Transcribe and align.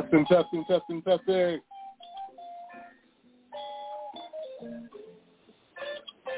Testing, 0.00 0.24
testing, 0.26 0.64
testing, 0.68 1.02
testing. 1.02 1.60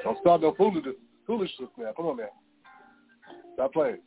Don't 0.03 0.19
start 0.21 0.41
no 0.41 0.55
foolishness, 0.57 0.95
foolishness 1.27 1.69
now. 1.77 1.93
Come 1.95 2.07
on 2.07 2.17
man. 2.17 2.29
Stop 3.55 3.75
playing. 3.75 3.99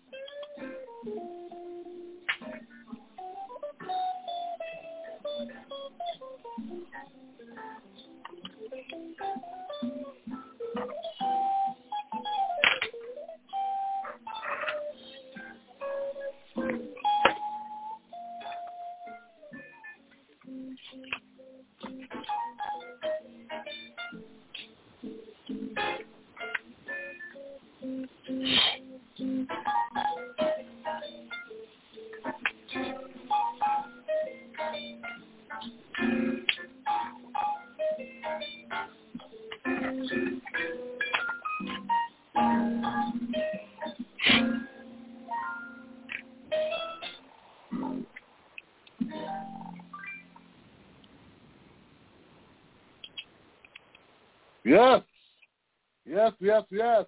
Yes, 56.43 56.63
yes. 56.71 57.05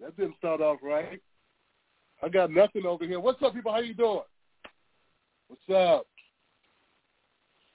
That 0.00 0.16
didn't 0.16 0.38
start 0.38 0.62
off 0.62 0.78
right. 0.82 1.20
I 2.22 2.28
got 2.30 2.50
nothing 2.50 2.86
over 2.86 3.04
here. 3.04 3.20
What's 3.20 3.42
up, 3.42 3.52
people? 3.52 3.70
How 3.70 3.80
you 3.80 3.92
doing? 3.92 4.22
What's 5.48 5.70
up? 5.70 6.06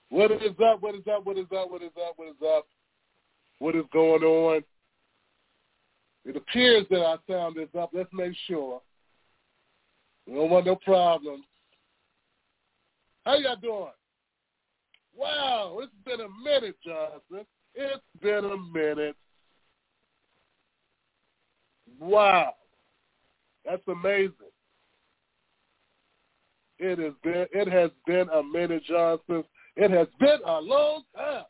What 0.09 0.31
is 0.31 0.55
up? 0.59 0.81
What 0.81 0.95
is 0.95 1.03
up? 1.07 1.23
What 1.23 1.37
is 1.37 1.45
up? 1.55 1.69
What 1.69 1.83
is 1.83 1.91
up? 2.03 2.13
What 2.15 2.27
is 2.29 2.41
up? 2.43 2.67
What 3.59 3.75
is 3.75 3.83
going 3.93 4.23
on? 4.23 4.63
It 6.25 6.35
appears 6.35 6.87
that 6.89 7.05
our 7.05 7.19
sound 7.29 7.59
is 7.59 7.69
up. 7.79 7.91
Let's 7.93 8.09
make 8.11 8.33
sure. 8.47 8.81
We 10.25 10.33
don't 10.33 10.49
want 10.49 10.65
no 10.65 10.77
problems. 10.77 11.43
How 13.23 13.35
y'all 13.37 13.55
doing? 13.55 13.91
Wow, 15.15 15.77
it's 15.83 15.93
been 16.03 16.21
a 16.21 16.43
minute, 16.43 16.75
Johnson. 16.83 17.45
It's 17.75 18.01
been 18.21 18.45
a 18.45 18.57
minute. 18.73 19.15
Wow. 21.99 22.53
That's 23.65 23.81
amazing. 23.87 24.31
It 26.79 26.99
has 26.99 27.13
been 27.23 27.45
it 27.51 27.71
has 27.71 27.91
been 28.05 28.27
a 28.29 28.43
minute, 28.43 28.83
Johnson. 28.85 29.43
It 29.75 29.91
has 29.91 30.07
been 30.19 30.39
a 30.45 30.59
long 30.59 31.03
time. 31.15 31.43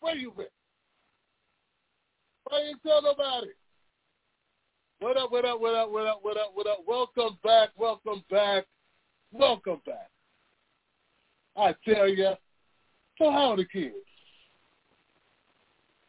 Where 0.00 0.16
you 0.16 0.32
been? 0.36 0.46
Why 2.44 2.60
you 2.62 2.76
tell 2.86 3.02
nobody? 3.02 3.48
What 5.00 5.16
up, 5.16 5.30
what 5.30 5.44
up, 5.44 5.60
what 5.60 5.74
up, 5.74 5.92
what 5.92 6.06
up, 6.06 6.20
what 6.22 6.36
up, 6.36 6.50
what 6.54 6.66
up? 6.66 6.78
Welcome 6.86 7.38
back, 7.44 7.70
welcome 7.76 8.24
back, 8.30 8.64
welcome 9.32 9.80
back. 9.86 10.08
I 11.56 11.74
tell 11.84 12.08
you. 12.08 12.32
So 13.18 13.30
how 13.30 13.50
are 13.50 13.56
the 13.56 13.64
kids? 13.64 13.94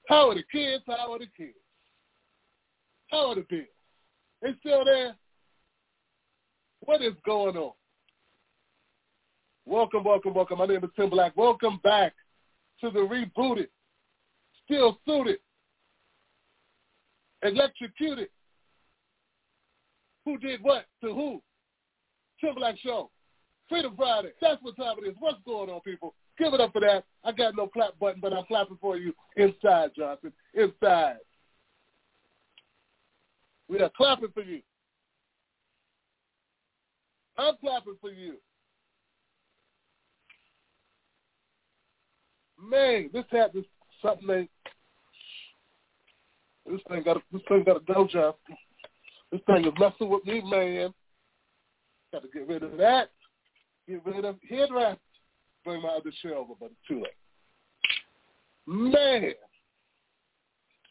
How 0.09 0.31
are 0.31 0.36
the 0.36 0.44
kids? 0.52 0.84
How 0.88 1.14
are 1.14 1.20
the 1.20 1.28
kids? 1.38 1.53
How 3.12 3.30
are 3.30 3.36
the 3.36 3.46
bills? 3.47 3.68
They 4.42 4.50
still 4.59 4.84
there? 4.84 5.16
What 6.80 7.03
is 7.03 7.14
going 7.24 7.56
on? 7.56 7.74
Welcome, 9.68 10.03
welcome, 10.03 10.34
welcome. 10.34 10.58
My 10.58 10.66
name 10.66 10.84
is 10.84 10.90
Tim 10.96 11.12
Black. 11.12 11.38
Welcome 11.38 11.80
back 11.84 12.14
to 12.81 12.90
the 12.90 13.02
rebooted, 13.02 13.68
still 14.66 14.98
suited, 15.08 15.38
electrocuted. 17.44 18.30
Who 20.25 20.40
did 20.40 20.64
what 20.64 20.86
to 21.03 21.14
who? 21.14 21.40
Tim 22.42 22.56
Black 22.56 22.80
Show. 22.80 23.12
Freedom 23.68 23.94
Friday. 23.96 24.31
That's 24.42 24.62
what 24.64 24.75
time 24.75 24.96
it 25.03 25.09
is. 25.09 25.16
What's 25.19 25.38
going 25.46 25.69
on, 25.69 25.81
people? 25.81 26.16
Give 26.40 26.54
it 26.54 26.62
up 26.62 26.72
for 26.72 26.80
that. 26.80 27.04
I 27.26 27.34
got 27.34 27.56
no 27.56 27.68
clap 27.68 28.00
button, 28.00 28.22
but 28.22 28.32
I'm 28.32 28.46
clapping 28.46 28.78
for 28.80 28.98
you 28.98 29.14
inside, 29.36 29.92
Johnson. 29.96 30.32
Inside. 30.54 31.18
We 33.68 33.82
are 33.82 33.92
clapping 33.96 34.32
for 34.34 34.42
you. 34.42 34.62
I'm 37.38 37.56
clapping 37.62 37.98
for 38.00 38.12
you. 38.12 38.38
Man, 42.62 43.10
this 43.14 43.26
hat 43.32 43.52
is 43.54 43.66
something 44.02 44.48
this 46.66 46.82
thing 46.88 47.04
got 47.04 47.18
a, 47.18 47.22
this 47.32 47.42
thing 47.48 47.64
got 47.66 47.78
a 47.78 47.80
dojo. 47.82 48.34
This 49.32 49.42
thing 49.46 49.66
is 49.66 49.74
messing 49.80 50.10
with 50.10 50.26
me, 50.26 50.42
man. 50.46 50.94
Got 52.14 52.24
to 52.24 52.28
get 52.34 52.48
rid 52.48 52.64
of 52.64 52.78
that. 52.78 53.10
Get 53.88 54.06
rid 54.06 54.26
of 54.26 54.38
headrest. 54.50 54.70
Bring 54.70 55.09
my 55.66 55.90
other 55.90 56.12
show 56.22 56.36
over, 56.36 56.53
but 56.59 56.72
it's 56.72 56.88
too 56.88 57.02
late. 57.02 57.14
Man. 58.68 59.34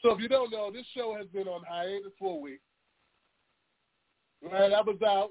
So 0.02 0.12
if 0.12 0.20
you 0.20 0.28
don't 0.28 0.50
know, 0.50 0.70
this 0.70 0.86
show 0.96 1.14
has 1.16 1.26
been 1.28 1.48
on 1.48 1.62
hiatus 1.68 2.12
for 2.18 2.36
a 2.36 2.40
week. 2.40 2.60
Right, 4.42 4.72
I 4.72 4.80
was 4.80 4.98
out. 5.04 5.30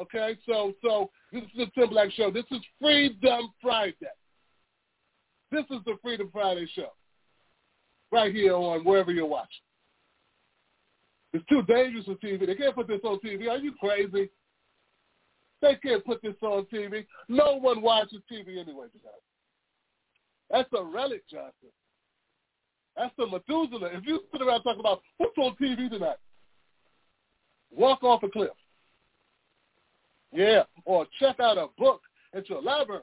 Okay, 0.00 0.36
so 0.46 0.72
so 0.82 1.10
this 1.32 1.42
is 1.42 1.50
the 1.56 1.66
Tim 1.74 1.90
Black 1.90 2.10
Show. 2.12 2.30
This 2.30 2.44
is 2.50 2.60
Freedom 2.80 3.52
Friday. 3.60 3.94
This 5.50 5.64
is 5.70 5.78
the 5.86 5.96
Freedom 6.02 6.28
Friday 6.32 6.68
show. 6.74 6.90
Right 8.12 8.32
here 8.32 8.54
on 8.54 8.84
wherever 8.84 9.12
you're 9.12 9.26
watching. 9.26 9.48
It's 11.32 11.44
too 11.46 11.62
dangerous 11.62 12.04
for 12.04 12.14
TV. 12.14 12.46
They 12.46 12.54
can't 12.54 12.74
put 12.74 12.86
this 12.86 13.00
on 13.02 13.18
TV. 13.18 13.48
Are 13.48 13.58
you 13.58 13.72
crazy? 13.80 14.30
They 15.64 15.76
can't 15.76 16.04
put 16.04 16.20
this 16.20 16.34
on 16.42 16.66
TV. 16.66 17.06
No 17.26 17.56
one 17.56 17.80
watches 17.80 18.20
TV 18.30 18.48
anyway, 18.48 18.86
Johnson. 18.92 19.24
That's 20.50 20.68
a 20.78 20.84
relic, 20.84 21.22
Johnson. 21.30 21.70
That's 22.94 23.14
the 23.16 23.26
Methuselah. 23.26 23.88
If 23.94 24.04
you 24.04 24.20
sit 24.30 24.42
around 24.42 24.62
talking 24.62 24.80
about 24.80 25.00
what's 25.16 25.38
on 25.38 25.56
TV 25.56 25.88
tonight, 25.88 26.18
walk 27.70 28.04
off 28.04 28.22
a 28.22 28.28
cliff. 28.28 28.50
Yeah, 30.34 30.64
or 30.84 31.06
check 31.18 31.40
out 31.40 31.56
a 31.56 31.68
book 31.78 32.02
at 32.34 32.46
your 32.50 32.60
library. 32.60 33.00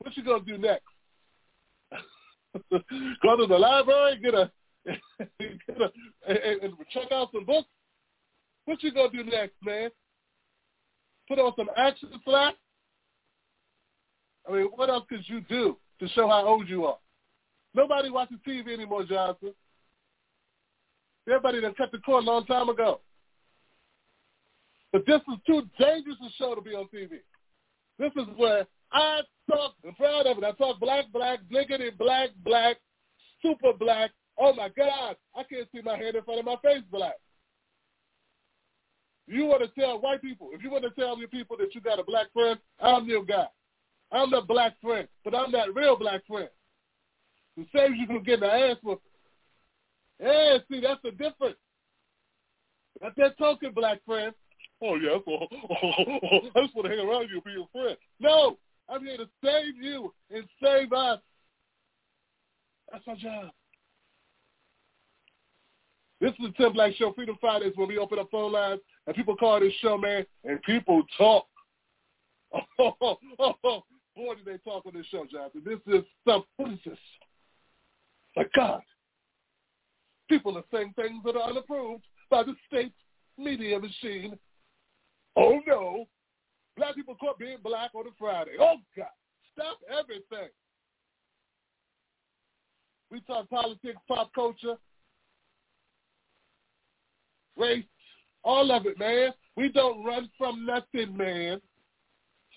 What 0.00 0.14
you 0.18 0.24
gonna 0.24 0.44
do 0.44 0.58
next? 0.58 0.84
Go 2.70 3.36
to 3.38 3.46
the 3.46 3.58
library, 3.58 4.20
get 4.22 4.34
a, 4.34 4.50
get 5.40 5.80
a 5.80 5.90
and, 6.28 6.62
and 6.62 6.74
check 6.92 7.10
out 7.12 7.30
some 7.32 7.46
books. 7.46 7.68
What 8.66 8.82
you 8.82 8.92
gonna 8.92 9.10
do 9.10 9.24
next, 9.24 9.54
man? 9.64 9.88
Put 11.28 11.38
on 11.38 11.52
some 11.56 11.68
action 11.76 12.10
slack? 12.24 12.54
I 14.48 14.52
mean, 14.52 14.68
what 14.74 14.90
else 14.90 15.04
could 15.08 15.26
you 15.26 15.40
do 15.42 15.76
to 16.00 16.08
show 16.08 16.28
how 16.28 16.46
old 16.46 16.68
you 16.68 16.84
are? 16.84 16.98
Nobody 17.74 18.10
watches 18.10 18.38
TV 18.46 18.72
anymore, 18.72 19.04
Johnson. 19.04 19.54
Everybody 21.26 21.60
that 21.60 21.76
cut 21.76 21.90
the 21.90 21.98
cord 21.98 22.24
a 22.24 22.26
long 22.26 22.44
time 22.44 22.68
ago. 22.68 23.00
But 24.92 25.06
this 25.06 25.20
is 25.32 25.38
too 25.46 25.62
dangerous 25.78 26.16
a 26.24 26.30
show 26.38 26.54
to 26.54 26.60
be 26.60 26.70
on 26.70 26.84
TV. 26.94 27.18
This 27.98 28.12
is 28.16 28.28
where 28.36 28.66
I 28.92 29.22
talk, 29.50 29.74
I'm 29.86 29.94
proud 29.94 30.26
of 30.26 30.38
it. 30.38 30.44
I 30.44 30.52
talk 30.52 30.78
black, 30.78 31.06
black, 31.12 31.40
bliggity, 31.52 31.96
black, 31.98 32.30
black, 32.44 32.76
super 33.42 33.72
black. 33.72 34.10
Oh 34.38 34.52
my 34.52 34.68
God, 34.68 35.16
I 35.34 35.42
can't 35.44 35.68
see 35.74 35.80
my 35.82 35.96
head 35.96 36.14
in 36.14 36.22
front 36.22 36.40
of 36.40 36.46
my 36.46 36.56
face 36.62 36.82
black. 36.90 37.14
You 39.26 39.46
want 39.46 39.62
to 39.62 39.80
tell 39.80 40.00
white 40.00 40.20
people, 40.20 40.50
if 40.52 40.62
you 40.62 40.70
want 40.70 40.84
to 40.84 40.90
tell 40.90 41.18
your 41.18 41.28
people 41.28 41.56
that 41.58 41.74
you 41.74 41.80
got 41.80 41.98
a 41.98 42.04
black 42.04 42.26
friend, 42.32 42.58
I'm 42.80 43.06
your 43.06 43.24
guy. 43.24 43.46
I'm 44.12 44.30
the 44.30 44.42
black 44.42 44.74
friend, 44.82 45.08
but 45.24 45.34
I'm 45.34 45.50
that 45.52 45.74
real 45.74 45.96
black 45.96 46.26
friend 46.26 46.48
who 47.56 47.64
saves 47.74 47.94
you 47.96 48.06
from 48.06 48.22
getting 48.22 48.40
the 48.40 48.52
ass 48.52 48.76
whooping. 48.82 49.02
Yeah, 50.20 50.58
see, 50.70 50.80
that's 50.80 51.00
the 51.02 51.10
difference. 51.10 51.56
That's 53.00 53.14
that 53.16 53.38
token 53.38 53.72
black 53.72 54.04
friend. 54.04 54.32
Oh, 54.82 54.96
oh, 55.04 55.20
oh, 55.30 56.40
I 56.54 56.62
just 56.62 56.74
want 56.74 56.84
to 56.84 56.88
hang 56.90 57.00
around 57.00 57.28
you 57.30 57.36
and 57.36 57.44
be 57.44 57.52
your 57.52 57.68
friend. 57.72 57.96
No, 58.20 58.58
I'm 58.88 59.04
here 59.04 59.16
to 59.16 59.28
save 59.42 59.76
you 59.80 60.12
and 60.30 60.44
save 60.62 60.92
us. 60.92 61.20
That's 62.92 63.04
our 63.08 63.16
job. 63.16 63.50
This 66.24 66.32
is 66.40 66.46
the 66.46 66.52
Tim 66.52 66.72
Black 66.72 66.94
Show, 66.94 67.12
Freedom 67.12 67.36
Fridays, 67.38 67.74
when 67.76 67.86
we 67.86 67.98
open 67.98 68.18
up 68.18 68.30
phone 68.30 68.50
lines 68.50 68.80
and 69.06 69.14
people 69.14 69.36
call 69.36 69.60
this 69.60 69.74
show, 69.82 69.98
man, 69.98 70.24
and 70.44 70.62
people 70.62 71.02
talk. 71.18 71.46
Oh, 72.78 72.96
oh, 73.02 73.18
oh, 73.38 73.54
oh. 73.62 73.82
boy, 74.16 74.34
did 74.36 74.46
they 74.46 74.56
talk 74.70 74.86
on 74.86 74.94
this 74.94 75.04
show, 75.10 75.26
Jonathan. 75.30 75.60
This 75.66 75.80
is 75.94 76.02
some, 76.26 76.44
what 76.56 76.72
is 76.72 76.78
this? 76.86 76.96
My 78.38 78.44
God. 78.56 78.80
People 80.30 80.56
are 80.56 80.64
saying 80.72 80.94
things 80.96 81.22
that 81.26 81.36
are 81.36 81.50
unapproved 81.50 82.04
by 82.30 82.42
the 82.42 82.54
state 82.68 82.94
media 83.36 83.78
machine. 83.78 84.38
Oh, 85.36 85.60
no. 85.66 86.06
Black 86.78 86.94
people 86.94 87.16
caught 87.16 87.38
being 87.38 87.58
black 87.62 87.90
on 87.94 88.06
a 88.06 88.10
Friday. 88.18 88.52
Oh, 88.58 88.76
God. 88.96 89.08
Stop 89.52 89.76
everything. 89.90 90.48
We 93.10 93.20
talk 93.20 93.50
politics, 93.50 93.98
pop 94.08 94.32
culture, 94.34 94.76
race, 97.56 97.84
all 98.42 98.70
of 98.70 98.86
it, 98.86 98.98
man. 98.98 99.30
We 99.56 99.70
don't 99.70 100.04
run 100.04 100.28
from 100.36 100.66
nothing, 100.66 101.16
man. 101.16 101.60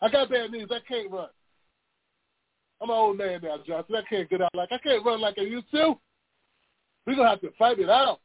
I 0.01 0.09
got 0.09 0.29
bad 0.29 0.51
knees. 0.51 0.67
I 0.71 0.79
can't 0.87 1.11
run. 1.11 1.29
I'm 2.81 2.89
an 2.89 2.95
old 2.95 3.17
man 3.17 3.39
now, 3.41 3.57
Johnson. 3.65 3.95
I 3.95 4.01
can't 4.07 4.29
get 4.29 4.41
out 4.41 4.53
like 4.53 4.71
I 4.71 4.77
can't 4.77 5.05
run 5.05 5.19
like 5.19 5.35
I 5.37 5.43
used 5.43 5.71
to. 5.71 5.95
We're 7.05 7.15
gonna 7.15 7.29
have 7.29 7.41
to 7.41 7.51
fight 7.57 7.79
it 7.79 7.89
out. 7.89 8.19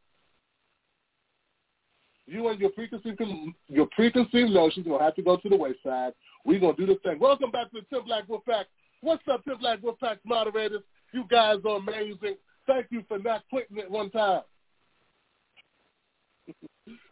You 2.26 2.48
and 2.48 2.60
your 2.60 2.70
preconceived 2.70 3.20
your 3.68 3.86
preconceived 3.86 4.50
notions 4.50 4.86
will 4.86 4.98
have 4.98 5.14
to 5.16 5.22
go 5.22 5.36
to 5.36 5.48
the 5.48 5.56
wayside. 5.56 6.12
We're 6.44 6.60
gonna 6.60 6.76
do 6.76 6.86
the 6.86 6.96
thing. 7.02 7.18
Welcome 7.18 7.50
back 7.50 7.70
to 7.70 7.80
the 7.80 7.86
Tim 7.96 8.04
Black 8.04 8.26
Wolfpack. 8.26 8.64
What's 9.00 9.22
up, 9.30 9.44
Tim 9.44 9.58
Black 9.58 9.80
Wolfpack 9.80 10.18
moderators? 10.24 10.82
You 11.12 11.24
guys 11.30 11.56
are 11.66 11.76
amazing. 11.76 12.36
Thank 12.66 12.86
you 12.90 13.02
for 13.08 13.18
not 13.18 13.42
quitting 13.50 13.78
at 13.78 13.90
one 13.90 14.10
time. 14.10 14.42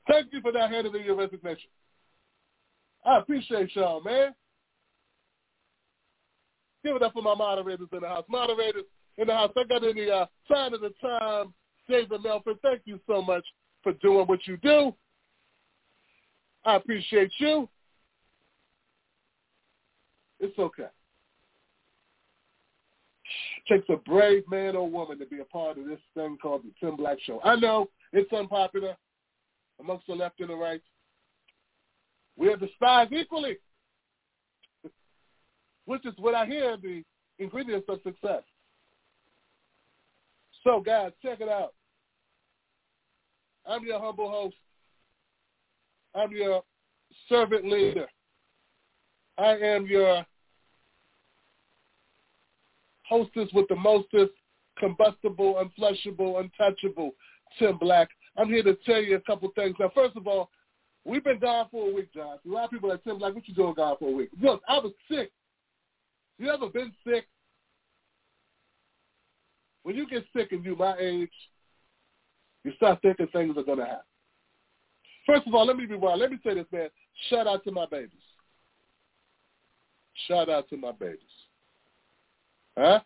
Thank 0.08 0.32
you 0.32 0.40
for 0.40 0.52
not 0.52 0.70
handing 0.70 0.94
in 0.94 1.04
your 1.04 1.16
resignation. 1.16 1.70
I 3.04 3.18
appreciate 3.18 3.74
y'all, 3.74 4.02
man. 4.02 4.34
Give 6.84 6.96
it 6.96 7.02
up 7.02 7.12
for 7.12 7.22
my 7.22 7.34
moderators 7.34 7.88
in 7.92 8.00
the 8.00 8.08
house. 8.08 8.24
Moderators 8.28 8.84
in 9.18 9.26
the 9.26 9.34
house. 9.34 9.52
I 9.56 9.64
got 9.64 9.82
the 9.82 10.10
uh, 10.10 10.26
sign 10.50 10.74
of 10.74 10.80
the 10.80 10.92
time, 11.00 11.52
David 11.88 12.22
Melford. 12.22 12.56
Thank 12.62 12.82
you 12.84 12.98
so 13.06 13.22
much 13.22 13.44
for 13.82 13.92
doing 13.94 14.26
what 14.26 14.46
you 14.46 14.56
do. 14.58 14.94
I 16.64 16.76
appreciate 16.76 17.32
you. 17.38 17.68
It's 20.40 20.58
okay. 20.58 20.88
Takes 23.68 23.88
a 23.88 23.96
brave 23.96 24.42
man 24.50 24.74
or 24.74 24.88
woman 24.88 25.18
to 25.18 25.26
be 25.26 25.40
a 25.40 25.44
part 25.44 25.78
of 25.78 25.86
this 25.86 26.00
thing 26.14 26.38
called 26.40 26.62
the 26.64 26.72
Tim 26.80 26.96
Black 26.96 27.18
Show. 27.22 27.40
I 27.44 27.56
know 27.56 27.88
it's 28.12 28.32
unpopular 28.32 28.96
amongst 29.80 30.06
the 30.06 30.14
left 30.14 30.40
and 30.40 30.50
the 30.50 30.54
right. 30.54 30.82
We 32.36 32.48
are 32.48 32.56
despised 32.56 33.12
equally, 33.12 33.56
which 35.84 36.06
is 36.06 36.14
what 36.18 36.34
I 36.34 36.46
hear 36.46 36.76
the 36.76 37.02
ingredients 37.38 37.86
of 37.88 38.00
success. 38.02 38.42
So, 40.62 40.80
guys, 40.80 41.12
check 41.22 41.40
it 41.40 41.48
out. 41.48 41.74
I'm 43.66 43.84
your 43.84 44.00
humble 44.00 44.30
host. 44.30 44.56
I'm 46.14 46.32
your 46.32 46.62
servant 47.28 47.64
leader. 47.70 48.06
I 49.38 49.56
am 49.56 49.86
your 49.86 50.24
hostess 53.04 53.48
with 53.52 53.66
the 53.68 53.76
mostest, 53.76 54.32
combustible, 54.78 55.62
unflushable, 55.62 56.40
untouchable, 56.40 57.12
Tim 57.58 57.78
Black. 57.78 58.08
I'm 58.40 58.48
here 58.48 58.62
to 58.62 58.74
tell 58.86 59.02
you 59.02 59.16
a 59.16 59.20
couple 59.20 59.50
things. 59.54 59.76
Now, 59.78 59.90
first 59.94 60.16
of 60.16 60.26
all, 60.26 60.48
we've 61.04 61.22
been 61.22 61.38
gone 61.38 61.66
for 61.70 61.90
a 61.90 61.92
week, 61.92 62.12
John. 62.14 62.38
A 62.44 62.48
lot 62.48 62.64
of 62.64 62.70
people 62.70 62.90
are 62.90 62.96
Tim 62.96 63.18
Black, 63.18 63.34
what 63.34 63.46
you 63.46 63.54
doing 63.54 63.74
gone 63.74 63.96
for 63.98 64.08
a 64.08 64.12
week? 64.12 64.30
Look, 64.40 64.62
I 64.66 64.78
was 64.78 64.92
sick. 65.10 65.30
You 66.38 66.50
ever 66.50 66.68
been 66.70 66.90
sick? 67.06 67.26
When 69.82 69.94
you 69.94 70.08
get 70.08 70.24
sick 70.34 70.52
and 70.52 70.64
you 70.64 70.74
my 70.74 70.96
age, 70.98 71.30
you 72.64 72.72
start 72.76 73.02
thinking 73.02 73.26
things 73.26 73.58
are 73.58 73.62
going 73.62 73.78
to 73.78 73.84
happen. 73.84 74.04
First 75.26 75.46
of 75.46 75.54
all, 75.54 75.66
let 75.66 75.76
me 75.76 75.84
be 75.84 75.94
wild. 75.94 76.20
Let 76.20 76.30
me 76.30 76.38
say 76.42 76.54
this, 76.54 76.66
man. 76.72 76.88
Shout 77.28 77.46
out 77.46 77.62
to 77.64 77.72
my 77.72 77.84
babies. 77.90 78.10
Shout 80.28 80.48
out 80.48 80.66
to 80.70 80.78
my 80.78 80.92
babies. 80.92 81.18
Huh? 82.76 83.00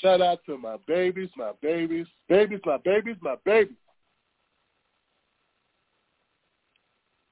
Shout 0.00 0.22
out 0.22 0.40
to 0.46 0.56
my 0.56 0.76
babies, 0.88 1.28
my 1.36 1.52
babies, 1.60 2.06
babies, 2.28 2.60
my 2.64 2.78
babies, 2.78 3.16
my 3.20 3.36
babies. 3.44 3.76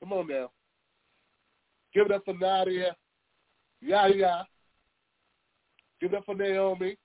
Come 0.01 0.13
on 0.13 0.27
now. 0.27 0.51
Give 1.95 2.07
it 2.07 2.13
up 2.13 2.25
for 2.25 2.35
Nadia. 2.35 2.97
Yaya. 3.81 4.47
Give 6.01 6.13
it 6.13 6.17
up 6.17 6.25
for 6.25 6.35
Naomi. 6.35 6.97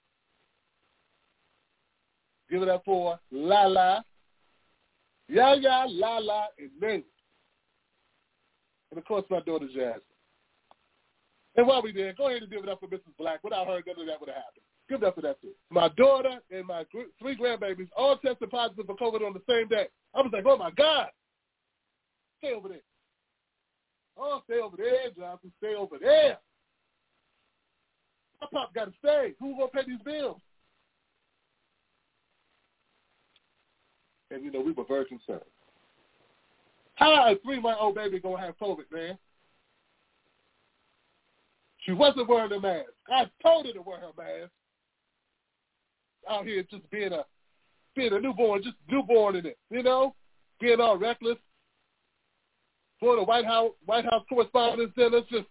Give 2.50 2.62
it 2.62 2.70
up 2.70 2.84
for 2.86 3.20
Lala. 3.32 4.04
Yaya, 5.28 5.86
Lala, 5.90 6.48
and 6.60 6.70
Ming. 6.80 7.04
And 8.92 9.00
of 9.00 9.06
course 9.06 9.26
my 9.30 9.40
daughter 9.42 9.68
Jasmine. 9.68 10.02
And 11.58 11.68
while 11.68 11.82
we 11.82 11.92
there, 11.92 12.14
go 12.14 12.28
ahead 12.28 12.42
and 12.42 12.52
give 12.52 12.64
it 12.64 12.70
up 12.70 12.80
for 12.80 12.88
Mrs. 12.88 13.16
Black. 13.18 13.44
Without 13.44 13.66
her, 13.68 13.82
none 13.86 14.00
of 14.00 14.08
that 14.08 14.20
would 14.20 14.30
have 14.30 14.36
happened. 14.36 14.64
Give 14.88 15.02
it 15.02 15.08
up 15.08 15.16
for 15.16 15.22
that 15.22 15.42
too. 15.42 15.52
My 15.72 15.90
daughter 15.98 16.40
and 16.52 16.68
my 16.68 16.86
three 17.20 17.36
grandbabies 17.36 17.90
all 17.98 18.18
tested 18.18 18.52
positive 18.52 18.86
for 18.86 18.96
COVID 18.96 19.26
on 19.26 19.34
the 19.34 19.42
same 19.50 19.68
day. 19.68 19.88
I 20.14 20.22
was 20.22 20.32
like, 20.32 20.46
oh 20.46 20.58
my 20.58 20.72
God. 20.72 21.08
Stay 22.46 22.54
over 22.54 22.70
there. 22.70 22.78
Oh, 24.18 24.42
stay 24.46 24.60
over 24.60 24.78
there, 24.78 25.10
Johnson. 25.18 25.52
Stay 25.58 25.74
over 25.76 25.98
there. 26.00 26.38
My 28.40 28.48
pop 28.52 28.74
got 28.74 28.86
to 28.86 28.94
stay. 29.00 29.34
Who's 29.40 29.58
going 29.58 29.70
to 29.70 29.76
pay 29.76 29.84
these 29.88 30.02
bills? 30.06 30.38
And, 34.30 34.44
you 34.44 34.52
know, 34.52 34.62
we 34.62 34.74
were 34.74 34.86
concerned. 35.06 35.42
How 36.96 37.32
a 37.32 37.36
three-month-old 37.44 37.96
baby 37.96 38.20
going 38.20 38.38
to 38.38 38.46
have 38.46 38.60
COVID, 38.60 38.92
man? 38.92 39.18
She 41.80 41.94
wasn't 41.94 42.30
wearing 42.30 42.52
a 42.52 42.60
mask. 42.60 42.90
I 43.10 43.26
told 43.44 43.66
her 43.66 43.74
to 43.74 43.82
wear 43.82 44.00
her 44.00 44.12
mask. 44.18 44.52
Out 46.30 46.46
here 46.46 46.64
just 46.70 46.90
being 46.90 47.14
a 47.14 47.24
being 47.96 48.14
a 48.14 48.20
newborn, 48.20 48.64
just 48.64 48.76
newborn 48.90 49.36
in 49.36 49.46
it, 49.46 49.58
you 49.70 49.84
know, 49.84 50.16
being 50.60 50.82
all 50.82 50.98
reckless. 50.98 51.38
To 53.14 53.24
White 53.24 53.46
House 53.46 53.72
White 53.86 54.06
House 54.06 54.24
Correspondents' 54.28 54.94
Dinner, 54.98 55.22
just 55.30 55.46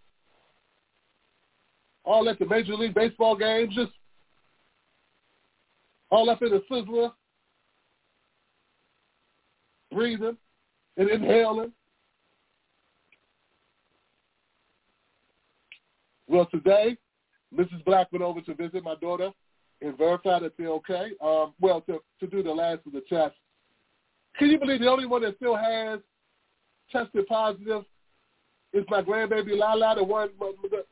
all 2.05 2.29
at 2.29 2.39
the 2.41 2.47
Major 2.47 2.75
League 2.75 2.95
Baseball 2.95 3.37
games, 3.37 3.73
just 3.77 3.93
all 6.11 6.29
up 6.31 6.43
in 6.43 6.51
the 6.51 6.63
sizzler, 6.69 7.13
breathing 9.93 10.37
and 10.97 11.09
inhaling. 11.09 11.73
Well, 16.27 16.47
today, 16.47 16.97
Mrs. 17.57 17.85
Black 17.85 18.11
went 18.11 18.25
over 18.25 18.41
to 18.41 18.55
visit 18.55 18.83
my 18.83 18.97
daughter 18.97 19.31
and 19.81 19.97
verify 19.97 20.41
that 20.41 20.55
they're 20.59 20.71
okay. 20.71 21.13
Um, 21.23 21.55
well, 21.61 21.83
to, 21.83 22.01
to 22.19 22.27
do 22.27 22.43
the 22.43 22.51
last 22.51 22.81
of 22.87 22.93
the 22.93 23.03
tests. 23.09 23.39
Can 24.39 24.51
you 24.51 24.59
believe 24.59 24.81
the 24.81 24.91
only 24.91 25.07
one 25.07 25.23
that 25.23 25.37
still 25.37 25.55
has 25.55 26.01
tested 26.91 27.27
positive 27.27 27.85
is 28.73 28.85
my 28.89 29.03
grandbaby 29.03 29.57
Lala, 29.57 29.95
the 29.97 30.05
one, 30.05 30.31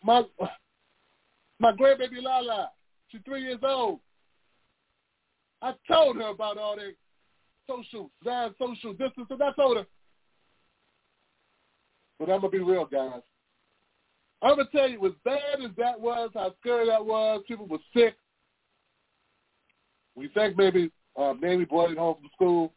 my, 0.03 0.23
my, 0.39 0.49
my 1.59 1.73
grandbaby 1.73 2.23
Lala. 2.23 2.71
She's 3.09 3.21
three 3.25 3.43
years 3.43 3.61
old. 3.63 4.01
I 5.61 5.75
told 5.87 6.17
her 6.17 6.29
about 6.29 6.59
all 6.59 6.77
that 6.77 6.95
social, 7.67 8.11
non 8.25 8.55
social 8.59 8.93
distance, 8.93 9.27
and 9.31 9.43
I 9.43 9.53
told 9.53 9.77
her. 9.77 9.87
But 12.19 12.31
I'm 12.31 12.41
to 12.41 12.49
be 12.49 12.59
real, 12.59 12.87
guys. 12.87 13.21
I'm 14.43 14.57
gonna 14.57 14.69
tell 14.73 14.89
you, 14.89 15.05
as 15.07 15.13
bad 15.25 15.65
as 15.65 15.71
that 15.79 16.01
was, 16.01 16.31
how 16.35 16.53
scary 16.61 16.87
that 16.89 17.05
was, 17.05 17.43
people 17.47 17.67
were 17.67 17.79
sick. 17.95 18.17
We 20.17 20.29
think 20.29 20.57
maybe 20.57 20.91
um, 21.17 21.39
Navy 21.41 21.65
boarding 21.65 21.97
home 21.97 22.17
from 22.21 22.31
school. 22.35 22.73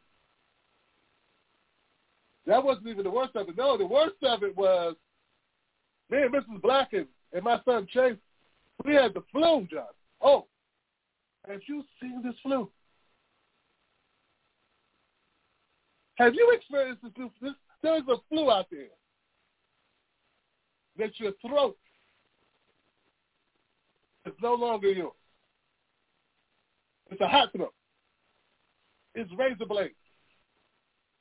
That 2.47 2.63
wasn't 2.63 2.87
even 2.87 3.03
the 3.03 3.11
worst 3.11 3.35
of 3.35 3.49
it. 3.49 3.57
No, 3.57 3.77
the 3.77 3.85
worst 3.85 4.15
of 4.23 4.43
it 4.43 4.55
was 4.55 4.95
me 6.09 6.21
and 6.21 6.33
Mrs. 6.33 6.61
Black 6.61 6.93
and, 6.93 7.07
and 7.33 7.43
my 7.43 7.59
son 7.65 7.87
Chase. 7.91 8.17
We 8.83 8.93
had 8.93 9.13
the 9.13 9.23
flu, 9.31 9.67
John. 9.71 9.85
Oh, 10.21 10.45
have 11.47 11.61
you 11.67 11.83
seen 12.01 12.21
this 12.23 12.35
flu? 12.43 12.69
Have 16.15 16.33
you 16.33 16.51
experienced 16.55 17.03
this? 17.03 17.11
this, 17.17 17.29
this 17.41 17.53
there's 17.81 18.03
a 18.09 18.15
flu 18.29 18.49
out 18.49 18.67
there 18.71 18.87
that 20.97 21.19
your 21.19 21.33
throat 21.45 21.77
is 24.25 24.33
no 24.41 24.55
longer 24.55 24.91
yours. 24.91 25.11
It's 27.11 27.21
a 27.21 27.27
hot 27.27 27.51
throat. 27.51 27.73
It's 29.13 29.31
razor 29.37 29.65
blade. 29.65 29.91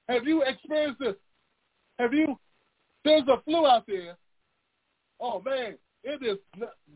Have 0.09 0.27
you 0.27 0.43
experienced 0.43 1.01
this? 1.01 1.15
Have 1.99 2.13
you? 2.13 2.39
There's 3.05 3.27
a 3.29 3.41
flu 3.45 3.67
out 3.67 3.85
there. 3.87 4.17
Oh 5.21 5.41
man, 5.41 5.77
it 6.03 6.23
is 6.23 6.39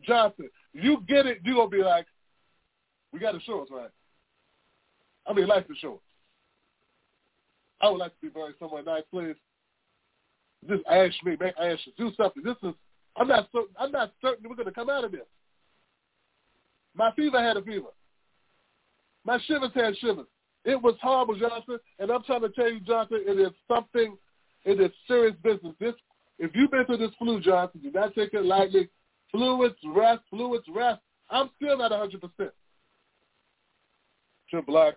Johnson. 0.03 0.49
You 0.73 1.03
get 1.07 1.25
it, 1.25 1.39
you're 1.43 1.55
gonna 1.55 1.69
be 1.69 1.83
like, 1.83 2.05
we 3.11 3.19
got 3.19 3.33
insurance, 3.33 3.69
right? 3.71 3.89
I 5.25 5.33
mean 5.33 5.47
life 5.47 5.65
insurance. 5.69 6.01
I 7.81 7.89
would 7.89 7.97
like 7.99 8.13
to 8.13 8.21
be 8.21 8.29
buried 8.29 8.55
somewhere 8.59 8.83
nice, 8.83 9.03
please. 9.11 9.35
Just 10.67 10.83
ask 10.91 11.15
me, 11.23 11.37
man, 11.39 11.53
ask 11.59 11.79
you, 11.85 11.93
do 11.97 12.11
something. 12.15 12.43
This 12.43 12.57
is 12.63 12.75
I'm 13.15 13.27
not 13.27 13.47
certain 13.51 13.75
I'm 13.79 13.91
not 13.91 14.13
certain 14.21 14.47
we're 14.49 14.55
gonna 14.55 14.71
come 14.71 14.89
out 14.89 15.03
of 15.03 15.11
this. 15.11 15.21
My 16.95 17.11
fever 17.13 17.41
had 17.41 17.57
a 17.57 17.61
fever. 17.61 17.87
My 19.25 19.39
shivers 19.45 19.71
had 19.73 19.97
shivers. 19.97 20.27
It 20.65 20.81
was 20.81 20.95
horrible, 21.01 21.39
Johnson, 21.39 21.77
and 21.99 22.11
I'm 22.11 22.23
trying 22.23 22.41
to 22.41 22.49
tell 22.49 22.69
you, 22.69 22.79
Johnson, 22.81 23.23
it 23.25 23.39
is 23.39 23.53
something, 23.67 24.17
it 24.65 24.79
is 24.79 24.91
serious 25.07 25.35
business. 25.41 25.73
This, 25.79 25.93
if 26.37 26.51
you've 26.53 26.71
been 26.71 26.85
through 26.85 26.97
this 26.97 27.11
flu, 27.17 27.39
Johnson, 27.39 27.81
do 27.81 27.91
not 27.91 28.13
take 28.13 28.33
it 28.33 28.45
lightly. 28.45 28.89
Fluids, 29.31 29.75
rest, 29.85 30.21
fluids, 30.29 30.65
rest. 30.73 31.01
I'm 31.29 31.49
still 31.55 31.77
not 31.77 31.91
100%. 31.91 32.51
Tim 34.51 34.63
Black, 34.65 34.95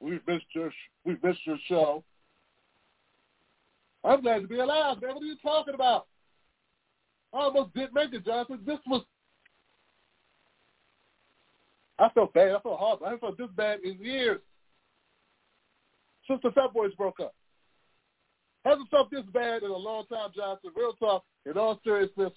we've 0.00 0.26
missed 0.26 0.46
your, 0.54 0.72
we've 1.04 1.22
missed 1.22 1.46
your 1.46 1.58
show. 1.68 2.02
I'm 4.02 4.22
glad 4.22 4.42
to 4.42 4.48
be 4.48 4.58
alive, 4.58 5.00
man. 5.02 5.14
What 5.14 5.22
are 5.22 5.26
you 5.26 5.36
talking 5.42 5.74
about? 5.74 6.06
I 7.34 7.38
almost 7.38 7.74
didn't 7.74 7.94
make 7.94 8.12
it, 8.14 8.24
Johnson. 8.24 8.60
This 8.64 8.78
was 8.86 9.04
I 11.98 12.08
felt 12.10 12.34
bad. 12.34 12.54
I 12.54 12.60
felt 12.60 12.78
horrible. 12.78 13.06
I 13.06 13.10
haven't 13.10 13.20
felt 13.20 13.38
this 13.38 13.48
bad 13.56 13.80
in 13.80 13.98
years. 13.98 14.40
Since 16.28 16.40
the 16.42 16.50
Fat 16.50 16.72
Boys 16.74 16.94
broke 16.94 17.20
up. 17.20 17.34
Hasn't 18.64 18.90
felt 18.90 19.10
this 19.10 19.22
bad 19.32 19.62
in 19.62 19.70
a 19.70 19.76
long 19.76 20.06
time, 20.06 20.30
Johnson. 20.34 20.70
Real 20.74 20.92
talk, 20.94 21.24
in 21.46 21.56
all 21.56 21.80
seriousness, 21.84 22.32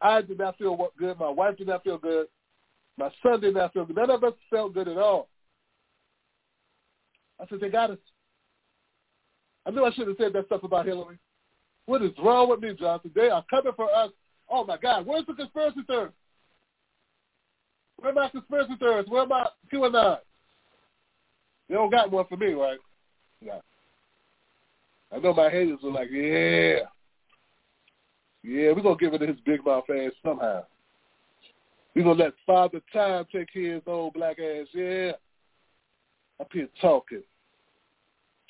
I 0.00 0.20
did 0.20 0.38
not 0.38 0.58
feel 0.58 0.90
good. 0.98 1.18
My 1.18 1.30
wife 1.30 1.56
did 1.56 1.68
not 1.68 1.82
feel 1.82 1.98
good. 1.98 2.26
My 2.98 3.10
son 3.22 3.40
did 3.40 3.54
not 3.54 3.72
feel 3.72 3.86
good. 3.86 3.96
None 3.96 4.10
of 4.10 4.22
us 4.22 4.34
felt 4.50 4.74
good 4.74 4.88
at 4.88 4.98
all. 4.98 5.28
I 7.40 7.46
said, 7.48 7.60
they 7.60 7.70
got 7.70 7.90
us. 7.90 7.98
I 9.64 9.70
knew 9.70 9.84
I 9.84 9.92
should 9.92 10.08
have 10.08 10.16
said 10.20 10.32
that 10.34 10.46
stuff 10.46 10.62
about 10.62 10.86
Hillary. 10.86 11.18
What 11.86 12.02
is 12.02 12.10
wrong 12.22 12.50
with 12.50 12.60
me, 12.60 12.74
Johnson? 12.78 13.10
They 13.14 13.30
are 13.30 13.44
coming 13.48 13.72
for 13.74 13.92
us. 13.92 14.10
Oh, 14.48 14.64
my 14.64 14.76
God. 14.76 15.06
Where's 15.06 15.26
the 15.26 15.34
conspiracy 15.34 15.80
theory? 15.86 16.10
Where 18.02 18.12
my 18.12 18.28
conspiracy 18.28 18.74
theorists? 18.80 19.10
Where 19.10 19.26
my 19.26 19.46
QAnon? 19.72 20.18
They 21.68 21.76
don't 21.76 21.90
got 21.90 22.10
one 22.10 22.26
for 22.28 22.36
me, 22.36 22.52
right? 22.52 22.78
Yeah. 23.40 23.60
I 25.14 25.18
know 25.18 25.32
my 25.32 25.48
haters 25.48 25.78
are 25.84 25.90
like, 25.90 26.10
yeah. 26.10 26.80
Yeah, 28.42 28.72
we're 28.72 28.82
going 28.82 28.98
to 28.98 29.04
give 29.04 29.14
it 29.14 29.18
to 29.18 29.26
his 29.28 29.40
big 29.46 29.64
mouth 29.64 29.84
ass 29.88 30.10
somehow. 30.24 30.64
We're 31.94 32.02
going 32.02 32.18
to 32.18 32.24
let 32.24 32.32
Father 32.44 32.80
Time 32.92 33.24
take 33.32 33.52
care 33.52 33.76
of 33.76 33.82
his 33.82 33.82
old 33.86 34.14
black 34.14 34.38
ass. 34.40 34.66
Yeah. 34.74 35.12
Up 36.40 36.48
here 36.52 36.68
talking. 36.80 37.22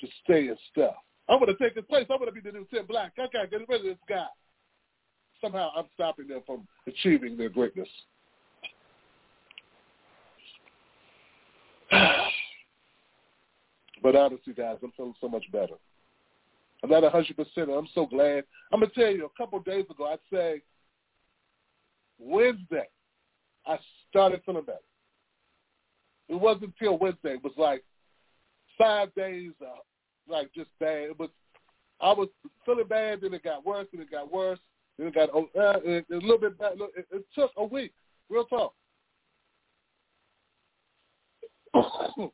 Just 0.01 0.13
saying 0.27 0.55
stuff. 0.71 0.95
I'm 1.29 1.39
going 1.39 1.55
to 1.55 1.63
take 1.63 1.75
his 1.75 1.85
place. 1.85 2.07
I'm 2.09 2.17
going 2.17 2.33
to 2.33 2.33
be 2.33 2.41
the 2.41 2.57
new 2.57 2.65
Tim 2.73 2.87
Black. 2.87 3.13
I 3.19 3.27
got 3.31 3.43
to 3.43 3.47
get 3.47 3.69
rid 3.69 3.81
of 3.81 3.85
this 3.85 3.97
guy. 4.09 4.25
Somehow 5.39 5.69
I'm 5.77 5.85
stopping 5.93 6.27
them 6.27 6.41
from 6.45 6.67
achieving 6.87 7.37
their 7.37 7.49
greatness. 7.49 7.87
But 14.03 14.17
honestly, 14.17 14.53
guys, 14.53 14.77
I'm 14.83 14.91
feeling 14.97 15.15
so 15.21 15.29
much 15.29 15.45
better. 15.51 15.75
I'm 16.83 16.89
not 16.89 17.03
100%. 17.03 17.33
I'm 17.57 17.87
so 17.95 18.05
glad. 18.05 18.43
I'm 18.71 18.81
going 18.81 18.91
to 18.91 18.99
tell 18.99 19.09
you, 19.09 19.25
a 19.25 19.41
couple 19.41 19.57
of 19.57 19.65
days 19.65 19.85
ago, 19.89 20.05
I'd 20.05 20.19
say 20.31 20.61
Wednesday, 22.19 22.89
I 23.65 23.79
started 24.09 24.41
feeling 24.45 24.65
better. 24.65 24.79
It 26.27 26.35
wasn't 26.35 26.73
until 26.79 26.97
Wednesday. 26.97 27.35
It 27.35 27.43
was 27.43 27.53
like 27.57 27.83
five 28.77 29.15
days, 29.15 29.51
uh, 29.61 29.79
like 30.27 30.53
just 30.53 30.69
bad. 30.81 31.03
It 31.03 31.19
was, 31.19 31.29
I 32.01 32.11
was 32.11 32.27
feeling 32.65 32.87
bad, 32.87 33.21
then 33.21 33.33
it 33.33 33.43
got 33.43 33.65
worse, 33.65 33.87
then 33.93 34.01
it 34.01 34.11
got 34.11 34.31
worse, 34.31 34.59
then 34.97 35.07
it 35.07 35.15
got 35.15 35.29
uh, 35.29 35.79
a 35.85 36.03
little 36.09 36.37
bit 36.37 36.59
bad. 36.59 36.73
It, 36.97 37.07
it 37.09 37.25
took 37.33 37.51
a 37.55 37.63
week, 37.63 37.93
real 38.29 38.45
talk. 38.45 38.73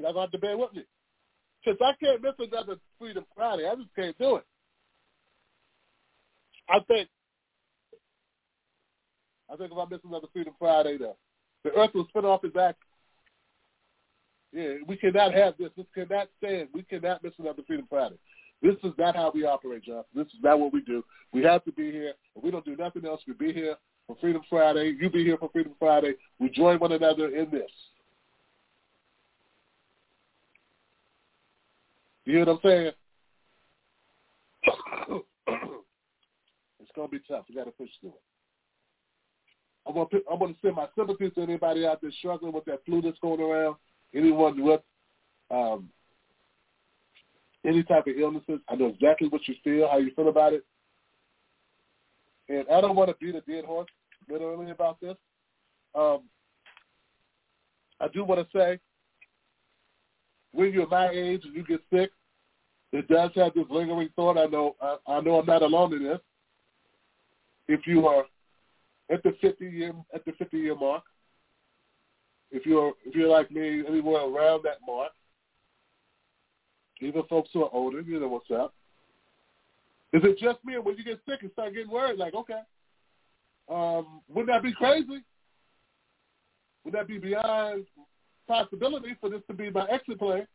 Y'all 0.00 0.14
got 0.14 0.32
to 0.32 0.38
bear 0.38 0.56
with 0.56 0.72
me. 0.72 0.84
Because 1.64 1.78
I 1.82 1.92
can't 2.02 2.22
miss 2.22 2.32
another 2.38 2.76
Freedom 2.98 3.24
Friday. 3.34 3.68
I 3.68 3.74
just 3.74 3.94
can't 3.94 4.16
do 4.18 4.36
it. 4.36 4.44
I 6.68 6.78
think 6.86 7.08
I 9.52 9.56
think 9.56 9.72
if 9.72 9.78
I 9.78 9.84
miss 9.90 10.00
another 10.06 10.28
Freedom 10.32 10.54
Friday, 10.58 10.96
the, 10.96 11.14
the 11.64 11.70
earth 11.72 11.90
will 11.94 12.06
spin 12.08 12.24
off 12.24 12.44
its 12.44 12.56
axis. 12.56 12.86
Yeah, 14.52 14.74
we 14.86 14.96
cannot 14.96 15.34
have 15.34 15.54
this. 15.58 15.70
This 15.76 15.86
cannot 15.94 16.28
stand. 16.38 16.68
We 16.72 16.82
cannot 16.82 17.22
miss 17.22 17.32
another 17.38 17.62
Freedom 17.66 17.86
Friday. 17.88 18.16
This 18.62 18.76
is 18.84 18.92
not 18.98 19.16
how 19.16 19.32
we 19.34 19.44
operate, 19.44 19.84
John. 19.84 20.04
This 20.14 20.26
is 20.26 20.40
not 20.42 20.60
what 20.60 20.72
we 20.72 20.82
do. 20.82 21.04
We 21.32 21.42
have 21.44 21.64
to 21.64 21.72
be 21.72 21.90
here. 21.90 22.14
If 22.36 22.42
we 22.42 22.50
don't 22.50 22.64
do 22.64 22.76
nothing 22.76 23.06
else, 23.06 23.22
we 23.26 23.32
be 23.32 23.52
here 23.52 23.76
for 24.06 24.16
Freedom 24.20 24.42
Friday. 24.50 24.94
You 25.00 25.08
be 25.08 25.24
here 25.24 25.38
for 25.38 25.48
Freedom 25.50 25.72
Friday. 25.78 26.14
We 26.38 26.50
join 26.50 26.78
one 26.78 26.92
another 26.92 27.34
in 27.34 27.50
this. 27.50 27.70
You 32.24 32.36
hear 32.36 32.46
what 32.46 32.52
I'm 32.52 32.60
saying? 32.62 32.92
it's 36.80 36.90
gonna 36.94 37.08
be 37.08 37.20
tough. 37.28 37.44
We 37.48 37.54
gotta 37.54 37.70
push 37.70 37.88
through 38.00 38.10
it. 38.10 38.22
I'm 39.86 39.94
gonna 39.94 40.08
I'm 40.30 40.38
gonna 40.38 40.54
send 40.62 40.76
my 40.76 40.86
sympathies 40.96 41.32
to 41.34 41.42
anybody 41.42 41.86
out 41.86 42.00
there 42.00 42.12
struggling 42.18 42.52
with 42.52 42.64
that 42.66 42.84
flu 42.84 43.00
that's 43.02 43.18
going 43.20 43.40
around. 43.40 43.76
Anyone 44.14 44.62
with 44.62 44.80
um, 45.50 45.88
any 47.64 47.82
type 47.82 48.06
of 48.06 48.16
illnesses, 48.16 48.60
I 48.68 48.74
know 48.74 48.88
exactly 48.88 49.28
what 49.28 49.46
you 49.46 49.54
feel, 49.62 49.88
how 49.90 49.98
you 49.98 50.12
feel 50.14 50.28
about 50.28 50.52
it, 50.52 50.64
and 52.48 52.64
I 52.72 52.80
don't 52.80 52.96
want 52.96 53.10
to 53.10 53.16
beat 53.24 53.34
a 53.34 53.40
dead 53.42 53.64
horse 53.64 53.88
literally 54.28 54.70
about 54.70 55.00
this. 55.00 55.16
Um, 55.94 56.22
I 58.00 58.08
do 58.08 58.24
want 58.24 58.40
to 58.40 58.58
say, 58.58 58.78
when 60.52 60.72
you're 60.72 60.88
my 60.88 61.08
age 61.10 61.42
and 61.44 61.54
you 61.54 61.64
get 61.64 61.80
sick, 61.92 62.10
it 62.92 63.06
does 63.08 63.30
have 63.36 63.54
this 63.54 63.66
lingering 63.70 64.10
thought. 64.16 64.36
I 64.36 64.46
know 64.46 64.74
I, 64.80 64.96
I 65.06 65.20
know 65.20 65.38
I'm 65.38 65.46
not 65.46 65.62
alone 65.62 65.94
in 65.94 66.04
this. 66.04 66.18
If 67.68 67.86
you 67.86 68.06
are 68.06 68.24
at 69.10 69.22
the 69.22 69.32
50 69.40 69.64
year 69.64 69.92
at 70.14 70.24
the 70.24 70.32
50 70.32 70.58
year 70.58 70.74
mark, 70.74 71.04
if 72.50 72.66
you're 72.66 72.92
if 73.04 73.14
you're 73.14 73.28
like 73.28 73.50
me, 73.50 73.82
anywhere 73.86 74.22
around 74.22 74.64
that 74.64 74.78
mark, 74.86 75.12
even 77.00 77.22
folks 77.24 77.50
who 77.52 77.62
are 77.62 77.70
older, 77.72 78.00
you 78.00 78.18
know 78.18 78.28
what's 78.28 78.50
up. 78.50 78.74
Is 80.12 80.22
it 80.24 80.38
just 80.38 80.64
me, 80.64 80.74
or 80.74 80.82
when 80.82 80.96
you 80.96 81.04
get 81.04 81.20
sick 81.28 81.42
and 81.42 81.52
start 81.52 81.72
getting 81.72 81.90
worried, 81.90 82.18
like, 82.18 82.34
okay, 82.34 82.60
um, 83.68 84.20
wouldn't 84.28 84.48
that 84.48 84.62
be 84.64 84.72
crazy? 84.72 85.22
Would 86.84 86.94
that 86.94 87.06
be 87.06 87.18
beyond 87.18 87.84
possibility 88.50 89.16
for 89.20 89.30
this 89.30 89.42
to 89.46 89.54
be 89.54 89.70
my 89.70 89.86
exit 89.88 90.18
plan? 90.18 90.46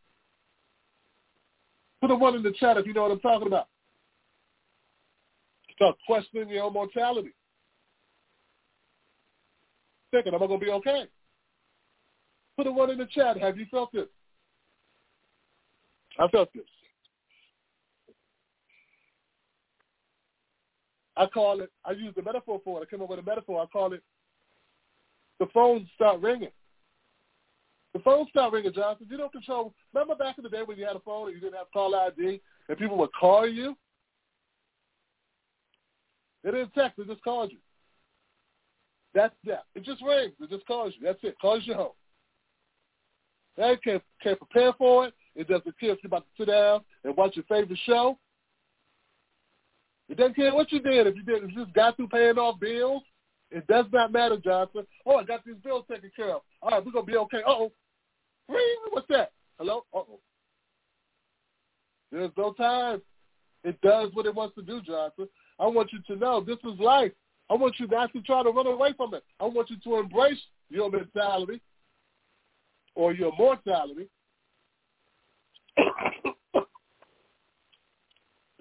Put 2.01 2.11
a 2.11 2.15
one 2.15 2.35
in 2.35 2.43
the 2.43 2.51
chat 2.51 2.75
if 2.77 2.85
you 2.85 2.93
know 2.93 3.03
what 3.03 3.11
I'm 3.11 3.19
talking 3.21 3.47
about. 3.47 3.67
Start 5.75 5.95
questioning 6.05 6.49
your 6.49 6.65
own 6.65 6.73
mortality. 6.73 7.33
Thinking, 10.11 10.33
am 10.33 10.43
I 10.43 10.47
going 10.47 10.59
to 10.59 10.65
be 10.65 10.71
okay? 10.73 11.05
Put 12.57 12.67
a 12.67 12.71
one 12.71 12.89
in 12.89 12.97
the 12.97 13.07
chat. 13.07 13.37
Have 13.37 13.57
you 13.57 13.65
felt 13.71 13.91
this? 13.93 14.07
I 16.19 16.27
felt 16.27 16.49
this. 16.53 16.63
I 21.17 21.27
call 21.27 21.61
it, 21.61 21.71
I 21.85 21.91
use 21.91 22.13
the 22.15 22.23
metaphor 22.23 22.59
for 22.63 22.81
it. 22.81 22.87
I 22.87 22.89
came 22.89 23.01
up 23.01 23.09
with 23.09 23.19
a 23.19 23.23
metaphor. 23.23 23.61
I 23.61 23.65
call 23.67 23.93
it, 23.93 24.03
the 25.39 25.47
phones 25.53 25.87
start 25.95 26.21
ringing. 26.21 26.49
The 27.95 28.01
phone 28.01 28.27
stopped 28.29 28.51
ringing, 28.51 28.73
Johnson. 28.73 29.07
You 29.09 29.15
don't 29.15 29.31
control. 29.31 29.73
Remember 29.93 30.15
back 30.15 30.37
in 30.37 30.43
the 30.43 30.49
day 30.49 30.63
when 30.65 30.77
you 30.77 30.85
had 30.85 30.97
a 30.97 30.99
phone 30.99 31.27
and 31.27 31.35
you 31.35 31.39
didn't 31.39 31.55
have 31.55 31.71
call 31.71 31.95
ID 31.95 32.41
and 32.67 32.77
people 32.77 32.97
would 32.97 33.13
call 33.17 33.47
you? 33.47 33.73
They 36.43 36.51
didn't 36.51 36.73
text. 36.73 36.97
They 36.97 37.05
just 37.05 37.23
called 37.23 37.53
you. 37.53 37.57
That's 39.13 39.33
that. 39.45 39.63
It 39.75 39.85
just 39.85 40.03
rings. 40.03 40.33
It 40.41 40.49
just 40.49 40.67
calls 40.67 40.93
you. 40.99 41.07
That's 41.07 41.19
it. 41.23 41.37
Calls 41.39 41.63
you 41.65 41.73
home. 41.73 41.93
They 43.55 43.77
can't, 43.81 44.03
can't 44.21 44.39
prepare 44.39 44.73
for 44.73 45.07
it. 45.07 45.13
It 45.33 45.47
doesn't 45.47 45.79
care 45.79 45.91
if 45.91 45.99
you're 46.03 46.09
about 46.09 46.25
to 46.25 46.43
sit 46.43 46.51
down 46.51 46.81
and 47.05 47.15
watch 47.15 47.37
your 47.37 47.45
favorite 47.45 47.79
show. 47.85 48.19
It 50.09 50.17
doesn't 50.17 50.35
care 50.35 50.53
what 50.53 50.69
you 50.73 50.81
did. 50.81 51.07
If 51.07 51.15
you 51.15 51.23
did, 51.23 51.45
if 51.45 51.51
you 51.51 51.63
just 51.63 51.73
got 51.73 51.95
through 51.95 52.09
paying 52.09 52.37
off 52.37 52.59
bills, 52.59 53.03
it 53.51 53.65
does 53.67 53.85
not 53.93 54.11
matter, 54.11 54.35
Johnson. 54.35 54.85
Oh, 55.05 55.15
I 55.15 55.23
got 55.23 55.45
these 55.45 55.55
bills 55.63 55.85
taken 55.89 56.11
care 56.13 56.35
of. 56.35 56.41
All 56.61 56.71
right, 56.71 56.85
we're 56.85 56.91
gonna 56.91 57.05
be 57.05 57.15
okay. 57.15 57.37
Uh 57.37 57.51
oh, 57.51 57.71
ring. 58.49 58.77
What's 58.91 59.07
that? 59.09 59.31
Hello. 59.57 59.85
Uh 59.93 59.99
oh. 59.99 60.19
There's 62.11 62.31
no 62.37 62.53
time. 62.53 63.01
It 63.63 63.79
does 63.81 64.11
what 64.13 64.25
it 64.25 64.35
wants 64.35 64.55
to 64.55 64.61
do, 64.61 64.81
Johnson. 64.81 65.27
I 65.59 65.67
want 65.67 65.91
you 65.91 65.99
to 66.07 66.15
know 66.19 66.41
this 66.41 66.59
is 66.63 66.79
life. 66.79 67.11
I 67.49 67.55
want 67.55 67.75
you 67.79 67.87
not 67.87 68.11
to 68.13 68.21
try 68.21 68.43
to 68.43 68.49
run 68.49 68.67
away 68.67 68.93
from 68.95 69.13
it. 69.13 69.23
I 69.39 69.45
want 69.45 69.69
you 69.69 69.77
to 69.83 69.97
embrace 69.97 70.39
your 70.69 70.89
mentality 70.89 71.61
or 72.95 73.13
your 73.13 73.33
mortality. 73.37 74.07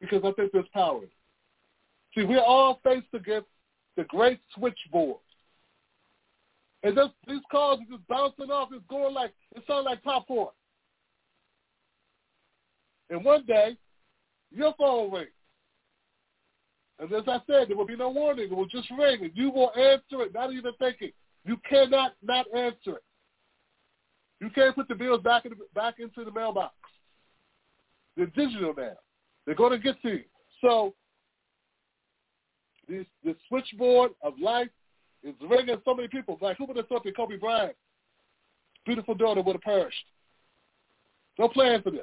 because 0.01 0.23
I 0.25 0.33
think 0.33 0.53
there's 0.53 0.69
power. 0.73 1.01
See, 2.15 2.25
we're 2.25 2.41
all 2.41 2.81
faced 2.85 3.07
against 3.15 3.49
the 3.97 4.05
great 4.05 4.41
switchboard. 4.57 5.17
And 6.85 6.97
this, 6.97 7.09
these 7.27 7.41
calls 7.51 7.81
are 7.81 7.97
just 7.97 8.07
bouncing 8.09 8.51
off. 8.51 8.69
It's 8.71 8.85
going 8.89 9.15
like, 9.15 9.33
it 9.57 9.65
sounds 9.67 9.87
like 9.87 10.03
popcorn. 10.03 10.51
And 13.09 13.25
one 13.25 13.45
day, 13.47 13.77
your 14.53 14.75
phone 14.79 15.11
rings. 15.11 15.31
And 16.99 17.11
as 17.13 17.25
I 17.27 17.39
said, 17.47 17.69
there 17.69 17.77
will 17.77 17.87
be 17.87 17.97
no 17.97 18.11
warning. 18.11 18.45
It 18.51 18.57
will 18.57 18.67
just 18.67 18.91
ring, 18.91 19.23
and 19.23 19.33
you 19.35 19.51
will 19.51 19.73
answer 19.77 20.23
it, 20.23 20.35
not 20.35 20.53
even 20.53 20.73
thinking. 20.79 21.11
You 21.45 21.57
cannot 21.69 22.13
not 22.23 22.47
answer 22.55 22.97
it. 22.97 23.05
You 24.41 24.51
can't 24.51 24.75
put 24.75 24.89
the 24.89 24.95
bills 24.95 25.23
back, 25.23 25.47
in 25.47 25.53
the, 25.53 25.57
back 25.75 25.95
into 25.99 26.25
the 26.25 26.31
mailbox. 26.31 26.75
They're 28.17 28.27
digital 28.27 28.75
now. 28.77 28.93
They're 29.47 29.55
going 29.55 29.73
to 29.73 29.79
get 29.79 30.01
to 30.03 30.09
you. 30.11 30.25
So 30.61 30.95
this, 32.89 33.07
the 33.25 33.35
switchboard 33.49 34.13
of 34.23 34.35
life 34.41 34.69
is 35.25 35.35
ringing 35.41 35.81
so 35.85 35.95
many 35.95 36.09
people. 36.09 36.39
Like 36.41 36.59
who 36.59 36.67
would 36.67 36.77
have 36.77 36.87
thought 36.89 37.05
that 37.05 37.17
Kobe 37.17 37.37
Bryant, 37.37 37.75
beautiful 38.85 39.15
daughter, 39.15 39.43
would 39.43 39.57
have 39.57 39.63
perished? 39.63 40.05
No 41.39 41.49
plan 41.49 41.83
for 41.83 41.91
this. 41.91 42.03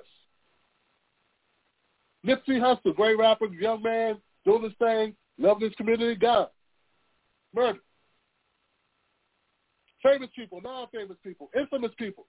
Nipsey 2.25 2.60
Hussle, 2.60 2.96
great 2.96 3.18
rapper, 3.18 3.46
young 3.48 3.82
man, 3.82 4.18
doing 4.46 4.63
his 4.63 4.74
thing, 4.78 5.16
loving 5.38 5.70
his 5.70 5.75
community, 5.75 6.16
God. 6.16 6.50
Murder. 7.56 7.80
Famous 10.04 10.30
people, 10.36 10.62
non-famous 10.62 11.18
people, 11.24 11.50
infamous 11.58 11.92
people. 11.98 12.25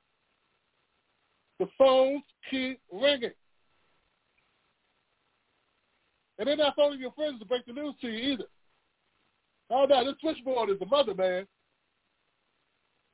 The 1.58 1.66
phones 1.78 2.22
keep 2.50 2.80
ringing. 2.92 3.30
And 6.38 6.48
they're 6.48 6.56
not 6.56 6.76
phoning 6.76 7.00
your 7.00 7.12
friends 7.12 7.38
to 7.38 7.44
break 7.44 7.66
the 7.66 7.72
news 7.72 7.94
to 8.00 8.08
you 8.08 8.32
either. 8.32 8.44
Oh 9.72 9.86
no, 9.86 10.04
this 10.04 10.14
switchboard 10.20 10.68
is 10.68 10.78
the 10.78 10.86
mother, 10.86 11.14
man. 11.14 11.46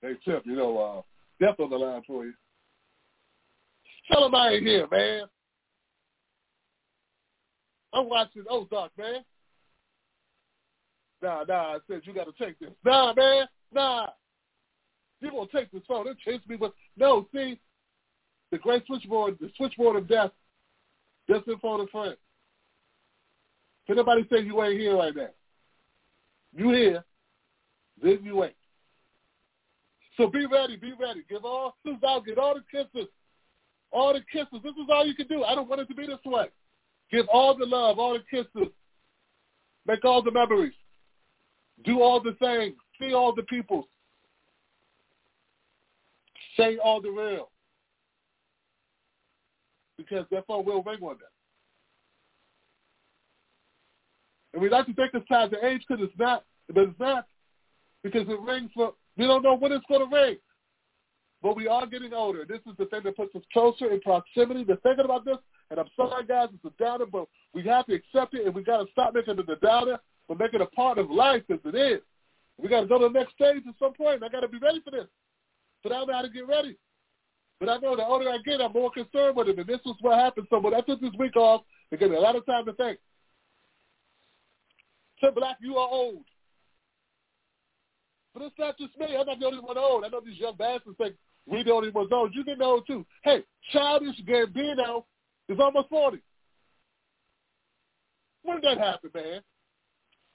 Hey 0.02 0.14
Tip, 0.24 0.42
you 0.44 0.56
know, 0.56 0.78
uh, 0.78 1.02
death 1.44 1.60
on 1.60 1.70
the 1.70 1.76
line 1.76 2.02
for 2.04 2.24
you. 2.24 2.32
Tell 4.10 4.26
him 4.26 4.34
I 4.34 4.50
ain't 4.50 4.66
here, 4.66 4.88
man. 4.90 5.22
I'm 7.92 8.08
watching 8.08 8.44
Ozark, 8.50 8.90
man. 8.98 9.24
Nah, 11.22 11.44
nah, 11.48 11.76
I 11.76 11.78
said 11.88 12.00
you 12.04 12.12
got 12.12 12.26
to 12.26 12.44
take 12.44 12.58
this. 12.58 12.70
Nah, 12.84 13.14
man, 13.14 13.46
nah. 13.72 14.06
You 15.20 15.30
gonna 15.30 15.46
take 15.52 15.70
this 15.70 15.82
phone? 15.86 16.06
They 16.06 16.32
chase 16.32 16.42
me 16.48 16.56
with 16.56 16.72
no. 16.96 17.28
See, 17.32 17.58
the 18.50 18.58
great 18.58 18.84
switchboard, 18.86 19.36
the 19.40 19.50
switchboard 19.56 19.96
of 19.96 20.08
death, 20.08 20.30
just 21.30 21.46
in 21.46 21.58
front 21.58 21.82
of 21.82 21.90
friends. 21.90 22.18
Can 23.86 23.96
nobody 23.96 24.22
say 24.30 24.42
you 24.42 24.62
ain't 24.62 24.78
here 24.78 24.96
right 24.96 25.14
now? 25.14 25.28
You 26.58 26.70
here, 26.70 27.04
then 28.02 28.18
you 28.24 28.42
ain't. 28.42 28.54
So 30.16 30.26
be 30.26 30.44
ready, 30.44 30.74
be 30.74 30.92
ready. 31.00 31.22
Give 31.30 31.44
all 31.44 31.76
this 31.84 31.94
out, 32.04 32.26
get 32.26 32.36
all 32.36 32.54
the 32.54 32.64
kisses. 32.68 33.08
All 33.92 34.12
the 34.12 34.22
kisses. 34.32 34.60
This 34.64 34.72
is 34.72 34.88
all 34.90 35.06
you 35.06 35.14
can 35.14 35.28
do. 35.28 35.44
I 35.44 35.54
don't 35.54 35.68
want 35.68 35.82
it 35.82 35.86
to 35.86 35.94
be 35.94 36.04
this 36.04 36.18
way. 36.26 36.46
Give 37.12 37.26
all 37.32 37.56
the 37.56 37.64
love, 37.64 38.00
all 38.00 38.14
the 38.14 38.24
kisses. 38.28 38.72
Make 39.86 40.04
all 40.04 40.20
the 40.20 40.32
memories. 40.32 40.74
Do 41.84 42.02
all 42.02 42.20
the 42.20 42.32
things. 42.40 42.74
See 43.00 43.14
all 43.14 43.32
the 43.32 43.44
people. 43.44 43.88
Say 46.56 46.76
all 46.78 47.00
the 47.00 47.10
real. 47.10 47.50
Because 49.96 50.26
that 50.32 50.44
phone 50.48 50.64
will 50.64 50.82
ring 50.82 51.00
one 51.00 51.18
day. 51.18 51.37
And 54.58 54.62
we 54.64 54.70
like 54.70 54.86
to 54.86 54.94
think 54.94 55.12
it's 55.14 55.28
tied 55.28 55.52
to 55.52 55.64
age 55.64 55.84
because 55.86 56.02
it's 56.04 56.18
not, 56.18 56.42
but 56.66 56.88
it's 56.88 56.98
not 56.98 57.28
because 58.02 58.28
it 58.28 58.40
rings 58.40 58.72
for, 58.74 58.92
we 59.16 59.24
don't 59.24 59.44
know 59.44 59.56
when 59.56 59.70
it's 59.70 59.84
going 59.88 60.00
to 60.00 60.12
ring. 60.12 60.36
But 61.40 61.54
we 61.54 61.68
are 61.68 61.86
getting 61.86 62.12
older. 62.12 62.44
This 62.44 62.58
is 62.66 62.76
the 62.76 62.86
thing 62.86 63.02
that 63.04 63.16
puts 63.16 63.36
us 63.36 63.42
closer 63.52 63.92
in 63.92 64.00
proximity. 64.00 64.64
They're 64.64 64.74
thinking 64.78 65.04
about 65.04 65.24
this, 65.24 65.36
and 65.70 65.78
I'm 65.78 65.86
sorry, 65.94 66.26
guys, 66.26 66.48
it's 66.52 66.64
a 66.64 66.82
downer, 66.82 67.06
but 67.06 67.28
we 67.54 67.62
have 67.66 67.86
to 67.86 67.94
accept 67.94 68.34
it, 68.34 68.46
and 68.46 68.52
we 68.52 68.64
got 68.64 68.78
to 68.78 68.90
stop 68.90 69.14
making 69.14 69.38
it 69.38 69.48
a 69.48 69.54
downer, 69.64 70.00
but 70.26 70.40
make 70.40 70.54
it 70.54 70.60
a 70.60 70.66
part 70.66 70.98
of 70.98 71.08
life 71.08 71.44
as 71.52 71.60
it 71.64 71.76
is. 71.76 72.00
We 72.60 72.68
got 72.68 72.80
to 72.80 72.86
go 72.88 72.98
to 72.98 73.04
the 73.04 73.16
next 73.16 73.34
stage 73.34 73.62
at 73.64 73.74
some 73.78 73.92
point. 73.92 74.24
I 74.24 74.28
got 74.28 74.40
to 74.40 74.48
be 74.48 74.58
ready 74.58 74.80
for 74.80 74.90
this. 74.90 75.06
But 75.84 75.92
I 75.92 76.02
know 76.02 76.14
how 76.14 76.22
to 76.22 76.30
get 76.30 76.48
ready. 76.48 76.76
But 77.60 77.68
I 77.68 77.76
know 77.76 77.94
the 77.94 78.04
older 78.04 78.28
I 78.28 78.38
get, 78.44 78.60
I'm 78.60 78.72
more 78.72 78.90
concerned 78.90 79.36
with 79.36 79.50
it, 79.50 79.58
and 79.60 79.68
this 79.68 79.78
was 79.86 79.94
what 80.00 80.18
happened. 80.18 80.48
So 80.50 80.58
when 80.58 80.74
I 80.74 80.80
took 80.80 81.00
this 81.00 81.14
week 81.16 81.36
off, 81.36 81.62
it 81.92 82.00
gave 82.00 82.10
me 82.10 82.16
a 82.16 82.20
lot 82.20 82.34
of 82.34 82.44
time 82.44 82.64
to 82.64 82.72
think. 82.72 82.98
So 85.20 85.30
black, 85.30 85.56
you 85.60 85.76
are 85.76 85.88
old. 85.88 86.24
But 88.34 88.44
it's 88.44 88.58
not 88.58 88.78
just 88.78 88.96
me. 88.98 89.16
I'm 89.18 89.26
not 89.26 89.40
the 89.40 89.46
only 89.46 89.60
one 89.60 89.78
old. 89.78 90.04
I 90.04 90.08
know 90.08 90.20
these 90.24 90.38
young 90.38 90.56
bastards 90.56 90.96
think 90.96 91.16
we 91.46 91.62
the 91.62 91.72
only 91.72 91.90
ones 91.90 92.10
old. 92.12 92.34
You 92.34 92.44
get 92.44 92.60
old 92.60 92.86
too. 92.86 93.04
Hey, 93.24 93.42
Childish 93.72 94.20
Gambino 94.28 95.04
is 95.48 95.58
almost 95.58 95.88
40. 95.88 96.18
When 98.42 98.60
did 98.60 98.78
that 98.78 98.78
happen, 98.78 99.10
man? 99.14 99.40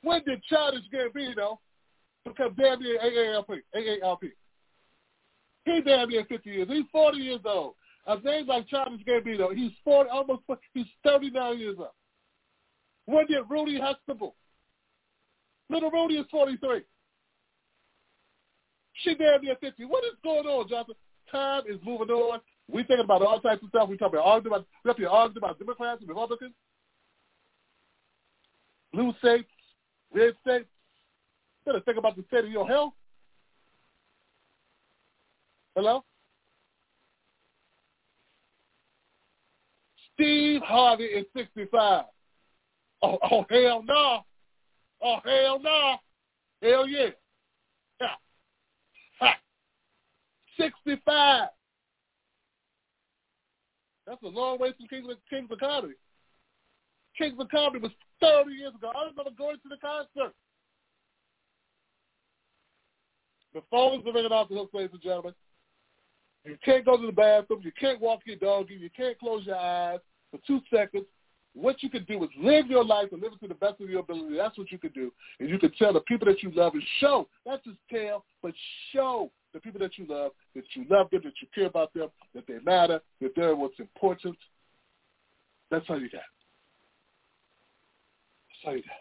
When 0.02 0.22
did 0.26 0.44
Childish 0.44 0.84
Gambino 0.94 1.58
become 2.26 2.56
damn 2.60 2.82
near 2.82 3.00
AARP? 3.00 3.62
AARP? 3.76 4.32
He 5.66 5.82
damn 5.82 6.10
near 6.10 6.26
50 6.26 6.50
years. 6.50 6.68
He's 6.70 6.84
40 6.92 7.18
years 7.18 7.40
old. 7.46 7.76
A 8.06 8.20
name 8.20 8.48
like 8.48 8.68
Childish 8.68 9.06
Gambino, 9.08 9.56
he's 9.56 9.72
40, 9.86 10.10
almost, 10.10 10.42
he's 10.74 10.86
39 11.06 11.58
years 11.58 11.76
old. 11.80 11.88
When 13.06 13.26
did 13.28 13.44
Rudy 13.50 13.80
Huxtable 13.80 14.36
Little 15.74 16.08
is 16.12 16.26
43. 16.30 16.82
She 18.94 19.16
damn 19.16 19.42
near 19.42 19.56
50. 19.60 19.86
What 19.86 20.04
is 20.04 20.12
going 20.24 20.46
on, 20.46 20.70
Johnson? 20.70 20.94
Time 21.32 21.64
is 21.68 21.80
moving 21.84 22.10
on. 22.10 22.40
We 22.72 22.84
thinking 22.84 23.04
about 23.04 23.24
all 23.24 23.40
types 23.40 23.64
of 23.64 23.70
stuff. 23.70 23.90
We 23.90 23.98
talking 23.98 24.20
about 24.20 24.28
arguing 24.28 24.56
about 24.56 24.68
we 24.84 24.90
have 24.90 24.98
to 24.98 25.10
argue 25.10 25.40
about 25.40 25.58
Democrats 25.58 26.02
and 26.02 26.10
Republicans, 26.10 26.54
blue 28.94 29.14
states, 29.18 29.50
red 30.14 30.34
states. 30.42 30.70
Better 31.66 31.80
think 31.82 31.98
about 31.98 32.16
the 32.16 32.24
state 32.28 32.46
of 32.46 32.52
your 32.52 32.68
health. 32.68 32.94
Hello? 35.76 36.04
Steve 40.14 40.62
Harvey 40.62 41.06
is 41.06 41.26
65. 41.36 42.06
Oh, 43.02 43.18
oh 43.32 43.46
hell 43.50 43.84
no. 43.84 44.24
Oh, 45.04 45.18
hell 45.26 45.60
no. 45.60 45.96
Hell 46.62 46.88
yeah. 46.88 47.10
Yeah. 48.00 48.08
Ha. 49.20 49.36
65. 50.58 51.50
That's 54.08 54.24
a 54.24 54.28
long 54.28 54.60
way 54.60 54.74
from 54.78 54.88
Kings 54.88 55.08
Kings 55.30 55.50
of 55.52 55.60
Comedy. 55.60 55.96
Kings 57.18 57.36
of 57.40 57.50
Comedy 57.50 57.80
was 57.80 57.92
30 58.22 58.52
years 58.52 58.74
ago. 58.76 58.92
I 58.96 59.02
remember 59.02 59.32
going 59.38 59.58
to 59.58 59.70
the 59.70 59.78
concert. 59.78 60.34
The 63.54 63.62
phones 63.70 64.06
are 64.08 64.14
ringing 64.14 64.32
off 64.32 64.50
the 64.50 64.56
hook, 64.56 64.70
ladies 64.74 64.92
and 64.94 65.02
gentlemen. 65.02 65.34
You 66.46 66.58
can't 66.66 66.84
go 66.84 66.98
to 66.98 67.06
the 67.06 67.12
bathroom. 67.12 67.62
You 67.64 67.72
can't 67.80 68.02
walk 68.02 68.22
your 68.26 68.36
doggy. 68.38 68.74
You 68.74 68.90
can't 68.96 69.18
close 69.20 69.46
your 69.46 69.56
eyes 69.56 70.00
for 70.32 70.40
two 70.46 70.60
seconds 70.74 71.06
what 71.54 71.84
you 71.84 71.90
can 71.90 72.04
do 72.06 72.24
is 72.24 72.30
live 72.40 72.68
your 72.68 72.84
life 72.84 73.10
and 73.12 73.22
live 73.22 73.34
it 73.34 73.40
to 73.42 73.48
the 73.48 73.54
best 73.54 73.80
of 73.80 73.90
your 73.90 74.00
ability. 74.00 74.36
That's 74.38 74.58
what 74.58 74.72
you 74.72 74.80
can 74.80 74.92
do. 74.92 75.12
And 75.40 75.50
you 75.50 75.60
can 75.60 75.72
tell 75.78 75.94
the 75.94 76.02
people 76.02 76.26
that 76.28 76.42
you 76.42 76.52
love 76.52 76.74
and 76.74 76.84
show, 77.00 77.28
not 77.46 77.64
just 77.64 77.78
tell, 77.92 78.26
but 78.42 78.54
show 78.92 79.32
the 79.54 79.60
people 79.60 79.80
that 79.80 79.98
you 79.98 80.06
love, 80.10 80.32
that 80.56 80.64
you 80.74 80.86
love 80.90 81.10
them, 81.12 81.22
that 81.24 81.34
you 81.42 81.48
care 81.54 81.68
about 81.68 81.94
them, 81.94 82.10
that 82.34 82.48
they 82.48 82.58
matter, 82.66 83.00
that 83.22 83.34
they're 83.36 83.56
what's 83.56 83.80
important. 83.80 84.36
That's 85.70 85.86
all 85.90 86.00
you 86.00 86.10
got. 86.10 86.22
That's 88.50 88.68
all 88.68 88.76
you 88.76 88.84
got. 88.84 88.92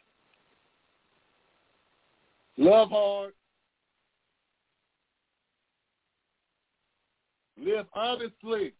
Love 2.58 2.90
hard. 2.90 3.32
Live 7.58 7.86
honestly. 7.94 8.74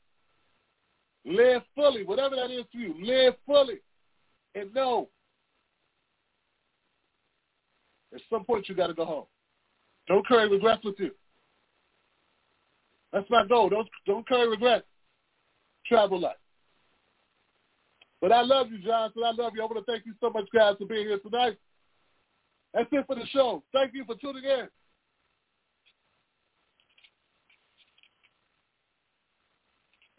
Live 1.24 1.62
fully, 1.74 2.04
whatever 2.04 2.36
that 2.36 2.50
is 2.50 2.64
for 2.72 2.78
you. 2.78 2.94
Live 3.00 3.34
fully. 3.46 3.80
And 4.54 4.72
know 4.74 5.08
at 8.14 8.20
some 8.28 8.44
point 8.44 8.68
you 8.68 8.74
got 8.74 8.88
to 8.88 8.94
go 8.94 9.04
home. 9.04 9.24
Don't 10.08 10.26
carry 10.26 10.48
regrets 10.48 10.84
with 10.84 10.96
you. 10.98 11.12
That's 13.12 13.28
my 13.30 13.46
goal. 13.46 13.68
Don't 13.68 13.88
don't 14.06 14.26
carry 14.26 14.48
regrets. 14.48 14.86
Travel 15.86 16.20
life. 16.20 16.36
But 18.20 18.32
I 18.32 18.42
love 18.42 18.70
you, 18.70 18.78
Johnson. 18.78 19.22
I 19.24 19.32
love 19.32 19.52
you. 19.54 19.62
I 19.62 19.66
want 19.66 19.84
to 19.84 19.92
thank 19.92 20.06
you 20.06 20.14
so 20.20 20.30
much, 20.30 20.46
guys, 20.54 20.76
for 20.78 20.86
being 20.86 21.08
here 21.08 21.18
tonight. 21.18 21.56
That's 22.72 22.88
it 22.92 23.04
for 23.06 23.16
the 23.16 23.26
show. 23.26 23.62
Thank 23.72 23.94
you 23.94 24.04
for 24.04 24.14
tuning 24.14 24.44
in. 24.44 24.68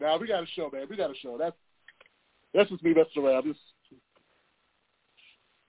Now 0.04 0.18
we 0.18 0.28
got 0.28 0.42
a 0.42 0.46
show, 0.54 0.68
man. 0.70 0.84
We 0.90 0.98
got 0.98 1.10
a 1.10 1.14
show. 1.14 1.38
That's 1.38 1.56
that's 2.52 2.68
just 2.68 2.82
me 2.84 2.92
messing 2.92 3.24
around. 3.24 3.44
Just 3.44 3.58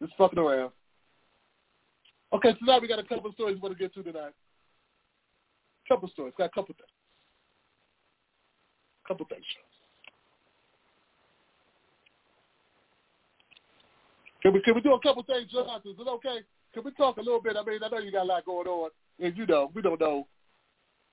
just 0.02 0.14
fucking 0.18 0.38
around. 0.38 0.72
Okay, 2.34 2.50
so 2.52 2.66
now 2.66 2.80
we 2.80 2.90
got 2.90 3.00
a 3.00 3.04
couple 3.04 3.30
of 3.30 3.36
stories 3.36 3.56
we 3.56 3.62
want 3.62 3.78
to 3.78 3.82
get 3.82 3.94
to 3.94 4.04
tonight. 4.04 4.34
Couple 5.88 6.10
stories. 6.10 6.34
Got 6.38 6.48
a 6.48 6.50
couple 6.50 6.76
things. 6.76 6.90
Couple 9.08 9.26
things. 9.28 9.46
Can 14.42 14.52
we 14.52 14.62
can 14.64 14.76
we 14.76 14.82
do 14.82 14.96
a 14.96 15.00
couple 15.00 15.24
things, 15.24 15.50
Jonathan? 15.50 15.92
Is 15.92 15.98
it 15.98 16.10
okay? 16.10 16.40
Can 16.74 16.84
we 16.84 16.92
talk 16.92 17.16
a 17.16 17.22
little 17.22 17.42
bit? 17.42 17.56
I 17.56 17.64
mean, 17.64 17.80
I 17.82 17.88
know 17.88 18.00
you 18.00 18.12
got 18.12 18.24
a 18.24 18.26
lot 18.26 18.46
going 18.46 18.68
on, 18.68 18.90
and 19.18 19.38
you 19.38 19.46
know 19.46 19.72
we 19.74 19.82
don't 19.82 20.02
know. 20.02 20.28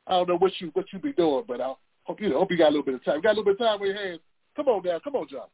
I 0.08 0.14
don't 0.14 0.28
know 0.28 0.38
what 0.38 0.52
you 0.58 0.70
what 0.72 0.86
you 0.92 0.98
be 0.98 1.12
doing, 1.12 1.44
but 1.46 1.60
I 1.60 1.74
hope 2.04 2.20
you 2.20 2.32
hope 2.32 2.50
you 2.50 2.58
got 2.58 2.68
a 2.68 2.74
little 2.74 2.84
bit 2.84 2.94
of 2.94 3.04
time. 3.04 3.16
You 3.16 3.22
got 3.22 3.30
a 3.30 3.38
little 3.38 3.44
bit 3.44 3.54
of 3.54 3.58
time 3.58 3.80
on 3.80 3.86
your 3.86 3.96
hands. 3.96 4.20
Come 4.56 4.68
on 4.68 4.82
now, 4.84 4.98
come 5.02 5.16
on, 5.16 5.28
John. 5.28 5.46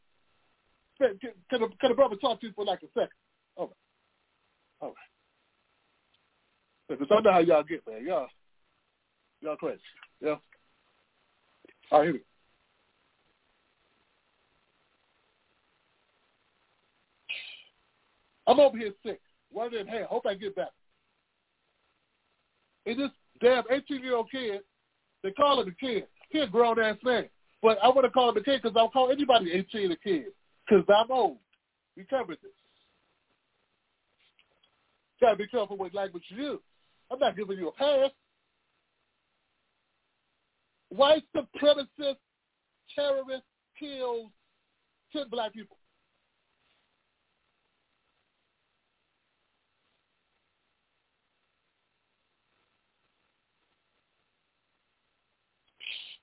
Can, 0.97 1.17
can, 1.49 1.69
can 1.79 1.89
the 1.89 1.95
brother 1.95 2.17
talk 2.17 2.41
to 2.41 2.47
you 2.47 2.53
for 2.53 2.65
like 2.65 2.83
a 2.83 2.87
second? 2.93 3.09
All 3.55 3.67
right. 3.67 3.75
All 4.81 4.87
right. 4.89 4.95
Because 6.89 7.07
I 7.11 7.21
know 7.21 7.31
how 7.31 7.39
y'all 7.39 7.63
get, 7.63 7.87
man. 7.87 8.05
Y'all, 8.05 8.27
y'all 9.41 9.55
crazy. 9.55 9.79
Yeah. 10.21 10.35
All 11.91 11.99
right, 11.99 12.05
here 12.05 12.13
we 12.13 12.19
go. 12.19 12.25
I'm 18.47 18.59
over 18.59 18.77
here 18.77 18.91
sick. 19.05 19.21
One 19.51 19.73
in 19.75 19.87
hand. 19.87 20.05
Hope 20.09 20.25
I 20.25 20.33
get 20.33 20.55
back. 20.55 20.71
And 22.85 22.99
this 22.99 23.11
damn 23.41 23.63
18-year-old 23.63 24.31
kid, 24.31 24.61
they 25.23 25.31
call 25.31 25.61
him 25.61 25.69
a 25.69 25.85
kid. 25.85 26.07
He 26.29 26.39
a 26.39 26.47
grown-ass 26.47 26.97
man. 27.03 27.25
But 27.61 27.77
I 27.83 27.89
want 27.89 28.05
to 28.05 28.09
call 28.09 28.29
him 28.29 28.37
a 28.37 28.43
kid 28.43 28.61
because 28.61 28.77
I'll 28.77 28.89
call 28.89 29.11
anybody 29.11 29.51
18 29.51 29.91
a 29.91 29.95
kid 29.97 30.25
because 30.67 30.85
I'm 30.87 31.11
old. 31.11 31.37
We 31.97 32.03
covered 32.05 32.37
this. 32.41 32.51
Got 35.19 35.31
to 35.31 35.37
be 35.37 35.47
careful 35.47 35.77
with 35.77 35.93
language 35.93 36.23
you 36.29 36.43
use. 36.43 36.59
I'm 37.11 37.19
not 37.19 37.35
giving 37.35 37.57
you 37.57 37.69
a 37.69 37.71
pass. 37.73 38.11
White 40.89 41.23
supremacist 41.35 42.15
terrorist 42.95 43.43
kills 43.77 44.31
10 45.13 45.25
black 45.29 45.53
people. 45.53 45.77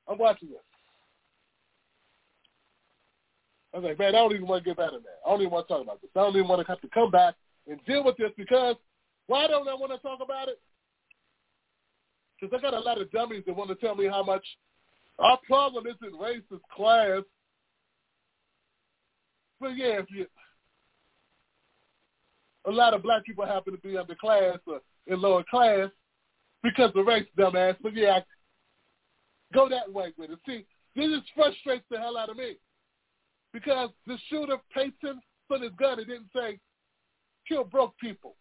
I'm 0.08 0.18
watching 0.18 0.48
this. 0.48 0.58
I 3.74 3.78
was 3.78 3.88
like, 3.88 3.98
man, 3.98 4.14
I 4.14 4.18
don't 4.18 4.34
even 4.34 4.46
want 4.46 4.64
to 4.64 4.70
get 4.70 4.76
better, 4.76 4.92
man. 4.92 5.20
I 5.24 5.30
don't 5.30 5.40
even 5.40 5.52
want 5.52 5.68
to 5.68 5.74
talk 5.74 5.82
about 5.82 6.00
this. 6.00 6.10
I 6.16 6.20
don't 6.20 6.36
even 6.36 6.48
want 6.48 6.62
to 6.62 6.66
have 6.66 6.80
to 6.80 6.88
come 6.88 7.10
back 7.10 7.34
and 7.66 7.78
deal 7.86 8.04
with 8.04 8.16
this 8.16 8.30
because 8.36 8.76
why 9.26 9.46
don't 9.46 9.68
I 9.68 9.74
want 9.74 9.92
to 9.92 9.98
talk 9.98 10.20
about 10.22 10.48
it? 10.48 10.58
Because 12.40 12.56
I 12.56 12.62
got 12.62 12.74
a 12.74 12.80
lot 12.80 13.00
of 13.00 13.10
dummies 13.10 13.42
that 13.46 13.56
want 13.56 13.70
to 13.70 13.76
tell 13.76 13.94
me 13.94 14.06
how 14.06 14.22
much 14.22 14.44
our 15.18 15.38
problem 15.46 15.86
isn't 15.86 16.18
race, 16.18 16.42
it's 16.50 16.62
class. 16.74 17.22
But 19.60 19.76
yeah, 19.76 20.00
if 20.00 20.06
you, 20.10 20.26
a 22.66 22.70
lot 22.70 22.94
of 22.94 23.02
black 23.02 23.24
people 23.24 23.46
happen 23.46 23.74
to 23.74 23.80
be 23.80 23.94
underclass 23.94 24.58
or 24.66 24.80
in 25.06 25.20
lower 25.20 25.44
class 25.50 25.88
because 26.62 26.90
of 26.94 27.06
race, 27.06 27.26
dumbass. 27.38 27.76
But 27.82 27.94
yeah, 27.94 28.20
go 29.54 29.68
that 29.68 29.92
way 29.92 30.12
with 30.16 30.30
it. 30.30 30.38
See, 30.46 30.66
this 30.94 31.10
just 31.10 31.32
frustrates 31.34 31.84
the 31.90 31.98
hell 31.98 32.16
out 32.16 32.30
of 32.30 32.36
me 32.36 32.56
because 33.52 33.90
the 34.06 34.18
shooter 34.28 34.56
Payton 34.74 35.20
put 35.48 35.62
his 35.62 35.72
gun. 35.78 35.98
It 35.98 36.06
didn't 36.06 36.30
say 36.34 36.58
kill 37.48 37.64
broke 37.64 37.96
people. 37.98 38.36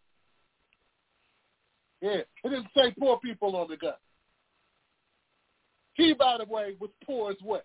Yeah, 2.02 2.22
it 2.44 2.50
didn't 2.50 2.68
say 2.76 2.94
poor 3.00 3.20
people 3.20 3.56
on 3.56 3.68
the 3.70 3.78
gun. 3.78 3.94
He, 5.94 6.14
by 6.14 6.38
the 6.38 6.46
way, 6.54 6.76
was 6.80 6.90
poor 7.06 7.32
as 7.32 7.38
well. 7.44 7.62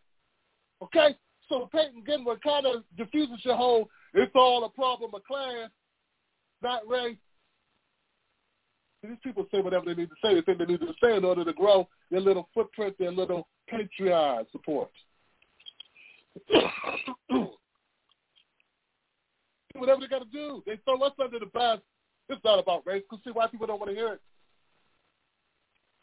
Okay? 0.83 1.16
So 1.48 1.68
Payton 1.72 2.05
Gendron 2.09 2.40
kind 2.42 2.64
of 2.64 2.85
diffuses 2.96 3.44
your 3.44 3.57
whole, 3.57 3.88
it's 4.14 4.33
all 4.35 4.64
a 4.64 4.70
problem 4.70 5.11
of 5.14 5.24
class, 5.24 5.68
not 6.62 6.87
race. 6.88 7.16
These 9.03 9.17
people 9.23 9.47
say 9.51 9.61
whatever 9.61 9.87
they 9.87 9.95
need 9.95 10.11
to 10.11 10.17
say. 10.23 10.35
They 10.35 10.43
think 10.43 10.59
they 10.59 10.67
need 10.67 10.81
to 10.81 10.93
say 11.03 11.17
in 11.17 11.25
order 11.25 11.45
to 11.45 11.53
grow 11.53 11.89
their 12.11 12.21
little 12.21 12.49
footprint, 12.53 12.97
their 12.99 13.13
little 13.13 13.49
Patreon 13.73 14.51
support. 14.53 14.91
whatever 19.75 20.01
they 20.01 20.07
got 20.07 20.21
to 20.21 20.29
do. 20.31 20.63
They 20.67 20.79
throw 20.85 21.01
us 21.03 21.13
under 21.23 21.39
the 21.39 21.47
bus. 21.47 21.81
It's 22.29 22.45
not 22.45 22.59
about 22.59 22.87
race. 22.87 23.03
Because 23.09 23.25
see 23.25 23.31
why 23.31 23.47
people 23.47 23.67
don't 23.67 23.81
want 23.81 23.91
to 23.91 23.97
hear 23.97 24.13
it. 24.15 24.21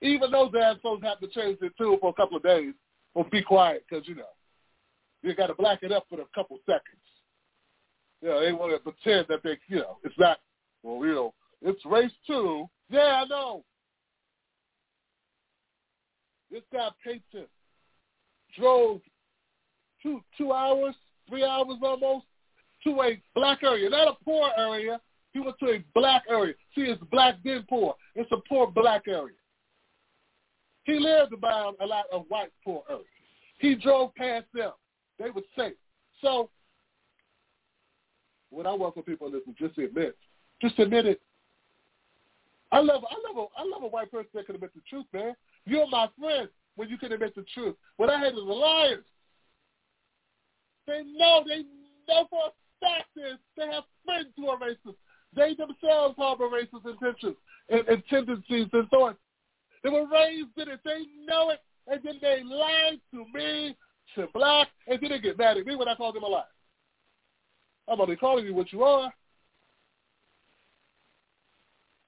Even 0.01 0.31
those 0.31 0.51
assholes 0.59 1.01
have 1.03 1.19
to 1.19 1.27
change 1.27 1.59
their 1.59 1.71
tune 1.77 1.97
for 1.99 2.09
a 2.09 2.13
couple 2.13 2.37
of 2.37 2.43
days 2.43 2.73
or 3.15 3.25
be 3.25 3.41
quiet 3.41 3.83
because, 3.89 4.07
you 4.07 4.15
know, 4.15 4.29
you 5.23 5.33
got 5.35 5.47
to 5.47 5.55
black 5.55 5.79
it 5.81 5.91
up 5.91 6.05
for 6.09 6.21
a 6.21 6.25
couple 6.35 6.57
seconds. 6.65 6.83
You 8.21 8.29
know, 8.29 8.39
they 8.39 8.51
want 8.53 8.73
to 8.73 8.79
pretend 8.79 9.25
that 9.29 9.41
they, 9.43 9.57
you 9.67 9.77
know, 9.77 9.97
it's 10.03 10.17
not, 10.19 10.37
well, 10.83 11.05
you 11.05 11.13
know, 11.13 11.33
it's 11.61 11.83
race 11.85 12.11
two. 12.27 12.69
Yeah, 12.89 13.23
I 13.23 13.25
know. 13.25 13.63
This 16.49 16.63
guy 16.71 16.89
Payton 17.03 17.47
drove 18.57 19.01
two 20.01 20.21
two 20.37 20.53
hours, 20.53 20.95
three 21.27 21.43
hours 21.43 21.77
almost, 21.81 22.25
to 22.85 23.01
a 23.01 23.21
black 23.35 23.63
area, 23.63 23.89
not 23.89 24.07
a 24.07 24.23
poor 24.23 24.49
area. 24.57 24.99
He 25.33 25.39
went 25.39 25.59
to 25.59 25.71
a 25.71 25.83
black 25.93 26.23
area. 26.29 26.53
See, 26.73 26.81
it's 26.81 27.03
black 27.11 27.35
then 27.43 27.65
poor. 27.69 27.95
It's 28.15 28.31
a 28.31 28.37
poor 28.47 28.71
black 28.71 29.03
area. 29.07 29.35
He 30.85 30.93
lived 30.99 31.33
around 31.43 31.75
a 31.81 31.85
lot 31.85 32.05
of 32.13 32.25
white 32.29 32.51
poor 32.63 32.83
areas. 32.89 33.05
He 33.59 33.75
drove 33.75 34.15
past 34.15 34.45
them. 34.53 34.71
They 35.19 35.29
were 35.29 35.41
safe. 35.57 35.73
So 36.21 36.49
when 38.49 38.65
I 38.65 38.73
work 38.73 38.95
with 38.95 39.05
people, 39.05 39.29
listen, 39.29 39.53
just 39.59 39.77
admit, 39.77 40.15
just 40.61 40.79
admit 40.79 41.05
it. 41.05 41.21
I 42.71 42.79
love, 42.79 43.03
I 43.09 43.15
love, 43.27 43.37
a, 43.37 43.59
I 43.61 43.63
love 43.63 43.83
a 43.83 43.87
white 43.87 44.11
person 44.11 44.29
that 44.33 44.45
can 44.45 44.55
admit 44.55 44.73
the 44.75 44.81
truth, 44.89 45.05
man. 45.13 45.35
You're 45.65 45.87
my 45.87 46.07
friend 46.19 46.49
when 46.75 46.89
you 46.89 46.97
can 46.97 47.11
admit 47.11 47.35
the 47.35 47.45
truth. 47.53 47.75
What 47.95 48.09
I 48.09 48.19
hate 48.19 48.33
is 48.33 48.39
liars. 48.43 49.05
They 50.85 51.03
know, 51.03 51.43
they 51.45 51.63
know 52.07 52.27
for 52.29 52.47
a 52.47 52.51
fact 52.79 53.09
is 53.15 53.37
they 53.57 53.67
have 53.67 53.83
friends 54.05 54.29
who 54.35 54.47
are 54.49 54.59
racist. 54.59 54.95
They 55.35 55.55
themselves 55.55 56.15
harbor 56.17 56.47
racist 56.49 56.89
intentions 56.89 57.35
and, 57.69 57.87
and 57.87 58.03
tendencies 58.09 58.67
and 58.71 58.89
thoughts. 58.89 59.17
They 59.83 59.89
were 59.89 60.07
raised 60.07 60.49
in 60.57 60.69
it. 60.69 60.79
They 60.83 61.05
know 61.25 61.51
it. 61.51 61.59
And 61.87 62.01
then 62.03 62.15
they 62.21 62.43
lied 62.43 62.99
to 63.13 63.25
me, 63.33 63.75
to 64.15 64.27
black, 64.33 64.67
and 64.87 64.99
then 65.01 65.11
they 65.11 65.19
get 65.19 65.37
mad 65.37 65.57
at 65.57 65.65
me 65.65 65.75
when 65.75 65.87
I 65.87 65.95
call 65.95 66.11
them 66.11 66.23
a 66.23 66.27
lie. 66.27 66.43
I'm 67.87 68.01
only 68.01 68.17
calling 68.17 68.45
you 68.45 68.53
what 68.53 68.73
you 68.73 68.83
are. 68.83 69.13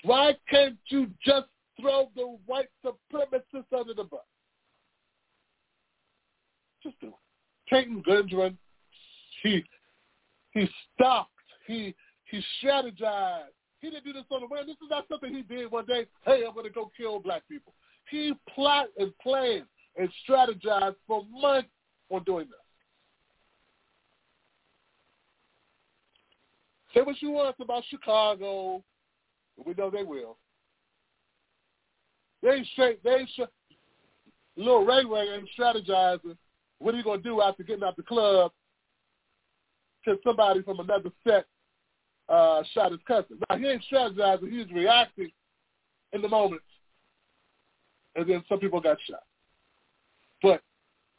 Why 0.03 0.35
can't 0.49 0.77
you 0.88 1.07
just 1.23 1.47
throw 1.79 2.09
the 2.15 2.38
white 2.45 2.69
supremacists 2.85 3.77
under 3.77 3.93
the 3.93 4.03
bus? 4.03 4.19
Just 6.83 6.99
do 7.01 7.07
it. 7.07 7.13
Gendron, 8.07 8.57
he 9.43 9.63
he 10.51 10.67
stopped. 10.93 11.31
He 11.67 11.93
he 12.25 12.41
strategized. 12.63 13.53
He 13.81 13.89
didn't 13.89 14.05
do 14.05 14.13
this 14.13 14.23
on 14.31 14.41
the 14.41 14.47
way. 14.47 14.59
This 14.65 14.75
is 14.75 14.89
not 14.89 15.05
something 15.09 15.33
he 15.33 15.41
did 15.41 15.71
one 15.71 15.85
day. 15.85 16.05
Hey, 16.25 16.43
I'm 16.47 16.53
to 16.63 16.69
go 16.69 16.91
kill 16.97 17.19
black 17.19 17.43
people. 17.49 17.73
he 18.09 18.33
plot 18.53 18.88
and 18.97 19.17
planned 19.19 19.65
and 19.97 20.09
strategized 20.27 20.95
for 21.07 21.25
months 21.31 21.69
on 22.09 22.23
doing 22.23 22.47
this. 22.47 22.55
Say 26.93 27.01
what 27.01 27.21
you 27.21 27.31
want 27.31 27.55
about 27.59 27.83
Chicago. 27.89 28.83
We 29.65 29.73
know 29.73 29.89
they 29.89 30.03
will. 30.03 30.37
They 32.41 32.49
ain't 32.49 32.67
straight. 32.67 33.03
They 33.03 33.11
ain't. 33.11 33.29
Little 34.55 34.85
Ray 34.85 35.05
Ray 35.05 35.35
ain't 35.35 35.49
strategizing. 35.57 36.37
What 36.79 36.93
are 36.93 36.97
you 36.97 37.03
gonna 37.03 37.21
do 37.21 37.41
after 37.41 37.63
getting 37.63 37.83
out 37.83 37.97
the 37.97 38.03
club? 38.03 38.51
Because 40.03 40.19
somebody 40.23 40.61
from 40.61 40.79
another 40.79 41.11
set 41.27 41.45
uh, 42.29 42.63
shot 42.73 42.91
his 42.91 43.01
cousin. 43.07 43.37
Now 43.49 43.57
he 43.57 43.65
ain't 43.65 43.83
strategizing. 43.91 44.51
He's 44.51 44.71
reacting 44.73 45.31
in 46.13 46.21
the 46.21 46.29
moment, 46.29 46.61
and 48.15 48.27
then 48.27 48.43
some 48.47 48.59
people 48.59 48.79
got 48.79 48.97
shot. 49.09 49.23
But 50.41 50.61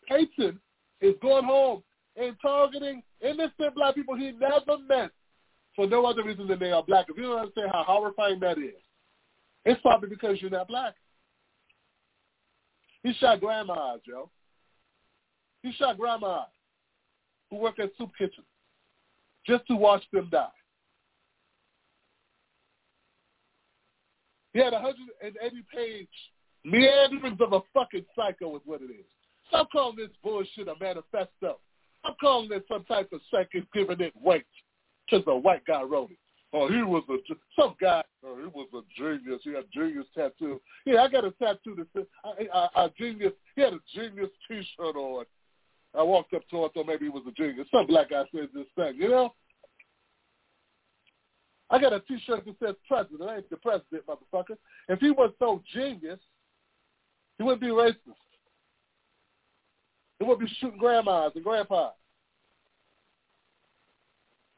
Payton 0.08 0.58
is 1.00 1.14
going 1.20 1.44
home 1.44 1.82
and 2.16 2.36
targeting 2.40 3.02
innocent 3.20 3.74
black 3.74 3.94
people 3.94 4.16
he 4.16 4.32
never 4.32 4.78
met 4.88 5.10
for 5.76 5.86
no 5.86 6.04
other 6.04 6.24
reason 6.24 6.46
than 6.46 6.58
they 6.58 6.72
are 6.72 6.82
black. 6.82 7.06
If 7.08 7.16
you 7.16 7.24
don't 7.24 7.38
understand 7.40 7.70
how 7.72 7.84
horrifying 7.86 8.40
that 8.40 8.58
is, 8.58 8.74
it's 9.64 9.80
probably 9.82 10.08
because 10.08 10.40
you're 10.40 10.50
not 10.50 10.68
black. 10.68 10.94
He 13.02 13.12
shot 13.14 13.40
grandmas, 13.40 14.00
yo. 14.04 14.30
He 15.62 15.72
shot 15.72 15.98
grandmas 15.98 16.48
who 17.50 17.56
work 17.56 17.78
at 17.78 17.90
soup 17.98 18.10
kitchens 18.16 18.46
just 19.46 19.66
to 19.66 19.76
watch 19.76 20.02
them 20.12 20.28
die. 20.30 20.48
He 24.52 24.58
had 24.58 24.72
a 24.72 24.80
180 24.80 25.64
page 25.72 26.08
meanderings 26.64 27.40
of 27.40 27.52
a 27.52 27.60
fucking 27.72 28.04
psycho 28.16 28.56
is 28.56 28.62
what 28.64 28.82
it 28.82 28.90
is. 28.90 29.06
Stop 29.48 29.70
calling 29.70 29.96
this 29.96 30.10
bullshit 30.22 30.68
a 30.68 30.74
manifesto. 30.80 31.58
I'm 32.04 32.14
calling 32.20 32.48
this 32.48 32.62
some 32.68 32.84
type 32.84 33.08
of 33.12 33.20
second 33.32 33.66
giving 33.72 34.00
it 34.00 34.12
weight 34.20 34.44
because 35.10 35.24
a 35.26 35.36
white 35.36 35.64
guy 35.66 35.82
wrote 35.82 36.10
it. 36.10 36.18
Oh, 36.52 36.68
he 36.68 36.82
was 36.82 37.04
a 37.08 37.16
some 37.56 37.74
guy. 37.80 38.02
Oh, 38.24 38.36
he 38.36 38.46
was 38.46 38.68
a 38.74 38.80
genius. 39.00 39.40
He 39.44 39.54
had 39.54 39.64
genius 39.72 40.06
tattoo. 40.16 40.60
Yeah, 40.84 41.02
I 41.02 41.08
got 41.08 41.24
a 41.24 41.30
tattoo 41.32 41.76
that 41.76 41.86
said 41.92 42.06
a, 42.74 42.90
genius. 42.98 43.32
He 43.54 43.62
had 43.62 43.74
a 43.74 43.78
genius 43.94 44.30
T-shirt 44.48 44.96
on. 44.96 45.24
I 45.96 46.02
walked 46.02 46.34
up 46.34 46.42
to 46.50 46.64
him, 46.64 46.70
thought 46.74 46.86
maybe 46.86 47.06
he 47.06 47.08
was 47.08 47.22
a 47.28 47.32
genius. 47.32 47.68
Some 47.70 47.86
black 47.86 48.10
guy 48.10 48.24
said 48.34 48.48
this 48.54 48.66
thing, 48.76 48.94
you 48.96 49.08
know. 49.08 49.34
I 51.68 51.80
got 51.80 51.92
a 51.92 52.00
T-shirt 52.00 52.44
that 52.44 52.56
says 52.64 52.74
president. 52.88 53.28
I 53.28 53.36
ain't 53.36 53.50
the 53.50 53.56
president, 53.56 54.04
motherfucker. 54.08 54.56
If 54.88 54.98
he 54.98 55.10
was 55.10 55.32
so 55.38 55.62
genius, 55.72 56.18
he 57.38 57.44
wouldn't 57.44 57.60
be 57.60 57.68
racist. 57.68 57.96
He 60.18 60.24
wouldn't 60.24 60.48
be 60.48 60.54
shooting 60.58 60.78
grandmas 60.78 61.32
and 61.36 61.44
grandpas. 61.44 61.92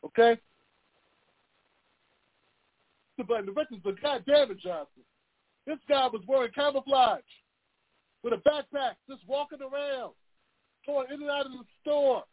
Okay? 0.04 0.38
But 3.16 3.46
the 3.46 3.52
victims 3.52 3.82
are 3.86 3.92
goddamn 3.92 4.50
it, 4.50 4.60
Johnson. 4.60 5.04
This 5.66 5.78
guy 5.88 6.06
was 6.06 6.22
wearing 6.26 6.50
camouflage 6.52 7.20
with 8.22 8.32
a 8.32 8.36
backpack, 8.36 8.94
just 9.08 9.22
walking 9.28 9.60
around, 9.60 10.12
going 10.86 11.06
in 11.12 11.22
and 11.22 11.30
out 11.30 11.46
of 11.46 11.52
the 11.52 11.64
store. 11.82 12.24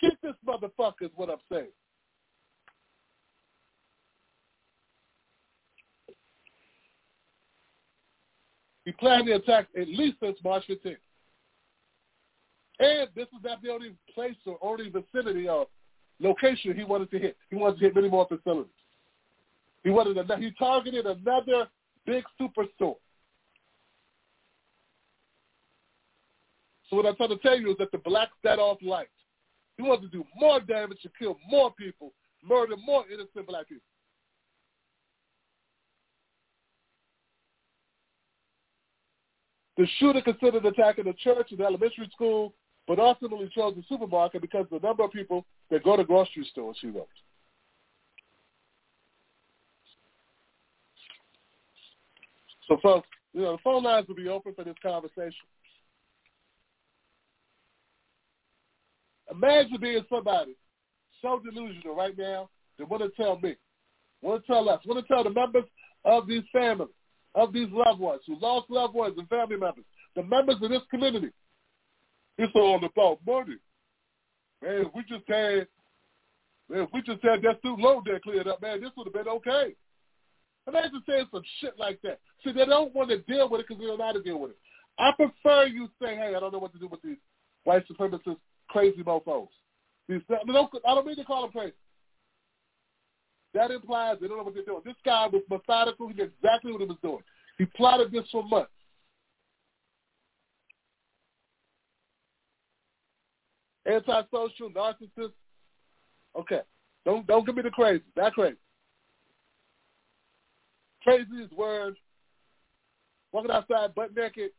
Get 0.00 0.12
this 0.22 0.34
motherfucker 0.46 1.02
is 1.02 1.10
what 1.16 1.30
I'm 1.30 1.38
saying. 1.50 1.68
He 8.84 8.92
planned 8.92 9.28
the 9.28 9.34
attack 9.34 9.68
at 9.78 9.86
least 9.86 10.16
since 10.22 10.38
March 10.42 10.64
15th. 10.68 10.96
And 12.80 13.08
this 13.14 13.26
is 13.26 13.42
not 13.44 13.60
the 13.62 13.70
only 13.70 13.92
place 14.14 14.36
or 14.46 14.58
only 14.62 14.90
vicinity 14.90 15.48
or 15.48 15.66
location 16.20 16.76
he 16.76 16.84
wanted 16.84 17.10
to 17.10 17.18
hit. 17.18 17.36
He 17.50 17.56
wanted 17.56 17.78
to 17.78 17.84
hit 17.86 17.94
many 17.94 18.08
more 18.08 18.26
facilities. 18.28 18.72
He 19.84 19.90
wanted 19.90 20.16
he 20.40 20.50
targeted 20.58 21.06
another 21.06 21.68
big 22.06 22.24
superstore. 22.40 22.96
So 26.88 26.96
what 26.96 27.06
I'm 27.06 27.16
trying 27.16 27.30
to 27.30 27.36
tell 27.36 27.58
you 27.58 27.70
is 27.70 27.76
that 27.78 27.92
the 27.92 27.98
black 27.98 28.30
set 28.42 28.58
off 28.58 28.78
light. 28.82 29.08
He 29.76 29.82
wanted 29.82 30.10
to 30.10 30.18
do 30.18 30.24
more 30.36 30.60
damage 30.60 31.00
to 31.02 31.10
kill 31.18 31.36
more 31.48 31.72
people, 31.72 32.12
murder 32.42 32.76
more 32.84 33.04
innocent 33.12 33.46
black 33.46 33.68
people. 33.68 33.82
The 39.76 39.86
shooter 39.98 40.20
considered 40.20 40.64
attacking 40.64 41.04
the 41.04 41.12
church 41.12 41.48
and 41.50 41.60
the 41.60 41.64
elementary 41.64 42.10
school, 42.12 42.52
but 42.88 42.98
ultimately 42.98 43.50
chose 43.54 43.74
the 43.76 43.84
supermarket 43.86 44.40
because 44.40 44.66
the 44.72 44.78
number 44.78 45.04
of 45.04 45.12
people 45.12 45.44
that 45.70 45.84
go 45.84 45.94
to 45.94 46.04
grocery 46.04 46.48
stores, 46.50 46.78
she 46.80 46.88
wrote. 46.88 47.06
So, 52.66 52.78
folks, 52.82 53.06
you 53.34 53.42
know, 53.42 53.52
the 53.52 53.58
phone 53.62 53.82
lines 53.82 54.08
will 54.08 54.14
be 54.14 54.28
open 54.28 54.54
for 54.54 54.64
this 54.64 54.74
conversation. 54.82 55.46
Imagine 59.30 59.78
being 59.80 60.04
somebody 60.08 60.56
so 61.20 61.40
delusional 61.44 61.94
right 61.94 62.16
now 62.16 62.48
that 62.78 62.88
want 62.88 63.02
to 63.02 63.22
tell 63.22 63.38
me, 63.38 63.54
want 64.22 64.44
to 64.44 64.52
tell 64.52 64.68
us, 64.70 64.80
want 64.86 65.06
to 65.06 65.14
tell 65.14 65.24
the 65.24 65.30
members 65.30 65.64
of 66.06 66.26
these 66.26 66.44
families, 66.52 66.94
of 67.34 67.52
these 67.52 67.68
loved 67.70 68.00
ones 68.00 68.22
who 68.26 68.38
lost 68.40 68.70
loved 68.70 68.94
ones 68.94 69.14
and 69.18 69.28
family 69.28 69.56
members, 69.56 69.84
the 70.16 70.22
members 70.22 70.56
of 70.62 70.70
this 70.70 70.82
community. 70.90 71.30
It's 72.38 72.52
all 72.54 72.76
about 72.84 73.18
money. 73.26 73.56
Man, 74.62 74.86
if 74.86 74.94
we 74.94 75.02
just 75.02 75.28
had, 75.28 75.66
man, 76.68 76.82
if 76.82 76.90
we 76.92 77.02
just 77.02 77.22
had 77.22 77.42
that 77.42 77.58
student 77.58 77.80
loan 77.80 78.04
debt 78.04 78.22
cleared 78.22 78.48
up, 78.48 78.62
man, 78.62 78.80
this 78.80 78.90
would 78.96 79.06
have 79.06 79.14
been 79.14 79.32
okay. 79.34 79.74
Imagine 80.66 81.02
saying 81.08 81.26
some 81.32 81.42
shit 81.60 81.74
like 81.78 82.00
that. 82.02 82.20
See, 82.44 82.52
they 82.52 82.66
don't 82.66 82.94
want 82.94 83.10
to 83.10 83.18
deal 83.18 83.48
with 83.48 83.60
it 83.60 83.66
because 83.68 83.80
they 83.80 83.86
don't 83.86 83.98
know 83.98 84.06
how 84.06 84.12
to 84.12 84.22
deal 84.22 84.38
with 84.38 84.52
it. 84.52 84.58
I 84.98 85.12
prefer 85.12 85.66
you 85.66 85.88
say, 86.00 86.16
hey, 86.16 86.34
I 86.36 86.40
don't 86.40 86.52
know 86.52 86.58
what 86.58 86.72
to 86.72 86.78
do 86.78 86.88
with 86.88 87.02
these 87.02 87.16
white 87.64 87.84
supremacists 87.88 88.36
crazy 88.68 89.02
mofos. 89.02 89.48
These, 90.08 90.20
I, 90.30 90.44
don't, 90.52 90.70
I 90.86 90.94
don't 90.94 91.06
mean 91.06 91.16
to 91.16 91.24
call 91.24 91.42
them 91.42 91.52
crazy. 91.52 91.74
That 93.54 93.70
implies 93.70 94.18
they 94.20 94.28
don't 94.28 94.36
know 94.36 94.42
what 94.42 94.54
they're 94.54 94.64
doing. 94.64 94.82
This 94.84 94.94
guy 95.04 95.26
was 95.26 95.42
methodical. 95.50 96.08
He 96.08 96.14
knew 96.14 96.24
exactly 96.24 96.72
what 96.72 96.82
he 96.82 96.86
was 96.86 96.98
doing. 97.02 97.22
He 97.56 97.64
plotted 97.64 98.12
this 98.12 98.24
for 98.30 98.44
months. 98.44 98.70
Antisocial, 103.88 104.70
narcissist. 104.70 105.32
Okay. 106.38 106.60
Don't 107.04 107.26
don't 107.26 107.46
give 107.46 107.56
me 107.56 107.62
the 107.62 107.70
crazy. 107.70 108.04
That 108.16 108.34
crazy. 108.34 108.56
Crazy 111.02 111.42
is 111.42 111.50
word. 111.52 111.96
Walking 113.32 113.50
outside 113.50 113.94
butt 113.94 114.14
naked, 114.14 114.50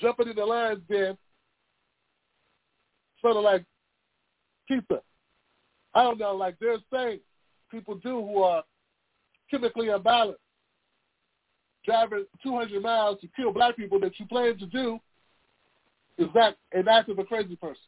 jumping 0.00 0.28
in 0.28 0.36
the 0.36 0.44
lion's 0.44 0.82
den, 0.90 1.16
sort 3.20 3.36
of 3.36 3.44
like 3.44 3.64
pizza. 4.66 5.00
I 5.94 6.02
don't 6.02 6.18
know, 6.18 6.34
like 6.34 6.56
there's 6.60 6.80
things 6.90 7.20
people 7.70 7.94
do 7.96 8.20
who 8.20 8.42
are 8.42 8.62
chemically 9.50 9.86
imbalanced. 9.86 10.36
Driving 11.84 12.26
200 12.42 12.82
miles 12.82 13.20
to 13.20 13.28
kill 13.34 13.52
black 13.52 13.76
people 13.76 13.98
that 14.00 14.18
you 14.18 14.26
plan 14.26 14.58
to 14.58 14.66
do 14.66 14.98
is 16.20 16.28
not 16.34 16.56
an 16.72 16.86
act 16.88 17.08
of 17.08 17.18
a 17.18 17.24
crazy 17.24 17.56
person. 17.56 17.82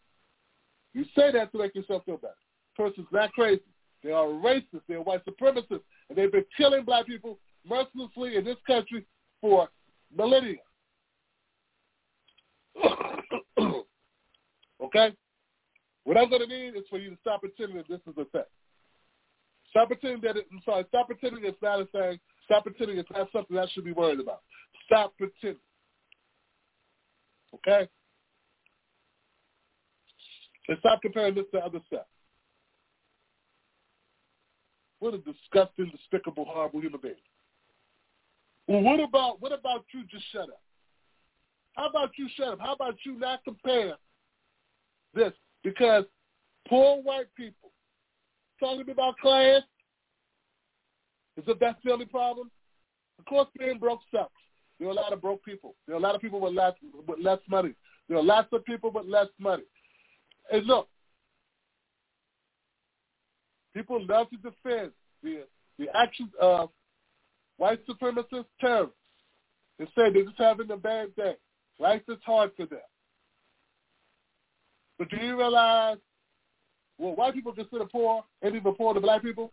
You 0.94 1.04
say 1.16 1.30
that 1.32 1.52
to 1.52 1.58
make 1.58 1.74
yourself 1.74 2.04
feel 2.04 2.16
better. 2.16 2.34
Person's 2.76 3.06
not 3.12 3.32
crazy. 3.32 3.62
They 4.02 4.10
are 4.10 4.26
racist. 4.26 4.82
They're 4.88 5.02
white 5.02 5.24
supremacists. 5.24 5.82
And 6.08 6.16
they've 6.16 6.32
been 6.32 6.44
killing 6.56 6.84
black 6.84 7.06
people 7.06 7.38
mercilessly 7.66 8.36
in 8.36 8.44
this 8.44 8.56
country 8.66 9.06
for 9.40 9.68
millennia. 10.14 10.56
okay? 14.82 15.12
What 16.04 16.16
I'm 16.16 16.28
going 16.28 16.42
to 16.42 16.48
need 16.48 16.76
is 16.76 16.84
for 16.90 16.98
you 16.98 17.10
to 17.10 17.16
stop 17.20 17.40
pretending 17.40 17.76
that 17.76 17.88
this 17.88 18.00
is 18.06 18.14
a 18.18 18.24
thing. 18.24 18.42
Stop 19.70 19.88
pretending 19.88 20.20
that 20.22 20.36
it, 20.36 20.46
I'm 20.52 20.60
sorry, 20.64 20.84
stop 20.88 21.06
pretending 21.06 21.44
it's 21.44 21.62
not 21.62 21.80
a 21.80 21.86
thing. 21.86 22.18
Stop 22.44 22.64
pretending 22.64 22.98
it's 22.98 23.10
not 23.10 23.28
something 23.32 23.56
I 23.56 23.66
should 23.72 23.84
be 23.84 23.92
worried 23.92 24.20
about. 24.20 24.40
Stop 24.86 25.14
pretending. 25.16 25.60
Okay? 27.54 27.88
And 30.68 30.78
stop 30.78 31.02
comparing 31.02 31.34
this 31.34 31.44
to 31.52 31.58
other 31.58 31.80
stuff. 31.86 32.06
What 35.00 35.14
a 35.14 35.18
disgusting, 35.18 35.90
despicable, 35.90 36.44
horrible 36.44 36.80
human 36.80 37.00
being. 37.00 37.14
Well, 38.68 38.82
what 38.82 39.00
about 39.00 39.40
what 39.40 39.52
about 39.52 39.84
you 39.92 40.04
just 40.08 40.24
shut 40.32 40.48
up? 40.48 40.62
How 41.74 41.88
about 41.88 42.10
you 42.16 42.28
shut 42.36 42.48
up? 42.48 42.60
How 42.60 42.74
about 42.74 42.94
you 43.04 43.18
not 43.18 43.42
compare 43.42 43.94
this? 45.14 45.32
Because 45.64 46.04
poor 46.68 47.02
white 47.02 47.34
people 47.36 47.72
talking 48.60 48.88
about 48.88 49.18
class, 49.18 49.62
Is 51.36 51.44
it 51.48 51.58
that 51.60 51.78
the 51.84 51.92
only 51.92 52.06
problem? 52.06 52.50
Of 53.18 53.24
course, 53.24 53.48
being 53.58 53.78
broke 53.78 54.00
sucks. 54.14 54.30
There 54.78 54.88
are 54.88 54.92
a 54.92 54.94
lot 54.94 55.12
of 55.12 55.20
broke 55.20 55.44
people. 55.44 55.74
There 55.86 55.96
are 55.96 55.98
a 55.98 56.02
lot 56.02 56.14
of 56.14 56.20
people 56.20 56.40
with 56.40 56.54
less 56.54 56.74
with 57.06 57.18
less 57.18 57.38
money. 57.48 57.74
There 58.08 58.18
are 58.18 58.22
lots 58.22 58.48
of 58.52 58.64
people 58.64 58.90
with 58.90 59.06
less 59.06 59.28
money. 59.38 59.64
And 60.52 60.66
look, 60.66 60.86
people 63.74 64.04
love 64.06 64.28
to 64.30 64.36
defend 64.36 64.92
the 65.22 65.46
the 65.78 65.86
actions 65.96 66.28
of 66.38 66.68
white 67.56 67.80
supremacist 67.86 68.44
terrorists 68.60 68.94
and 69.78 69.88
say 69.96 70.12
they're 70.12 70.24
just 70.24 70.38
having 70.38 70.70
a 70.70 70.76
bad 70.76 71.16
day. 71.16 71.34
Life 71.78 72.02
is 72.08 72.18
hard 72.24 72.50
for 72.54 72.66
them. 72.66 72.78
But 74.98 75.08
do 75.08 75.16
you 75.16 75.38
realize, 75.38 75.96
well, 76.98 77.16
white 77.16 77.32
people 77.32 77.54
consider 77.54 77.86
poor 77.86 78.22
and 78.42 78.54
even 78.54 78.74
poor 78.74 78.92
to 78.92 79.00
black 79.00 79.22
people? 79.22 79.50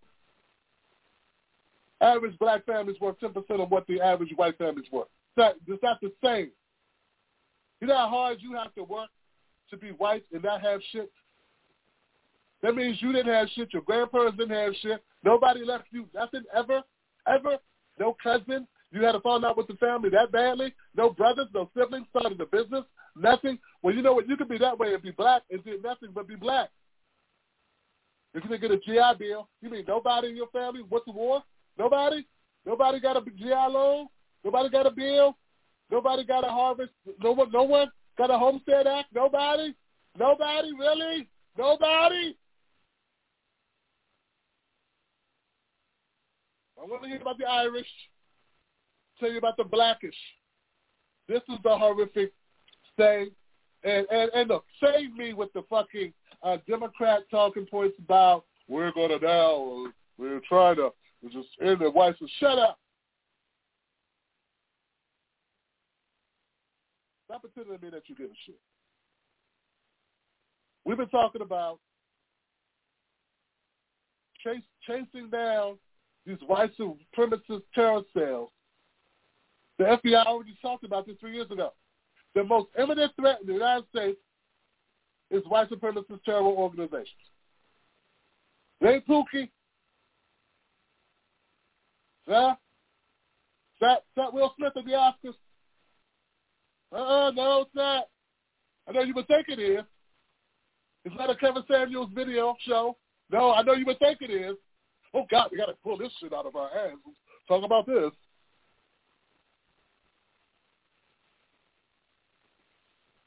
Average 2.01 2.37
black 2.39 2.65
families 2.65 2.99
worth 2.99 3.19
10% 3.21 3.33
of 3.61 3.71
what 3.71 3.87
the 3.87 4.01
average 4.01 4.33
white 4.35 4.57
families 4.57 4.85
worth. 4.91 5.07
That, 5.37 5.55
it's 5.65 5.81
not 5.81 5.99
the 6.01 6.11
same. 6.23 6.51
You 7.79 7.87
know 7.87 7.95
how 7.95 8.09
hard 8.09 8.39
you 8.41 8.53
have 8.55 8.75
to 8.75 8.83
work 8.83 9.09
to 9.69 9.77
be 9.77 9.89
white 9.89 10.23
and 10.33 10.43
not 10.43 10.61
have 10.61 10.81
shit? 10.91 11.11
That 12.61 12.75
means 12.75 13.01
you 13.01 13.13
didn't 13.13 13.33
have 13.33 13.47
shit. 13.55 13.73
Your 13.73 13.81
grandparents 13.83 14.37
didn't 14.37 14.57
have 14.57 14.73
shit. 14.81 15.03
Nobody 15.23 15.63
left 15.63 15.85
you 15.91 16.07
nothing 16.13 16.43
ever, 16.55 16.81
ever. 17.27 17.57
No 17.99 18.15
cousin. 18.21 18.67
You 18.91 19.03
had 19.03 19.11
to 19.11 19.19
fall 19.19 19.45
out 19.45 19.57
with 19.57 19.67
the 19.67 19.75
family 19.75 20.09
that 20.09 20.31
badly. 20.31 20.73
No 20.95 21.11
brothers, 21.11 21.47
no 21.53 21.69
siblings, 21.77 22.07
started 22.09 22.41
a 22.41 22.45
business, 22.45 22.83
nothing. 23.15 23.59
Well, 23.83 23.93
you 23.93 24.01
know 24.01 24.13
what? 24.13 24.27
You 24.27 24.35
could 24.35 24.49
be 24.49 24.57
that 24.57 24.77
way 24.77 24.93
and 24.93 25.03
be 25.03 25.11
black 25.11 25.43
and 25.51 25.63
do 25.63 25.79
nothing 25.83 26.09
but 26.13 26.27
be 26.27 26.35
black. 26.35 26.69
If 28.33 28.43
you 28.43 28.49
didn't 28.49 28.61
get 28.61 28.71
a 28.71 28.77
GI 28.77 29.19
Bill, 29.19 29.47
you 29.61 29.69
mean 29.69 29.85
nobody 29.87 30.29
in 30.29 30.35
your 30.35 30.47
family 30.47 30.81
went 30.89 31.05
to 31.05 31.11
war? 31.11 31.43
Nobody? 31.77 32.25
Nobody 32.65 32.99
got 32.99 33.17
a 33.17 33.21
GI 33.21 33.49
loan? 33.49 34.07
Nobody 34.43 34.69
got 34.69 34.85
a 34.85 34.91
bill? 34.91 35.35
Nobody 35.91 36.23
got 36.23 36.45
a 36.45 36.49
harvest? 36.49 36.91
No 37.21 37.31
one, 37.31 37.51
no 37.51 37.63
one 37.63 37.89
got 38.19 38.29
a 38.29 38.37
Homestead 38.37 38.85
Act? 38.85 39.07
Nobody? 39.15 39.73
Nobody? 40.19 40.73
Really? 40.77 41.29
Nobody? 41.57 42.35
I 46.77 46.85
want 46.85 47.03
to 47.03 47.07
hear 47.07 47.21
about 47.21 47.37
the 47.37 47.45
Irish. 47.45 47.87
Tell 49.19 49.31
you 49.31 49.37
about 49.37 49.55
the 49.55 49.63
Blackish. 49.63 50.15
This 51.29 51.41
is 51.47 51.59
the 51.63 51.77
horrific 51.77 52.33
thing. 52.97 53.29
And, 53.85 54.05
and, 54.11 54.29
and 54.35 54.49
look, 54.49 54.65
save 54.83 55.15
me 55.15 55.33
with 55.33 55.53
the 55.53 55.63
fucking 55.69 56.11
uh, 56.43 56.57
Democrat 56.67 57.21
talking 57.31 57.65
points 57.65 57.95
about 58.03 58.43
we're 58.67 58.91
to 58.91 59.17
now, 59.21 59.85
we're 60.17 60.41
trying 60.47 60.75
to 60.75 60.89
just 61.31 61.47
end 61.61 61.79
the 61.79 61.89
whites. 61.89 62.19
Shut 62.39 62.59
up. 62.59 62.79
Stop 67.29 67.43
pretending 67.43 67.77
to 67.77 67.85
me 67.85 67.91
that 67.91 68.01
you 68.07 68.15
give 68.15 68.31
a 68.31 68.33
shit. 68.43 68.59
We've 70.83 70.97
been 70.97 71.09
talking 71.09 71.43
about 71.43 71.77
chase, 74.43 74.63
chasing 74.87 75.29
down 75.29 75.77
these 76.25 76.39
white 76.47 76.71
supremacist 76.75 77.61
terror 77.75 78.01
cells. 78.17 78.49
The 79.77 79.83
FBI 79.83 80.25
already 80.25 80.57
talked 80.59 80.83
about 80.83 81.05
this 81.05 81.17
three 81.19 81.35
years 81.35 81.51
ago. 81.51 81.73
The 82.33 82.43
most 82.43 82.69
imminent 82.79 83.11
threat 83.15 83.41
in 83.41 83.47
the 83.47 83.53
United 83.53 83.85
States 83.89 84.17
is 85.29 85.43
white 85.47 85.69
supremacist 85.69 86.23
terror 86.25 86.41
organizations. 86.41 87.09
They 88.81 89.01
Pookie. 89.07 89.51
Yeah? 92.27 92.55
That, 93.81 94.05
that 94.15 94.33
Will 94.33 94.51
Smith 94.57 94.73
at 94.75 94.83
the 94.83 94.91
Oscars? 94.91 95.35
Uh-uh, 96.91 97.31
no, 97.31 97.61
it's 97.61 97.75
not. 97.75 98.05
I 98.87 98.91
know 98.91 99.01
you 99.01 99.13
would 99.13 99.27
think 99.27 99.47
it 99.49 99.59
is. 99.59 99.83
It's 101.05 101.15
not 101.15 101.29
a 101.29 101.35
Kevin 101.35 101.63
Samuels 101.69 102.09
video 102.13 102.55
show. 102.67 102.97
No, 103.31 103.51
I 103.51 103.61
know 103.61 103.73
you 103.73 103.85
would 103.85 103.99
think 103.99 104.19
it 104.21 104.31
is. 104.31 104.55
Oh, 105.13 105.25
God, 105.29 105.49
we 105.51 105.57
got 105.57 105.67
to 105.67 105.75
pull 105.83 105.97
this 105.97 106.11
shit 106.19 106.33
out 106.33 106.45
of 106.45 106.55
our 106.55 106.67
ass. 106.67 106.97
Talk 107.47 107.63
about 107.63 107.85
this. 107.85 108.11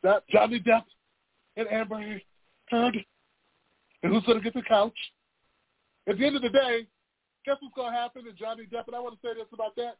That 0.02 0.24
Johnny 0.28 0.58
Depp 0.58 0.82
and 1.56 1.68
Amber 1.68 2.20
Heard. 2.68 2.96
And 4.02 4.12
who's 4.12 4.24
going 4.24 4.38
to 4.38 4.44
get 4.44 4.54
the 4.54 4.62
couch? 4.62 4.96
At 6.08 6.18
the 6.18 6.26
end 6.26 6.34
of 6.34 6.42
the 6.42 6.48
day, 6.48 6.86
guess 7.46 7.56
what's 7.60 7.74
going 7.76 7.92
to 7.92 7.98
happen 7.98 8.24
to 8.24 8.32
Johnny 8.32 8.64
Depp? 8.64 8.88
And 8.88 8.96
I 8.96 9.00
want 9.00 9.14
to 9.14 9.26
say 9.26 9.34
this 9.34 9.46
about 9.52 9.76
that. 9.76 9.96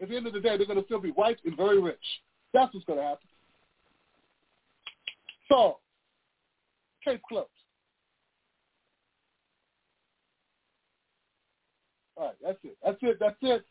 At 0.00 0.08
the 0.08 0.16
end 0.16 0.26
of 0.26 0.32
the 0.32 0.40
day, 0.40 0.56
they're 0.56 0.66
going 0.66 0.78
to 0.78 0.84
still 0.86 1.00
be 1.00 1.10
white 1.10 1.38
and 1.44 1.56
very 1.56 1.80
rich. 1.80 1.98
That's 2.54 2.72
what's 2.72 2.86
going 2.86 3.00
to 3.00 3.04
happen. 3.04 3.26
So, 5.50 5.78
case 7.04 7.20
closed. 7.28 7.48
All 12.16 12.26
right, 12.26 12.34
that's 12.42 12.58
it. 12.62 12.76
That's 12.82 12.98
it. 13.02 13.16
That's 13.20 13.36
it. 13.42 13.64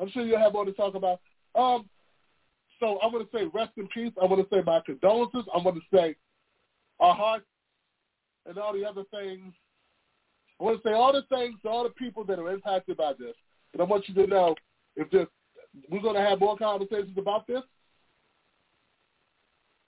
I'm 0.00 0.08
sure 0.10 0.24
you'll 0.24 0.38
have 0.38 0.52
more 0.52 0.64
to 0.64 0.72
talk 0.72 0.94
about. 0.94 1.20
Um, 1.56 1.88
so 2.78 2.98
I 3.02 3.06
want 3.06 3.28
to 3.30 3.36
say 3.36 3.44
rest 3.52 3.72
in 3.76 3.88
peace. 3.88 4.12
I 4.20 4.24
want 4.24 4.48
to 4.48 4.54
say 4.54 4.62
my 4.64 4.80
condolences. 4.86 5.44
I 5.52 5.58
want 5.58 5.76
to 5.76 5.96
say 5.96 6.14
our 7.00 7.14
hearts 7.14 7.46
and 8.46 8.56
all 8.56 8.72
the 8.72 8.84
other 8.84 9.02
things. 9.10 9.52
I 10.60 10.64
want 10.64 10.82
to 10.82 10.88
say 10.88 10.92
all 10.92 11.12
the 11.12 11.22
things 11.28 11.56
to 11.62 11.68
all 11.68 11.82
the 11.82 11.90
people 11.90 12.24
that 12.24 12.38
are 12.38 12.50
impacted 12.52 12.96
by 12.96 13.12
this. 13.18 13.34
And 13.72 13.82
I 13.82 13.84
want 13.84 14.08
you 14.08 14.14
to 14.14 14.26
know 14.26 14.54
if 14.96 15.10
this 15.10 15.26
we're 15.90 16.00
going 16.00 16.14
to 16.14 16.20
have 16.20 16.40
more 16.40 16.56
conversations 16.56 17.16
about 17.16 17.46
this. 17.46 17.62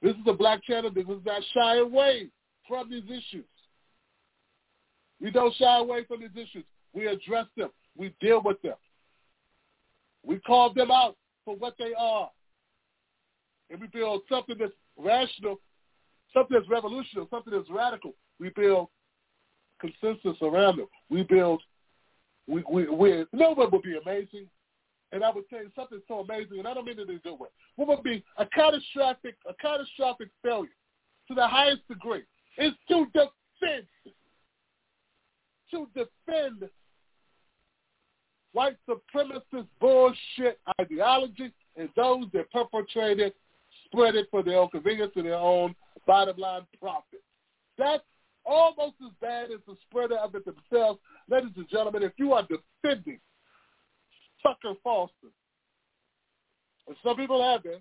This 0.03 0.15
is 0.15 0.27
a 0.27 0.33
black 0.33 0.63
channel 0.65 0.91
that 0.91 1.07
does 1.07 1.19
not 1.25 1.43
shy 1.55 1.79
away 1.79 2.29
from 2.69 2.91
these 2.91 3.05
issues. 3.05 3.45
We 5.21 5.31
don't 5.31 5.55
shy 5.55 5.79
away 5.79 6.05
from 6.05 6.21
these 6.21 6.31
issues. 6.35 6.65
We 6.93 7.07
address 7.07 7.47
them. 7.57 7.71
We 7.97 8.15
deal 8.21 8.43
with 8.45 8.61
them. 8.63 8.75
We 10.25 10.39
call 10.41 10.73
them 10.75 10.91
out 10.91 11.17
for 11.45 11.57
what 11.57 11.75
they 11.79 11.93
are. 11.99 12.31
And 13.71 13.81
we 13.81 13.87
build 13.87 14.23
something 14.29 14.57
that's 14.59 14.73
rational, 14.97 15.61
something 16.35 16.57
that's 16.57 16.69
revolutionary, 16.69 17.29
something 17.31 17.53
that's 17.53 17.71
radical. 17.71 18.15
We 18.39 18.51
build 18.51 18.89
consensus 19.81 20.37
around 20.43 20.79
them. 20.79 20.87
We 21.09 21.23
build, 21.23 21.63
we, 22.47 22.63
we, 22.71 22.89
we, 22.89 23.25
no 23.33 23.55
one 23.55 23.71
would 23.71 23.83
be 23.83 23.99
amazing 24.05 24.49
and 25.13 25.23
I 25.25 25.31
would 25.31 25.49
tell 25.49 25.63
you 25.63 25.71
something 25.77 26.01
so 26.09 26.21
amazing, 26.21 26.59
and 26.59 26.69
I 26.69 26.75
don't 26.75 26.85
mean 26.85 26.99
it 26.99 27.09
in 27.09 27.17
a 27.17 27.19
good 27.19 27.39
way. 27.39 27.49
What 27.77 27.89
would 27.89 28.03
be 28.03 28.25
a 28.39 28.47
catastrophic, 28.47 29.37
a 29.49 29.55
catastrophic 29.55 30.29
failure 30.43 30.69
to 31.29 31.35
the 31.35 31.47
highest 31.47 31.87
degree 31.89 32.23
is 32.59 32.73
to 32.89 33.07
defend, 33.07 33.87
to 35.71 35.87
defend 35.95 36.71
white 38.53 38.77
supremacist 38.89 39.67
bullshit 39.81 40.59
ideology 40.81 41.53
and 41.77 41.89
those 41.95 42.25
that 42.33 42.51
perpetrate 42.51 43.21
it, 43.21 43.37
spread 43.85 44.15
it 44.15 44.27
for 44.31 44.43
their 44.43 44.59
own 44.59 44.71
convenience 44.71 45.13
and 45.15 45.27
their 45.27 45.35
own 45.35 45.75
bottom 46.07 46.37
line 46.39 46.63
profit. 46.81 47.23
That's 47.77 48.03
almost 48.45 48.95
as 49.05 49.13
bad 49.21 49.51
as 49.51 49.61
the 49.67 49.77
spreader 49.89 50.17
of 50.17 50.35
it 50.35 50.45
themselves. 50.45 51.01
Ladies 51.29 51.51
and 51.57 51.69
gentlemen, 51.69 52.03
if 52.03 52.13
you 52.17 52.33
are 52.33 52.47
defending 52.83 53.19
Tucker 54.43 54.75
Foster. 54.83 55.29
And 56.89 56.97
some 57.05 57.17
people 57.17 57.43
have 57.43 57.63
been. 57.63 57.81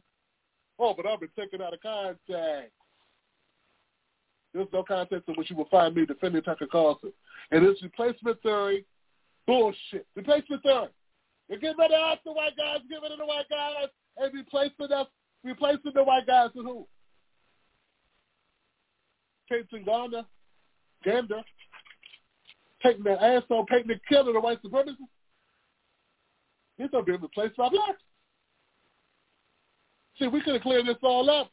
Oh, 0.79 0.93
but 0.95 1.05
I've 1.05 1.19
been 1.19 1.29
taken 1.37 1.61
out 1.61 1.73
of 1.73 1.81
context. 1.81 2.73
There's 4.53 4.67
no 4.73 4.83
context 4.83 5.27
in 5.27 5.35
which 5.35 5.49
you 5.49 5.55
will 5.55 5.69
find 5.69 5.95
me 5.95 6.05
defending 6.05 6.41
Tucker 6.41 6.67
Carlson. 6.67 7.11
And 7.51 7.65
it's 7.65 7.83
replacement 7.83 8.41
theory 8.41 8.85
bullshit. 9.45 10.07
Replacement 10.15 10.63
theory. 10.63 10.87
They're 11.47 11.59
getting 11.59 11.77
rid 11.77 11.91
of 11.91 12.17
the 12.25 12.31
white 12.31 12.57
guys, 12.57 12.79
get 12.89 13.01
rid 13.01 13.11
of 13.11 13.19
the 13.19 13.25
white 13.25 13.49
guys, 13.49 13.89
and 14.17 14.33
replacing 14.33 14.91
us, 14.91 15.07
replacing 15.43 15.91
the 15.93 16.03
white 16.03 16.25
guys 16.25 16.49
with 16.55 16.65
who? 16.65 16.87
Kate 19.47 19.67
Gendron, 19.71 20.25
Gendron, 21.05 21.43
taking 22.81 23.03
the 23.03 23.21
asshole, 23.21 23.67
taking 23.67 23.89
the 23.89 23.99
killer, 24.09 24.33
the 24.33 24.39
white 24.39 24.61
supremacists. 24.63 24.97
He's 26.77 26.89
going 26.89 27.05
to 27.05 27.11
be 27.11 27.17
replaced 27.17 27.57
by 27.57 27.69
blacks. 27.69 28.01
See, 30.19 30.27
we 30.27 30.41
could 30.41 30.53
have 30.53 30.63
cleared 30.63 30.85
this 30.87 30.95
all 31.03 31.29
up. 31.29 31.51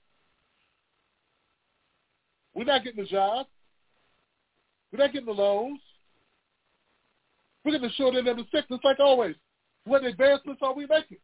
We're 2.55 2.65
not 2.65 2.85
getting 2.85 3.03
the 3.03 3.09
job. 3.09 3.47
We're 4.93 4.99
not 4.99 5.13
getting 5.13 5.27
the 5.27 5.33
loans. 5.33 5.81
We're 7.65 7.73
getting 7.73 7.89
the 7.89 7.95
short 7.95 8.15
end 8.15 8.29
of 8.29 8.37
the 8.37 8.45
stick, 8.49 8.67
just 8.69 8.85
like 8.85 9.01
always. 9.01 9.35
What 9.85 10.05
advancements 10.05 10.61
are 10.63 10.75
we 10.75 10.87
making? 10.87 11.19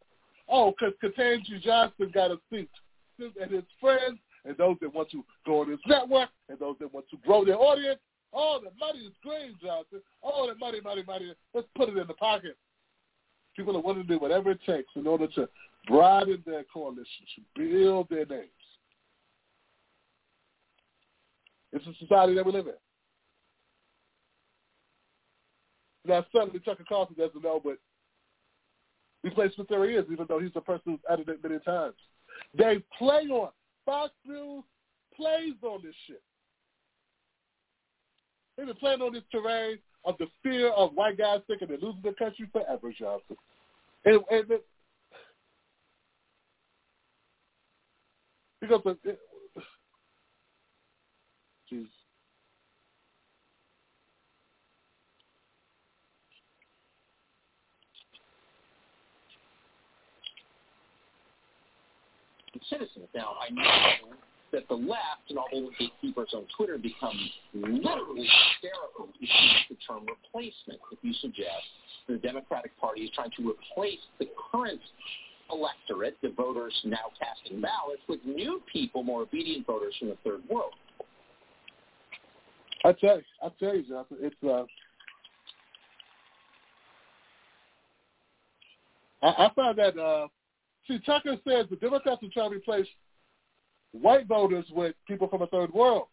Oh, 0.49 0.73
because 0.73 0.95
Ketanji 1.03 1.63
Johnson 1.63 2.11
got 2.15 2.31
a 2.31 2.39
seat. 2.51 2.71
And 3.19 3.51
his 3.51 3.65
friends 3.81 4.19
and 4.45 4.57
those 4.57 4.77
that 4.81 4.95
want 4.95 5.11
to 5.11 5.25
go 5.45 5.61
on 5.61 5.71
his 5.71 5.81
network 5.87 6.31
and 6.49 6.59
those 6.59 6.77
that 6.81 6.93
want 6.95 7.07
to 7.11 7.17
grow 7.19 7.45
their 7.45 7.59
audience, 7.59 7.99
All 8.33 8.61
the 8.61 8.71
money 8.79 9.01
is 9.01 9.13
green, 9.23 9.57
Johnson. 9.63 10.01
All 10.23 10.47
the 10.47 10.55
money, 10.55 10.81
money, 10.81 11.03
money. 11.07 11.35
Let's 11.55 11.69
put 11.77 11.89
it 11.89 11.97
in 11.97 12.07
the 12.07 12.15
pocket. 12.15 12.57
People 13.59 13.77
are 13.77 13.83
willing 13.83 14.03
to 14.03 14.09
do 14.09 14.21
whatever 14.21 14.53
it 14.53 14.61
takes 14.65 14.89
in 14.95 15.05
order 15.05 15.27
to 15.27 15.49
broaden 15.89 16.41
their 16.47 16.63
coalition, 16.73 17.27
to 17.35 17.43
build 17.57 18.09
their 18.09 18.25
names. 18.25 18.49
It's 21.73 21.85
a 21.85 21.93
society 21.99 22.37
that 22.37 22.47
we 22.47 22.53
live 22.53 22.69
in. 22.69 22.75
Now, 26.07 26.25
suddenly 26.33 26.61
Tucker 26.61 26.85
Carlson 26.89 27.17
doesn't 27.19 27.43
know, 27.43 27.61
but 27.63 27.79
replacement 29.25 29.69
theory 29.69 29.97
is, 29.97 30.05
even 30.13 30.27
though 30.29 30.39
he's 30.39 30.55
the 30.55 30.61
person 30.61 30.93
who's 30.93 31.01
added 31.11 31.29
it 31.29 31.43
many 31.43 31.59
times. 31.59 31.97
They 32.57 32.81
play 32.97 33.23
on. 33.23 33.51
Fox 33.85 34.13
News 34.25 34.63
plays 35.17 35.55
on 35.65 35.83
this 35.83 35.97
shit. 36.07 36.23
They've 38.57 38.67
been 38.67 38.77
playing 38.77 39.03
on 39.03 39.15
this 39.15 39.25
terrain 39.33 39.79
of 40.09 40.17
the 40.19 40.27
fear 40.43 40.71
of 40.71 40.95
white 40.95 41.19
guys 41.19 41.41
thinking 41.47 41.69
they're 41.69 41.77
losing 41.77 42.01
the 42.03 42.15
country 42.15 42.49
forever, 42.51 42.91
Johnson. 42.99 43.37
And, 44.07 44.21
and 44.31 44.51
it, 44.51 44.65
because 48.63 48.81
it, 49.05 49.19
jeez. 51.71 51.87
citizens. 62.71 63.07
Now, 63.15 63.35
I 63.41 63.53
know 63.53 64.17
that 64.53 64.67
the 64.69 64.75
left 64.75 65.29
and 65.29 65.39
all 65.39 65.49
the 65.53 65.71
gatekeepers 65.79 66.31
on 66.35 66.45
Twitter 66.57 66.79
become 66.79 67.17
literally 67.55 68.27
hysterical 68.27 69.09
if 69.09 69.21
you 69.21 69.29
use 69.29 69.65
the 69.71 69.77
term 69.87 70.07
replacement. 70.07 70.81
If 70.93 70.99
you 71.03 71.13
suggest 71.21 71.67
the 72.09 72.17
Democratic 72.17 72.79
Party 72.81 73.03
is 73.03 73.11
trying 73.15 73.31
to 73.37 73.43
replace 73.43 74.01
the 74.19 74.27
current 74.51 74.81
electorate, 75.51 76.17
the 76.23 76.31
voters 76.31 76.75
now 76.85 77.13
casting 77.19 77.61
ballots, 77.61 78.03
with 78.09 78.21
new 78.25 78.63
people, 78.73 79.03
more 79.03 79.23
obedient 79.23 79.67
voters 79.67 79.95
from 79.99 80.09
the 80.09 80.17
third 80.25 80.41
world. 80.49 80.73
I 82.85 82.93
tell 82.93 83.17
you, 83.17 83.25
I 83.43 83.49
tell 83.59 83.75
you, 83.75 83.83
Jonathan, 83.83 84.17
it's 84.21 84.37
uh, 84.45 84.65
I, 89.23 89.47
I 89.47 89.51
find 89.55 89.77
that 89.79 89.99
uh, 89.99 90.29
see 90.87 90.99
Tucker 91.05 91.37
says 91.47 91.67
the 91.71 91.77
Democrats 91.77 92.23
are 92.23 92.29
trying 92.33 92.51
to 92.51 92.57
replace 92.57 92.87
white 93.93 94.27
voters 94.27 94.67
with 94.71 94.95
people 95.07 95.29
from 95.29 95.43
a 95.43 95.47
third 95.47 95.73
world. 95.73 96.09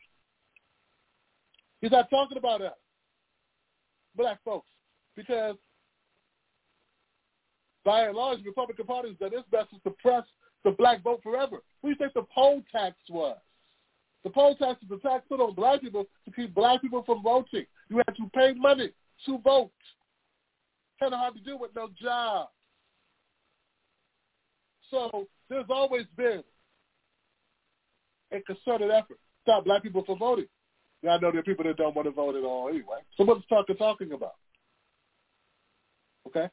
He's 1.82 1.92
not 1.92 2.10
talking 2.10 2.38
about 2.38 2.62
us, 2.62 2.74
black 4.16 4.40
folks, 4.44 4.68
because 5.16 5.56
by 7.84 8.06
and 8.06 8.16
large, 8.16 8.40
the 8.40 8.50
Republican 8.50 8.86
Party 8.86 9.10
has 9.10 9.18
done 9.18 9.38
its 9.38 9.48
best 9.52 9.70
to 9.70 9.78
suppress 9.84 10.24
the 10.64 10.72
black 10.72 11.04
vote 11.04 11.22
forever. 11.22 11.58
What 11.82 11.84
do 11.84 11.90
you 11.90 11.96
think 11.96 12.14
the 12.14 12.26
poll 12.34 12.64
tax 12.72 12.96
was? 13.10 13.38
The 14.24 14.32
poll 14.32 14.56
tax 14.56 14.82
is 14.82 14.90
a 14.90 14.98
tax 15.08 15.24
put 15.30 15.40
on 15.40 15.54
black 15.54 15.82
people 15.82 16.06
to 16.26 16.32
keep 16.32 16.56
black 16.56 16.82
people 16.82 17.04
from 17.06 17.22
voting. 17.22 17.66
You 17.90 17.98
had 17.98 18.16
to 18.16 18.30
pay 18.34 18.54
money 18.54 18.90
to 19.28 19.38
vote. 19.38 19.72
Kind 21.00 21.14
of 21.14 21.20
hard 21.20 21.36
to 21.36 21.42
do 21.42 21.58
with 21.58 21.72
no 21.76 21.90
job. 22.02 22.50
So 24.90 25.28
there's 25.50 25.66
always 25.70 26.06
been 26.18 26.44
a 28.32 28.42
concerted 28.42 28.92
effort 28.92 29.16
to 29.16 29.42
stop 29.42 29.66
black 29.66 29.84
people 29.84 30.04
from 30.06 30.20
voting. 30.20 30.46
Now, 31.04 31.12
I 31.12 31.20
know 31.20 31.32
there 31.32 31.40
are 31.40 31.44
people 31.44 31.66
that 31.66 31.78
don't 31.78 31.96
want 31.96 32.08
to 32.08 32.12
vote 32.12 32.36
at 32.36 32.44
all 32.44 32.70
anyway. 32.70 33.00
So 33.18 33.24
what's 33.24 33.46
Tucker 33.48 33.74
talking 33.76 34.12
about? 34.12 34.36
Okay? 36.28 36.50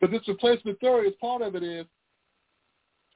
But 0.00 0.10
this 0.10 0.26
replacement 0.28 0.78
theory 0.80 1.08
is 1.08 1.14
part 1.20 1.42
of 1.42 1.54
it 1.54 1.62
is 1.62 1.86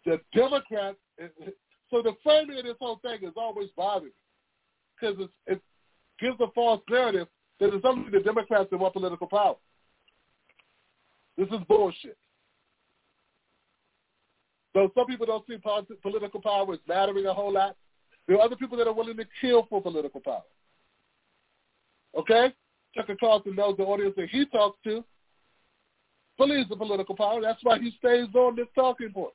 the 0.05 0.21
Democrats. 0.35 0.99
Eh, 1.21 1.27
eh, 1.43 1.51
so 1.91 2.03
the 2.03 2.15
framing 2.23 2.59
of 2.59 2.65
this 2.65 2.77
whole 2.81 2.99
thing 3.03 3.19
is 3.23 3.35
always 3.37 3.69
bothering 3.77 4.13
because 4.99 5.29
it 5.47 5.61
gives 6.21 6.41
a 6.41 6.51
false 6.55 6.83
narrative 6.91 7.29
that 7.61 7.73
it's 7.73 7.85
only 7.85 8.11
the 8.11 8.21
Democrats 8.21 8.69
that 8.71 8.79
want 8.79 8.95
political 8.95 9.27
power. 9.27 9.57
This 11.37 11.49
is 11.49 11.65
bullshit. 11.69 12.17
So 14.75 14.91
some 14.95 15.07
people 15.07 15.27
don't 15.27 15.47
see 15.47 15.57
political 16.03 16.41
power 16.41 16.73
as 16.75 16.81
mattering 16.89 17.27
a 17.27 17.33
whole 17.33 17.53
lot. 17.53 17.77
There 18.27 18.37
are 18.37 18.43
other 18.43 18.57
people 18.57 18.77
that 18.79 18.89
are 18.89 18.93
willing 18.93 19.17
to 19.17 19.25
kill 19.41 19.67
for 19.71 19.81
political 19.81 20.21
power. 20.21 20.43
Okay? 22.19 22.53
Tucker 22.97 23.17
Carlson 23.19 23.55
knows 23.55 23.77
the 23.77 23.85
audience 23.85 24.15
that 24.17 24.29
he 24.31 24.47
talks 24.47 24.79
to 24.85 25.05
believes 26.37 26.71
in 26.71 26.79
political 26.79 27.15
power. 27.15 27.41
That's 27.41 27.63
why 27.63 27.79
he 27.79 27.93
stays 27.99 28.27
on 28.35 28.57
this 28.57 28.67
talking 28.75 29.11
point. 29.13 29.35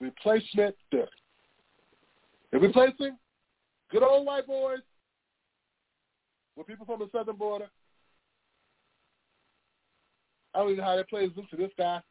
Replacement 0.00 0.74
theory. 0.90 1.06
They're 2.50 2.60
replacing 2.60 3.16
good 3.90 4.02
old 4.02 4.26
white 4.26 4.46
boys 4.46 4.80
with 6.56 6.66
people 6.66 6.86
from 6.86 7.00
the 7.00 7.08
southern 7.12 7.36
border. 7.36 7.66
I 10.60 10.62
don't 10.62 10.72
even 10.72 10.84
know 10.84 10.90
how 10.90 10.96
that 10.96 11.08
plays 11.08 11.30
into 11.38 11.56
this 11.56 11.72
guy. 11.78 12.02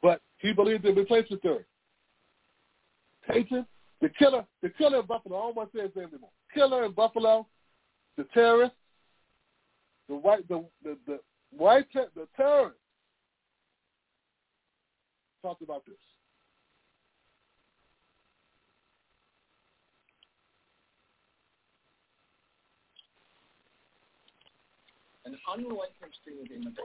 But 0.00 0.20
he 0.38 0.52
believed 0.52 0.84
in 0.84 0.94
replacement 0.94 1.42
theory. 1.42 1.64
Payton, 3.28 3.66
the 4.00 4.10
killer, 4.10 4.44
the 4.62 4.68
killer 4.68 5.00
in 5.00 5.06
Buffalo, 5.06 5.36
I 5.36 5.42
don't 5.46 5.56
want 5.56 5.72
to 5.72 5.78
say 5.78 5.82
his 5.84 5.96
name 5.96 6.08
anymore. 6.12 6.30
Killer 6.54 6.84
in 6.84 6.92
Buffalo, 6.92 7.48
the 8.16 8.24
terrorist, 8.32 8.76
the 10.08 10.14
white, 10.14 10.46
the 10.46 10.64
the, 10.84 10.96
the 11.08 11.18
white, 11.50 11.86
the 11.92 12.28
terrorist 12.36 12.78
talked 15.42 15.62
about 15.62 15.84
this. 15.86 15.96
An 25.24 25.36
unrelenting 25.48 26.12
stream 26.20 26.44
of 26.44 26.76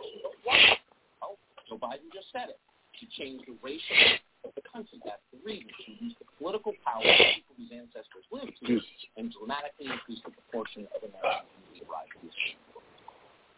why? 0.44 0.80
Oh, 1.22 1.36
Joe 1.68 1.76
Biden 1.76 2.08
just 2.16 2.32
said 2.32 2.56
it 2.56 2.60
to 3.00 3.04
change 3.20 3.44
the 3.46 3.56
racial 3.60 4.00
of 4.48 4.56
the 4.56 4.64
country. 4.64 5.00
That's 5.04 5.24
the 5.36 5.40
reason. 5.44 5.68
To 5.68 5.92
use 6.00 6.16
the 6.20 6.28
political 6.40 6.72
power 6.88 7.04
of 7.04 7.20
people 7.36 7.56
whose 7.60 7.72
ancestors 7.76 8.24
lived 8.32 8.56
here 8.64 8.80
and 9.20 9.28
dramatically 9.36 9.92
increase 9.92 10.24
the 10.24 10.32
proportion 10.32 10.88
of 10.96 11.04
Americans 11.04 11.52
who 11.76 11.84
arrived 11.84 12.16
to 12.16 12.20
this 12.24 12.36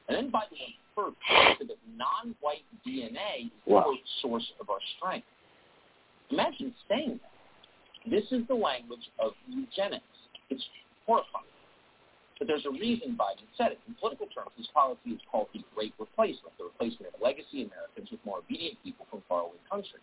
And 0.10 0.18
then 0.18 0.28
Biden 0.34 0.58
went 0.58 0.78
further, 0.98 1.22
said 1.62 1.70
that 1.70 1.82
non-white 1.94 2.66
DNA 2.82 3.54
is 3.54 3.70
wow. 3.70 3.86
the 3.86 4.02
source 4.26 4.46
of 4.58 4.70
our 4.70 4.82
strength. 4.98 5.30
Imagine 6.34 6.74
saying 6.90 7.20
that. 7.22 7.32
This 8.10 8.26
is 8.32 8.42
the 8.48 8.58
language 8.58 9.06
of 9.22 9.34
eugenics. 9.46 10.02
It's 10.50 10.64
horrifying. 11.06 11.46
But 12.42 12.48
there's 12.48 12.66
a 12.66 12.72
reason 12.72 13.16
Biden 13.16 13.46
said 13.56 13.74
it. 13.74 13.80
In 13.88 13.94
political 13.94 14.26
terms, 14.26 14.50
his 14.58 14.66
policy 14.74 15.12
is 15.12 15.20
called 15.32 15.50
the 15.54 15.62
Great 15.76 15.94
Replacement, 16.00 16.58
the 16.58 16.64
replacement 16.64 17.14
of 17.14 17.22
legacy 17.22 17.70
Americans 17.70 18.10
with 18.10 18.20
more 18.26 18.40
obedient 18.40 18.82
people 18.84 19.06
from 19.12 19.22
faraway 19.30 19.62
countries. 19.70 20.02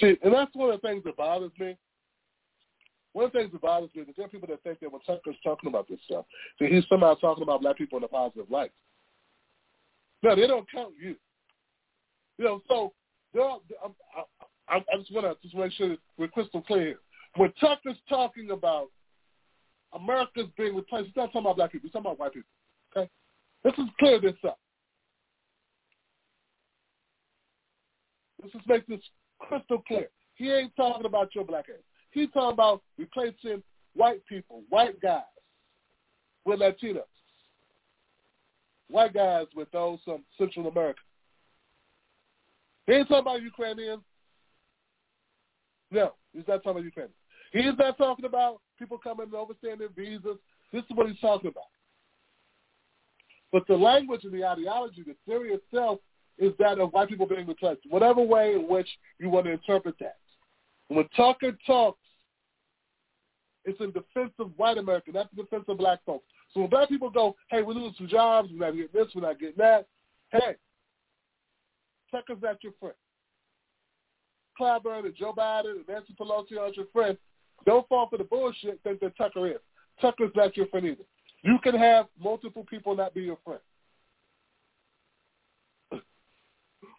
See, 0.00 0.16
and 0.24 0.32
that's 0.32 0.50
one 0.54 0.70
of 0.70 0.80
the 0.80 0.88
things 0.88 1.04
that 1.04 1.14
bothers 1.18 1.52
me. 1.60 1.76
One 3.12 3.26
of 3.26 3.32
the 3.32 3.40
things 3.40 3.52
that 3.52 3.60
bothers 3.60 3.90
me 3.94 4.00
is 4.00 4.06
that 4.06 4.16
there 4.16 4.24
are 4.24 4.30
people 4.30 4.48
that 4.48 4.62
think 4.62 4.80
that 4.80 4.90
when 4.90 5.02
Tucker's 5.02 5.36
talking 5.44 5.68
about 5.68 5.90
this 5.90 6.00
stuff, 6.06 6.24
that 6.58 6.72
he's 6.72 6.84
somehow 6.88 7.16
talking 7.16 7.42
about 7.42 7.60
black 7.60 7.76
people 7.76 7.98
in 7.98 8.04
a 8.04 8.08
positive 8.08 8.50
light. 8.50 8.72
No, 10.22 10.34
they 10.34 10.46
don't 10.46 10.64
count 10.72 10.94
you. 10.98 11.16
You 12.38 12.44
know, 12.46 12.62
so 12.66 12.94
there 13.34 13.42
are, 13.42 13.58
I, 14.68 14.76
I 14.76 14.98
just 14.98 15.12
want 15.12 15.26
to 15.26 15.36
just 15.42 15.54
make 15.54 15.72
sure 15.72 15.96
we're 16.16 16.28
crystal 16.28 16.62
clear. 16.62 16.96
When 17.36 17.52
Tucker's 17.60 17.96
talking 18.08 18.50
about 18.50 18.88
America's 19.92 20.48
being 20.56 20.74
replaced, 20.74 21.06
he's 21.06 21.16
not 21.16 21.26
talking 21.26 21.42
about 21.42 21.56
black 21.56 21.72
people. 21.72 21.86
He's 21.86 21.92
talking 21.92 22.06
about 22.06 22.18
white 22.18 22.32
people. 22.32 22.50
Okay? 22.96 23.10
Let's 23.64 23.76
just 23.76 23.96
clear 23.98 24.20
this 24.20 24.34
up. 24.46 24.58
Let's 28.40 28.52
just 28.52 28.68
make 28.68 28.86
this 28.86 29.00
crystal 29.38 29.82
clear. 29.86 30.08
He 30.34 30.50
ain't 30.50 30.74
talking 30.76 31.06
about 31.06 31.34
your 31.34 31.44
black 31.44 31.66
ass. 31.68 31.80
He's 32.10 32.28
talking 32.32 32.52
about 32.52 32.82
replacing 32.98 33.62
white 33.94 34.24
people, 34.26 34.62
white 34.68 35.00
guys, 35.00 35.22
with 36.44 36.60
Latinos. 36.60 37.02
White 38.88 39.14
guys 39.14 39.46
with 39.56 39.70
those 39.72 39.98
from 40.04 40.24
Central 40.38 40.68
America. 40.68 41.00
He 42.86 42.92
ain't 42.92 43.08
talking 43.08 43.22
about 43.22 43.42
Ukrainians. 43.42 44.02
No, 45.94 46.14
he's 46.32 46.42
not 46.48 46.56
talking 46.56 46.72
about 46.72 46.84
Ukraine. 46.84 47.08
He's 47.52 47.78
not 47.78 47.96
talking 47.96 48.24
about 48.24 48.60
people 48.78 48.98
coming 48.98 49.26
and 49.26 49.34
overstaying 49.34 49.78
their 49.78 49.88
visas. 49.88 50.38
This 50.72 50.82
is 50.82 50.96
what 50.96 51.08
he's 51.08 51.20
talking 51.20 51.48
about. 51.48 51.64
But 53.52 53.64
the 53.68 53.76
language 53.76 54.24
and 54.24 54.32
the 54.32 54.44
ideology, 54.44 55.04
the 55.06 55.14
theory 55.24 55.52
itself 55.52 56.00
is 56.36 56.52
that 56.58 56.80
of 56.80 56.92
white 56.92 57.08
people 57.08 57.26
being 57.26 57.46
replaced. 57.46 57.82
Whatever 57.88 58.22
way 58.22 58.54
in 58.54 58.68
which 58.68 58.88
you 59.20 59.30
want 59.30 59.46
to 59.46 59.52
interpret 59.52 59.94
that. 60.00 60.16
When 60.88 61.08
Tucker 61.16 61.56
talks, 61.64 62.00
it's 63.64 63.80
in 63.80 63.92
defense 63.92 64.32
of 64.40 64.50
white 64.56 64.76
America, 64.76 65.12
not 65.14 65.28
in 65.30 65.44
defense 65.44 65.64
of 65.68 65.78
black 65.78 66.00
folks. 66.04 66.26
So 66.52 66.60
when 66.60 66.70
black 66.70 66.88
people 66.88 67.08
go, 67.08 67.36
hey, 67.50 67.62
we're 67.62 67.74
losing 67.74 67.94
some 67.96 68.08
jobs, 68.08 68.48
we're 68.52 68.66
not 68.66 68.74
getting 68.74 68.88
this, 68.92 69.06
we're 69.14 69.22
not 69.22 69.38
getting 69.38 69.54
that, 69.58 69.86
hey, 70.32 70.56
Tucker's 72.10 72.42
not 72.42 72.62
your 72.64 72.72
friend. 72.80 72.96
Clyburn 74.60 75.06
and 75.06 75.14
Joe 75.16 75.34
Biden 75.36 75.76
and 75.76 75.88
Nancy 75.88 76.14
Pelosi 76.18 76.58
aren't 76.58 76.76
your 76.76 76.86
friend. 76.92 77.16
Don't 77.66 77.88
fall 77.88 78.08
for 78.08 78.18
the 78.18 78.24
bullshit 78.24 78.80
think 78.82 79.00
that 79.00 79.16
Tucker 79.16 79.46
is. 79.46 79.58
Tucker's 80.00 80.32
not 80.34 80.56
your 80.56 80.66
friend 80.66 80.86
either. 80.86 81.04
You 81.42 81.58
can 81.62 81.74
have 81.74 82.06
multiple 82.20 82.64
people 82.68 82.96
not 82.96 83.14
be 83.14 83.22
your 83.22 83.38
friend. 83.44 83.60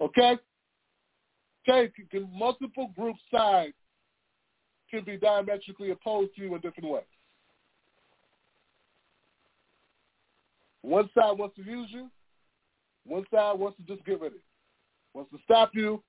okay? 0.01 0.37
Okay, 1.67 1.91
can 2.11 2.29
multiple 2.31 2.91
group 2.95 3.15
sides 3.31 3.73
can 4.91 5.03
be 5.03 5.17
diametrically 5.17 5.91
opposed 5.91 6.35
to 6.35 6.41
you 6.43 6.53
in 6.53 6.61
different 6.61 6.89
ways. 6.89 7.03
One 10.83 11.09
side 11.15 11.37
wants 11.37 11.55
to 11.55 11.63
use 11.63 11.89
you. 11.89 12.09
One 13.07 13.25
side 13.31 13.57
wants 13.57 13.77
to 13.77 13.83
just 13.83 14.05
get 14.05 14.21
rid 14.21 14.27
of 14.27 14.33
you. 14.33 14.39
Wants 15.15 15.31
to 15.31 15.39
stop 15.43 15.71
you 15.73 16.03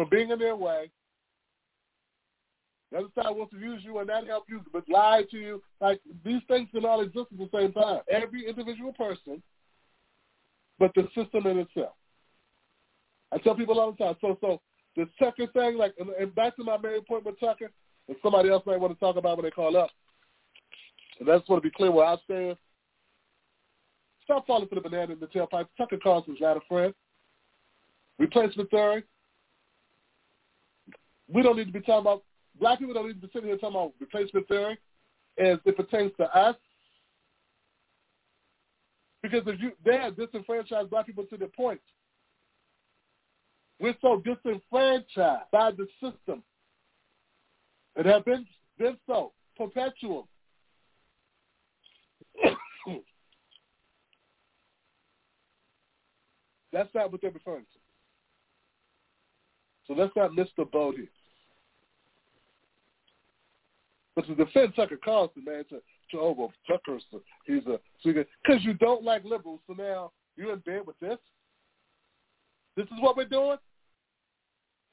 from 0.00 0.08
being 0.08 0.30
in 0.30 0.38
their 0.38 0.56
way. 0.56 0.90
The 2.90 2.98
other 3.00 3.08
side 3.14 3.36
wants 3.36 3.52
to 3.52 3.60
use 3.60 3.82
you 3.84 3.98
and 3.98 4.08
not 4.08 4.26
help 4.26 4.44
you, 4.48 4.62
but 4.72 4.88
lie 4.88 5.24
to 5.30 5.36
you. 5.36 5.62
Like 5.78 6.00
these 6.24 6.40
things 6.48 6.70
can 6.72 6.86
all 6.86 7.02
exist 7.02 7.26
at 7.30 7.38
the 7.38 7.50
same 7.54 7.72
time. 7.72 8.00
Every 8.10 8.48
individual 8.48 8.94
person, 8.94 9.42
but 10.78 10.90
the 10.94 11.06
system 11.14 11.46
in 11.46 11.58
itself. 11.58 11.92
I 13.30 13.36
tell 13.38 13.54
people 13.54 13.78
all 13.78 13.92
the 13.92 13.98
time. 13.98 14.16
So, 14.22 14.38
so 14.40 14.62
the 14.96 15.06
Tucker 15.18 15.46
thing, 15.52 15.76
like, 15.76 15.92
and 16.18 16.34
back 16.34 16.56
to 16.56 16.64
my 16.64 16.78
main 16.78 17.04
point 17.04 17.26
with 17.26 17.38
Tucker, 17.38 17.70
and 18.08 18.16
somebody 18.22 18.48
else 18.48 18.64
might 18.64 18.80
want 18.80 18.94
to 18.94 18.98
talk 18.98 19.16
about 19.16 19.36
when 19.36 19.44
they 19.44 19.50
call 19.50 19.76
up. 19.76 19.90
And 21.20 21.30
I 21.30 21.36
just 21.36 21.48
want 21.50 21.62
to 21.62 21.68
be 21.68 21.74
clear 21.76 21.92
where 21.92 22.06
I 22.06 22.16
stand. 22.24 22.56
Stop 24.24 24.46
falling 24.46 24.66
for 24.66 24.76
the 24.76 24.80
banana 24.80 25.12
in 25.12 25.20
the 25.20 25.26
tailpipe. 25.26 25.66
Tucker 25.76 25.98
Carlson's 26.02 26.40
not 26.40 26.56
a 26.56 26.60
friend. 26.68 26.94
Replacement 28.18 28.70
theory. 28.70 29.04
We 31.32 31.42
don't 31.42 31.56
need 31.56 31.66
to 31.66 31.72
be 31.72 31.80
talking 31.80 32.00
about 32.00 32.24
black 32.58 32.78
people. 32.78 32.94
Don't 32.94 33.06
need 33.06 33.20
to 33.20 33.26
be 33.26 33.32
sitting 33.32 33.48
here 33.48 33.56
talking 33.58 33.76
about 33.76 33.92
replacement 34.00 34.48
theory 34.48 34.78
as 35.38 35.58
it 35.64 35.76
pertains 35.76 36.12
to 36.18 36.24
us. 36.36 36.56
Because 39.22 39.42
if 39.46 39.60
you 39.60 39.72
they 39.84 39.96
have 39.96 40.16
disenfranchised 40.16 40.90
black 40.90 41.06
people 41.06 41.24
to 41.24 41.36
the 41.36 41.46
point 41.46 41.80
we're 43.80 43.96
so 44.02 44.22
disenfranchised 44.24 45.50
by 45.50 45.70
the 45.72 45.86
system. 46.02 46.42
It 47.96 48.06
has 48.06 48.22
been, 48.24 48.46
been 48.78 48.96
so, 49.06 49.32
perpetual. 49.56 50.28
That's 56.72 56.94
not 56.94 57.10
what 57.10 57.20
they're 57.22 57.32
referring 57.32 57.64
to. 57.64 57.78
So 59.86 59.94
let's 59.94 60.14
not 60.14 60.34
miss 60.34 60.48
the 60.56 60.66
boat 60.66 60.94
here. 60.96 61.08
But 64.16 64.26
to 64.26 64.34
defend 64.34 64.74
Tucker 64.74 64.98
Carlson, 65.02 65.44
man, 65.44 65.64
to, 65.70 65.76
to 66.10 66.18
oh, 66.18 66.34
well, 66.36 66.52
Tucker's, 66.68 67.02
a, 67.14 67.18
he's 67.44 67.66
a, 67.66 67.78
because 68.02 68.64
you 68.64 68.74
don't 68.74 69.04
like 69.04 69.24
liberals, 69.24 69.60
so 69.66 69.74
now 69.74 70.12
you're 70.36 70.52
in 70.52 70.58
bed 70.60 70.82
with 70.86 70.98
this? 71.00 71.18
This 72.76 72.86
is 72.86 73.00
what 73.00 73.16
we're 73.16 73.24
doing? 73.24 73.58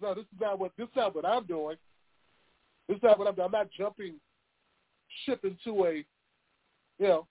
No, 0.02 0.14
this 0.14 0.24
is 0.24 0.40
not 0.40 0.60
what 0.60 0.72
this 0.78 0.86
is 0.86 0.96
not 0.96 1.16
what 1.16 1.26
I'm 1.26 1.46
doing. 1.46 1.78
This 2.88 2.98
is 2.98 3.04
not 3.04 3.18
what 3.18 3.28
I'm 3.28 3.36
doing. 3.36 3.46
I'm 3.46 3.52
not 3.52 3.70
jumping 3.78 4.16
ship 5.26 5.44
into 5.44 5.86
a, 5.86 6.06
you 7.00 7.08
know, 7.08 7.28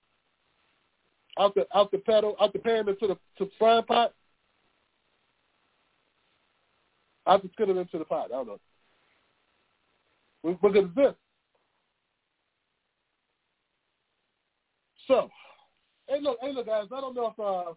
out 1.39 1.55
the 1.55 1.66
out 1.74 1.91
the 1.91 1.99
pedal, 1.99 2.34
out 2.41 2.53
the 2.53 2.59
pan 2.59 2.89
into 2.89 3.07
the 3.07 3.14
to 3.39 3.45
the 3.45 3.51
frying 3.59 3.84
pot. 3.84 4.12
Out 7.28 7.43
the 7.43 7.51
skillet 7.53 7.76
into 7.76 7.99
the 7.99 8.05
pot. 8.05 8.26
I 8.26 8.45
don't 8.45 8.47
know. 8.47 8.61
Look 10.62 10.76
at 10.76 10.95
this. 10.95 11.14
So, 15.07 15.30
hey, 16.09 16.20
look, 16.20 16.38
hey, 16.40 16.52
look, 16.52 16.66
guys. 16.66 16.86
I 16.94 17.00
don't 17.00 17.14
know 17.14 17.34
if 17.36 17.40
uh, 17.40 17.72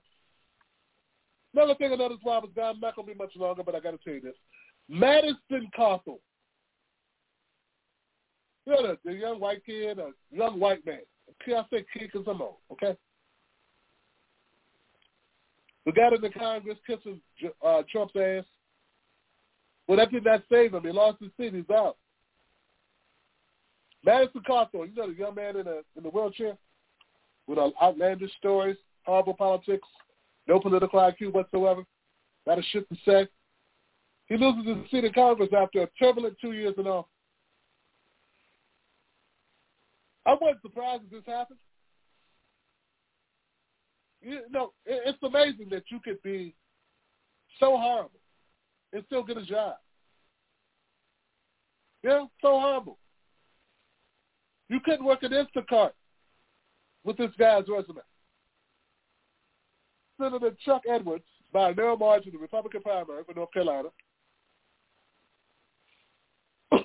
another 1.53 1.75
thing. 1.75 1.93
Another 1.93 2.15
why 2.21 2.35
I 2.35 2.39
was 2.39 2.49
gone. 2.55 2.75
I'm 2.75 2.79
not 2.79 2.95
gonna 2.95 3.07
be 3.07 3.13
much 3.13 3.35
longer, 3.35 3.63
but 3.63 3.75
I 3.75 3.79
got 3.79 3.91
to 3.91 3.97
tell 3.97 4.13
you 4.13 4.21
this. 4.21 4.35
Madison 4.87 5.69
Cawthorn. 5.77 6.17
You 8.65 8.73
know, 8.73 8.81
the, 8.87 8.97
the 9.05 9.13
young 9.13 9.39
white 9.39 9.65
kid, 9.65 9.99
a 9.99 10.11
young 10.31 10.59
white 10.59 10.85
man. 10.85 10.99
I 11.29 11.63
say 11.71 11.85
kid 11.93 12.09
because 12.11 12.27
I'm 12.27 12.41
old, 12.41 12.55
okay? 12.71 12.97
The 15.85 15.91
guy 15.91 16.09
in 16.13 16.21
the 16.21 16.29
Congress 16.29 16.77
kissing 16.85 17.21
uh, 17.65 17.81
Trump's 17.91 18.15
ass. 18.15 18.43
Well, 19.87 19.97
that 19.97 20.11
did 20.11 20.25
not 20.25 20.43
save 20.51 20.73
him. 20.73 20.83
He 20.83 20.91
lost 20.91 21.17
his 21.19 21.31
seat. 21.39 21.53
He's 21.53 21.69
out. 21.71 21.97
Madison 24.05 24.41
Cawthorn, 24.47 24.89
you 24.89 24.95
know 24.95 25.07
the 25.07 25.17
young 25.17 25.35
man 25.35 25.57
in 25.57 25.65
the 25.65 25.83
in 25.97 26.03
the 26.03 26.09
wheelchair 26.09 26.57
with 27.49 27.57
outlandish 27.81 28.31
stories, 28.37 28.77
horrible 29.05 29.33
politics, 29.33 29.87
no 30.47 30.59
political 30.59 30.99
IQ 30.99 31.33
whatsoever, 31.33 31.83
not 32.45 32.59
a 32.59 32.61
shit 32.61 32.87
to 32.89 32.95
say. 33.03 33.27
He 34.27 34.37
loses 34.37 34.67
his 34.67 34.91
seat 34.91 35.03
in 35.03 35.13
Congress 35.13 35.49
after 35.57 35.81
a 35.81 35.87
turbulent 35.99 36.37
two 36.39 36.51
years 36.51 36.75
in 36.77 36.85
office. 36.85 37.09
I 40.27 40.35
wasn't 40.39 40.61
surprised 40.61 41.03
that 41.03 41.11
this 41.11 41.23
happened. 41.25 41.57
You 44.21 44.41
know, 44.51 44.73
it's 44.85 45.17
amazing 45.23 45.69
that 45.71 45.83
you 45.89 45.99
could 46.03 46.21
be 46.21 46.53
so 47.59 47.77
horrible 47.77 48.19
and 48.93 49.03
still 49.07 49.23
get 49.23 49.37
a 49.37 49.45
job. 49.45 49.73
Yeah, 52.03 52.25
so 52.41 52.59
horrible. 52.59 52.99
You 54.67 54.79
couldn't 54.81 55.05
work 55.05 55.23
at 55.23 55.31
Instacart 55.31 55.91
with 57.03 57.17
this 57.17 57.31
guy's 57.37 57.67
resume. 57.67 58.01
Senator 60.19 60.51
Chuck 60.65 60.81
Edwards, 60.89 61.23
by 61.53 61.69
a 61.69 61.73
narrow 61.73 61.97
margin, 61.97 62.33
the 62.33 62.37
Republican 62.37 62.81
primary 62.81 63.23
for 63.23 63.33
North 63.33 63.51
Carolina, 63.53 63.89
but 66.71 66.81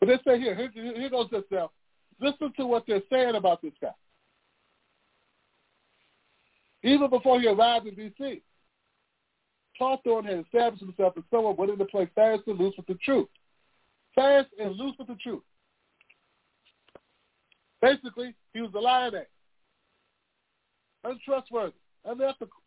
they 0.00 0.18
say 0.24 0.40
here, 0.40 0.54
here, 0.54 0.70
here 0.74 1.10
goes 1.10 1.28
this 1.30 1.42
now. 1.50 1.70
Listen 2.20 2.52
to 2.56 2.66
what 2.66 2.84
they're 2.86 3.02
saying 3.10 3.34
about 3.34 3.60
this 3.60 3.72
guy. 3.80 3.90
Even 6.84 7.10
before 7.10 7.40
he 7.40 7.48
arrived 7.48 7.86
in 7.86 7.94
D.C., 7.94 8.42
Cawthorn 9.80 10.24
had 10.24 10.38
established 10.44 10.82
himself 10.82 11.14
as 11.16 11.24
someone 11.30 11.56
willing 11.56 11.78
to 11.78 11.84
play 11.84 12.08
fast 12.14 12.42
and 12.46 12.58
loose 12.58 12.74
with 12.76 12.86
the 12.86 12.94
truth. 13.04 13.28
Fast 14.14 14.48
and 14.60 14.76
loose 14.76 14.94
with 14.98 15.08
the 15.08 15.16
truth. 15.16 15.42
Basically, 17.82 18.34
he 18.54 18.60
was 18.60 18.70
a 18.74 18.78
lion 18.78 19.16
act. 19.16 19.28
Untrustworthy, 21.04 21.74
unethical. 22.04 22.62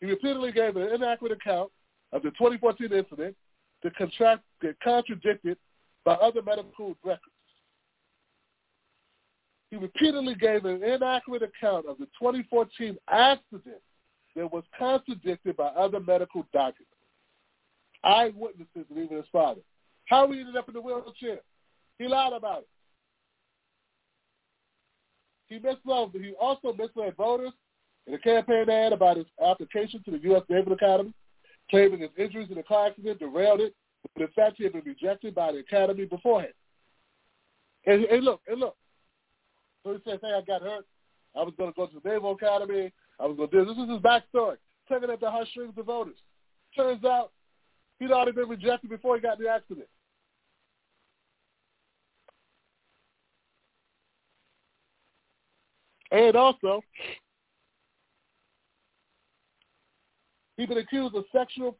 He 0.00 0.06
repeatedly 0.06 0.52
gave 0.52 0.76
an 0.76 0.94
inaccurate 0.94 1.32
account 1.32 1.72
of 2.12 2.22
the 2.22 2.30
2014 2.32 2.92
incident 2.92 3.34
to 3.82 3.90
contract, 3.92 4.42
contradicted 4.84 5.56
by 6.04 6.12
other 6.14 6.42
medical 6.42 6.94
records. 7.02 7.32
He 9.70 9.76
repeatedly 9.76 10.34
gave 10.34 10.66
an 10.66 10.84
inaccurate 10.84 11.42
account 11.42 11.86
of 11.86 11.96
the 11.98 12.06
2014 12.20 12.98
accident 13.08 13.80
that 14.36 14.52
was 14.52 14.62
contradicted 14.78 15.56
by 15.56 15.68
other 15.68 16.00
medical 16.00 16.46
documents, 16.52 16.92
eyewitnesses, 18.04 18.84
and 18.90 18.98
even 18.98 19.16
his 19.16 19.26
father. 19.32 19.62
How 20.04 20.30
he 20.30 20.40
ended 20.40 20.56
up 20.56 20.68
in 20.68 20.74
the 20.74 20.80
wheelchair? 20.80 21.40
He 21.98 22.06
lied 22.06 22.34
about 22.34 22.60
it. 22.60 22.68
He 25.48 25.56
misled. 25.56 26.10
He 26.12 26.32
also 26.40 26.72
misled 26.72 27.16
voters 27.16 27.52
in 28.06 28.14
a 28.14 28.18
campaign 28.18 28.68
ad 28.70 28.92
about 28.92 29.16
his 29.16 29.26
application 29.44 30.02
to 30.04 30.10
the 30.12 30.18
U.S. 30.18 30.42
Naval 30.48 30.72
Academy 30.72 31.12
claiming 31.70 32.00
his 32.00 32.10
injuries 32.16 32.48
in 32.50 32.58
a 32.58 32.62
car 32.62 32.88
accident 32.88 33.18
derailed 33.18 33.60
it, 33.60 33.74
but 34.14 34.22
in 34.22 34.28
fact 34.28 34.56
he 34.56 34.64
had 34.64 34.72
been 34.72 34.84
rejected 34.84 35.34
by 35.34 35.52
the 35.52 35.58
academy 35.58 36.04
beforehand. 36.04 36.52
And, 37.86 38.04
and 38.04 38.24
look, 38.24 38.40
and 38.48 38.60
look. 38.60 38.76
So 39.84 39.92
he 39.92 39.98
said, 40.04 40.18
hey, 40.22 40.32
I 40.36 40.40
got 40.42 40.62
hurt. 40.62 40.86
I 41.36 41.42
was 41.42 41.54
going 41.56 41.72
to 41.72 41.76
go 41.76 41.86
to 41.86 42.00
the 42.02 42.08
Naval 42.08 42.32
Academy. 42.32 42.92
I 43.20 43.26
was 43.26 43.36
going 43.36 43.50
to 43.50 43.58
do 43.58 43.64
this. 43.64 43.76
This 43.76 43.84
is 43.84 43.90
his 43.90 44.00
backstory. 44.00 44.56
Taking 44.90 45.10
at 45.10 45.20
the 45.20 45.30
heartstrings 45.30 45.74
of 45.76 45.86
voters. 45.86 46.16
Turns 46.74 47.04
out 47.04 47.32
he'd 47.98 48.10
already 48.10 48.32
been 48.32 48.48
rejected 48.48 48.90
before 48.90 49.16
he 49.16 49.22
got 49.22 49.38
the 49.38 49.48
accident. 49.48 49.88
And 56.16 56.34
also, 56.34 56.82
he's 60.56 60.66
been 60.66 60.78
accused 60.78 61.14
of 61.14 61.24
sexual, 61.30 61.76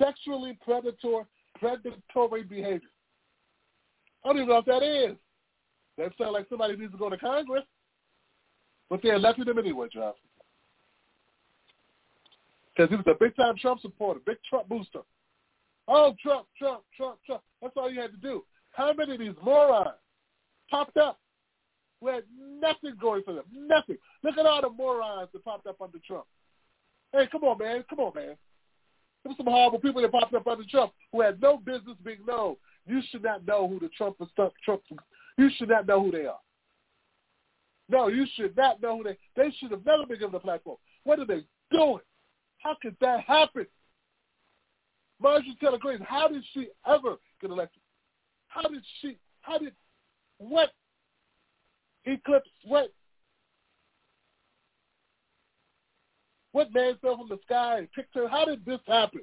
sexually 0.00 0.56
predatory, 0.64 1.24
predatory 1.58 2.44
behavior. 2.44 2.88
I 4.24 4.28
don't 4.28 4.36
even 4.36 4.48
know 4.50 4.58
if 4.58 4.64
that 4.66 4.84
is. 4.84 5.16
That 5.98 6.12
sounds 6.16 6.34
like 6.34 6.46
somebody 6.48 6.76
needs 6.76 6.92
to 6.92 6.98
go 6.98 7.10
to 7.10 7.18
Congress. 7.18 7.64
But 8.88 9.02
they 9.02 9.08
elected 9.08 9.48
him 9.48 9.58
anyway, 9.58 9.88
Josh, 9.92 10.14
Because 12.76 12.90
he 12.90 12.96
was 12.96 13.06
a 13.08 13.18
big-time 13.18 13.56
Trump 13.60 13.80
supporter, 13.80 14.20
big 14.24 14.36
Trump 14.48 14.68
booster. 14.68 15.00
Oh, 15.88 16.14
Trump, 16.22 16.46
Trump, 16.56 16.84
Trump, 16.96 17.18
Trump. 17.26 17.42
That's 17.60 17.74
all 17.76 17.90
you 17.90 18.00
had 18.00 18.12
to 18.12 18.18
do. 18.18 18.44
How 18.70 18.92
many 18.92 19.14
of 19.14 19.18
these 19.18 19.34
morons 19.42 19.98
popped 20.70 20.96
up 20.96 21.18
who 22.04 22.10
had 22.10 22.24
nothing 22.60 22.96
going 23.00 23.22
for 23.22 23.34
them? 23.34 23.44
Nothing. 23.52 23.96
Look 24.22 24.36
at 24.36 24.46
all 24.46 24.60
the 24.60 24.68
morons 24.68 25.30
that 25.32 25.44
popped 25.44 25.66
up 25.66 25.80
under 25.80 25.98
Trump. 26.06 26.26
Hey, 27.12 27.26
come 27.30 27.44
on, 27.44 27.58
man. 27.58 27.84
Come 27.88 28.00
on, 28.00 28.12
man. 28.14 28.36
There 29.22 29.30
were 29.30 29.34
some 29.36 29.46
horrible 29.46 29.78
people 29.78 30.02
that 30.02 30.12
popped 30.12 30.34
up 30.34 30.46
under 30.46 30.64
Trump 30.70 30.92
who 31.12 31.22
had 31.22 31.40
no 31.40 31.56
business 31.56 31.96
being 32.04 32.18
known. 32.26 32.56
You 32.86 33.00
should 33.10 33.22
not 33.22 33.46
know 33.46 33.66
who 33.66 33.80
the 33.80 33.88
Trump 33.96 34.18
Trump. 34.36 34.82
You 35.38 35.50
should 35.56 35.70
not 35.70 35.86
know 35.86 36.02
who 36.02 36.10
they 36.10 36.26
are. 36.26 36.38
No, 37.88 38.08
you 38.08 38.26
should 38.34 38.56
not 38.56 38.82
know 38.82 38.98
who 38.98 39.04
they. 39.04 39.16
They 39.36 39.50
should 39.58 39.70
have 39.70 39.84
never 39.86 40.06
been 40.06 40.18
given 40.18 40.34
a 40.34 40.40
platform. 40.40 40.76
What 41.04 41.18
are 41.18 41.26
they 41.26 41.44
doing? 41.70 42.00
How 42.58 42.76
could 42.82 42.96
that 43.00 43.20
happen? 43.20 43.66
Marjorie 45.22 45.56
Taylor 45.60 45.78
Greene, 45.78 46.00
how 46.06 46.28
did 46.28 46.42
she 46.52 46.68
ever 46.86 47.16
get 47.40 47.50
elected? 47.50 47.80
How 48.48 48.62
did 48.62 48.82
she? 49.00 49.16
How 49.40 49.58
did 49.58 49.72
what? 50.38 50.70
Eclipse 52.06 52.50
what? 52.64 52.92
What 56.52 56.72
man 56.72 56.96
fell 57.02 57.16
from 57.16 57.28
the 57.28 57.38
sky 57.44 57.78
and 57.78 57.92
picked 57.92 58.14
her? 58.14 58.28
How 58.28 58.44
did 58.44 58.64
this 58.64 58.80
happen? 58.86 59.22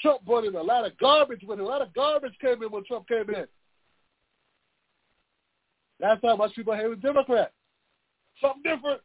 Trump 0.00 0.24
brought 0.24 0.44
in 0.44 0.54
a 0.54 0.62
lot 0.62 0.84
of 0.84 0.96
garbage 0.98 1.42
with 1.46 1.58
him. 1.58 1.64
A 1.64 1.68
lot 1.68 1.82
of 1.82 1.94
garbage 1.94 2.34
came 2.40 2.62
in 2.62 2.70
when 2.70 2.84
Trump 2.84 3.08
came 3.08 3.28
in. 3.30 3.46
That's 6.00 6.20
how 6.22 6.36
much 6.36 6.54
people 6.54 6.74
hate 6.74 6.90
the 6.90 6.96
Democrats. 6.96 7.52
Something 8.40 8.62
different. 8.62 9.00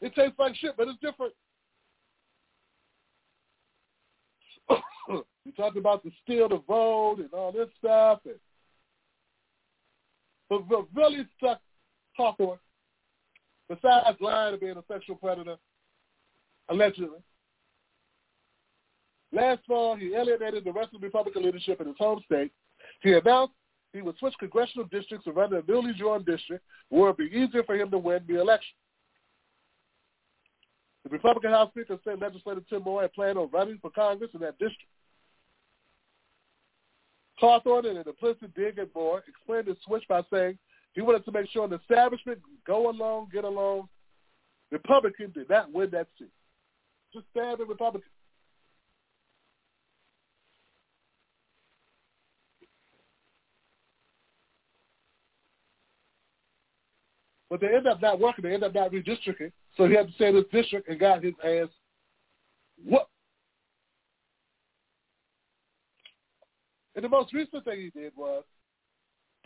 It 0.00 0.14
tastes 0.14 0.38
like 0.38 0.54
shit, 0.56 0.76
but 0.76 0.88
it's 0.88 1.00
different. 1.00 1.32
you 5.44 5.52
talked 5.56 5.76
about 5.76 6.04
the 6.04 6.12
steal 6.22 6.48
the 6.48 6.62
vote 6.68 7.16
and 7.18 7.32
all 7.32 7.52
this 7.52 7.68
stuff, 7.78 8.20
and 8.26 8.36
but 10.48 10.68
what 10.68 10.86
really 10.94 11.26
stuck 11.36 11.60
Cawthorn, 12.18 12.58
besides 13.68 14.16
lying 14.20 14.54
to 14.54 14.60
being 14.60 14.76
a 14.76 14.84
sexual 14.90 15.16
predator, 15.16 15.56
allegedly, 16.68 17.18
last 19.32 19.60
fall 19.66 19.96
he 19.96 20.14
alienated 20.14 20.64
the 20.64 20.72
rest 20.72 20.94
of 20.94 21.00
the 21.00 21.06
Republican 21.06 21.42
leadership 21.44 21.80
in 21.80 21.88
his 21.88 21.96
home 21.98 22.20
state. 22.24 22.52
He 23.02 23.12
announced 23.12 23.54
he 23.92 24.02
would 24.02 24.18
switch 24.18 24.34
congressional 24.38 24.86
districts 24.86 25.26
and 25.26 25.36
run 25.36 25.52
a 25.54 25.62
newly 25.66 25.92
joined 25.94 26.26
district 26.26 26.64
where 26.88 27.10
it 27.10 27.18
would 27.18 27.30
be 27.30 27.36
easier 27.36 27.62
for 27.64 27.74
him 27.74 27.90
to 27.90 27.98
win 27.98 28.20
the 28.28 28.40
election. 28.40 28.74
The 31.04 31.10
Republican 31.10 31.52
House 31.52 31.70
Speaker 31.70 31.98
said 32.04 32.20
Legislator 32.20 32.62
Tim 32.68 32.82
Moore 32.82 33.02
had 33.02 33.12
planned 33.12 33.38
on 33.38 33.48
running 33.52 33.78
for 33.80 33.90
Congress 33.90 34.30
in 34.34 34.40
that 34.40 34.58
district. 34.58 34.90
Cawthorn 37.40 37.86
and 37.86 37.98
an 37.98 38.04
implicit 38.06 38.50
at 38.56 38.94
Moore 38.94 39.22
explained 39.28 39.66
his 39.66 39.76
switch 39.84 40.04
by 40.08 40.22
saying 40.32 40.58
he 40.94 41.02
wanted 41.02 41.24
to 41.26 41.32
make 41.32 41.50
sure 41.50 41.68
the 41.68 41.76
establishment 41.76 42.38
go 42.66 42.90
along, 42.90 43.28
get 43.32 43.44
along. 43.44 43.88
Republicans 44.70 45.34
did 45.34 45.48
not 45.48 45.72
win 45.72 45.90
that 45.90 46.08
seat. 46.18 46.30
Just 47.12 47.26
standard 47.30 47.68
Republicans. 47.68 48.10
But 57.48 57.60
they 57.60 57.68
end 57.68 57.86
up 57.86 58.02
not 58.02 58.18
working. 58.18 58.44
They 58.44 58.54
end 58.54 58.64
up 58.64 58.74
not 58.74 58.90
redistricting. 58.90 59.52
So 59.76 59.86
he 59.86 59.94
had 59.94 60.08
to 60.08 60.14
stay 60.14 60.28
in 60.28 60.34
his 60.34 60.44
district 60.50 60.88
and 60.88 60.98
got 60.98 61.22
his 61.22 61.34
ass 61.44 61.68
whooped. 62.84 63.10
And 66.96 67.04
the 67.04 67.08
most 67.10 67.34
recent 67.34 67.62
thing 67.64 67.78
he 67.78 68.00
did 68.00 68.12
was, 68.16 68.42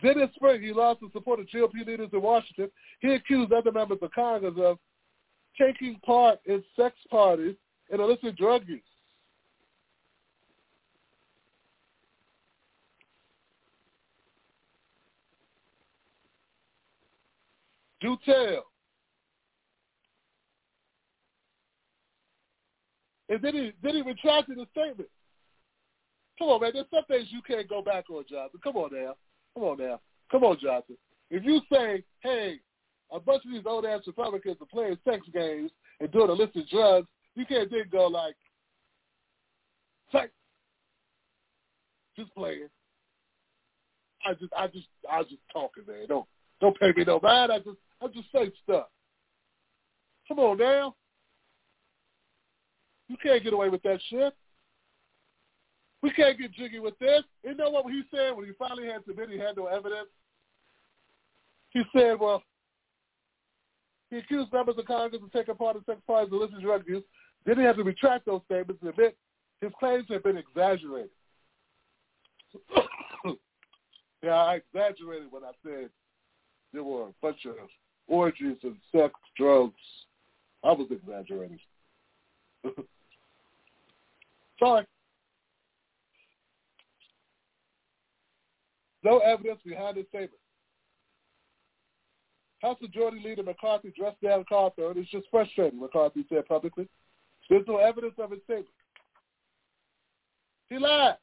then 0.01 0.19
in 0.19 0.29
spring, 0.33 0.61
he 0.61 0.71
lost 0.71 1.01
the 1.01 1.09
support 1.11 1.39
of 1.39 1.47
GOP 1.47 1.85
leaders 1.85 2.09
in 2.11 2.21
Washington. 2.21 2.71
He 3.01 3.13
accused 3.13 3.51
other 3.51 3.71
members 3.71 3.99
of 4.01 4.11
Congress 4.11 4.55
of 4.57 4.79
taking 5.59 5.99
part 6.05 6.39
in 6.45 6.63
sex 6.75 6.95
parties 7.09 7.55
and 7.91 8.01
illicit 8.01 8.37
drug 8.37 8.63
use. 8.67 8.81
Do 17.99 18.17
tell. 18.25 18.65
And 23.29 23.41
then 23.41 23.53
he 23.53 23.71
then 23.83 23.95
he 23.95 24.01
retracted 24.01 24.57
the 24.57 24.65
statement. 24.71 25.09
Come 26.41 26.49
on, 26.49 26.61
man. 26.61 26.71
There's 26.73 26.87
some 26.91 27.05
things 27.05 27.27
you 27.29 27.43
can't 27.43 27.69
go 27.69 27.83
back 27.83 28.09
on, 28.09 28.23
Johnson. 28.27 28.59
Come 28.63 28.75
on 28.75 28.89
now. 28.91 29.13
Come 29.53 29.63
on 29.63 29.77
now. 29.77 29.99
Come 30.31 30.43
on, 30.43 30.57
Johnson. 30.59 30.97
If 31.29 31.43
you 31.43 31.61
say, 31.71 32.03
hey, 32.21 32.55
a 33.11 33.19
bunch 33.19 33.45
of 33.45 33.51
these 33.51 33.61
old 33.63 33.85
ass 33.85 34.01
Republicans 34.07 34.57
are 34.59 34.65
playing 34.65 34.97
sex 35.07 35.23
games 35.31 35.69
and 35.99 36.11
doing 36.11 36.31
illicit 36.31 36.67
drugs, 36.71 37.07
you 37.35 37.45
can't 37.45 37.69
then 37.69 37.83
go 37.91 38.07
like, 38.07 38.33
sex, 40.11 40.31
just 42.17 42.33
playing. 42.33 42.69
I 44.25 44.33
just, 44.33 44.51
I 44.57 44.65
just, 44.65 44.87
I 45.11 45.21
just 45.21 45.43
talking, 45.53 45.83
man. 45.87 46.07
Don't, 46.09 46.25
don't 46.59 46.79
pay 46.79 46.91
me 46.97 47.03
no 47.05 47.19
mind. 47.21 47.51
I 47.51 47.59
just, 47.59 47.77
I 48.01 48.07
just 48.07 48.31
say 48.33 48.51
stuff. 48.63 48.87
Come 50.27 50.39
on 50.39 50.57
now. 50.57 50.95
You 53.09 53.17
can't 53.21 53.43
get 53.43 53.53
away 53.53 53.69
with 53.69 53.83
that 53.83 53.99
shit. 54.09 54.33
We 56.01 56.11
can't 56.11 56.37
get 56.37 56.53
jiggy 56.53 56.79
with 56.79 56.97
this. 56.99 57.21
You 57.43 57.55
know 57.55 57.69
what 57.69 57.91
he 57.91 58.01
said 58.09 58.35
when 58.35 58.45
he 58.45 58.53
finally 58.57 58.87
had 58.87 59.05
to 59.05 59.11
admit 59.11 59.29
he 59.29 59.37
had 59.37 59.55
no 59.55 59.67
evidence? 59.67 60.09
He 61.71 61.83
said, 61.95 62.19
well, 62.19 62.43
he 64.09 64.17
accused 64.17 64.51
members 64.51 64.75
of 64.77 64.85
Congress 64.85 65.21
of 65.23 65.31
taking 65.31 65.55
part 65.55 65.75
in 65.75 65.85
sex 65.85 65.99
parties 66.05 66.31
and 66.31 66.41
illicit 66.41 66.61
drug 66.61 66.83
use. 66.87 67.03
Then 67.45 67.57
he 67.57 67.63
had 67.63 67.77
to 67.77 67.83
retract 67.83 68.25
those 68.25 68.41
statements 68.45 68.81
and 68.81 68.89
admit 68.89 69.15
his 69.61 69.71
claims 69.79 70.05
had 70.09 70.23
been 70.23 70.37
exaggerated. 70.37 71.11
yeah, 74.23 74.35
I 74.35 74.55
exaggerated 74.55 75.31
when 75.31 75.43
I 75.43 75.51
said 75.63 75.89
there 76.73 76.83
were 76.83 77.03
a 77.03 77.13
bunch 77.21 77.45
of 77.45 77.55
orgies 78.07 78.57
and 78.63 78.75
sex, 78.91 79.13
drugs. 79.37 79.73
I 80.63 80.71
was 80.73 80.87
exaggerating. 80.91 81.59
Sorry. 84.59 84.85
No 89.03 89.19
evidence 89.19 89.59
behind 89.65 89.97
his 89.97 90.05
statement. 90.07 90.31
House 92.61 92.77
Majority 92.79 93.21
Leader 93.23 93.43
McCarthy 93.43 93.91
dressed 93.97 94.21
down 94.21 94.45
Cawthorn. 94.51 94.97
It's 94.97 95.09
just 95.09 95.25
frustrating, 95.31 95.79
McCarthy 95.79 96.25
said 96.29 96.47
publicly. 96.47 96.87
There's 97.49 97.65
no 97.67 97.77
evidence 97.77 98.13
of 98.19 98.31
his 98.31 98.41
statement. 98.43 98.67
He 100.69 100.77
lied. 100.77 101.15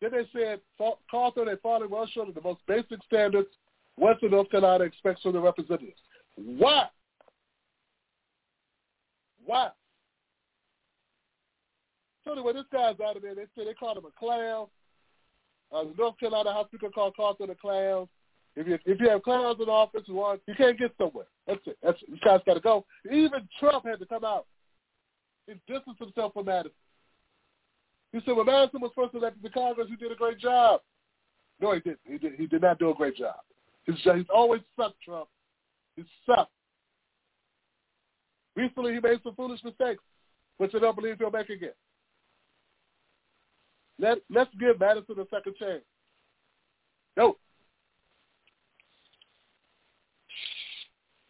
Then 0.00 0.10
they 0.12 0.28
said 0.32 0.60
Cawthorn 1.12 1.48
had 1.48 1.60
fallen 1.60 1.88
well 1.90 2.06
short 2.06 2.28
of 2.28 2.34
the 2.34 2.40
most 2.40 2.60
basic 2.66 3.02
standards 3.04 3.48
Western 3.96 4.30
North 4.30 4.50
Carolina 4.50 4.84
expects 4.84 5.22
from 5.22 5.32
the 5.32 5.40
representatives. 5.40 6.00
Why? 6.36 6.86
Why? 9.44 9.70
So 12.24 12.32
anyway, 12.32 12.52
this 12.52 12.64
guy's 12.70 13.00
out 13.00 13.16
of 13.16 13.22
there. 13.22 13.34
They 13.34 13.46
said 13.54 13.66
they 13.66 13.74
called 13.74 13.96
him 13.96 14.04
a 14.04 14.18
clown. 14.18 14.66
Uh, 15.72 15.84
the 15.84 15.94
North 15.98 16.18
Carolina 16.18 16.52
House 16.52 16.66
Speaker 16.68 16.88
called 16.90 17.14
Cawthorn 17.18 17.50
a 17.50 17.54
clown. 17.54 18.08
If 18.56 18.66
you 18.66 18.78
if 18.86 19.00
you 19.00 19.08
have 19.08 19.22
clowns 19.22 19.58
in 19.60 19.68
office 19.68 20.02
who 20.06 20.20
are 20.20 20.38
you 20.46 20.54
can't 20.54 20.78
get 20.78 20.92
somewhere. 20.98 21.26
That's 21.46 21.60
it. 21.66 21.78
That's 21.82 22.00
it. 22.02 22.10
This 22.10 22.20
guy's 22.24 22.40
got 22.46 22.54
to 22.54 22.60
go. 22.60 22.84
Even 23.06 23.48
Trump 23.60 23.86
had 23.86 24.00
to 24.00 24.06
come 24.06 24.24
out 24.24 24.46
and 25.46 25.60
distance 25.68 25.96
himself 25.98 26.32
from 26.32 26.46
Madison. 26.46 26.72
He 28.12 28.20
said, 28.24 28.36
"When 28.36 28.46
Madison 28.46 28.80
was 28.80 28.90
first 28.96 29.14
elected 29.14 29.42
to 29.42 29.50
Congress, 29.50 29.88
he 29.88 29.96
did 29.96 30.10
a 30.10 30.16
great 30.16 30.38
job." 30.38 30.80
No, 31.60 31.74
he 31.74 31.80
didn't. 31.80 32.00
He 32.04 32.18
did. 32.18 32.34
He 32.34 32.46
did 32.46 32.62
not 32.62 32.78
do 32.78 32.90
a 32.90 32.94
great 32.94 33.16
job. 33.16 33.36
He's, 33.84 33.96
he's 33.96 34.24
always 34.32 34.62
sucked, 34.76 35.00
Trump. 35.02 35.28
He's 35.96 36.06
sucked. 36.26 36.52
Recently, 38.56 38.94
he 38.94 39.00
made 39.00 39.20
some 39.22 39.34
foolish 39.34 39.62
mistakes, 39.62 40.02
which 40.56 40.72
I 40.74 40.78
don't 40.78 40.96
believe 40.96 41.16
he'll 41.18 41.30
make 41.30 41.48
again. 41.48 41.70
Let 43.98 44.18
Let's 44.30 44.50
give 44.58 44.78
Madison 44.78 45.18
a 45.18 45.24
second 45.34 45.56
chance. 45.58 45.82
No. 47.16 47.36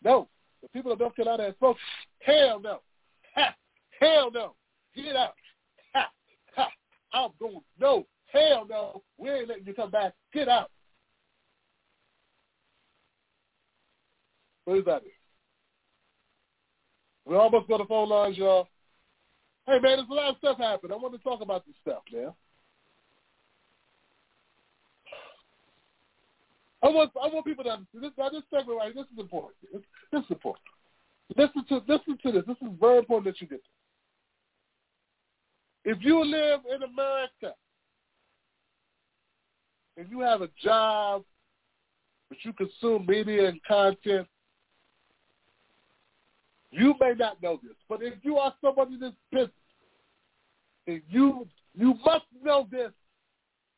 No. 0.05 0.29
The 0.63 0.69
people 0.69 0.93
of 0.93 1.01
North 1.01 1.17
Carolina 1.17 1.45
have 1.45 1.55
spoken. 1.55 1.81
Hell 2.21 2.61
no. 2.61 2.81
Ha! 3.35 3.55
Hell 4.01 4.31
no. 4.33 4.55
Get 4.95 5.17
out. 5.17 5.35
Ha! 5.95 6.11
Ha! 6.57 6.69
I'm 7.13 7.31
going, 7.41 7.61
no. 7.81 8.07
Hell 8.27 8.67
no. 8.69 9.03
We 9.17 9.31
ain't 9.31 9.49
letting 9.49 9.67
you 9.67 9.75
come 9.75 9.91
back. 9.91 10.15
Get 10.33 10.49
out. 10.49 10.71
What 14.65 14.79
is 14.79 14.85
that? 14.85 15.03
We 17.25 17.37
almost 17.37 17.69
got 17.69 17.79
the 17.79 17.87
phone 17.87 18.11
lines, 18.11 18.37
y'all. 18.37 18.69
Hey, 19.67 19.79
man, 19.81 19.99
there's 19.99 20.09
a 20.11 20.15
lot 20.15 20.31
of 20.31 20.37
stuff 20.39 20.59
happening. 20.59 20.93
I 20.93 20.97
want 20.97 21.15
to 21.15 21.23
talk 21.23 21.41
about 21.41 21.65
this 21.67 21.77
stuff, 21.83 22.03
man. 22.13 22.33
I 26.83 26.89
want 26.89 27.11
I 27.21 27.27
want 27.29 27.45
people 27.45 27.65
to 27.65 27.71
understand 27.71 28.05
this. 28.05 28.13
Now, 28.17 28.29
this 28.29 28.43
segment 28.51 28.79
right, 28.79 28.95
this 28.95 29.07
is 29.13 29.19
important. 29.19 29.55
This, 29.73 29.83
this 30.13 30.21
is 30.21 30.31
important. 30.31 30.65
Listen 31.37 31.65
to 31.69 31.83
listen 31.93 32.19
to 32.23 32.33
this. 32.33 32.45
This 32.47 32.57
is 32.63 32.75
very 32.81 32.99
important 32.99 33.35
that 33.35 33.41
you 33.41 33.49
get 33.49 33.61
this. 35.85 35.97
If 35.97 35.99
you 36.03 36.25
live 36.25 36.61
in 36.73 36.83
America 36.83 37.55
and 39.97 40.09
you 40.11 40.21
have 40.21 40.43
a 40.43 40.49
job, 40.63 41.25
but 42.29 42.39
you 42.43 42.53
consume 42.53 43.07
media 43.07 43.49
and 43.49 43.61
content, 43.65 44.29
you 46.71 46.95
may 47.01 47.15
not 47.19 47.43
know 47.43 47.59
this. 47.63 47.77
But 47.89 48.03
if 48.03 48.15
you 48.23 48.37
are 48.37 48.55
somebody 48.63 48.95
in 48.95 49.01
this 49.01 49.13
business, 49.33 49.51
and 50.87 51.03
you 51.09 51.47
you 51.75 51.95
must 52.05 52.25
know 52.43 52.69
this, 52.71 52.93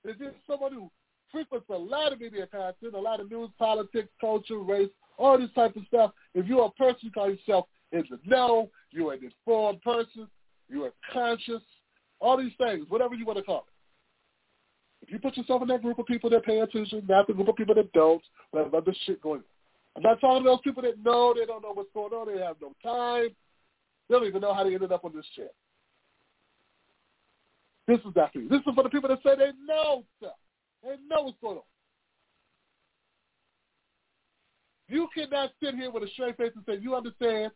if 0.05 0.18
you're 0.20 0.32
someone 0.46 0.72
who 0.72 0.90
frequents 1.32 1.66
a 1.70 1.76
lot 1.76 2.12
of 2.12 2.20
media 2.20 2.46
content, 2.46 2.94
a 2.94 2.98
lot 2.98 3.20
of 3.20 3.30
news, 3.30 3.50
politics, 3.58 4.08
culture, 4.20 4.58
race, 4.58 4.90
all 5.18 5.38
this 5.38 5.50
type 5.54 5.76
of 5.76 5.82
stuff. 5.86 6.12
If 6.34 6.46
you're 6.46 6.66
a 6.66 6.70
person 6.70 6.98
you 7.02 7.10
call 7.10 7.30
yourself 7.30 7.66
in 7.92 8.04
the 8.10 8.18
know, 8.24 8.70
you're 8.90 9.12
an 9.12 9.20
informed 9.22 9.82
person, 9.82 10.28
you're 10.68 10.92
conscious, 11.12 11.62
all 12.20 12.36
these 12.36 12.52
things, 12.58 12.86
whatever 12.88 13.14
you 13.14 13.24
want 13.24 13.38
to 13.38 13.44
call 13.44 13.66
it. 13.68 15.06
If 15.06 15.12
you 15.12 15.18
put 15.18 15.36
yourself 15.36 15.62
in 15.62 15.68
that 15.68 15.82
group 15.82 15.98
of 15.98 16.06
people 16.06 16.30
that 16.30 16.44
pay 16.44 16.60
attention, 16.60 17.04
not 17.08 17.26
the 17.26 17.32
group 17.32 17.48
of 17.48 17.56
people 17.56 17.74
that 17.74 17.92
don't, 17.92 18.22
we 18.52 18.60
have 18.60 18.74
other 18.74 18.94
shit 19.06 19.20
going 19.22 19.40
on. 19.40 19.44
I'm 19.96 20.02
not 20.02 20.20
talking 20.20 20.44
to 20.44 20.50
those 20.50 20.60
people 20.62 20.82
that 20.82 21.02
know, 21.02 21.34
they 21.36 21.46
don't 21.46 21.62
know 21.62 21.72
what's 21.72 21.90
going 21.94 22.12
on, 22.12 22.32
they 22.32 22.40
have 22.40 22.56
no 22.60 22.72
time. 22.82 23.30
They 24.08 24.14
don't 24.16 24.26
even 24.26 24.40
know 24.40 24.54
how 24.54 24.64
they 24.64 24.74
ended 24.74 24.92
up 24.92 25.04
on 25.04 25.14
this 25.14 25.24
shit. 25.34 25.54
This 27.86 27.98
is 28.06 28.14
that 28.14 28.32
for 28.32 28.40
you. 28.40 28.48
This 28.48 28.60
is 28.60 28.74
for 28.74 28.84
the 28.84 28.90
people 28.90 29.08
that 29.08 29.18
say 29.24 29.36
they 29.36 29.50
know 29.66 30.04
stuff. 30.18 30.32
They 30.82 30.96
know 31.08 31.22
what's 31.22 31.38
going 31.40 31.58
on. 31.58 31.62
You 34.88 35.08
cannot 35.14 35.50
sit 35.62 35.74
here 35.74 35.90
with 35.90 36.02
a 36.02 36.08
straight 36.08 36.36
face 36.36 36.52
and 36.54 36.64
say 36.66 36.82
you 36.82 36.96
understand 36.96 37.52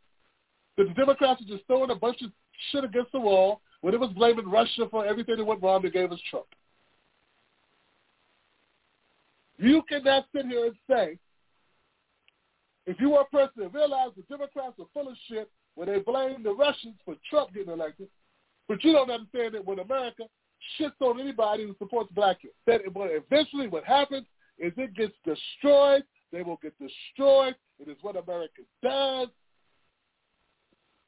that 0.77 0.89
the 0.89 0.95
Democrats 0.95 1.43
are 1.43 1.49
just 1.49 1.67
throwing 1.67 1.91
a 1.91 1.95
bunch 1.95 2.23
of 2.23 2.31
shit 2.71 2.85
against 2.85 3.13
the 3.13 3.21
wall 3.21 3.61
when 3.81 3.93
it 3.93 4.01
was 4.01 4.11
blaming 4.13 4.49
Russia 4.49 4.87
for 4.91 5.05
everything 5.05 5.37
that 5.37 5.45
went 5.45 5.63
wrong 5.63 5.83
that 5.83 5.93
gave 5.93 6.13
us 6.13 6.21
Trump. 6.31 6.47
You 9.59 9.83
cannot 9.89 10.27
sit 10.35 10.47
here 10.47 10.67
and 10.67 10.75
say, 10.89 11.19
if 12.87 13.01
you 13.01 13.15
are 13.15 13.23
a 13.23 13.37
person 13.37 13.63
that 13.63 13.75
realizes 13.75 14.15
the 14.17 14.37
Democrats 14.37 14.75
are 14.79 14.87
full 14.93 15.09
of 15.09 15.17
shit 15.29 15.51
when 15.75 15.89
they 15.89 15.99
blame 16.01 16.43
the 16.43 16.53
Russians 16.53 16.95
for 17.05 17.17
Trump 17.29 17.53
getting 17.55 17.73
elected, 17.73 18.09
but 18.69 18.83
you 18.85 18.93
don't 18.93 19.11
understand 19.11 19.55
that 19.55 19.65
when 19.65 19.79
America 19.79 20.25
shits 20.79 21.01
on 21.01 21.21
anybody 21.21 21.65
who 21.65 21.75
supports 21.79 22.13
black 22.15 22.43
kids, 22.43 22.55
that 22.67 22.81
eventually 22.85 23.69
what 23.69 23.85
happens 23.85 24.27
is 24.59 24.73
it 24.77 24.95
gets 24.95 25.15
destroyed 25.25 26.05
they 26.35 26.43
will 26.43 26.59
get 26.61 26.75
destroyed. 26.79 27.55
It 27.79 27.89
is 27.89 27.97
what 28.03 28.17
America 28.17 28.63
does. 28.83 29.29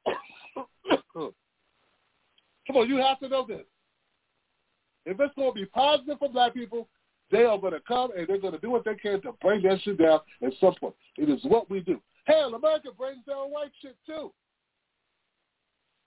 Come 1.13 1.33
on, 2.75 2.87
you 2.87 2.95
have 2.97 3.19
to 3.19 3.27
know 3.27 3.45
this. 3.45 3.65
If 5.05 5.19
it's 5.19 5.35
going 5.35 5.53
to 5.53 5.59
be 5.59 5.65
positive 5.65 6.17
for 6.19 6.29
black 6.29 6.53
people, 6.53 6.87
they 7.29 7.43
are 7.43 7.57
going 7.57 7.73
to 7.73 7.81
come 7.81 8.11
and 8.17 8.25
they're 8.25 8.39
going 8.39 8.53
to 8.53 8.59
do 8.59 8.69
what 8.69 8.85
they 8.85 8.95
can 8.95 9.21
to 9.21 9.33
bring 9.41 9.61
that 9.63 9.81
shit 9.81 9.97
down 9.97 10.21
at 10.41 10.53
some 10.61 10.75
point. 10.79 10.95
It 11.17 11.29
is 11.29 11.43
what 11.43 11.69
we 11.69 11.81
do. 11.81 12.01
Hell, 12.23 12.55
America 12.55 12.89
brings 12.97 13.25
down 13.25 13.51
white 13.51 13.71
shit 13.81 13.97
too. 14.05 14.31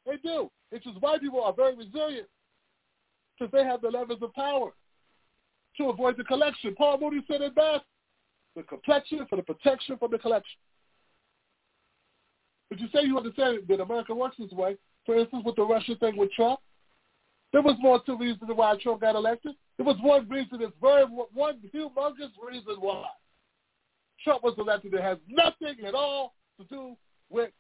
They 0.07 0.17
do. 0.17 0.51
It's 0.73 0.85
just 0.85 1.01
white 1.03 1.21
people 1.21 1.43
are 1.43 1.53
very 1.53 1.77
resilient 1.77 2.27
because 3.41 3.53
they 3.53 3.65
have 3.65 3.81
the 3.81 3.89
levers 3.89 4.19
of 4.21 4.33
power 4.35 4.71
to 5.79 5.89
avoid 5.89 6.17
the 6.17 6.25
collection. 6.25 6.75
Paul 6.77 6.99
Mooney 7.01 7.25
said 7.27 7.41
it 7.41 7.55
best 7.55 7.85
the 8.55 8.63
complexion 8.65 9.27
for 9.29 9.37
the 9.37 9.43
protection 9.43 9.97
from 9.97 10.11
the 10.11 10.19
collection. 10.19 10.59
But 12.69 12.81
you 12.81 12.89
say 12.93 13.03
you 13.05 13.17
understand 13.17 13.61
that 13.69 13.81
America 13.81 14.15
works 14.15 14.37
this 14.39 14.51
way. 14.53 14.77
For 15.07 15.17
instance, 15.17 15.43
with 15.45 15.57
the 15.57 15.63
Russia 15.63 15.95
thing 15.99 16.17
with 16.17 16.33
Trump, 16.33 16.61
there 17.53 17.63
was 17.63 17.77
more 17.81 18.01
to 18.03 18.17
reason 18.17 18.49
why 18.55 18.77
Trump 18.83 19.01
got 19.01 19.17
elected. 19.17 19.55
There 19.77 19.87
was 19.87 19.97
one 20.03 20.29
reason, 20.29 20.61
it's 20.61 20.73
very 20.81 21.05
one 21.05 21.59
humongous 21.75 22.31
reason 22.47 22.77
why 22.79 23.07
Trump 24.23 24.45
was 24.45 24.55
elected 24.59 24.93
that 24.93 25.03
has 25.03 25.19
nothing 25.29 25.85
at 25.87 25.95
all 25.95 26.35
to 26.59 26.67
do 26.67 26.97
with 27.31 27.51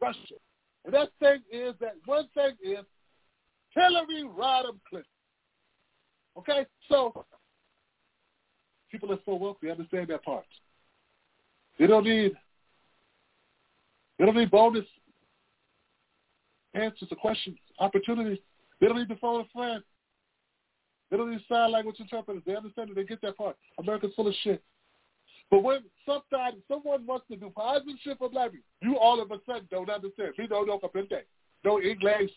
Russia. 0.00 0.36
And 0.84 0.94
that 0.94 1.08
thing 1.18 1.40
is 1.50 1.74
that 1.80 1.94
one 2.06 2.28
thing 2.34 2.52
is 2.62 2.84
Hillary 3.76 4.24
Rodham 4.24 4.80
Clinton. 4.90 5.10
Okay, 6.36 6.66
so 6.88 7.24
People 8.90 9.12
are 9.12 9.18
so 9.24 9.34
wealthy. 9.34 9.70
Understand 9.70 10.08
that 10.08 10.24
part. 10.24 10.46
They 11.78 11.86
don't 11.86 12.04
need. 12.04 12.32
They 14.18 14.24
don't 14.24 14.36
need 14.36 14.50
bonus 14.50 14.86
answers 16.74 17.08
to 17.08 17.16
questions, 17.16 17.58
opportunities. 17.78 18.38
They 18.80 18.86
don't 18.86 18.98
need 18.98 19.08
to 19.08 19.16
phone 19.16 19.42
a 19.42 19.44
friend. 19.52 19.82
They 21.10 21.16
don't 21.16 21.30
need 21.30 21.40
sign 21.48 21.72
language 21.72 21.96
interpreters. 22.00 22.42
They 22.46 22.56
understand 22.56 22.90
that 22.90 22.94
they 22.94 23.04
get 23.04 23.20
that 23.22 23.36
part. 23.36 23.56
America's 23.78 24.12
full 24.16 24.28
of 24.28 24.34
shit. 24.42 24.62
But 25.50 25.62
when 25.62 25.80
sometimes 26.04 26.62
someone 26.68 27.06
wants 27.06 27.26
to 27.30 27.36
do 27.36 27.52
for 27.54 28.28
black 28.30 28.52
people, 28.52 28.64
you 28.80 28.96
all 28.96 29.20
of 29.20 29.30
a 29.30 29.36
sudden 29.46 29.68
don't 29.70 29.90
understand. 29.90 30.32
We 30.38 30.46
don't 30.46 30.66
know 30.66 30.78
comprende. 30.78 31.20
No 31.64 31.80
English. 31.80 32.30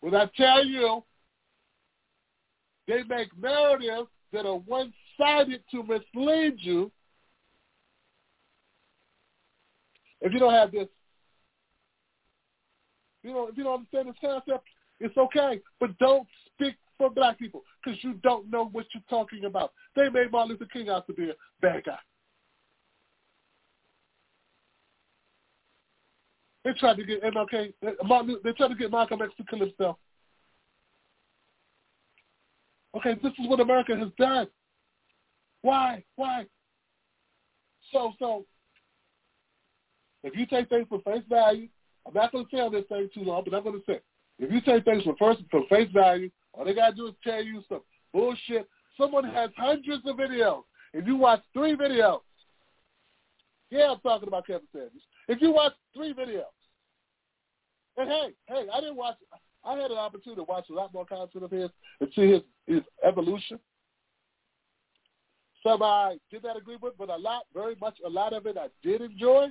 When 0.00 0.14
I 0.14 0.28
tell 0.36 0.64
you, 0.64 1.04
they 2.88 3.02
make 3.08 3.28
narratives 3.40 4.08
that 4.32 4.46
are 4.46 4.58
one 4.58 4.92
decided 5.20 5.62
to 5.70 5.82
mislead 5.82 6.54
you, 6.58 6.90
if 10.20 10.32
you 10.32 10.38
don't 10.38 10.52
have 10.52 10.72
this, 10.72 10.88
you 13.22 13.32
know, 13.32 13.48
if 13.48 13.56
you 13.56 13.64
don't 13.64 13.80
understand 13.80 14.08
this 14.08 14.16
concept, 14.20 14.66
it's 14.98 15.16
okay. 15.16 15.60
But 15.78 15.96
don't 15.98 16.26
speak 16.46 16.76
for 16.98 17.10
black 17.10 17.38
people 17.38 17.62
because 17.82 18.02
you 18.02 18.14
don't 18.22 18.50
know 18.50 18.66
what 18.66 18.86
you're 18.94 19.02
talking 19.08 19.44
about. 19.44 19.72
They 19.96 20.08
made 20.08 20.30
Martin 20.30 20.52
Luther 20.52 20.68
King 20.72 20.88
out 20.88 21.06
to 21.06 21.12
be 21.12 21.30
a 21.30 21.34
bad 21.60 21.84
guy. 21.84 21.98
They 26.64 26.72
tried 26.72 26.96
to 26.96 27.04
get 27.04 27.22
MLK. 27.22 27.72
They 27.82 28.52
tried 28.52 28.68
to 28.68 28.74
get 28.74 28.90
Malcolm 28.90 29.22
X 29.22 29.32
to 29.38 29.44
kill 29.44 29.60
himself. 29.60 29.96
Okay, 32.96 33.14
this 33.22 33.32
is 33.38 33.48
what 33.48 33.60
America 33.60 33.96
has 33.96 34.08
done. 34.18 34.48
Why? 35.62 36.04
Why? 36.16 36.44
So, 37.92 38.12
so, 38.18 38.44
if 40.22 40.36
you 40.36 40.46
take 40.46 40.68
things 40.68 40.86
for 40.88 41.00
face 41.02 41.22
value, 41.28 41.68
I'm 42.06 42.14
not 42.14 42.32
going 42.32 42.46
to 42.46 42.56
tell 42.56 42.70
this 42.70 42.84
thing 42.88 43.08
too 43.14 43.22
long, 43.22 43.42
but 43.44 43.54
I'm 43.54 43.62
going 43.62 43.78
to 43.78 43.84
say, 43.86 44.00
if 44.38 44.50
you 44.50 44.60
take 44.60 44.84
things 44.84 45.04
for 45.04 45.14
first 45.18 45.40
for 45.50 45.62
face 45.68 45.88
value, 45.92 46.30
all 46.52 46.64
they 46.64 46.74
got 46.74 46.90
to 46.90 46.96
do 46.96 47.06
is 47.08 47.14
tell 47.22 47.42
you 47.42 47.62
some 47.68 47.80
bullshit. 48.12 48.68
Someone 48.98 49.24
has 49.24 49.50
hundreds 49.56 50.04
of 50.06 50.16
videos. 50.16 50.62
If 50.92 51.06
you 51.06 51.16
watch 51.16 51.42
three 51.52 51.76
videos, 51.76 52.20
yeah, 53.70 53.92
I'm 53.92 54.00
talking 54.00 54.28
about 54.28 54.46
Kevin 54.46 54.66
Samuels. 54.72 55.02
If 55.30 55.40
you 55.40 55.52
watch 55.52 55.74
three 55.94 56.12
videos, 56.12 56.42
and 57.96 58.08
hey, 58.08 58.30
hey, 58.48 58.66
I 58.74 58.80
didn't 58.80 58.96
watch. 58.96 59.14
I 59.64 59.76
had 59.76 59.92
an 59.92 59.96
opportunity 59.96 60.40
to 60.40 60.44
watch 60.44 60.64
a 60.70 60.72
lot 60.72 60.92
more 60.92 61.06
content 61.06 61.44
of 61.44 61.50
his 61.52 61.70
and 62.00 62.10
see 62.16 62.32
his 62.32 62.40
his 62.66 62.82
evolution. 63.06 63.60
Some 65.62 65.84
I 65.84 66.18
did 66.32 66.42
not 66.42 66.56
agree 66.56 66.78
with, 66.82 66.94
but 66.98 67.10
a 67.10 67.16
lot, 67.16 67.42
very 67.54 67.76
much, 67.80 67.96
a 68.04 68.08
lot 68.08 68.32
of 68.32 68.46
it 68.46 68.56
I 68.58 68.68
did 68.82 69.02
enjoy, 69.02 69.50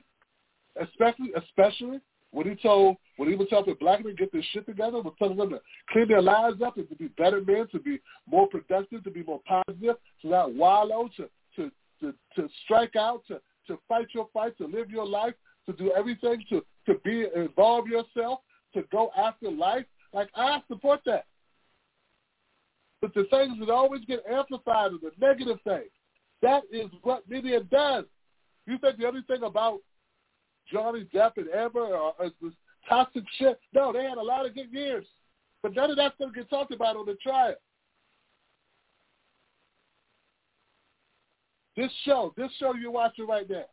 especially, 0.82 1.32
especially 1.38 2.02
when 2.32 2.50
he 2.50 2.56
told, 2.56 2.98
when 3.16 3.30
he 3.30 3.36
was 3.36 3.48
helping 3.50 3.76
black 3.80 4.04
men 4.04 4.16
get 4.18 4.34
their 4.34 4.44
shit 4.52 4.66
together, 4.66 5.02
was 5.02 5.14
telling 5.18 5.38
them 5.38 5.52
to 5.52 5.62
clean 5.92 6.10
their 6.10 6.22
lives 6.22 6.62
up 6.62 6.76
and 6.76 6.90
to 6.90 6.96
be 6.96 7.08
better 7.18 7.40
men, 7.40 7.68
to 7.72 7.80
be 7.80 8.02
more 8.30 8.50
productive, 8.50 9.02
to 9.06 9.12
be 9.12 9.24
more 9.24 9.40
positive, 9.48 9.96
to 10.24 10.28
not 10.28 10.54
wallow, 10.54 11.10
to 11.16 11.30
to 11.56 11.72
to, 12.02 12.14
to 12.36 12.50
strike 12.66 12.98
out, 12.98 13.22
to 13.30 13.40
to 13.68 13.80
fight 13.88 14.08
your 14.14 14.28
fight, 14.34 14.58
to 14.58 14.66
live 14.66 14.90
your 14.90 15.06
life, 15.06 15.36
to 15.72 15.84
do 15.84 15.92
everything, 15.96 16.44
to 16.50 16.64
to 16.88 17.00
be 17.04 17.26
involve 17.36 17.88
yourself, 17.88 18.40
to 18.74 18.84
go 18.92 19.12
after 19.18 19.50
life. 19.52 19.86
Like 20.14 20.30
I 20.36 20.62
support 20.68 21.02
that. 21.06 21.26
But 23.02 23.14
the 23.14 23.26
things 23.30 23.58
that 23.60 23.70
always 23.70 24.04
get 24.06 24.24
amplified 24.30 24.92
are 24.92 25.00
the 25.02 25.12
negative 25.20 25.60
things. 25.64 25.92
That 26.42 26.64
is 26.72 26.88
what 27.04 27.30
media 27.30 27.62
does. 27.62 28.06
You 28.66 28.78
think 28.78 28.98
the 28.98 29.08
only 29.08 29.22
thing 29.24 29.44
about 29.44 29.80
Johnny 30.72 31.08
Depp 31.14 31.38
and 31.38 31.50
Amber 31.50 31.88
is, 32.24 32.32
this 32.42 32.54
toxic 32.88 33.24
shit. 33.38 33.60
No, 33.74 33.94
they 33.94 34.04
had 34.04 34.18
a 34.18 34.22
lot 34.22 34.46
of 34.46 34.54
good 34.54 34.72
years. 34.72 35.06
But 35.62 35.76
none 35.76 35.92
of 35.92 35.98
that's 35.98 36.16
going 36.18 36.34
to 36.34 36.40
get 36.40 36.50
talked 36.50 36.74
about 36.74 36.96
on 36.96 37.06
the 37.06 37.16
trial. 37.16 37.56
This 41.76 41.92
show, 42.04 42.34
this 42.36 42.52
show 42.60 42.74
you're 42.74 42.92
watching 42.92 43.28
right 43.28 43.50
now. 43.50 43.66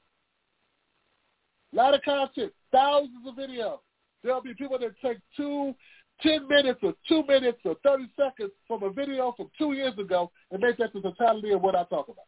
A 1.76 1.78
lot 1.78 1.94
of 1.94 2.00
content, 2.02 2.52
thousands 2.72 3.26
of 3.26 3.34
videos. 3.34 3.78
There'll 4.22 4.40
be 4.40 4.54
people 4.54 4.78
that 4.78 4.92
take 5.04 5.18
two, 5.36 5.74
ten 6.22 6.48
minutes 6.48 6.80
or 6.82 6.94
two 7.06 7.22
minutes 7.26 7.58
or 7.64 7.76
30 7.84 8.08
seconds 8.16 8.52
from 8.66 8.82
a 8.82 8.90
video 8.90 9.34
from 9.36 9.50
two 9.58 9.74
years 9.74 9.92
ago 9.98 10.30
and 10.50 10.62
make 10.62 10.78
that 10.78 10.94
the 10.94 11.02
totality 11.02 11.52
of 11.52 11.60
what 11.60 11.74
I 11.74 11.84
talk 11.84 12.08
about. 12.08 12.24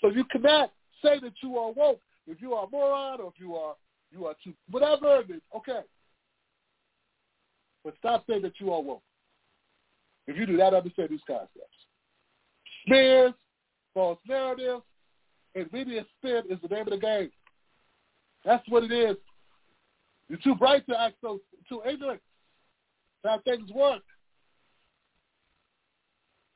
So 0.00 0.10
you 0.10 0.24
cannot 0.24 0.72
say 1.02 1.20
that 1.20 1.34
you 1.40 1.56
are 1.56 1.70
woke 1.70 2.00
if 2.26 2.42
you 2.42 2.54
are 2.54 2.66
a 2.66 2.70
moron 2.70 3.20
or 3.20 3.28
if 3.28 3.40
you 3.40 3.54
are 3.54 3.74
you 4.10 4.26
are 4.26 4.34
too 4.42 4.52
whatever 4.70 5.20
it 5.20 5.30
is, 5.30 5.42
okay. 5.56 5.80
But 7.84 7.94
stop 7.98 8.24
saying 8.28 8.42
that 8.42 8.58
you 8.58 8.72
are 8.72 8.82
woke. 8.82 9.02
If 10.26 10.36
you 10.36 10.46
do 10.46 10.56
that, 10.56 10.74
understand 10.74 11.10
these 11.10 11.20
concepts. 11.26 11.50
Smears, 12.84 13.34
false 13.94 14.18
narratives, 14.28 14.82
and 15.56 15.72
media 15.72 16.04
spin 16.18 16.42
is 16.50 16.58
the 16.62 16.68
name 16.68 16.86
of 16.86 16.90
the 16.90 16.98
game. 16.98 17.30
That's 18.44 18.66
what 18.68 18.84
it 18.84 18.92
is. 18.92 19.16
You're 20.28 20.38
too 20.38 20.54
bright 20.54 20.86
to 20.88 21.00
act 21.00 21.16
so 21.20 21.40
too 21.68 21.82
ignorant. 21.88 22.20
How 23.24 23.40
things 23.44 23.70
work. 23.72 24.02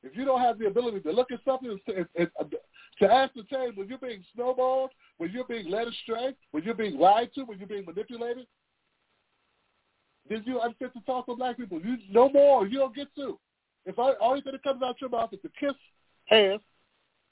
If 0.03 0.15
you 0.15 0.23
don't 0.23 0.39
have 0.39 0.57
the 0.57 0.67
ability 0.67 1.01
to 1.01 1.11
look 1.11 1.31
at 1.31 1.39
something 1.43 1.77
and, 1.87 2.07
and, 2.15 2.29
and, 2.39 2.55
to 2.99 3.11
ascertain 3.11 3.73
when 3.75 3.87
you're 3.87 3.97
being 3.97 4.23
snowballed, 4.35 4.91
when 5.17 5.31
you're 5.31 5.45
being 5.45 5.69
led 5.69 5.87
astray, 5.87 6.35
when 6.51 6.63
you're 6.63 6.75
being 6.75 6.97
lied 6.97 7.29
to, 7.35 7.43
when 7.43 7.57
you're 7.57 7.67
being 7.67 7.85
manipulated, 7.85 8.45
then 10.29 10.43
you 10.45 10.61
unfit 10.61 10.93
to 10.93 11.01
talk 11.01 11.25
to 11.25 11.35
black 11.35 11.57
people. 11.57 11.81
You 11.81 11.97
no 12.09 12.29
more. 12.29 12.67
You 12.67 12.77
don't 12.79 12.95
get 12.95 13.07
to. 13.15 13.39
If 13.85 13.97
I, 13.97 14.13
all 14.13 14.35
thing 14.35 14.51
that 14.51 14.63
comes 14.63 14.83
out 14.83 15.01
your 15.01 15.09
mouth 15.09 15.33
is 15.33 15.39
to 15.41 15.49
kiss 15.59 15.75
hands 16.25 16.61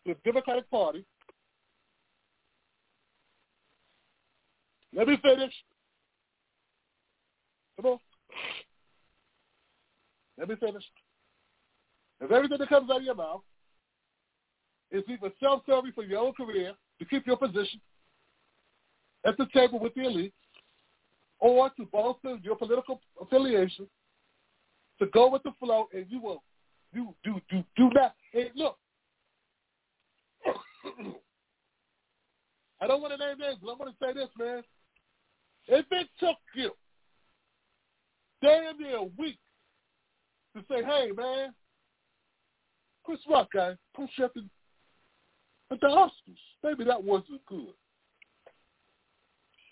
with 0.05 0.17
the 0.23 0.31
Democratic 0.31 0.69
Party, 0.71 1.05
let 4.95 5.07
me 5.07 5.17
finish. 5.21 5.53
Come 7.75 7.93
on. 7.93 7.99
Let 10.37 10.49
me 10.49 10.55
finish. 10.55 10.83
If 12.21 12.31
everything 12.31 12.57
that 12.57 12.69
comes 12.69 12.89
out 12.89 12.97
of 12.97 13.03
your 13.03 13.15
mouth 13.15 13.41
is 14.91 15.03
either 15.07 15.31
self-serving 15.39 15.93
for 15.93 16.03
your 16.03 16.19
own 16.19 16.33
career 16.33 16.73
to 16.99 17.05
keep 17.05 17.25
your 17.27 17.37
position 17.37 17.79
at 19.25 19.37
the 19.37 19.45
table 19.53 19.79
with 19.79 19.93
the 19.95 20.05
elite, 20.05 20.33
or 21.39 21.69
to 21.71 21.85
bolster 21.85 22.37
your 22.41 22.55
political 22.55 22.99
affiliation, 23.21 23.87
to 24.99 25.05
go 25.07 25.29
with 25.29 25.43
the 25.43 25.51
flow, 25.59 25.87
and 25.93 26.05
you 26.09 26.19
will 26.19 26.43
you 26.93 27.15
do 27.23 27.39
do 27.49 27.63
do 27.77 27.89
not. 27.93 28.15
And 28.33 28.49
look, 28.55 28.77
I 32.81 32.87
don't 32.87 33.01
want 33.01 33.13
to 33.13 33.17
name 33.17 33.37
names, 33.39 33.57
but 33.61 33.71
I'm 33.71 33.77
going 33.77 33.91
to 33.91 33.97
say 34.01 34.13
this, 34.13 34.29
man. 34.37 34.63
If 35.71 35.85
it 35.91 36.07
took 36.19 36.37
you 36.55 36.71
damn 38.41 38.79
near 38.79 38.97
a 38.97 39.03
week 39.03 39.37
to 40.55 40.63
say, 40.67 40.83
hey, 40.83 41.11
man, 41.15 41.53
Chris 43.03 43.19
Rock 43.29 43.49
guy, 43.53 43.75
push 43.95 44.09
up 44.23 44.31
in 44.35 44.49
at 45.71 45.79
the 45.79 45.87
Oscars. 45.87 46.09
Maybe 46.63 46.83
that 46.85 47.03
wasn't 47.03 47.45
good. 47.45 47.73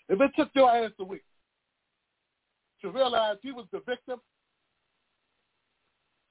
If 0.08 0.20
it 0.20 0.30
took 0.36 0.48
your 0.54 0.70
ass 0.70 0.92
a 1.00 1.04
week 1.04 1.24
to 2.82 2.90
realize 2.90 3.36
he 3.42 3.50
was 3.50 3.66
the 3.72 3.80
victim, 3.80 4.20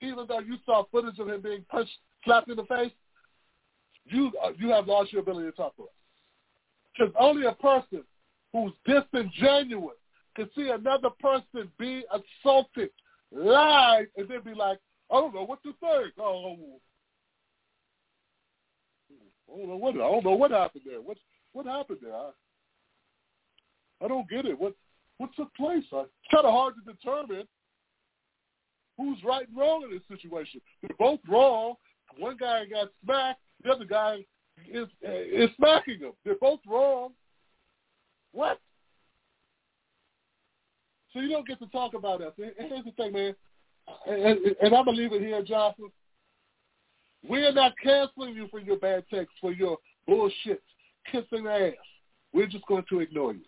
even 0.01 0.25
though 0.27 0.39
you 0.39 0.55
saw 0.65 0.85
footage 0.91 1.19
of 1.19 1.27
him 1.27 1.41
being 1.41 1.65
punched, 1.69 1.91
slapped 2.23 2.49
in 2.49 2.55
the 2.55 2.63
face, 2.63 2.91
you 4.05 4.31
uh, 4.41 4.51
you 4.57 4.69
have 4.69 4.87
lost 4.87 5.11
your 5.11 5.21
ability 5.21 5.49
to 5.51 5.55
talk 5.55 5.75
to 5.75 5.83
us. 5.83 5.89
Because 6.97 7.13
only 7.19 7.45
a 7.45 7.51
person 7.51 8.03
who's 8.53 8.73
disingenuous 8.85 9.97
can 10.37 10.49
see 10.55 10.69
another 10.69 11.09
person 11.19 11.69
be 11.79 12.03
assaulted 12.11 12.89
live 13.31 14.05
and 14.15 14.29
then 14.29 14.41
be 14.45 14.53
like, 14.53 14.77
I 15.11 15.15
don't 15.15 15.33
know 15.33 15.45
what 15.45 15.61
to 15.63 15.73
think. 15.79 16.13
Oh, 16.19 16.23
oh, 16.23 16.79
oh, 19.11 19.53
I 19.53 19.57
don't 19.57 19.69
know 19.69 19.77
what 19.77 19.95
I 19.95 19.97
don't 19.97 20.25
know 20.25 20.35
what 20.35 20.51
happened 20.51 20.83
there. 20.85 21.01
What 21.01 21.17
what 21.53 21.65
happened 21.65 21.99
there? 22.01 22.13
I, 22.13 22.29
I 24.03 24.07
don't 24.07 24.29
get 24.29 24.45
it. 24.45 24.57
What 24.57 24.73
what 25.17 25.31
took 25.35 25.53
place? 25.55 25.83
I, 25.91 26.01
it's 26.01 26.31
kind 26.31 26.45
of 26.45 26.53
hard 26.53 26.75
to 26.75 26.93
determine 26.93 27.47
who's 28.97 29.17
right 29.23 29.47
and 29.47 29.57
wrong 29.57 29.83
in 29.83 29.91
this 29.91 30.07
situation. 30.07 30.61
They're 30.81 30.95
both 30.99 31.19
wrong. 31.27 31.75
One 32.17 32.37
guy 32.37 32.65
got 32.65 32.89
smacked. 33.03 33.41
The 33.63 33.71
other 33.71 33.85
guy 33.85 34.25
is 34.71 34.87
is 35.01 35.49
smacking 35.57 35.99
him. 35.99 36.11
They're 36.23 36.35
both 36.39 36.59
wrong. 36.67 37.11
What? 38.31 38.59
So 41.13 41.19
you 41.19 41.29
don't 41.29 41.47
get 41.47 41.59
to 41.59 41.67
talk 41.67 41.93
about 41.93 42.21
us. 42.21 42.33
And 42.37 42.51
here's 42.57 42.85
the 42.85 42.91
thing, 42.91 43.13
man. 43.13 43.35
And, 44.05 44.39
gonna 44.69 44.91
leave 44.91 45.13
it 45.13 45.21
here, 45.21 45.41
Johnson. 45.43 45.89
We 47.27 47.39
are 47.45 47.51
not 47.51 47.73
canceling 47.81 48.35
you 48.35 48.47
for 48.49 48.59
your 48.59 48.77
bad 48.77 49.03
texts, 49.11 49.35
for 49.41 49.51
your 49.51 49.77
bullshit, 50.05 50.61
kissing 51.11 51.47
ass. 51.47 51.73
We're 52.33 52.47
just 52.47 52.65
going 52.67 52.83
to 52.89 52.99
ignore 52.99 53.33
you. 53.33 53.45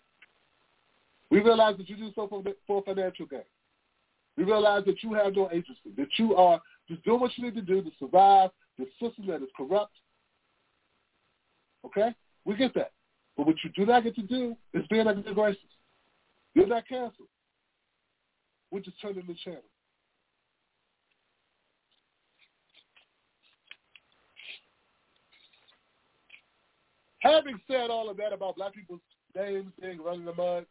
We 1.29 1.41
realize 1.41 1.77
that 1.77 1.89
you 1.89 1.95
do 1.95 2.11
so 2.15 2.27
for, 2.27 2.43
for 2.65 2.83
financial 2.83 3.25
gain. 3.25 3.41
We 4.35 4.43
realize 4.45 4.85
that 4.85 5.03
you 5.03 5.13
have 5.13 5.35
no 5.35 5.49
agency, 5.51 5.91
that 5.97 6.07
you 6.17 6.35
are 6.35 6.61
just 6.87 7.03
doing 7.03 7.19
what 7.19 7.31
you 7.37 7.43
need 7.43 7.55
to 7.55 7.61
do 7.61 7.81
to 7.81 7.91
survive 7.99 8.49
the 8.77 8.85
system 8.99 9.27
that 9.27 9.43
is 9.43 9.49
corrupt. 9.55 9.93
Okay? 11.85 12.15
We 12.45 12.55
get 12.55 12.73
that. 12.75 12.91
But 13.39 13.47
what 13.47 13.55
you 13.63 13.69
do 13.69 13.85
not 13.85 14.03
get 14.03 14.15
to 14.15 14.21
do 14.21 14.53
is 14.73 14.85
be 14.87 14.99
under 14.99 15.21
the 15.21 15.33
graces. 15.33 15.61
You're 16.55 16.67
not 16.67 16.85
canceled. 16.89 17.29
We're 18.69 18.81
just 18.81 18.99
turning 19.01 19.25
the 19.25 19.35
channel. 19.45 19.61
Having 27.19 27.61
said 27.71 27.89
all 27.89 28.09
of 28.09 28.17
that 28.17 28.33
about 28.33 28.57
black 28.57 28.73
people's 28.73 28.99
names 29.33 29.71
being 29.81 30.03
running 30.03 30.25
the 30.25 30.33
mud, 30.33 30.65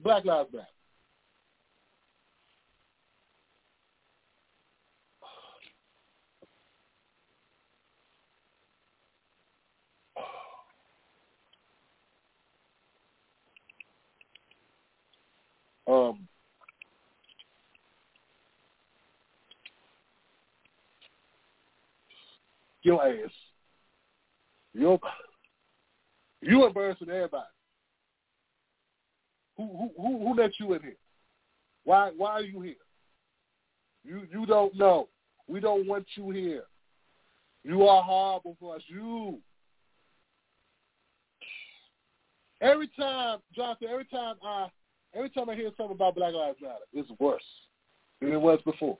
Black 0.00 0.24
Lives 0.24 0.50
Matter. 0.52 0.75
Um, 15.86 16.26
your 22.82 23.06
ass 23.06 23.30
you 24.76 24.98
you 26.42 26.66
embarrassing 26.66 27.08
everybody. 27.08 27.44
Who 29.56 29.90
who 29.96 30.18
who 30.18 30.34
let 30.34 30.52
you 30.60 30.74
in 30.74 30.82
here? 30.82 30.96
Why 31.84 32.10
why 32.16 32.32
are 32.32 32.42
you 32.42 32.60
here? 32.60 32.74
You 34.04 34.22
you 34.30 34.44
don't 34.44 34.76
know. 34.76 35.08
We 35.48 35.60
don't 35.60 35.86
want 35.86 36.06
you 36.14 36.30
here. 36.30 36.64
You 37.64 37.86
are 37.86 38.02
horrible 38.02 38.56
for 38.60 38.76
us. 38.76 38.82
You. 38.86 39.38
Every 42.60 42.88
time, 42.98 43.38
Johnson, 43.54 43.88
every 43.90 44.06
time 44.06 44.36
I 44.42 44.68
every 45.16 45.30
time 45.30 45.48
I 45.50 45.54
hear 45.54 45.70
something 45.76 45.96
about 45.96 46.14
Black 46.14 46.34
Lives 46.34 46.58
Matter, 46.60 46.74
it's 46.92 47.10
worse 47.18 47.42
than 48.20 48.32
it 48.32 48.40
was 48.40 48.60
before. 48.64 48.98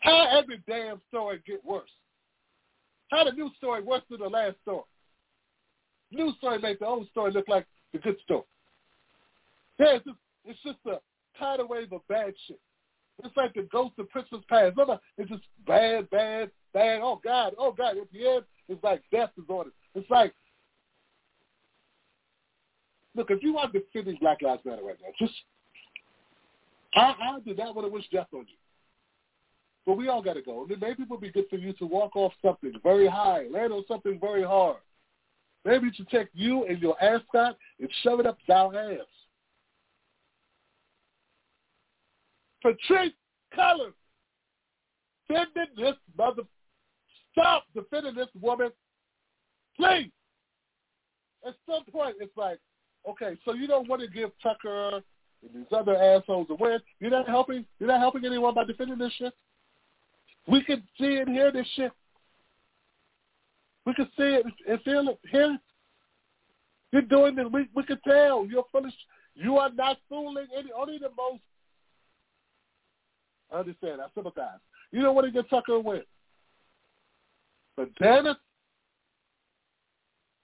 How 0.00 0.38
every 0.38 0.62
damn 0.66 1.00
story 1.08 1.42
get 1.46 1.64
worse? 1.64 1.90
How 3.10 3.24
the 3.24 3.32
news 3.32 3.52
story 3.58 3.82
worse 3.82 4.02
than 4.08 4.20
the 4.20 4.28
last 4.28 4.56
story? 4.62 4.84
News 6.12 6.34
story 6.38 6.58
makes 6.58 6.80
the 6.80 6.86
old 6.86 7.08
story 7.10 7.32
look 7.32 7.48
like 7.48 7.66
the 7.92 7.98
good 7.98 8.16
story. 8.24 8.44
Yeah, 9.78 9.96
it's 9.96 10.04
just, 10.04 10.18
it's 10.44 10.62
just 10.62 10.78
a 10.86 11.00
tidal 11.38 11.68
wave 11.68 11.92
of 11.92 12.06
bad 12.08 12.32
shit. 12.46 12.60
It's 13.22 13.36
like 13.36 13.54
the 13.54 13.68
ghost 13.70 13.94
of 13.98 14.08
Christmas 14.10 14.42
past. 14.48 14.76
Remember, 14.76 14.98
it's 15.18 15.30
just 15.30 15.42
bad, 15.66 16.08
bad, 16.10 16.50
bad. 16.72 17.00
Oh 17.02 17.20
God, 17.22 17.54
oh 17.58 17.72
God. 17.72 17.98
At 17.98 18.10
the 18.12 18.26
end, 18.26 18.44
it's 18.68 18.82
like 18.82 19.02
death 19.12 19.30
is 19.36 19.48
on 19.48 19.66
it. 19.66 19.72
It's 19.94 20.10
like, 20.10 20.32
look, 23.20 23.30
if 23.30 23.42
you 23.42 23.58
are 23.58 23.70
defending 23.70 24.16
Black 24.18 24.40
Lives 24.40 24.62
Matter 24.64 24.82
right 24.82 24.96
now, 25.02 25.08
just 25.18 25.34
I, 26.94 27.14
I 27.20 27.38
did 27.44 27.58
not 27.58 27.76
want 27.76 27.86
to 27.86 27.92
wish 27.92 28.08
death 28.10 28.28
on 28.32 28.40
you. 28.40 28.56
But 29.86 29.96
we 29.96 30.08
all 30.08 30.22
got 30.22 30.34
to 30.34 30.42
go. 30.42 30.66
Maybe 30.68 31.02
it 31.02 31.10
would 31.10 31.20
be 31.20 31.30
good 31.30 31.44
for 31.50 31.56
you 31.56 31.72
to 31.74 31.86
walk 31.86 32.16
off 32.16 32.32
something 32.42 32.72
very 32.82 33.06
high, 33.06 33.46
land 33.50 33.72
on 33.72 33.84
something 33.86 34.18
very 34.20 34.42
hard. 34.42 34.78
Maybe 35.64 35.90
should 35.94 36.08
take 36.08 36.28
you 36.32 36.64
and 36.64 36.80
your 36.80 37.02
ascot 37.02 37.56
and 37.78 37.88
shove 38.02 38.20
it 38.20 38.26
up 38.26 38.38
our 38.50 38.74
ass. 38.74 39.06
Patrisse 42.64 43.12
Cullors, 43.56 43.92
defending 45.28 45.74
this 45.76 45.96
mother. 46.16 46.42
Stop 47.32 47.64
defending 47.74 48.14
this 48.14 48.28
woman, 48.40 48.70
please. 49.76 50.10
At 51.46 51.54
some 51.68 51.84
point, 51.84 52.16
it's 52.20 52.36
like, 52.36 52.58
okay, 53.08 53.36
so 53.44 53.54
you 53.54 53.66
don't 53.66 53.88
want 53.88 54.02
to 54.02 54.08
give 54.08 54.30
Tucker 54.42 55.00
and 55.42 55.54
these 55.54 55.72
other 55.72 55.96
assholes 55.96 56.46
a 56.50 56.54
win. 56.54 56.78
You're 56.98 57.10
not 57.10 57.28
helping. 57.28 57.64
You're 57.78 57.88
not 57.88 58.00
helping 58.00 58.24
anyone 58.24 58.54
by 58.54 58.64
defending 58.64 58.98
this 58.98 59.12
shit. 59.18 59.32
We 60.46 60.62
can 60.62 60.82
see 60.98 61.16
and 61.16 61.28
hear 61.28 61.52
this 61.52 61.66
shit. 61.76 61.92
We 63.86 63.94
can 63.94 64.06
see 64.16 64.40
it 64.40 64.46
and 64.68 64.80
feel 64.82 65.08
it, 65.08 65.18
hear 65.30 65.54
it. 65.54 65.60
You're 66.92 67.02
doing 67.02 67.36
this. 67.36 67.46
We 67.52 67.68
we 67.74 67.84
can 67.84 68.00
tell. 68.06 68.46
You're 68.46 68.64
foolish. 68.72 68.94
You 69.34 69.58
are 69.58 69.70
not 69.72 69.98
fooling 70.08 70.46
any. 70.56 70.70
Only 70.72 70.98
the 70.98 71.10
most. 71.16 71.42
I 73.52 73.58
understand. 73.58 74.00
I 74.00 74.06
sympathize. 74.14 74.58
You 74.92 75.02
don't 75.02 75.14
want 75.14 75.26
to 75.26 75.32
get 75.32 75.48
Tucker 75.48 75.74
a 75.74 75.80
win. 75.80 76.02
But 77.76 77.88
damn 78.00 78.26
it, 78.26 78.36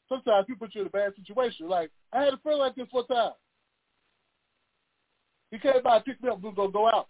sometimes 0.09 0.47
people 0.47 0.67
put 0.67 0.75
you 0.75 0.83
in 0.83 0.87
a 0.87 0.91
bad 0.91 1.13
situation. 1.17 1.69
Like 1.69 1.91
I 2.13 2.23
had 2.23 2.35
a 2.35 2.39
friend 2.39 2.59
like 2.59 2.75
this 2.75 2.89
one 2.91 3.07
time. 3.07 3.33
He 5.51 5.59
came 5.59 5.83
by 5.83 5.97
and 5.97 6.05
picked 6.05 6.23
me 6.23 6.29
up. 6.29 6.41
We 6.41 6.49
was 6.49 6.57
gonna 6.57 6.73
go 6.73 6.89
out. 6.89 7.09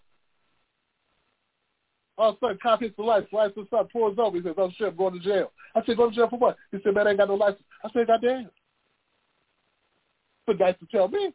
All 2.18 2.30
of 2.30 2.36
a 2.36 2.38
sudden, 2.40 2.59
cop 2.62 2.80
hits 2.80 2.97
the 2.97 3.03
lights, 3.03 3.32
lights 3.32 3.57
up, 3.72 3.92
pulls 3.92 4.18
over. 4.18 4.36
He 4.36 4.42
says, 4.42 4.55
"Oh 4.57 4.70
shit, 4.76 4.88
I'm 4.88 4.97
going 4.97 5.14
to 5.14 5.20
jail." 5.20 5.53
I 5.74 5.84
said, 5.84 5.97
"Go 5.97 6.09
to 6.09 6.14
jail 6.14 6.28
for 6.28 6.38
what?" 6.38 6.57
He 6.72 6.78
said, 6.82 6.94
"Man, 6.94 7.07
I 7.07 7.11
ain't 7.11 7.18
got 7.18 7.28
no 7.28 7.34
license." 7.34 7.64
I 7.84 7.90
said, 7.92 8.07
God 8.07 8.22
"Goddamn." 8.22 8.51
But 10.47 10.59
nice 10.59 10.76
to 10.80 10.86
tell 10.86 11.09
me. 11.09 11.32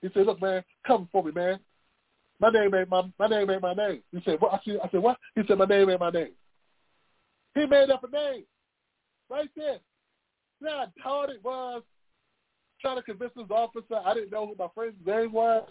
He 0.00 0.08
said, 0.12 0.26
"Look, 0.26 0.40
man, 0.40 0.64
cover 0.86 1.06
for 1.12 1.22
me, 1.22 1.32
man. 1.32 1.60
My 2.40 2.50
name 2.50 2.74
ain't 2.74 2.88
my 2.88 3.02
my 3.18 3.28
name 3.28 3.50
ain't 3.50 3.62
my 3.62 3.74
name." 3.74 4.02
He 4.10 4.20
said, 4.24 4.40
"What?" 4.40 4.54
I 4.54 4.60
said, 4.64 4.80
"I 4.82 4.88
said 4.90 5.02
what?" 5.02 5.18
He 5.36 5.42
said, 5.46 5.58
"My 5.58 5.66
name 5.66 5.88
ain't 5.90 6.00
my 6.00 6.10
name." 6.10 6.32
He 7.54 7.66
made 7.66 7.90
up 7.90 8.02
a 8.02 8.10
name 8.10 8.44
right 9.28 9.50
there. 9.54 9.78
Know 10.62 10.86
how 10.98 11.02
hard 11.02 11.30
it 11.30 11.42
was 11.42 11.82
trying 12.80 12.96
to 12.96 13.02
convince 13.02 13.32
this 13.36 13.46
officer 13.50 14.00
I 14.04 14.14
didn't 14.14 14.30
know 14.30 14.46
who 14.46 14.54
my 14.58 14.68
friend's 14.74 14.96
name 15.04 15.32
was 15.32 15.68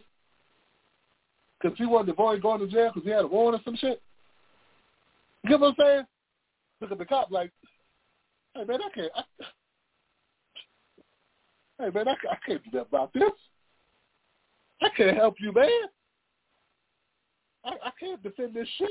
because 1.59 1.77
he 1.77 1.85
wanted 1.85 2.07
to 2.07 2.11
avoid 2.13 2.41
going 2.41 2.59
to 2.59 2.67
jail 2.67 2.91
because 2.93 3.05
he 3.05 3.11
had 3.11 3.23
a 3.23 3.27
warrant 3.27 3.61
or 3.61 3.63
some 3.63 3.77
shit. 3.77 4.01
You 5.43 5.49
get 5.49 5.59
what 5.59 5.69
I'm 5.69 5.75
saying? 5.79 6.03
Look 6.81 6.91
at 6.91 6.97
the 6.97 7.05
cop 7.05 7.31
like, 7.31 7.51
hey 8.55 8.65
man, 8.65 8.79
I 8.81 8.89
can't. 8.93 9.11
I, 9.15 9.23
hey 11.79 11.89
man, 11.93 12.07
I, 12.07 12.11
I 12.11 12.37
can't 12.45 12.63
do 12.63 12.71
that 12.73 12.87
about 12.87 13.13
this. 13.13 13.31
I 14.81 14.89
can't 14.97 15.15
help 15.15 15.35
you, 15.39 15.53
man. 15.53 15.69
I, 17.63 17.69
I 17.69 17.91
can't 17.99 18.21
defend 18.23 18.55
this 18.55 18.67
shit. 18.77 18.89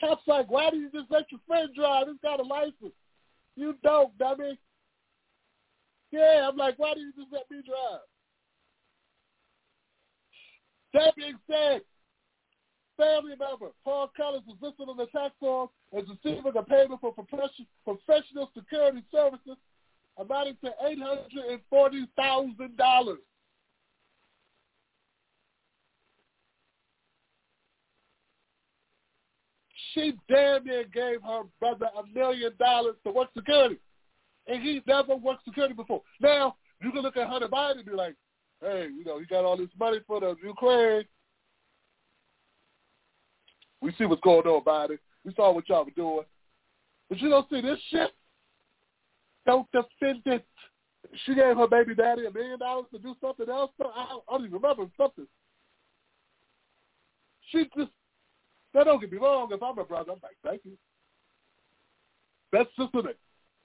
Cop's 0.00 0.22
like, 0.26 0.50
why 0.50 0.70
do 0.70 0.76
you 0.76 0.90
just 0.90 1.10
let 1.10 1.30
your 1.32 1.40
friend 1.46 1.70
drive? 1.74 2.06
He's 2.08 2.16
got 2.22 2.40
a 2.40 2.42
license. 2.42 2.92
You 3.56 3.74
don't, 3.82 4.16
dummy. 4.18 4.58
Yeah, 6.10 6.48
I'm 6.48 6.56
like, 6.56 6.78
why 6.78 6.94
do 6.94 7.00
you 7.00 7.12
just 7.16 7.32
let 7.32 7.50
me 7.50 7.62
drive? 7.66 8.00
That 10.92 11.16
being 11.16 11.38
said, 11.50 11.82
family 12.96 13.34
member 13.38 13.70
Paul 13.84 14.10
Cullors 14.18 14.46
was 14.46 14.56
listed 14.60 14.88
on 14.88 14.96
the 14.96 15.06
tax 15.06 15.34
form 15.40 15.68
as 15.96 16.04
receiving 16.08 16.56
a 16.56 16.62
payment 16.62 17.00
for 17.00 17.12
professional 17.12 18.50
security 18.56 19.02
services 19.10 19.56
amounting 20.18 20.56
to 20.62 20.70
$840,000. 21.72 23.16
She 29.94 30.12
damn 30.28 30.64
near 30.64 30.84
gave 30.84 31.22
her 31.22 31.42
brother 31.60 31.88
a 31.96 32.06
million 32.12 32.52
dollars 32.58 32.96
to 33.04 33.12
work 33.12 33.28
security. 33.34 33.78
And 34.46 34.62
he 34.62 34.82
never 34.86 35.14
worked 35.14 35.44
security 35.44 35.74
before. 35.74 36.02
Now, 36.20 36.56
you 36.82 36.90
can 36.90 37.02
look 37.02 37.16
at 37.16 37.28
Hunter 37.28 37.48
Biden 37.48 37.78
and 37.78 37.86
be 37.86 37.92
like, 37.92 38.16
hey, 38.60 38.88
you 38.96 39.04
know, 39.04 39.18
he 39.18 39.26
got 39.26 39.44
all 39.44 39.56
this 39.56 39.68
money 39.78 40.00
for 40.06 40.20
the 40.20 40.34
Ukraine. 40.42 41.04
We 43.80 43.94
see 43.96 44.04
what's 44.04 44.20
going 44.22 44.46
on 44.46 44.92
it. 44.92 45.00
We 45.24 45.32
saw 45.34 45.52
what 45.52 45.68
y'all 45.68 45.84
were 45.84 45.90
doing. 45.92 46.24
But 47.08 47.20
you 47.20 47.28
don't 47.28 47.48
see 47.48 47.60
this 47.60 47.78
shit? 47.90 48.10
Don't 49.46 49.68
defend 49.72 50.22
it. 50.26 50.44
She 51.24 51.34
gave 51.34 51.56
her 51.56 51.68
baby 51.68 51.94
daddy 51.94 52.26
a 52.26 52.30
million 52.30 52.58
dollars 52.58 52.86
to 52.92 52.98
do 52.98 53.14
something 53.20 53.48
else. 53.48 53.70
I 53.80 54.16
don't 54.30 54.46
even 54.46 54.54
remember 54.54 54.86
something. 54.96 55.26
She 57.50 57.64
just, 57.76 57.90
now 58.74 58.84
don't 58.84 59.00
get 59.00 59.12
me 59.12 59.18
wrong, 59.18 59.48
if 59.52 59.62
I'm 59.62 59.78
a 59.78 59.84
brother, 59.84 60.12
I'm 60.12 60.20
like, 60.22 60.36
thank 60.44 60.62
you. 60.64 60.72
Best 62.50 62.68
sister 62.78 63.00
in 63.00 63.06
the 63.06 63.14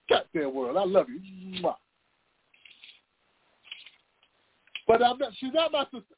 goddamn 0.10 0.54
world. 0.54 0.78
I 0.78 0.86
love 0.86 1.08
you. 1.10 1.62
Mwah. 1.62 1.76
But 4.88 5.04
I'm 5.04 5.18
not, 5.20 5.32
she's 5.40 5.54
not 5.54 5.72
my 5.72 5.84
sister. 5.86 6.16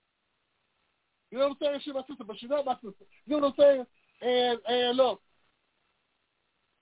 You 1.32 1.40
know 1.40 1.50
what 1.50 1.58
I'm 1.62 1.68
saying? 1.68 1.80
She's 1.84 1.94
my 1.94 2.04
sister, 2.08 2.24
but 2.26 2.38
she's 2.40 2.50
not 2.50 2.66
my 2.66 2.76
sister. 2.76 3.06
You 3.26 3.40
know 3.40 3.48
what 3.48 3.54
I'm 3.54 3.54
saying? 3.58 3.86
And 4.22 4.60
and 4.68 4.98
look, 4.98 5.22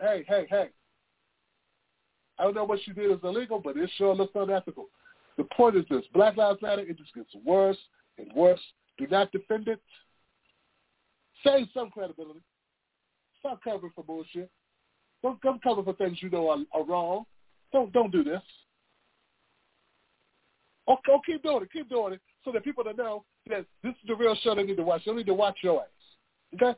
hey, 0.02 0.26
hey, 0.28 0.46
hey. 0.50 0.70
I 2.38 2.44
don't 2.44 2.56
know 2.56 2.64
what 2.64 2.80
she 2.84 2.92
did 2.94 3.12
is 3.12 3.20
illegal, 3.24 3.60
but 3.64 3.78
it 3.78 3.90
sure 3.98 4.16
looks 4.16 4.34
unethical. 4.36 4.88
The 5.38 5.44
point 5.56 5.76
is 5.76 5.86
this: 5.90 6.04
Black 6.14 6.38
Lives 6.38 6.62
Matter. 6.62 6.82
It 6.82 6.98
just 6.98 7.14
gets 7.14 7.30
worse 7.46 7.78
and 8.18 8.32
worse. 8.36 8.62
Do 8.98 9.08
not 9.08 9.32
defend 9.32 9.68
it. 9.68 9.82
Save 11.44 11.68
some 11.74 11.90
credibility. 11.90 12.42
Stop 13.40 13.64
covering 13.64 13.94
for 13.96 14.04
bullshit. 14.04 14.50
Don't 15.24 15.42
come 15.42 15.60
cover 15.64 15.84
for 15.84 15.94
things 15.94 16.18
you 16.22 16.30
know 16.30 16.50
are, 16.50 16.58
are 16.74 16.86
wrong. 16.86 17.24
Don't 17.72 17.92
don't 17.94 18.12
do 18.12 18.24
this. 18.24 18.42
Oh, 20.88 20.98
oh, 21.10 21.20
keep 21.26 21.44
doing 21.44 21.64
it. 21.64 21.72
Keep 21.72 21.90
doing 21.90 22.14
it 22.14 22.22
so 22.44 22.52
that 22.52 22.64
people 22.64 22.84
know 22.98 23.24
that 23.48 23.66
this 23.84 23.92
is 23.92 24.08
the 24.08 24.16
real 24.16 24.36
show 24.42 24.56
they 24.56 24.64
need 24.64 24.78
to 24.78 24.84
watch. 24.84 25.04
They 25.06 25.14
need 25.14 25.28
to 25.28 25.34
watch 25.34 25.58
your 25.62 25.82
ass. 25.82 25.88
Okay? 26.56 26.78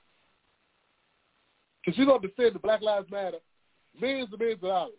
Because 1.86 2.06
going 2.06 2.22
to 2.22 2.28
defend 2.28 2.56
the 2.56 2.60
Black 2.60 2.82
Lives 2.82 3.10
Matter 3.10 3.38
millions 4.00 4.30
and 4.32 4.40
millions 4.40 4.64
of 4.64 4.70
dollars. 4.70 4.94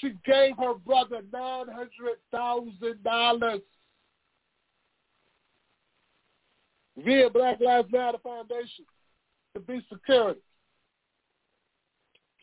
She 0.00 0.14
gave 0.24 0.56
her 0.58 0.74
brother 0.74 1.20
$900,000 1.32 3.60
via 6.96 7.30
Black 7.30 7.60
Lives 7.60 7.90
Matter 7.92 8.18
Foundation 8.22 8.84
to 9.54 9.60
be 9.60 9.84
security. 9.92 10.40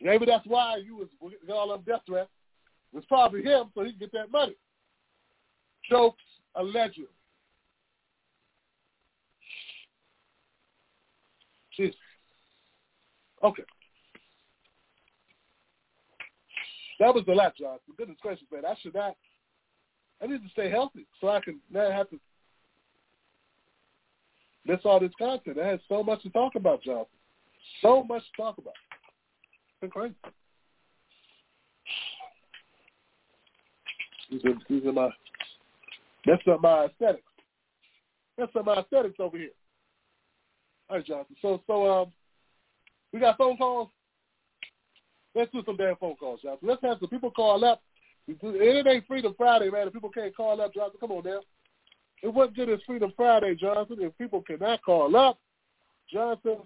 Maybe 0.00 0.26
that's 0.26 0.46
why 0.46 0.76
you 0.76 0.96
was 0.96 1.08
all 1.48 1.72
on 1.72 1.82
death 1.82 2.00
threat. 2.06 2.28
It 2.92 2.96
was 2.96 3.04
probably 3.06 3.42
him 3.42 3.70
so 3.74 3.84
he 3.84 3.92
could 3.92 4.00
get 4.00 4.12
that 4.12 4.30
money 4.30 4.54
jokes 5.88 6.22
allegedly. 6.54 7.06
Jesus. 11.76 11.96
Okay. 13.42 13.64
That 17.00 17.14
was 17.14 17.24
the 17.26 17.34
John. 17.34 17.78
For 17.86 17.94
goodness 17.98 18.18
gracious, 18.22 18.46
man. 18.52 18.64
I 18.64 18.74
should 18.80 18.94
not. 18.94 19.16
I 20.22 20.26
need 20.26 20.42
to 20.42 20.48
stay 20.50 20.70
healthy 20.70 21.06
so 21.20 21.28
I 21.28 21.40
can 21.40 21.58
not 21.70 21.92
have 21.92 22.08
to 22.10 22.20
miss 24.66 24.80
all 24.84 25.00
this 25.00 25.12
content. 25.18 25.58
I 25.58 25.66
had 25.66 25.80
so 25.88 26.02
much 26.02 26.22
to 26.22 26.30
talk 26.30 26.54
about, 26.54 26.82
John. 26.82 27.04
So 27.82 28.04
much 28.04 28.22
to 28.22 28.42
talk 28.42 28.58
about. 28.58 28.74
It's 28.74 29.80
been 29.80 29.90
crazy. 29.90 30.14
These 34.30 34.44
are, 34.44 34.54
these 34.68 34.86
are 34.86 34.92
my 34.92 35.10
that's 36.26 36.42
not 36.46 36.62
my 36.62 36.86
aesthetics. 36.86 37.22
That's 38.38 38.52
not 38.54 38.64
my 38.64 38.80
aesthetics 38.80 39.16
over 39.18 39.36
here. 39.36 39.50
All 40.88 40.96
right, 40.96 41.06
Johnson. 41.06 41.36
So, 41.42 41.62
so 41.66 42.02
um, 42.02 42.12
we 43.12 43.20
got 43.20 43.38
phone 43.38 43.56
calls. 43.56 43.88
Let's 45.34 45.52
do 45.52 45.62
some 45.66 45.76
damn 45.76 45.96
phone 45.96 46.16
calls, 46.16 46.40
Johnson. 46.42 46.68
Let's 46.68 46.82
have 46.82 46.98
some 47.00 47.08
people 47.08 47.30
call 47.30 47.64
up. 47.64 47.82
It 48.26 48.86
ain't 48.86 49.06
Freedom 49.06 49.34
Friday, 49.36 49.70
man. 49.70 49.86
If 49.86 49.92
people 49.92 50.10
can't 50.10 50.34
call 50.34 50.60
up, 50.60 50.72
Johnson, 50.72 50.98
come 50.98 51.12
on 51.12 51.24
now. 51.24 51.40
It 52.24 52.32
wasn't 52.32 52.56
good 52.56 52.70
as 52.70 52.80
Freedom 52.86 53.12
Friday, 53.14 53.54
Johnson. 53.54 53.98
If 54.00 54.16
people 54.16 54.40
cannot 54.40 54.82
call 54.82 55.14
up, 55.14 55.38
Johnson. 56.10 56.56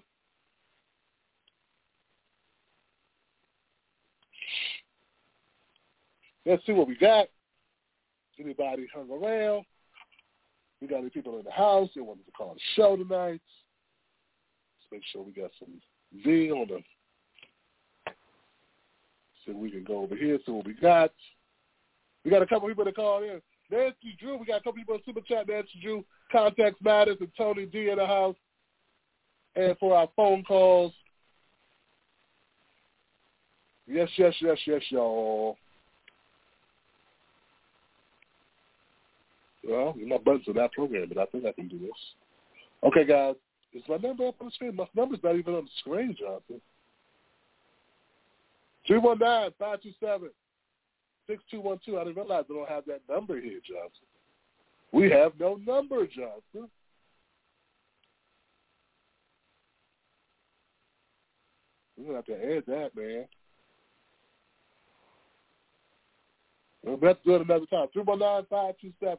Let's 6.45 6.65
see 6.65 6.71
what 6.71 6.87
we 6.87 6.95
got. 6.95 7.27
Anybody 8.39 8.87
hung 8.95 9.11
around? 9.11 9.65
We 10.79 10.87
got 10.87 10.99
any 10.99 11.09
people 11.09 11.37
in 11.37 11.43
the 11.43 11.51
house 11.51 11.89
that 11.93 12.03
wanted 12.05 12.25
to 12.25 12.31
call 12.31 12.53
the 12.53 12.61
show 12.77 12.95
tonight? 12.95 13.41
Let's 13.41 14.91
make 14.93 15.01
sure 15.11 15.23
we 15.23 15.33
got 15.33 15.51
some 15.59 15.73
V 16.23 16.51
on 16.51 16.69
the 16.69 18.13
So 19.45 19.51
we 19.57 19.71
can 19.71 19.83
go 19.83 20.03
over 20.03 20.15
here, 20.15 20.39
see 20.45 20.53
what 20.53 20.65
we 20.65 20.73
got. 20.75 21.11
We 22.23 22.31
got 22.31 22.41
a 22.41 22.47
couple 22.47 22.69
people 22.69 22.85
to 22.85 22.93
call 22.93 23.23
in. 23.23 23.41
Nancy 23.71 24.17
Drew, 24.19 24.37
we 24.37 24.45
got 24.45 24.61
a 24.61 24.63
couple 24.63 24.73
people 24.73 24.95
in 24.95 25.01
Super 25.05 25.21
Chat. 25.21 25.47
Nancy 25.47 25.79
Drew, 25.81 26.03
Context 26.31 26.81
Matters, 26.83 27.17
and 27.19 27.29
Tony 27.37 27.65
D 27.65 27.89
in 27.89 27.97
the 27.97 28.05
house. 28.05 28.35
And 29.55 29.77
for 29.77 29.95
our 29.95 30.07
phone 30.15 30.43
calls, 30.43 30.93
yes, 33.87 34.09
yes, 34.17 34.33
yes, 34.41 34.57
yes, 34.65 34.81
y'all. 34.89 35.57
Well, 39.67 39.95
are 40.47 40.53
not 40.53 40.71
programmed, 40.71 41.09
but 41.13 41.21
I 41.21 41.25
think 41.25 41.45
I 41.45 41.51
can 41.51 41.67
do 41.67 41.77
this. 41.79 41.89
Okay, 42.83 43.05
guys. 43.05 43.35
Is 43.73 43.83
my 43.87 43.97
number 43.97 44.27
up 44.27 44.35
on 44.39 44.47
the 44.47 44.51
screen? 44.51 44.75
My 44.75 44.87
number's 44.95 45.19
not 45.23 45.35
even 45.35 45.53
on 45.53 45.65
the 45.65 45.71
screen, 45.79 46.15
Jonathan. 46.17 46.59
319-527-6212. 51.29 51.99
I 51.99 52.03
didn't 52.03 52.15
realize 52.15 52.45
I 52.49 52.53
don't 52.53 52.69
have 52.69 52.85
that 52.85 53.01
number 53.09 53.39
here, 53.39 53.59
Johnson. 53.67 54.07
We 54.91 55.09
have 55.11 55.33
no 55.39 55.59
number, 55.65 56.05
Johnson. 56.07 56.69
We're 61.97 62.05
to 62.05 62.15
have 62.15 62.25
to 62.25 62.57
add 62.57 62.63
that, 62.67 62.95
man. 62.95 63.25
We'll 66.83 66.97
have 67.01 67.21
to 67.21 67.29
do 67.29 67.35
it 67.35 67.41
another 67.41 67.65
time. 67.65 67.87
319-527 67.95 69.17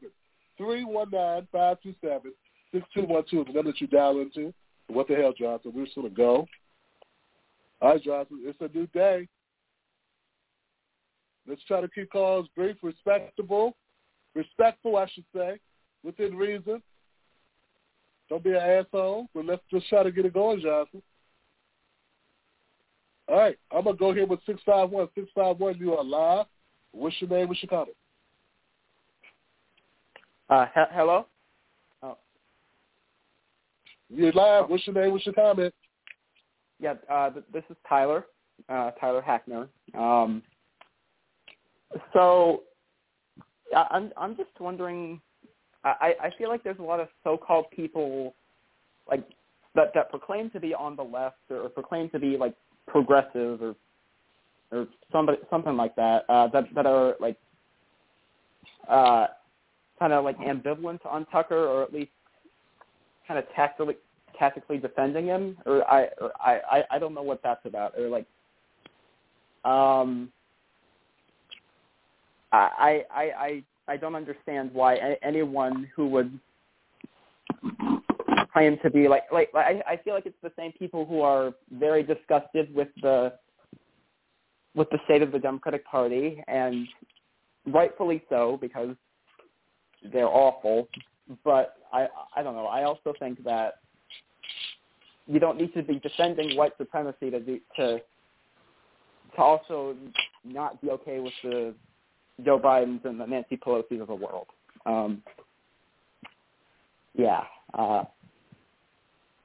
319-527-6212 0.59 2.31
is 2.73 2.83
the 2.83 3.53
number 3.53 3.63
that 3.63 3.81
you 3.81 3.87
dial 3.87 4.19
into. 4.19 4.53
What 4.87 5.07
the 5.07 5.15
hell, 5.15 5.33
Johnson? 5.37 5.71
We're 5.73 5.85
just 5.85 5.95
to 5.95 6.09
go. 6.09 6.47
All 7.81 7.93
right, 7.93 8.03
Johnson, 8.03 8.41
it's 8.43 8.59
a 8.61 8.77
new 8.77 8.87
day. 8.87 9.27
Let's 11.47 11.63
try 11.65 11.81
to 11.81 11.87
keep 11.87 12.11
calls 12.11 12.47
brief, 12.55 12.77
respectable, 12.83 13.75
respectful, 14.35 14.97
I 14.97 15.07
should 15.13 15.25
say, 15.35 15.59
within 16.03 16.35
reason. 16.35 16.81
Don't 18.29 18.43
be 18.43 18.51
an 18.51 18.57
asshole, 18.57 19.27
but 19.33 19.45
let's 19.45 19.63
just 19.69 19.89
try 19.89 20.03
to 20.03 20.11
get 20.11 20.25
it 20.25 20.33
going, 20.33 20.61
Johnson. 20.61 21.01
All 23.27 23.37
right, 23.37 23.57
I'm 23.71 23.83
going 23.83 23.95
to 23.95 23.99
go 23.99 24.13
here 24.13 24.25
with 24.25 24.39
651. 24.45 25.07
651, 25.15 25.77
you 25.77 25.93
are 25.95 26.03
live. 26.03 26.45
What's 26.91 27.15
your 27.19 27.29
name? 27.29 27.47
What's 27.47 27.63
your 27.63 27.69
comment? 27.69 27.97
Uh, 30.49 30.65
he- 30.73 30.95
hello? 30.95 31.25
Oh. 32.03 32.17
You're 34.09 34.33
live. 34.33 34.69
What's 34.69 34.85
your 34.85 34.95
name? 34.95 35.11
What's 35.13 35.25
your 35.25 35.35
comment? 35.35 35.73
Yeah, 36.79 36.95
uh, 37.09 37.29
th- 37.29 37.45
this 37.53 37.63
is 37.69 37.77
Tyler, 37.87 38.25
uh, 38.67 38.91
Tyler 38.91 39.21
Hackner. 39.21 39.67
Um, 39.97 40.41
so 42.13 42.63
I'm 43.75 44.11
I'm 44.17 44.35
just 44.35 44.49
wondering. 44.59 45.21
I, 45.83 46.13
I 46.21 46.29
feel 46.37 46.49
like 46.49 46.63
there's 46.63 46.77
a 46.77 46.83
lot 46.83 46.99
of 46.99 47.07
so-called 47.23 47.65
people 47.71 48.35
like 49.09 49.27
that 49.73 49.91
that 49.95 50.11
proclaim 50.11 50.51
to 50.51 50.59
be 50.59 50.75
on 50.75 50.95
the 50.95 51.01
left 51.03 51.37
or, 51.49 51.61
or 51.61 51.69
proclaim 51.69 52.07
to 52.11 52.19
be 52.19 52.37
like 52.37 52.53
progressive 52.87 53.61
or 53.61 53.75
or 54.71 54.87
somebody 55.11 55.39
something 55.49 55.75
like 55.75 55.95
that 55.95 56.23
uh, 56.29 56.47
that 56.49 56.65
that 56.75 56.85
are 56.85 57.15
like 57.19 57.37
uh, 58.87 59.27
kind 59.97 60.13
of 60.13 60.23
like 60.23 60.37
ambivalent 60.39 60.99
on 61.05 61.25
Tucker 61.27 61.67
or 61.67 61.83
at 61.83 61.93
least 61.93 62.11
kind 63.27 63.39
of 63.39 63.45
tactically 63.55 63.95
tactically 64.37 64.77
defending 64.77 65.25
him 65.27 65.57
or 65.65 65.89
I 65.89 66.09
or 66.19 66.31
I 66.39 66.83
I 66.91 66.99
don't 66.99 67.13
know 67.13 67.21
what 67.21 67.41
that's 67.43 67.65
about 67.65 67.97
or 67.97 68.07
like 68.07 68.25
um 69.65 70.31
I 72.51 73.05
I 73.11 73.21
I 73.21 73.63
I 73.87 73.97
don't 73.97 74.15
understand 74.15 74.71
why 74.73 75.17
anyone 75.21 75.89
who 75.95 76.07
would 76.07 76.39
claim 78.53 78.77
to 78.83 78.89
be 78.89 79.07
like 79.07 79.23
like 79.31 79.49
I 79.55 79.81
I 79.87 79.97
feel 79.97 80.13
like 80.13 80.25
it's 80.25 80.35
the 80.43 80.51
same 80.57 80.71
people 80.73 81.05
who 81.05 81.21
are 81.21 81.53
very 81.71 82.03
disgusted 82.03 82.73
with 82.73 82.89
the 83.01 83.33
with 84.75 84.89
the 84.89 84.99
state 85.05 85.21
of 85.21 85.31
the 85.31 85.39
Democratic 85.39 85.85
Party 85.85 86.43
and 86.47 86.87
rightfully 87.67 88.23
so 88.29 88.57
because 88.61 88.95
they're 90.11 90.27
awful. 90.27 90.87
But 91.43 91.75
I 91.93 92.07
I 92.35 92.43
don't 92.43 92.55
know. 92.55 92.67
I 92.67 92.83
also 92.83 93.13
think 93.19 93.43
that 93.43 93.75
you 95.27 95.39
don't 95.39 95.57
need 95.57 95.73
to 95.73 95.83
be 95.83 95.99
defending 95.99 96.57
white 96.57 96.73
supremacy 96.77 97.29
to 97.29 97.39
do, 97.39 97.59
to 97.77 98.01
to 99.35 99.41
also 99.41 99.95
not 100.43 100.81
be 100.81 100.89
okay 100.89 101.19
with 101.19 101.33
the 101.43 101.73
Joe 102.43 102.59
Biden's 102.59 103.05
and 103.05 103.19
the 103.19 103.25
Nancy 103.25 103.57
Pelosi's 103.57 104.01
of 104.01 104.07
the 104.07 104.15
world. 104.15 104.47
Um, 104.85 105.21
yeah. 107.13 107.43
Uh, 107.73 108.03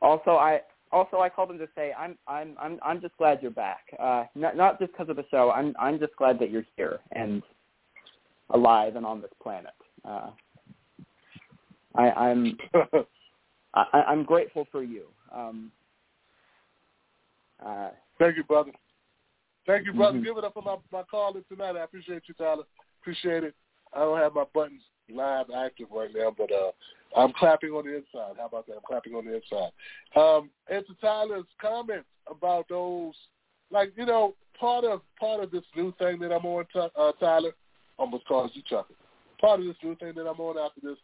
also, 0.02 0.32
I 0.32 0.60
also 0.92 1.18
I 1.18 1.28
called 1.28 1.50
him 1.50 1.58
to 1.58 1.68
say 1.74 1.92
I'm 1.98 2.16
I'm 2.26 2.56
I'm 2.60 2.78
I'm 2.84 3.00
just 3.00 3.16
glad 3.16 3.40
you're 3.42 3.50
back. 3.50 3.84
Uh, 3.98 4.24
not 4.34 4.56
not 4.56 4.78
just 4.78 4.92
because 4.92 5.08
of 5.08 5.16
the 5.16 5.24
show. 5.30 5.50
I'm 5.50 5.74
I'm 5.78 5.98
just 5.98 6.14
glad 6.16 6.38
that 6.38 6.50
you're 6.50 6.66
here 6.76 7.00
and 7.12 7.42
alive 8.50 8.96
and 8.96 9.04
on 9.04 9.20
this 9.20 9.30
planet. 9.42 9.74
Uh, 10.04 10.30
I, 11.94 12.10
I'm 12.10 12.56
I, 13.74 14.02
I'm 14.06 14.24
grateful 14.24 14.66
for 14.70 14.82
you. 14.82 15.04
Um, 15.34 15.72
uh, 17.64 17.88
Thank 18.18 18.36
you, 18.36 18.44
brother. 18.44 18.72
Thank 19.66 19.84
you, 19.84 19.92
brother. 19.92 20.18
Mm-hmm. 20.18 20.24
Give 20.24 20.38
it 20.38 20.44
up 20.44 20.54
for 20.54 20.62
my 20.62 20.76
my 20.92 21.02
caller 21.02 21.40
tonight. 21.48 21.76
I 21.76 21.84
appreciate 21.84 22.22
you, 22.28 22.34
Tyler. 22.34 22.64
Appreciate 23.06 23.44
it. 23.44 23.54
I 23.94 24.00
don't 24.00 24.18
have 24.18 24.34
my 24.34 24.42
buttons 24.52 24.82
live 25.08 25.46
active 25.56 25.86
right 25.92 26.10
now, 26.12 26.34
but 26.36 26.50
uh, 26.50 26.72
I'm 27.16 27.32
clapping 27.34 27.70
on 27.70 27.84
the 27.84 27.94
inside. 27.94 28.34
How 28.36 28.46
about 28.46 28.66
that? 28.66 28.72
I'm 28.72 28.80
clapping 28.84 29.14
on 29.14 29.26
the 29.26 29.36
inside. 29.36 29.70
Um, 30.16 30.50
and 30.68 30.84
to 30.88 30.94
Tyler's 31.00 31.44
comments 31.62 32.08
about 32.28 32.68
those, 32.68 33.14
like 33.70 33.92
you 33.94 34.06
know, 34.06 34.34
part 34.58 34.84
of 34.84 35.02
part 35.20 35.40
of 35.40 35.52
this 35.52 35.62
new 35.76 35.94
thing 36.00 36.18
that 36.18 36.32
I'm 36.32 36.44
on, 36.46 36.64
uh, 36.74 37.12
Tyler, 37.20 37.52
almost 37.96 38.26
caused 38.26 38.56
you 38.56 38.62
chuckle. 38.68 38.96
Part 39.40 39.60
of 39.60 39.66
this 39.66 39.76
new 39.84 39.94
thing 39.94 40.14
that 40.16 40.28
I'm 40.28 40.40
on 40.40 40.58
after 40.58 40.80
this 40.82 40.98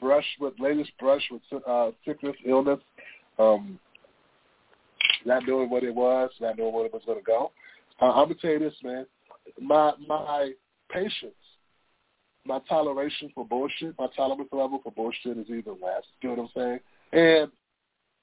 brush 0.00 0.24
with 0.40 0.54
latest 0.58 0.92
brush 0.98 1.22
with 1.30 1.42
uh, 1.68 1.90
sickness, 2.06 2.36
illness, 2.46 2.80
um, 3.38 3.78
not 5.26 5.42
knowing 5.46 5.68
what 5.68 5.84
it 5.84 5.94
was, 5.94 6.30
not 6.40 6.56
knowing 6.56 6.72
where 6.72 6.86
it 6.86 6.94
was 6.94 7.02
going 7.04 7.18
to 7.18 7.24
go. 7.24 7.52
Uh, 8.00 8.06
I'm 8.12 8.28
gonna 8.28 8.36
tell 8.36 8.52
you 8.52 8.58
this, 8.58 8.74
man. 8.82 9.04
My 9.60 9.92
my 10.08 10.52
patience, 10.90 11.34
my 12.44 12.58
toleration 12.68 13.30
for 13.34 13.46
bullshit, 13.46 13.94
my 13.98 14.08
tolerance 14.16 14.48
level 14.52 14.80
for 14.82 14.92
bullshit 14.92 15.38
is 15.38 15.46
even 15.48 15.76
less. 15.82 16.02
You 16.20 16.30
know 16.30 16.34
what 16.34 16.50
I'm 16.56 16.80
saying? 17.12 17.40
And 17.40 17.52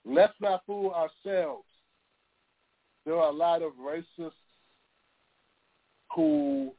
let's 0.06 0.34
not 0.42 0.66
fool 0.66 0.92
ourselves. 0.92 1.66
There 3.06 3.16
are 3.16 3.30
a 3.30 3.36
lot 3.36 3.62
of 3.62 3.72
racists 3.82 4.32
who 6.16 6.74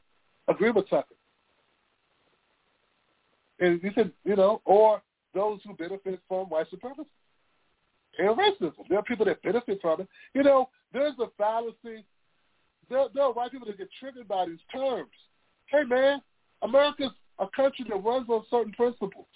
agree 0.48 0.70
with 0.70 0.88
Tucker. 0.88 1.14
And 3.58 3.82
you 3.82 3.90
said, 3.94 4.12
you 4.24 4.36
know, 4.36 4.60
or 4.64 5.02
those 5.34 5.60
who 5.64 5.74
benefit 5.74 6.20
from 6.28 6.46
white 6.46 6.68
supremacy 6.70 7.08
and 8.18 8.36
racism. 8.36 8.72
There 8.88 8.98
are 8.98 9.02
people 9.02 9.26
that 9.26 9.42
benefit 9.42 9.80
from 9.80 10.02
it. 10.02 10.08
You 10.34 10.42
know, 10.42 10.68
there's 10.92 11.14
a 11.20 11.26
fallacy. 11.38 12.04
There, 12.88 13.06
there 13.14 13.24
are 13.24 13.32
white 13.32 13.52
people 13.52 13.66
that 13.68 13.78
get 13.78 13.88
triggered 13.98 14.26
by 14.26 14.46
these 14.46 14.58
terms. 14.72 15.10
Hey, 15.66 15.84
man, 15.84 16.20
America's 16.62 17.12
a 17.40 17.48
country 17.56 17.86
that 17.88 17.96
runs 17.96 18.28
on 18.28 18.44
certain 18.50 18.72
principles. 18.72 19.26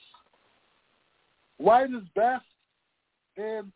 White 1.56 1.90
is 1.90 2.04
best, 2.14 2.44
and 3.36 3.72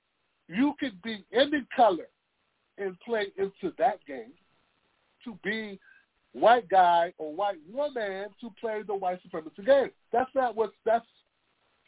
you 0.49 0.75
could 0.79 1.01
be 1.03 1.25
any 1.33 1.65
color 1.75 2.09
and 2.77 2.99
play 3.01 3.29
into 3.37 3.75
that 3.79 4.05
game 4.07 4.33
to 5.25 5.37
be 5.43 5.81
white 6.33 6.69
guy 6.69 7.13
or 7.19 7.35
white 7.35 7.59
woman 7.73 8.27
to 8.41 8.51
play 8.61 8.83
the 8.87 8.95
white 8.95 9.21
supremacy 9.23 9.63
game. 9.65 9.91
That's 10.13 10.31
not 10.35 10.55
what 10.55 10.73
that's 10.85 11.07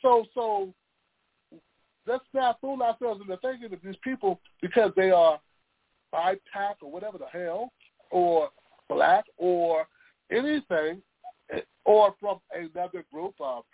so 0.02 0.24
so 0.34 0.72
let's 2.06 2.24
not 2.32 2.60
fool 2.60 2.82
ourselves 2.82 3.20
into 3.20 3.36
thinking 3.36 3.70
that 3.70 3.82
these 3.82 3.94
people 4.02 4.40
because 4.62 4.90
they 4.96 5.10
are 5.10 5.38
BIPOC 6.12 6.74
or 6.82 6.90
whatever 6.90 7.18
the 7.18 7.26
hell 7.26 7.72
or 8.10 8.48
black 8.88 9.24
or 9.36 9.86
anything 10.32 11.02
or 11.90 12.14
from 12.20 12.38
another 12.54 13.04
group 13.12 13.34
of 13.40 13.64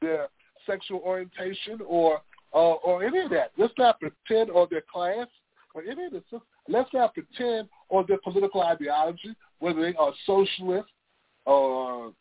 their 0.00 0.26
sexual 0.66 0.98
orientation 0.98 1.78
or 1.86 2.20
uh, 2.52 2.72
or 2.82 3.04
any 3.04 3.20
of 3.20 3.30
that. 3.30 3.52
Let's 3.56 3.72
not 3.78 4.00
pretend 4.00 4.50
or 4.50 4.66
their 4.68 4.82
class 4.92 5.28
or 5.72 5.82
any 5.82 6.06
of 6.06 6.12
this. 6.12 6.22
Let's 6.68 6.92
not 6.92 7.14
pretend 7.14 7.68
on 7.88 8.06
their 8.08 8.18
political 8.24 8.62
ideology, 8.62 9.36
whether 9.60 9.80
they 9.80 9.94
are 9.94 10.12
socialist 10.26 10.88
or 11.46 12.12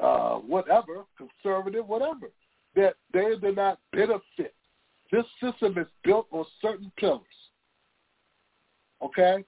uh, 0.00 0.36
whatever, 0.36 1.04
conservative, 1.18 1.88
whatever, 1.88 2.30
that 2.76 2.94
they 3.12 3.32
do 3.40 3.52
not 3.52 3.80
benefit. 3.92 4.54
This 5.10 5.24
system 5.42 5.76
is 5.76 5.88
built 6.04 6.28
on 6.30 6.44
certain 6.62 6.92
pillars. 6.98 7.22
Okay? 9.02 9.44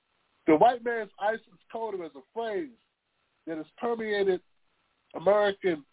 The 0.49 0.57
white 0.57 0.85
man's 0.85 1.11
ISIS 1.21 1.41
code 1.73 1.95
is 1.95 2.11
a 2.17 2.21
phrase 2.35 2.69
that 3.47 3.59
has 3.59 3.67
permeated 3.79 4.41
American 5.15 5.85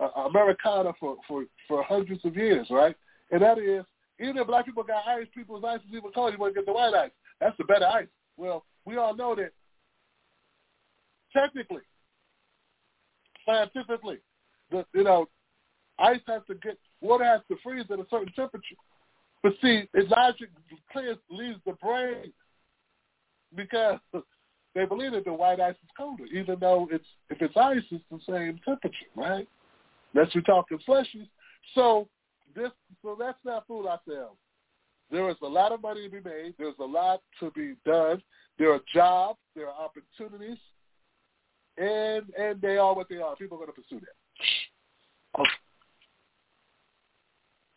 uh, 0.00 0.28
Americana 0.28 0.92
for, 1.00 1.16
for, 1.26 1.44
for 1.66 1.82
hundreds 1.82 2.24
of 2.24 2.36
years, 2.36 2.66
right? 2.70 2.94
And 3.30 3.42
that 3.42 3.58
is, 3.58 3.84
even 4.20 4.36
if 4.36 4.46
black 4.46 4.66
people 4.66 4.82
got 4.82 5.06
ice, 5.06 5.26
people's 5.34 5.64
ice 5.64 5.80
is 5.80 5.96
even 5.96 6.10
cold. 6.12 6.32
You 6.32 6.38
want 6.38 6.54
to 6.54 6.60
get 6.60 6.66
the 6.66 6.72
white 6.72 6.94
ice. 6.94 7.10
That's 7.40 7.56
the 7.56 7.64
better 7.64 7.86
ice. 7.86 8.06
Well, 8.36 8.64
we 8.84 8.96
all 8.96 9.14
know 9.14 9.34
that 9.34 9.52
technically, 11.32 11.82
scientifically, 13.46 14.18
the, 14.70 14.84
you 14.94 15.04
know, 15.04 15.28
ice 15.98 16.20
has 16.26 16.42
to 16.48 16.54
get, 16.54 16.78
water 17.00 17.24
has 17.24 17.40
to 17.48 17.56
freeze 17.62 17.86
at 17.90 17.98
a 17.98 18.06
certain 18.10 18.32
temperature. 18.34 18.76
But 19.42 19.52
see, 19.62 19.88
it 19.94 20.08
logic 20.08 20.50
clears, 20.90 21.16
leaves 21.30 21.60
the 21.64 21.72
brain 21.74 22.32
because 23.54 23.98
they 24.78 24.84
believe 24.84 25.10
that 25.10 25.24
the 25.24 25.32
white 25.32 25.58
ice 25.58 25.74
is 25.82 25.90
colder, 25.96 26.26
even 26.26 26.56
though 26.60 26.86
it's 26.92 27.04
if 27.30 27.42
it's 27.42 27.56
ice, 27.56 27.82
it's 27.90 28.04
the 28.12 28.20
same 28.28 28.60
temperature, 28.64 28.94
right? 29.16 29.48
Unless 30.14 30.32
we're 30.36 30.42
talking 30.42 30.78
fleshies. 30.88 31.28
So 31.74 32.06
this, 32.54 32.70
so 33.02 33.16
let's 33.18 33.38
not 33.44 33.66
fool 33.66 33.88
ourselves. 33.88 34.38
There 35.10 35.28
is 35.30 35.36
a 35.42 35.48
lot 35.48 35.72
of 35.72 35.82
money 35.82 36.04
to 36.04 36.08
be 36.08 36.20
made. 36.20 36.54
There's 36.58 36.78
a 36.78 36.84
lot 36.84 37.22
to 37.40 37.50
be 37.56 37.74
done. 37.84 38.22
There 38.56 38.72
are 38.72 38.78
jobs. 38.94 39.40
There 39.56 39.66
are 39.66 39.74
opportunities, 39.74 40.58
and 41.76 42.22
and 42.38 42.60
they 42.60 42.76
are 42.76 42.94
what 42.94 43.08
they 43.08 43.16
are. 43.16 43.34
People 43.34 43.56
are 43.56 43.66
going 43.66 43.74
to 43.74 43.82
pursue 43.82 44.00
that. 44.00 45.42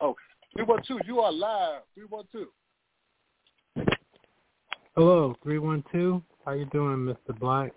Okay. 0.04 0.64
One 0.68 0.82
two. 0.88 1.00
You 1.08 1.22
are 1.22 1.32
live. 1.32 1.82
Three 1.96 2.06
one 2.08 2.26
two. 2.32 2.50
Hello, 4.96 5.36
three 5.42 5.58
one 5.58 5.84
two. 5.92 6.22
How 6.46 6.54
you 6.54 6.66
doing, 6.66 6.98
Mr. 6.98 7.38
Black? 7.40 7.72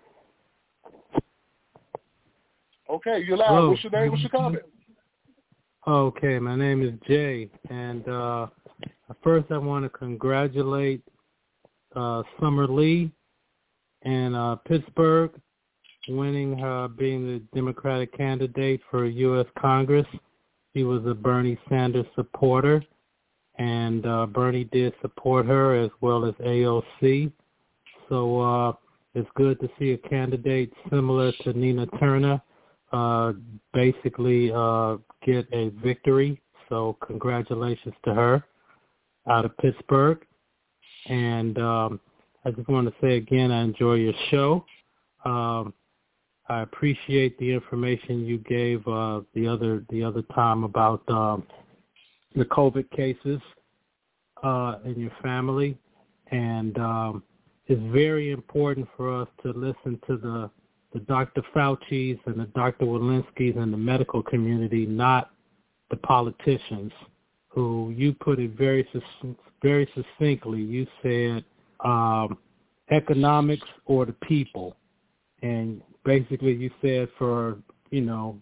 Okay, 2.89 3.23
you're 3.25 3.37
live. 3.37 3.47
Hello. 3.49 3.69
What's 3.69 3.83
your 3.83 3.91
name? 3.91 4.11
What's 4.11 4.23
your 4.23 4.31
comment? 4.31 4.63
Okay, 5.87 6.39
my 6.39 6.55
name 6.55 6.81
is 6.81 6.93
Jay, 7.07 7.47
and 7.69 8.07
uh, 8.07 8.47
first 9.23 9.51
I 9.51 9.57
want 9.59 9.85
to 9.85 9.89
congratulate 9.89 11.01
uh, 11.95 12.23
Summer 12.39 12.67
Lee 12.67 13.11
in 14.01 14.33
uh, 14.33 14.55
Pittsburgh 14.55 15.31
winning 16.07 16.57
her 16.57 16.87
being 16.87 17.25
the 17.27 17.41
Democratic 17.53 18.15
candidate 18.17 18.81
for 18.89 19.05
U.S. 19.05 19.45
Congress. 19.59 20.07
She 20.75 20.83
was 20.83 21.05
a 21.05 21.13
Bernie 21.13 21.57
Sanders 21.69 22.05
supporter, 22.15 22.83
and 23.59 24.05
uh, 24.07 24.25
Bernie 24.25 24.65
did 24.65 24.93
support 25.01 25.45
her 25.45 25.79
as 25.79 25.91
well 26.01 26.25
as 26.25 26.33
AOC. 26.35 27.31
So 28.09 28.41
uh, 28.41 28.73
it's 29.13 29.29
good 29.35 29.59
to 29.61 29.69
see 29.79 29.91
a 29.91 29.97
candidate 29.97 30.71
similar 30.89 31.31
to 31.43 31.53
Nina 31.53 31.87
Turner 31.99 32.41
uh, 32.91 33.33
basically 33.73 34.51
uh, 34.53 34.97
get 35.25 35.47
a 35.51 35.69
victory. 35.83 36.41
So 36.69 36.97
congratulations 37.05 37.93
to 38.05 38.13
her 38.13 38.43
out 39.27 39.45
of 39.45 39.57
Pittsburgh. 39.57 40.19
And 41.07 41.57
um, 41.57 41.99
I 42.45 42.51
just 42.51 42.67
want 42.69 42.87
to 42.87 42.93
say 43.01 43.17
again, 43.17 43.51
I 43.51 43.61
enjoy 43.61 43.95
your 43.95 44.13
show. 44.29 44.65
Um, 45.25 45.73
I 46.47 46.61
appreciate 46.61 47.37
the 47.39 47.51
information 47.51 48.25
you 48.25 48.37
gave 48.37 48.87
uh, 48.87 49.21
the 49.33 49.47
other 49.47 49.83
the 49.89 50.03
other 50.03 50.21
time 50.33 50.63
about 50.63 51.01
um, 51.09 51.43
the 52.35 52.45
COVID 52.45 52.89
cases 52.91 53.41
uh, 54.43 54.75
in 54.85 54.99
your 54.99 55.11
family, 55.23 55.75
and 56.31 56.77
um, 56.77 57.23
it's 57.67 57.81
very 57.91 58.31
important 58.31 58.87
for 58.95 59.21
us 59.21 59.27
to 59.43 59.51
listen 59.51 59.99
to 60.07 60.17
the 60.17 60.49
the 60.93 61.01
Dr. 61.01 61.41
Fauci's 61.53 62.17
and 62.25 62.39
the 62.39 62.45
Dr. 62.55 62.85
Walensky's 62.85 63.57
and 63.57 63.73
the 63.73 63.77
medical 63.77 64.23
community, 64.23 64.85
not 64.85 65.31
the 65.89 65.97
politicians, 65.97 66.93
who 67.49 67.93
you 67.93 68.13
put 68.13 68.39
it 68.39 68.51
very 68.57 68.87
very 69.61 69.89
succinctly. 69.93 70.61
You 70.61 70.87
said 71.03 71.43
um, 71.83 72.37
economics 72.91 73.67
or 73.85 74.05
the 74.05 74.15
people, 74.27 74.77
and 75.41 75.81
basically 76.05 76.53
you 76.53 76.71
said 76.81 77.09
for 77.17 77.57
you 77.89 78.01
know 78.01 78.39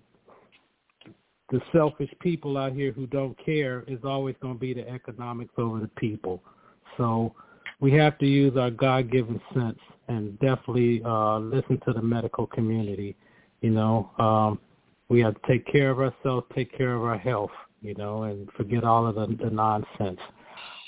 the 1.49 1.61
selfish 1.71 2.09
people 2.19 2.57
out 2.57 2.73
here 2.73 2.91
who 2.91 3.07
don't 3.07 3.37
care 3.43 3.83
is 3.87 3.99
always 4.03 4.35
going 4.41 4.55
to 4.55 4.59
be 4.59 4.73
the 4.73 4.87
economics 4.89 5.53
over 5.57 5.79
the 5.79 5.87
people. 5.99 6.43
So 6.97 7.33
we 7.83 7.91
have 7.91 8.17
to 8.17 8.25
use 8.25 8.55
our 8.55 8.71
God-given 8.71 9.41
sense 9.53 9.77
and 10.07 10.39
definitely 10.39 11.01
uh, 11.05 11.37
listen 11.39 11.81
to 11.85 11.91
the 11.91 12.01
medical 12.01 12.47
community. 12.47 13.13
You 13.59 13.71
know, 13.71 14.09
um, 14.19 14.59
we 15.09 15.19
have 15.19 15.33
to 15.33 15.41
take 15.45 15.67
care 15.67 15.89
of 15.91 15.99
ourselves, 15.99 16.47
take 16.55 16.75
care 16.77 16.95
of 16.95 17.03
our 17.03 17.17
health, 17.17 17.51
you 17.81 17.93
know, 17.95 18.23
and 18.23 18.49
forget 18.55 18.85
all 18.85 19.05
of 19.05 19.15
the, 19.15 19.27
the 19.43 19.49
nonsense. 19.49 20.19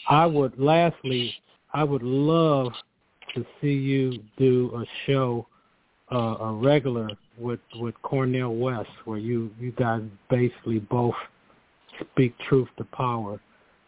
I 0.07 0.25
would, 0.25 0.57
lastly, 0.57 1.33
I 1.73 1.83
would 1.83 2.01
love 2.01 2.71
to 3.35 3.45
see 3.59 3.73
you 3.73 4.23
do 4.37 4.71
a 4.73 4.85
show, 5.05 5.47
uh, 6.13 6.37
a 6.39 6.53
regular 6.53 7.09
with 7.37 7.59
with 7.75 7.95
Cornel 8.03 8.55
West, 8.55 8.87
where 9.03 9.17
you 9.17 9.51
you 9.59 9.73
guys 9.73 10.01
basically 10.29 10.79
both 10.79 11.15
speak 12.13 12.33
truth 12.47 12.69
to 12.77 12.85
power, 12.85 13.41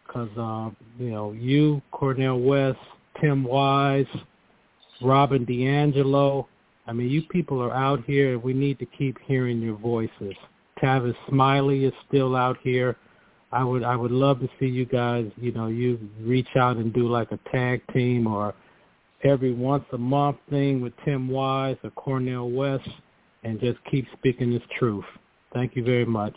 because 0.06 0.28
uh, 0.36 0.68
you 1.02 1.10
know 1.10 1.32
you, 1.32 1.80
Cornel 1.90 2.42
West, 2.42 2.78
Tim 3.20 3.44
Wise, 3.44 4.06
Robin 5.02 5.44
DiAngelo. 5.46 6.46
I 6.86 6.92
mean, 6.92 7.10
you 7.10 7.22
people 7.22 7.62
are 7.62 7.72
out 7.72 8.04
here. 8.06 8.38
We 8.38 8.52
need 8.52 8.78
to 8.78 8.86
keep 8.86 9.16
hearing 9.26 9.60
your 9.60 9.76
voices. 9.76 10.34
Tavis 10.82 11.14
Smiley 11.28 11.84
is 11.84 11.92
still 12.08 12.36
out 12.36 12.56
here. 12.62 12.96
I 13.50 13.64
would 13.64 13.82
I 13.82 13.96
would 13.96 14.10
love 14.10 14.40
to 14.40 14.48
see 14.60 14.66
you 14.66 14.84
guys. 14.84 15.30
You 15.36 15.52
know, 15.52 15.68
you 15.68 15.98
reach 16.20 16.48
out 16.56 16.76
and 16.76 16.92
do 16.92 17.08
like 17.08 17.32
a 17.32 17.38
tag 17.50 17.82
team 17.92 18.26
or 18.26 18.54
every 19.24 19.52
once 19.52 19.84
a 19.92 19.98
month 19.98 20.36
thing 20.50 20.80
with 20.80 20.92
Tim 21.04 21.28
Wise 21.28 21.76
or 21.82 21.90
Cornel 21.90 22.50
West, 22.50 22.88
and 23.44 23.58
just 23.60 23.78
keep 23.90 24.06
speaking 24.18 24.52
this 24.52 24.62
truth. 24.78 25.04
Thank 25.52 25.76
you 25.76 25.84
very 25.84 26.04
much. 26.04 26.34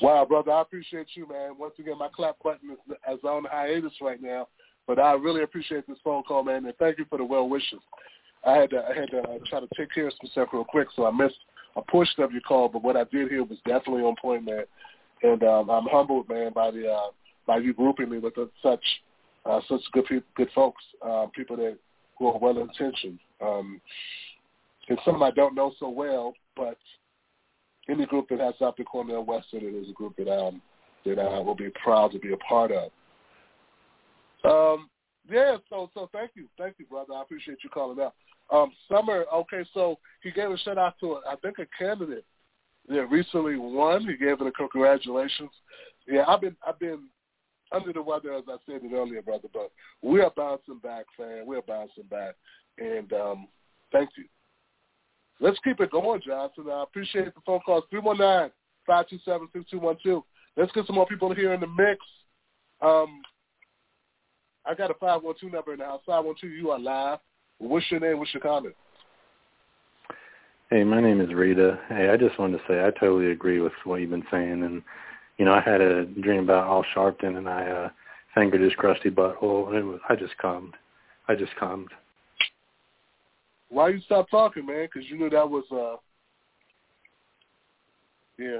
Wow, 0.00 0.24
brother, 0.24 0.52
I 0.52 0.62
appreciate 0.62 1.08
you, 1.14 1.28
man. 1.28 1.52
Once 1.58 1.74
again, 1.78 1.98
my 1.98 2.08
clap 2.14 2.36
button 2.42 2.70
is, 2.70 2.96
is 3.12 3.24
on 3.24 3.44
hiatus 3.44 3.92
right 4.00 4.20
now. 4.20 4.48
But 4.86 4.98
I 4.98 5.12
really 5.12 5.42
appreciate 5.42 5.86
this 5.86 5.98
phone 6.04 6.22
call, 6.24 6.44
man, 6.44 6.64
and 6.66 6.76
thank 6.76 6.98
you 6.98 7.06
for 7.08 7.18
the 7.18 7.24
well 7.24 7.48
wishes. 7.48 7.80
I 8.46 8.52
had 8.52 8.70
to, 8.70 8.84
I 8.84 8.94
had 8.94 9.10
to 9.10 9.18
uh, 9.20 9.38
try 9.48 9.60
to 9.60 9.68
take 9.76 9.92
care 9.92 10.08
of 10.08 10.12
some 10.20 10.30
stuff 10.30 10.48
real 10.52 10.64
quick, 10.64 10.88
so 10.94 11.06
I 11.06 11.10
missed 11.10 11.36
a 11.76 11.82
portion 11.82 12.22
of 12.22 12.32
your 12.32 12.42
call. 12.42 12.68
But 12.68 12.82
what 12.82 12.96
I 12.96 13.04
did 13.04 13.30
hear 13.30 13.42
was 13.44 13.58
definitely 13.64 14.02
on 14.02 14.16
point, 14.20 14.44
man. 14.44 14.64
And 15.22 15.42
um, 15.42 15.70
I'm 15.70 15.86
humbled, 15.86 16.28
man, 16.28 16.52
by 16.52 16.70
the 16.70 16.88
uh, 16.88 17.10
by 17.46 17.58
you 17.58 17.72
grouping 17.72 18.10
me 18.10 18.18
with 18.18 18.34
such 18.62 18.84
uh, 19.46 19.60
such 19.68 19.80
good 19.92 20.04
people, 20.06 20.28
good 20.36 20.50
folks, 20.54 20.82
uh, 21.06 21.26
people 21.34 21.56
that 21.56 21.78
who 22.18 22.28
are 22.28 22.38
well 22.38 22.58
intentioned. 22.58 23.18
Um, 23.40 23.80
and 24.88 24.98
some 25.04 25.22
I 25.22 25.30
don't 25.30 25.54
know 25.54 25.72
so 25.80 25.88
well, 25.88 26.34
but 26.56 26.76
any 27.88 28.06
group 28.06 28.28
that 28.28 28.40
has 28.40 28.54
Dr. 28.58 28.84
Cornel 28.84 29.24
West 29.24 29.48
in 29.52 29.60
it 29.60 29.74
is 29.74 29.88
a 29.88 29.92
group 29.92 30.16
that 30.16 30.30
um 30.30 30.60
that 31.04 31.18
I 31.18 31.38
will 31.38 31.54
be 31.54 31.70
proud 31.82 32.12
to 32.12 32.18
be 32.18 32.32
a 32.32 32.36
part 32.38 32.70
of. 32.70 32.90
Um, 34.44 34.88
yeah, 35.30 35.56
so 35.70 35.90
so 35.94 36.08
thank 36.12 36.32
you, 36.34 36.46
thank 36.58 36.74
you, 36.78 36.86
brother. 36.86 37.14
I 37.14 37.22
appreciate 37.22 37.58
you 37.64 37.70
calling 37.70 37.98
out. 38.00 38.14
Um, 38.52 38.72
Summer, 38.90 39.24
okay, 39.32 39.64
so 39.72 39.98
he 40.22 40.30
gave 40.30 40.50
a 40.50 40.58
shout 40.58 40.78
out 40.78 40.94
to 41.00 41.20
I 41.28 41.36
think 41.36 41.58
a 41.58 41.66
candidate 41.78 42.24
that 42.88 43.06
recently 43.06 43.56
won. 43.56 44.02
He 44.02 44.16
gave 44.16 44.40
it 44.40 44.46
a 44.46 44.52
congratulations. 44.52 45.50
Yeah, 46.06 46.24
I've 46.28 46.42
been 46.42 46.56
I've 46.66 46.78
been 46.78 47.08
under 47.72 47.92
the 47.92 48.02
weather 48.02 48.34
as 48.34 48.44
I 48.48 48.56
said 48.66 48.82
it 48.84 48.92
earlier, 48.92 49.22
brother, 49.22 49.48
but 49.52 49.72
we 50.02 50.20
are 50.20 50.32
bouncing 50.36 50.78
back, 50.82 51.06
fam. 51.16 51.46
We 51.46 51.56
are 51.56 51.62
bouncing 51.62 52.04
back, 52.10 52.34
and 52.78 53.12
um, 53.14 53.48
thank 53.92 54.10
you. 54.18 54.24
Let's 55.40 55.58
keep 55.64 55.80
it 55.80 55.90
going, 55.90 56.20
Johnson. 56.24 56.66
I 56.70 56.82
appreciate 56.82 57.34
the 57.34 57.40
phone 57.46 57.60
calls. 57.60 57.84
Three 57.90 58.00
one 58.00 58.18
nine 58.18 58.50
five 58.86 59.08
two 59.08 59.18
seven 59.24 59.48
six 59.52 59.64
two 59.70 59.78
one 59.78 59.96
two. 60.02 60.22
Let's 60.56 60.72
get 60.72 60.86
some 60.86 60.96
more 60.96 61.06
people 61.06 61.34
here 61.34 61.54
in 61.54 61.60
the 61.60 61.66
mix. 61.66 62.00
Um, 62.80 63.22
I 64.66 64.74
got 64.74 64.90
a 64.90 64.94
512 64.94 65.52
number 65.52 65.72
in 65.72 65.78
the 65.78 65.84
house. 65.84 66.00
512, 66.06 66.52
you 66.52 66.70
are 66.70 66.78
live. 66.78 67.18
What's 67.58 67.90
your 67.90 68.00
name? 68.00 68.18
What's 68.18 68.32
your 68.32 68.42
comment? 68.42 68.74
Hey, 70.70 70.82
my 70.82 71.00
name 71.00 71.20
is 71.20 71.32
Rita. 71.32 71.78
Hey, 71.88 72.08
I 72.08 72.16
just 72.16 72.38
wanted 72.38 72.58
to 72.58 72.64
say 72.66 72.84
I 72.84 72.90
totally 72.98 73.30
agree 73.30 73.60
with 73.60 73.72
what 73.84 74.00
you've 74.00 74.10
been 74.10 74.26
saying. 74.30 74.62
And, 74.62 74.82
you 75.36 75.44
know, 75.44 75.52
I 75.52 75.60
had 75.60 75.80
a 75.80 76.06
dream 76.06 76.44
about 76.44 76.66
Al 76.66 76.84
Sharpton, 76.94 77.36
and 77.36 77.48
I 77.48 77.66
uh, 77.66 77.88
fingered 78.34 78.62
his 78.62 78.72
crusty 78.74 79.10
butthole, 79.10 79.68
and 79.68 79.76
it 79.76 79.84
was, 79.84 80.00
I 80.08 80.16
just 80.16 80.36
calmed. 80.38 80.74
I 81.28 81.34
just 81.34 81.54
calmed. 81.56 81.90
Why 83.68 83.90
you 83.90 84.00
stop 84.00 84.30
talking, 84.30 84.66
man? 84.66 84.88
Because 84.92 85.08
you 85.10 85.18
knew 85.18 85.30
that 85.30 85.48
was, 85.48 85.64
uh, 85.70 85.96
yeah. 88.38 88.58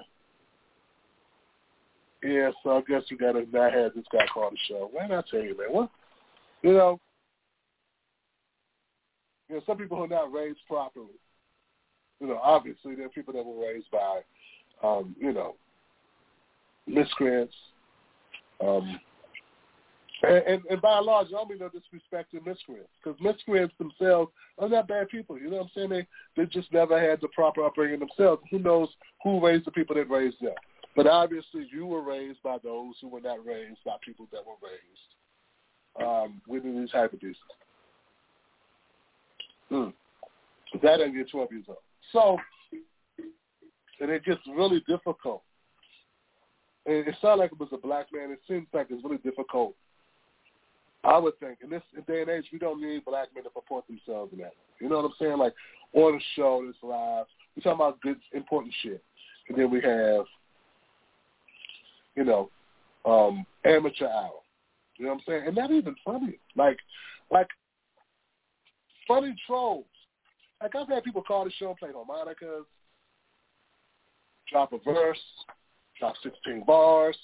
Yeah, 2.25 2.51
so 2.63 2.79
I 2.79 2.81
guess 2.89 3.03
you 3.11 3.19
got 3.19 3.33
to 3.33 3.47
not 3.53 3.75
have 3.75 3.95
this 3.95 4.07
guy 4.11 4.27
call 4.33 4.51
the 4.51 4.57
show. 4.67 4.89
Why 4.91 5.07
not 5.07 5.27
tell 5.31 5.43
you, 5.43 5.57
man? 5.59 5.69
What? 5.71 5.91
You 6.63 6.73
know, 6.73 7.01
You 9.49 9.57
know, 9.57 9.63
some 9.67 9.77
people 9.77 9.99
who 9.99 10.05
are 10.05 10.09
not 10.09 10.33
raised 10.33 10.61
properly. 10.67 11.19
You 12.21 12.29
know, 12.29 12.41
obviously 12.43 12.95
there 12.95 13.07
are 13.07 13.11
people 13.11 13.35
that 13.35 13.45
were 13.45 13.67
raised 13.67 13.91
by, 13.91 14.21
um, 14.83 15.15
you 15.21 15.33
know, 15.33 15.57
miscreants. 16.87 17.55
Um, 18.65 18.99
and, 20.23 20.37
and, 20.47 20.63
and 20.71 20.81
by 20.81 20.97
and 20.97 21.07
large, 21.07 21.27
I 21.29 21.33
don't 21.33 21.51
mean 21.51 21.59
no 21.59 21.69
disrespect 21.69 22.31
to 22.31 22.41
miscreants, 22.41 22.89
because 23.03 23.21
miscreants 23.21 23.75
themselves 23.79 24.33
are 24.59 24.69
not 24.69 24.89
bad 24.89 25.11
people. 25.11 25.39
You 25.39 25.51
know 25.51 25.57
what 25.59 25.65
I'm 25.65 25.71
saying? 25.75 25.91
They 25.91 26.07
they 26.37 26.47
just 26.47 26.73
never 26.73 26.99
had 26.99 27.21
the 27.21 27.29
proper 27.29 27.65
upbringing 27.67 28.01
themselves. 28.01 28.43
Who 28.51 28.61
knows 28.61 28.89
who 29.23 29.45
raised 29.45 29.67
the 29.67 29.73
people 29.73 29.97
that 29.97 30.09
raised 30.09 30.41
them? 30.41 30.55
But 30.97 31.07
obviously, 31.07 31.67
you 31.73 31.87
were 31.87 32.03
raised 32.03 32.43
by 32.43 32.59
those 32.63 32.95
who 33.01 33.09
were 33.09 33.21
not 33.21 33.45
raised 33.45 33.79
by 33.85 33.97
people 34.05 34.29
that 34.33 34.43
were 34.47 34.55
raised 34.63 36.07
um, 36.09 36.41
within 36.47 36.81
these 36.81 36.91
hypotheses. 36.93 37.37
Mm. 39.71 39.93
That 40.83 40.99
didn't 40.99 41.17
get 41.17 41.31
12 41.31 41.53
years 41.53 41.65
old. 41.69 41.79
So, 42.13 42.39
and 44.01 44.11
it 44.11 44.25
gets 44.25 44.41
really 44.57 44.83
difficult. 44.87 45.43
And 46.87 47.09
it 47.09 47.15
sounded 47.21 47.43
like 47.43 47.53
it 47.53 47.59
was 47.61 47.71
a 47.73 47.79
black 47.79 48.07
man. 48.13 48.31
It 48.31 48.41
seems 48.47 48.67
like 48.73 48.89
it's 48.91 49.03
really 49.03 49.19
difficult. 49.19 49.75
I 51.03 51.19
would 51.19 51.39
think 51.39 51.59
in 51.63 51.71
this 51.71 51.83
day 52.07 52.23
and 52.23 52.31
age, 52.31 52.47
we 52.53 52.59
don't 52.59 52.81
need 52.81 53.05
black 53.05 53.29
men 53.35 53.45
to 53.45 53.51
purport 53.51 53.85
themselves 53.87 54.33
in 54.33 54.39
that. 54.41 54.55
You 54.81 54.89
know 54.89 54.97
what 54.97 55.07
I'm 55.07 55.15
saying? 55.21 55.39
Like 55.39 55.55
on 55.93 56.13
the 56.13 56.21
show, 56.35 56.65
this 56.67 56.77
live, 56.83 57.27
we're 57.57 57.63
talking 57.63 57.73
about 57.73 58.01
good, 58.01 58.17
important 58.33 58.75
shit, 58.83 59.03
and 59.49 59.59
then 59.59 59.71
we 59.71 59.81
have, 59.83 60.25
you 62.17 62.25
know, 62.25 62.51
um, 63.05 63.47
amateur 63.65 64.07
hour. 64.07 64.41
You 64.97 65.07
know 65.07 65.13
what 65.13 65.19
I'm 65.19 65.25
saying? 65.27 65.43
And 65.47 65.57
not 65.57 65.71
even 65.71 65.97
funny. 66.05 66.39
Like, 66.57 66.79
like 67.31 67.49
funny 69.07 69.35
trolls. 69.47 69.85
Like 70.63 70.75
I've 70.77 70.89
had 70.89 71.05
people 71.05 71.23
call 71.23 71.45
the 71.45 71.51
show, 71.59 71.75
play 71.79 71.91
harmonicas, 71.93 72.65
drop 74.51 74.73
a 74.73 74.79
verse, 74.79 75.19
drop 75.99 76.15
16 76.23 76.65
bars, 76.67 77.17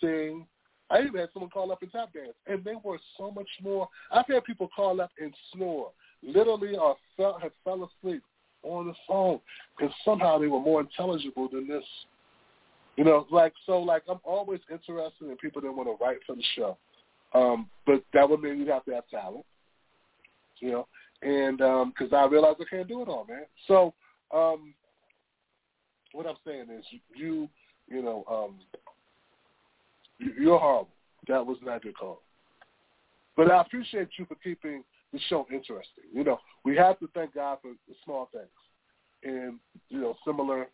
sing. 0.00 0.46
I 0.88 1.00
even 1.00 1.16
had 1.16 1.30
someone 1.32 1.50
call 1.50 1.72
up 1.72 1.82
and 1.82 1.90
tap 1.90 2.12
dance, 2.12 2.34
and 2.46 2.62
they 2.62 2.74
were 2.82 2.98
so 3.18 3.30
much 3.32 3.48
more. 3.60 3.88
I've 4.12 4.26
had 4.28 4.44
people 4.44 4.68
call 4.74 5.00
up 5.00 5.10
and 5.20 5.34
snore, 5.52 5.90
literally, 6.22 6.76
or 6.76 6.96
fell, 7.16 7.38
had 7.42 7.50
fell 7.64 7.90
asleep 8.02 8.22
on 8.62 8.86
the 8.86 8.94
phone, 9.08 9.40
because 9.76 9.92
somehow 10.04 10.38
they 10.38 10.46
were 10.46 10.60
more 10.60 10.80
intelligible 10.80 11.48
than 11.48 11.66
this. 11.66 11.84
You 12.96 13.04
know, 13.04 13.26
like 13.30 13.52
so, 13.66 13.78
like 13.78 14.02
I'm 14.08 14.20
always 14.24 14.60
interested 14.70 15.28
in 15.28 15.36
people 15.36 15.60
that 15.62 15.72
want 15.72 15.88
to 15.88 16.02
write 16.02 16.18
for 16.26 16.34
the 16.34 16.42
show, 16.54 16.78
um, 17.34 17.68
but 17.86 18.02
that 18.14 18.28
would 18.28 18.40
mean 18.40 18.58
you'd 18.58 18.68
have 18.68 18.84
to 18.86 18.94
have 18.94 19.08
talent. 19.08 19.44
You 20.60 20.70
know, 20.70 20.88
and 21.22 21.58
because 21.58 22.12
um, 22.12 22.18
I 22.18 22.26
realized 22.26 22.58
I 22.60 22.64
can't 22.74 22.88
do 22.88 23.02
it 23.02 23.08
all, 23.08 23.26
man. 23.28 23.44
So 23.68 23.92
um, 24.34 24.74
what 26.12 26.26
I'm 26.26 26.36
saying 26.46 26.66
is, 26.76 26.84
you, 27.14 27.48
you 27.88 28.02
know, 28.02 28.24
um, 28.30 28.58
you're 30.18 30.58
horrible. 30.58 30.88
That 31.28 31.44
was 31.44 31.58
not 31.62 31.82
good 31.82 31.96
call. 31.96 32.22
But 33.36 33.50
I 33.50 33.60
appreciate 33.60 34.08
you 34.18 34.24
for 34.24 34.36
keeping 34.36 34.82
the 35.12 35.18
show 35.28 35.46
interesting. 35.52 36.04
You 36.12 36.24
know, 36.24 36.38
we 36.64 36.76
have 36.76 36.98
to 37.00 37.08
thank 37.14 37.34
God 37.34 37.58
for 37.60 37.72
the 37.88 37.94
small 38.04 38.30
things, 38.32 38.46
and 39.22 39.58
you 39.90 40.00
know, 40.00 40.16
similar, 40.24 40.68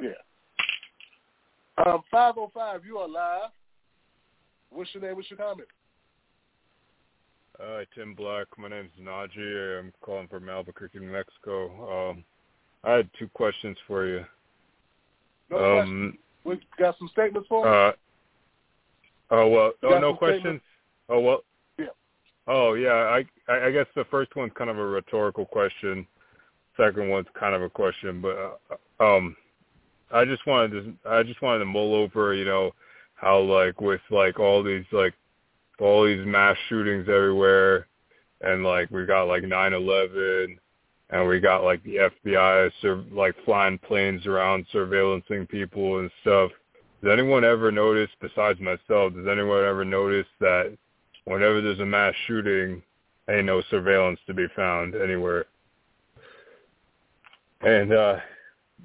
yeah. 0.00 0.10
Um, 1.78 2.02
505, 2.10 2.84
you 2.84 2.98
are 2.98 3.08
live. 3.08 3.50
What's 4.70 4.90
your 4.94 5.02
name? 5.02 5.16
What's 5.16 5.30
your 5.30 5.38
comment? 5.38 5.68
Hi, 7.58 7.86
Tim 7.94 8.14
Black. 8.14 8.46
My 8.58 8.68
name 8.68 8.86
is 8.86 9.04
Najee. 9.04 9.78
I'm 9.78 9.92
calling 10.02 10.28
from 10.28 10.48
Albuquerque, 10.48 10.98
New 10.98 11.10
Mexico. 11.10 12.10
Um, 12.10 12.24
I 12.84 12.92
had 12.92 13.10
two 13.18 13.28
questions 13.28 13.76
for 13.86 14.06
you. 14.06 14.24
No 15.50 15.80
um, 15.80 16.18
We 16.44 16.60
got 16.78 16.98
some 16.98 17.08
statements 17.08 17.48
for 17.48 17.66
uh, 17.66 17.92
Oh 19.30 19.48
well. 19.48 19.72
Oh 19.82 19.98
no 19.98 20.14
questions. 20.14 20.40
Statements? 20.40 20.64
Oh 21.08 21.20
well. 21.20 21.44
Yeah. 21.78 21.86
Oh 22.48 22.74
yeah. 22.74 22.90
I 22.90 23.24
I 23.48 23.70
guess 23.70 23.86
the 23.94 24.04
first 24.10 24.34
one's 24.36 24.52
kind 24.56 24.70
of 24.70 24.78
a 24.78 24.84
rhetorical 24.84 25.46
question. 25.46 26.06
Second 26.76 27.08
one's 27.08 27.28
kind 27.38 27.54
of 27.54 27.62
a 27.62 27.70
question, 27.70 28.20
but 28.20 28.60
uh, 29.00 29.16
um, 29.16 29.36
I 30.12 30.24
just 30.24 30.46
wanted 30.46 30.70
to 30.70 31.10
I 31.10 31.22
just 31.22 31.42
wanted 31.42 31.60
to 31.60 31.64
mull 31.64 31.94
over, 31.94 32.34
you 32.34 32.44
know, 32.44 32.72
how 33.14 33.40
like 33.40 33.80
with 33.80 34.00
like 34.10 34.38
all 34.38 34.62
these 34.62 34.84
like 34.92 35.14
all 35.80 36.04
these 36.04 36.24
mass 36.26 36.56
shootings 36.68 37.08
everywhere, 37.08 37.86
and 38.40 38.62
like 38.62 38.90
we 38.90 39.06
got 39.06 39.24
like 39.24 39.42
nine 39.44 39.72
eleven, 39.72 40.58
and 41.10 41.26
we 41.28 41.40
got 41.40 41.64
like 41.64 41.82
the 41.84 42.10
FBI 42.26 42.70
sur- 42.80 43.04
like 43.12 43.34
flying 43.44 43.78
planes 43.78 44.26
around 44.26 44.66
surveillancing 44.72 45.48
people 45.48 46.00
and 46.00 46.10
stuff. 46.20 46.50
Does 47.02 47.12
anyone 47.12 47.44
ever 47.44 47.72
notice, 47.72 48.10
besides 48.20 48.60
myself, 48.60 49.14
does 49.14 49.26
anyone 49.30 49.64
ever 49.64 49.84
notice 49.84 50.26
that 50.40 50.76
whenever 51.24 51.60
there's 51.60 51.80
a 51.80 51.86
mass 51.86 52.14
shooting, 52.26 52.82
ain't 53.28 53.46
no 53.46 53.62
surveillance 53.70 54.20
to 54.26 54.34
be 54.34 54.46
found 54.54 54.94
anywhere? 54.94 55.46
And 57.60 57.92
uh, 57.92 58.16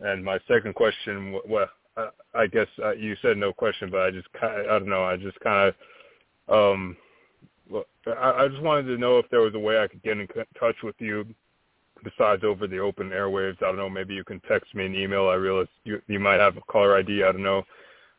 and 0.01 0.23
my 0.23 0.39
second 0.47 0.75
question, 0.75 1.39
well, 1.47 1.69
I, 1.95 2.09
I 2.35 2.47
guess 2.47 2.67
uh, 2.83 2.91
you 2.91 3.15
said 3.21 3.37
no 3.37 3.53
question, 3.53 3.89
but 3.89 4.01
I 4.01 4.11
just 4.11 4.31
kind 4.33 4.69
I 4.69 4.79
don't 4.79 4.89
know, 4.89 5.03
I 5.03 5.17
just 5.17 5.39
kind 5.39 5.73
of 5.73 5.75
um, 6.49 6.97
I, 8.07 8.43
I 8.43 8.47
just 8.47 8.61
wanted 8.61 8.83
to 8.83 8.97
know 8.97 9.17
if 9.17 9.29
there 9.29 9.41
was 9.41 9.55
a 9.55 9.59
way 9.59 9.79
I 9.79 9.87
could 9.87 10.03
get 10.03 10.17
in 10.17 10.27
touch 10.59 10.75
with 10.83 10.95
you 10.99 11.25
besides 12.03 12.43
over 12.43 12.67
the 12.67 12.79
open 12.79 13.09
airwaves. 13.09 13.61
I 13.61 13.67
don't 13.67 13.77
know. 13.77 13.89
Maybe 13.89 14.13
you 14.13 14.23
can 14.23 14.39
text 14.41 14.73
me 14.75 14.85
an 14.85 14.95
email. 14.95 15.27
I 15.27 15.35
realize 15.35 15.67
you 15.83 16.01
you 16.07 16.19
might 16.19 16.39
have 16.39 16.57
a 16.57 16.61
caller 16.61 16.95
ID. 16.97 17.23
I 17.23 17.31
don't 17.31 17.43
know. 17.43 17.63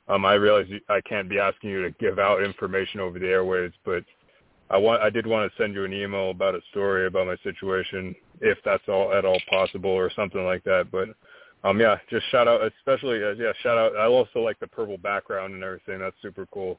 Um, 0.09 0.25
I 0.25 0.35
realize 0.35 0.67
I 0.89 1.01
can't 1.03 1.29
be 1.29 1.39
asking 1.39 1.71
you 1.71 1.83
to 1.83 1.91
give 1.99 2.19
out 2.19 2.43
information 2.43 3.01
over 3.01 3.19
the 3.19 3.27
airwaves, 3.27 3.75
but 3.85 4.05
I 4.71 4.77
want 4.77 5.03
I 5.03 5.11
did 5.11 5.27
want 5.27 5.51
to 5.51 5.63
send 5.63 5.75
you 5.75 5.85
an 5.85 5.93
email 5.93 6.31
about 6.31 6.55
a 6.55 6.61
story 6.71 7.07
about 7.07 7.27
my 7.27 7.37
situation, 7.43 8.15
if 8.41 8.59
that's 8.65 8.89
all 8.89 9.13
at 9.13 9.25
all 9.25 9.41
possible 9.49 9.91
or 9.91 10.11
something 10.15 10.45
like 10.45 10.65
that. 10.65 10.89
But 10.91 11.09
um, 11.65 11.81
yeah, 11.81 11.97
just 12.11 12.25
shout 12.31 12.49
out, 12.49 12.61
especially 12.79 13.23
uh, 13.23 13.33
yeah, 13.33 13.53
shout 13.63 13.79
out. 13.79 13.97
I 13.97 14.07
also 14.07 14.41
like 14.41 14.59
the 14.61 14.67
purple 14.67 14.99
background 14.99 15.55
and 15.55 15.65
everything. 15.65 15.99
That's 15.99 16.17
super 16.23 16.47
cool. 16.53 16.79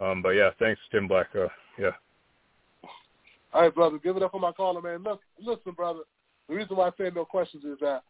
Um, 0.00 0.22
but 0.22 0.30
yeah, 0.30 0.50
thanks, 0.58 0.80
Tim 0.90 1.08
Black. 1.08 1.28
Uh, 1.34 1.48
yeah. 1.78 1.90
All 3.52 3.62
right, 3.62 3.74
brother. 3.74 3.98
Give 3.98 4.16
it 4.16 4.22
up 4.22 4.30
for 4.30 4.40
my 4.40 4.52
caller, 4.52 4.80
man. 4.80 5.02
Look, 5.02 5.20
listen, 5.40 5.72
brother. 5.72 6.00
The 6.48 6.54
reason 6.54 6.76
why 6.76 6.88
I 6.88 6.90
say 6.96 7.10
no 7.14 7.24
questions 7.24 7.64
is 7.64 7.78
that 7.80 8.02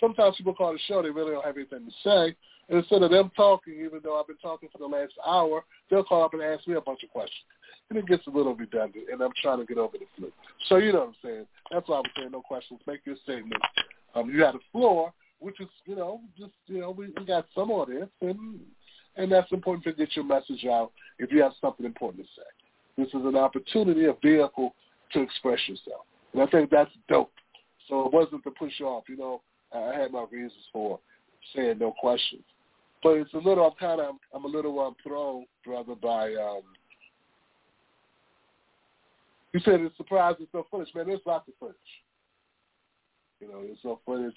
sometimes 0.00 0.36
people 0.36 0.54
call 0.54 0.72
the 0.72 0.78
show, 0.86 1.02
they 1.02 1.10
really 1.10 1.32
don't 1.32 1.44
have 1.44 1.56
anything 1.56 1.86
to 1.86 1.92
say. 2.02 2.36
And 2.68 2.78
instead 2.78 3.02
of 3.02 3.10
them 3.10 3.30
talking, 3.36 3.74
even 3.74 4.00
though 4.02 4.18
I've 4.18 4.26
been 4.26 4.36
talking 4.36 4.68
for 4.70 4.78
the 4.78 4.86
last 4.86 5.12
hour, 5.26 5.64
they'll 5.90 6.04
call 6.04 6.24
up 6.24 6.34
and 6.34 6.42
ask 6.42 6.66
me 6.66 6.74
a 6.74 6.80
bunch 6.80 7.02
of 7.02 7.10
questions. 7.10 7.44
And 7.90 7.98
it 7.98 8.06
gets 8.06 8.26
a 8.26 8.30
little 8.30 8.54
redundant, 8.54 9.06
and 9.12 9.20
I'm 9.20 9.32
trying 9.42 9.58
to 9.58 9.66
get 9.66 9.76
over 9.76 9.98
the 9.98 10.06
flu. 10.16 10.32
So 10.68 10.76
you 10.76 10.92
know 10.92 11.00
what 11.00 11.08
I'm 11.08 11.14
saying. 11.22 11.46
That's 11.70 11.88
why 11.88 11.98
I'm 11.98 12.10
saying 12.16 12.30
no 12.32 12.40
questions. 12.40 12.80
Make 12.86 13.00
your 13.04 13.16
statement. 13.24 13.60
Um, 14.14 14.30
you 14.30 14.42
have 14.44 14.54
the 14.54 14.60
floor, 14.70 15.12
which 15.42 15.60
is, 15.60 15.68
you 15.86 15.96
know, 15.96 16.20
just, 16.38 16.52
you 16.66 16.80
know, 16.80 16.90
we, 16.90 17.08
we 17.18 17.24
got 17.24 17.46
some 17.54 17.70
audience, 17.70 18.10
and 18.20 18.60
and 19.16 19.30
that's 19.30 19.50
important 19.52 19.84
to 19.84 19.92
get 19.92 20.16
your 20.16 20.24
message 20.24 20.64
out 20.64 20.92
if 21.18 21.30
you 21.30 21.42
have 21.42 21.52
something 21.60 21.84
important 21.84 22.24
to 22.24 22.30
say. 22.34 22.48
This 22.96 23.08
is 23.08 23.26
an 23.26 23.36
opportunity, 23.36 24.06
a 24.06 24.14
vehicle 24.22 24.74
to 25.12 25.20
express 25.20 25.58
yourself. 25.68 26.06
And 26.32 26.42
I 26.42 26.46
think 26.46 26.70
that's 26.70 26.90
dope. 27.08 27.32
So 27.88 28.06
it 28.06 28.12
wasn't 28.12 28.42
to 28.44 28.50
push 28.50 28.80
off. 28.80 29.04
You 29.08 29.18
know, 29.18 29.42
I 29.74 29.98
had 29.98 30.12
my 30.12 30.24
reasons 30.30 30.64
for 30.72 30.98
saying 31.54 31.78
no 31.78 31.92
questions. 32.00 32.44
But 33.02 33.14
it's 33.14 33.34
a 33.34 33.38
little, 33.38 33.66
I'm 33.66 33.76
kind 33.78 34.00
of, 34.00 34.14
I'm 34.32 34.44
a 34.44 34.48
little 34.48 34.78
um, 34.80 34.94
thrown, 35.02 35.44
brother, 35.64 35.94
by, 35.94 36.32
um, 36.34 36.62
you 39.52 39.60
said 39.60 39.80
it's 39.80 39.96
surprised 39.96 40.38
there's 40.38 40.48
no 40.54 40.64
footage. 40.70 40.94
Man, 40.94 41.08
there's 41.08 41.20
lots 41.26 41.48
of 41.48 41.54
footage. 41.60 41.76
You 43.40 43.48
know, 43.48 43.62
there's 43.62 43.76
no 43.84 44.00
footage 44.06 44.34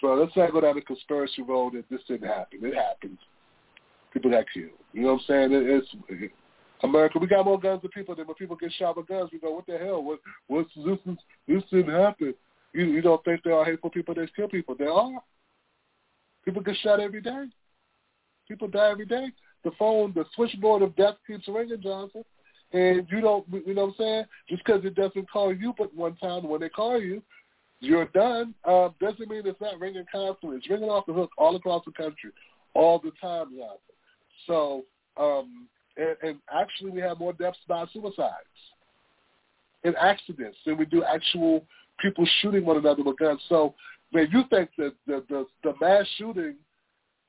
so 0.00 0.14
let's 0.14 0.36
not 0.36 0.52
go 0.52 0.60
down 0.60 0.76
the 0.76 0.82
conspiracy 0.82 1.42
road 1.42 1.74
that 1.74 1.88
this 1.90 2.00
didn't 2.06 2.28
happen. 2.28 2.60
It 2.62 2.74
happened. 2.74 3.18
People 4.12 4.30
got 4.30 4.44
killed. 4.52 4.70
You 4.92 5.02
know 5.02 5.14
what 5.14 5.22
I'm 5.28 5.50
saying? 5.50 5.52
It, 5.52 5.84
it's 6.10 6.32
America. 6.82 7.18
We 7.18 7.26
got 7.26 7.44
more 7.44 7.58
guns 7.58 7.82
than 7.82 7.90
people. 7.90 8.14
Than 8.14 8.26
when 8.26 8.34
people 8.36 8.56
get 8.56 8.72
shot 8.72 8.96
with 8.96 9.08
guns, 9.08 9.30
we 9.32 9.38
go, 9.38 9.52
"What 9.52 9.66
the 9.66 9.78
hell? 9.78 10.02
What? 10.02 10.20
What's 10.46 10.70
this? 10.74 10.98
Is, 11.06 11.18
this 11.46 11.62
didn't 11.70 11.94
happen." 11.94 12.34
You, 12.72 12.84
you 12.84 13.00
don't 13.00 13.24
think 13.24 13.42
there 13.42 13.54
are 13.54 13.64
hateful 13.64 13.90
people 13.90 14.14
that 14.14 14.34
kill 14.36 14.48
people? 14.48 14.74
There 14.78 14.92
are. 14.92 15.22
People 16.44 16.62
get 16.62 16.76
shot 16.82 17.00
every 17.00 17.20
day. 17.20 17.46
People 18.46 18.68
die 18.68 18.90
every 18.90 19.06
day. 19.06 19.28
The 19.64 19.70
phone, 19.78 20.12
the 20.14 20.24
switchboard 20.34 20.82
of 20.82 20.94
death 20.96 21.14
keeps 21.26 21.48
ringing, 21.48 21.82
Johnson. 21.82 22.24
And 22.72 23.06
you 23.10 23.20
don't, 23.20 23.46
you 23.66 23.74
know 23.74 23.86
what 23.86 23.90
I'm 23.90 23.94
saying? 23.98 24.24
Just 24.48 24.64
because 24.64 24.84
it 24.84 24.94
doesn't 24.94 25.30
call 25.30 25.54
you 25.54 25.74
but 25.76 25.94
one 25.94 26.16
time, 26.16 26.46
when 26.46 26.60
they 26.60 26.68
call 26.68 27.00
you, 27.00 27.22
you're 27.80 28.06
done 28.06 28.54
uh, 28.64 28.88
doesn't 29.00 29.28
mean 29.28 29.42
it's 29.44 29.60
not 29.60 29.78
ringing 29.78 30.04
constantly. 30.10 30.58
It's 30.58 30.68
ringing 30.70 30.88
off 30.88 31.06
the 31.06 31.12
hook 31.12 31.30
all 31.38 31.54
across 31.56 31.84
the 31.84 31.92
country, 31.92 32.30
all 32.74 32.98
the 32.98 33.12
time, 33.20 33.48
Jonathan. 33.56 33.78
So, 34.46 34.84
um, 35.16 35.68
and, 35.96 36.16
and 36.22 36.38
actually, 36.52 36.90
we 36.90 37.00
have 37.00 37.18
more 37.18 37.32
deaths 37.32 37.58
by 37.68 37.84
suicides. 37.92 38.32
and 39.84 39.96
accidents 39.96 40.58
than 40.66 40.76
we 40.76 40.86
do 40.86 41.04
actual 41.04 41.64
people 42.00 42.26
shooting 42.40 42.64
one 42.64 42.76
another 42.76 43.02
with 43.02 43.18
guns. 43.18 43.40
So, 43.48 43.74
man, 44.12 44.28
you 44.32 44.42
think 44.50 44.70
that 44.78 44.94
the 45.06 45.24
the, 45.28 45.46
the 45.62 45.74
mass 45.80 46.06
shooting 46.16 46.56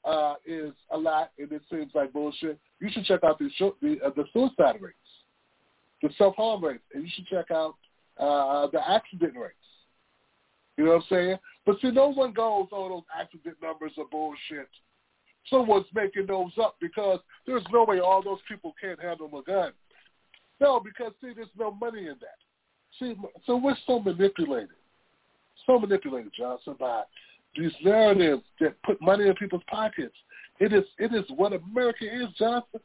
uh, 0.06 0.36
is 0.46 0.74
a 0.92 0.98
lot 0.98 1.32
and 1.38 1.52
it 1.52 1.62
seems 1.70 1.92
like 1.94 2.14
bullshit? 2.14 2.60
You 2.80 2.90
should 2.92 3.06
check 3.06 3.24
out 3.24 3.40
the 3.40 3.50
the, 3.82 3.98
uh, 4.06 4.12
the 4.16 4.26
suicide 4.34 4.82
rates, 4.82 4.98
the 6.02 6.10
self 6.18 6.36
harm 6.36 6.64
rates, 6.64 6.84
and 6.94 7.04
you 7.04 7.10
should 7.14 7.28
check 7.28 7.52
out 7.52 7.76
uh, 8.20 8.68
the 8.72 8.80
accident 8.90 9.34
rates. 9.36 9.56
You 10.80 10.86
know 10.86 10.92
what 10.92 11.04
I'm 11.04 11.08
saying? 11.10 11.38
But 11.66 11.76
see, 11.82 11.92
no 11.92 12.08
one 12.08 12.32
goes, 12.32 12.68
oh, 12.72 12.88
those 12.88 13.04
accident 13.20 13.58
numbers 13.62 13.92
are 13.98 14.06
bullshit. 14.10 14.70
Someone's 15.50 15.88
making 15.94 16.28
those 16.28 16.52
up 16.58 16.78
because 16.80 17.20
there's 17.46 17.66
no 17.74 17.84
way 17.84 18.00
all 18.00 18.24
those 18.24 18.40
people 18.48 18.74
can't 18.82 18.98
handle 18.98 19.28
a 19.38 19.44
gun. 19.44 19.74
No, 20.62 20.80
because 20.80 21.12
see, 21.20 21.34
there's 21.36 21.50
no 21.60 21.72
money 21.72 22.04
in 22.04 22.16
that. 22.22 22.40
See, 22.98 23.14
so 23.46 23.58
we're 23.58 23.76
so 23.86 24.00
manipulated, 24.00 24.70
so 25.68 25.78
manipulated, 25.78 26.32
Johnson, 26.38 26.76
by 26.80 27.04
these 27.58 27.74
narratives 27.84 28.44
that 28.62 28.82
put 28.84 29.02
money 29.02 29.28
in 29.28 29.34
people's 29.36 29.64
pockets. 29.70 30.16
It 30.62 30.72
is, 30.72 30.86
it 30.98 31.14
is 31.14 31.26
what 31.36 31.52
America 31.52 32.06
is, 32.06 32.30
Johnson. 32.38 32.80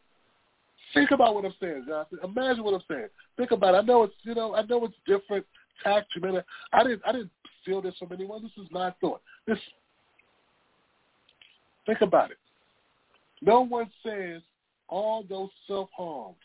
Think 0.95 1.13
about 1.13 1.37
what 1.37 1.45
I'm 1.45 1.55
saying, 1.61 1.85
Johnson. 1.87 2.19
Imagine 2.25 2.65
what 2.65 2.75
I'm 2.75 2.83
saying. 2.91 3.09
Think 3.37 3.53
about 3.53 3.77
it. 3.77 3.79
I 3.79 3.83
know 3.83 4.03
it's, 4.03 4.15
you 4.25 4.35
know, 4.35 4.57
I 4.57 4.63
know 4.63 4.85
it's 4.85 4.95
different 5.07 5.47
tactics. 5.85 6.21
I 6.73 6.83
didn't, 6.83 7.03
I 7.07 7.13
didn't 7.13 7.31
feel 7.65 7.83
this 7.83 7.95
from 7.99 8.13
anyone. 8.13 8.43
This 8.43 8.65
is 8.65 8.71
my 8.71 8.93
thought. 9.01 9.21
This, 9.47 9.59
think 11.87 12.01
about 12.01 12.31
it. 12.31 12.39
No 13.43 13.61
one 13.61 13.91
says 14.03 14.43
all 14.89 15.25
those 15.29 15.51
self 15.67 15.89
harms. 15.97 16.37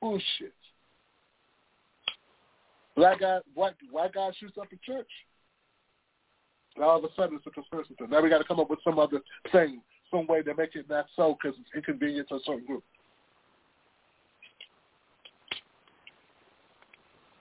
Bullshit. 0.00 0.54
Black 2.96 3.20
guy, 3.20 3.38
white 3.54 3.74
white 3.90 4.12
guy 4.12 4.30
shoots 4.38 4.58
up 4.60 4.66
a 4.72 4.76
church. 4.84 5.08
And 6.74 6.84
all 6.84 6.98
of 6.98 7.04
a 7.04 7.08
sudden, 7.14 7.36
it's 7.36 7.46
a 7.46 7.50
conspiracy 7.50 7.94
theory. 7.96 8.10
Now 8.10 8.22
we 8.22 8.30
got 8.30 8.38
to 8.38 8.44
come 8.44 8.60
up 8.60 8.70
with 8.70 8.80
some 8.82 8.98
other 8.98 9.20
thing, 9.50 9.80
some 10.10 10.26
way 10.26 10.42
to 10.42 10.54
make 10.54 10.74
it 10.74 10.88
not 10.88 11.06
so 11.14 11.36
because 11.40 11.58
it's 11.60 11.70
inconvenient 11.74 12.28
to 12.28 12.36
a 12.36 12.40
certain 12.44 12.64
group. 12.66 12.82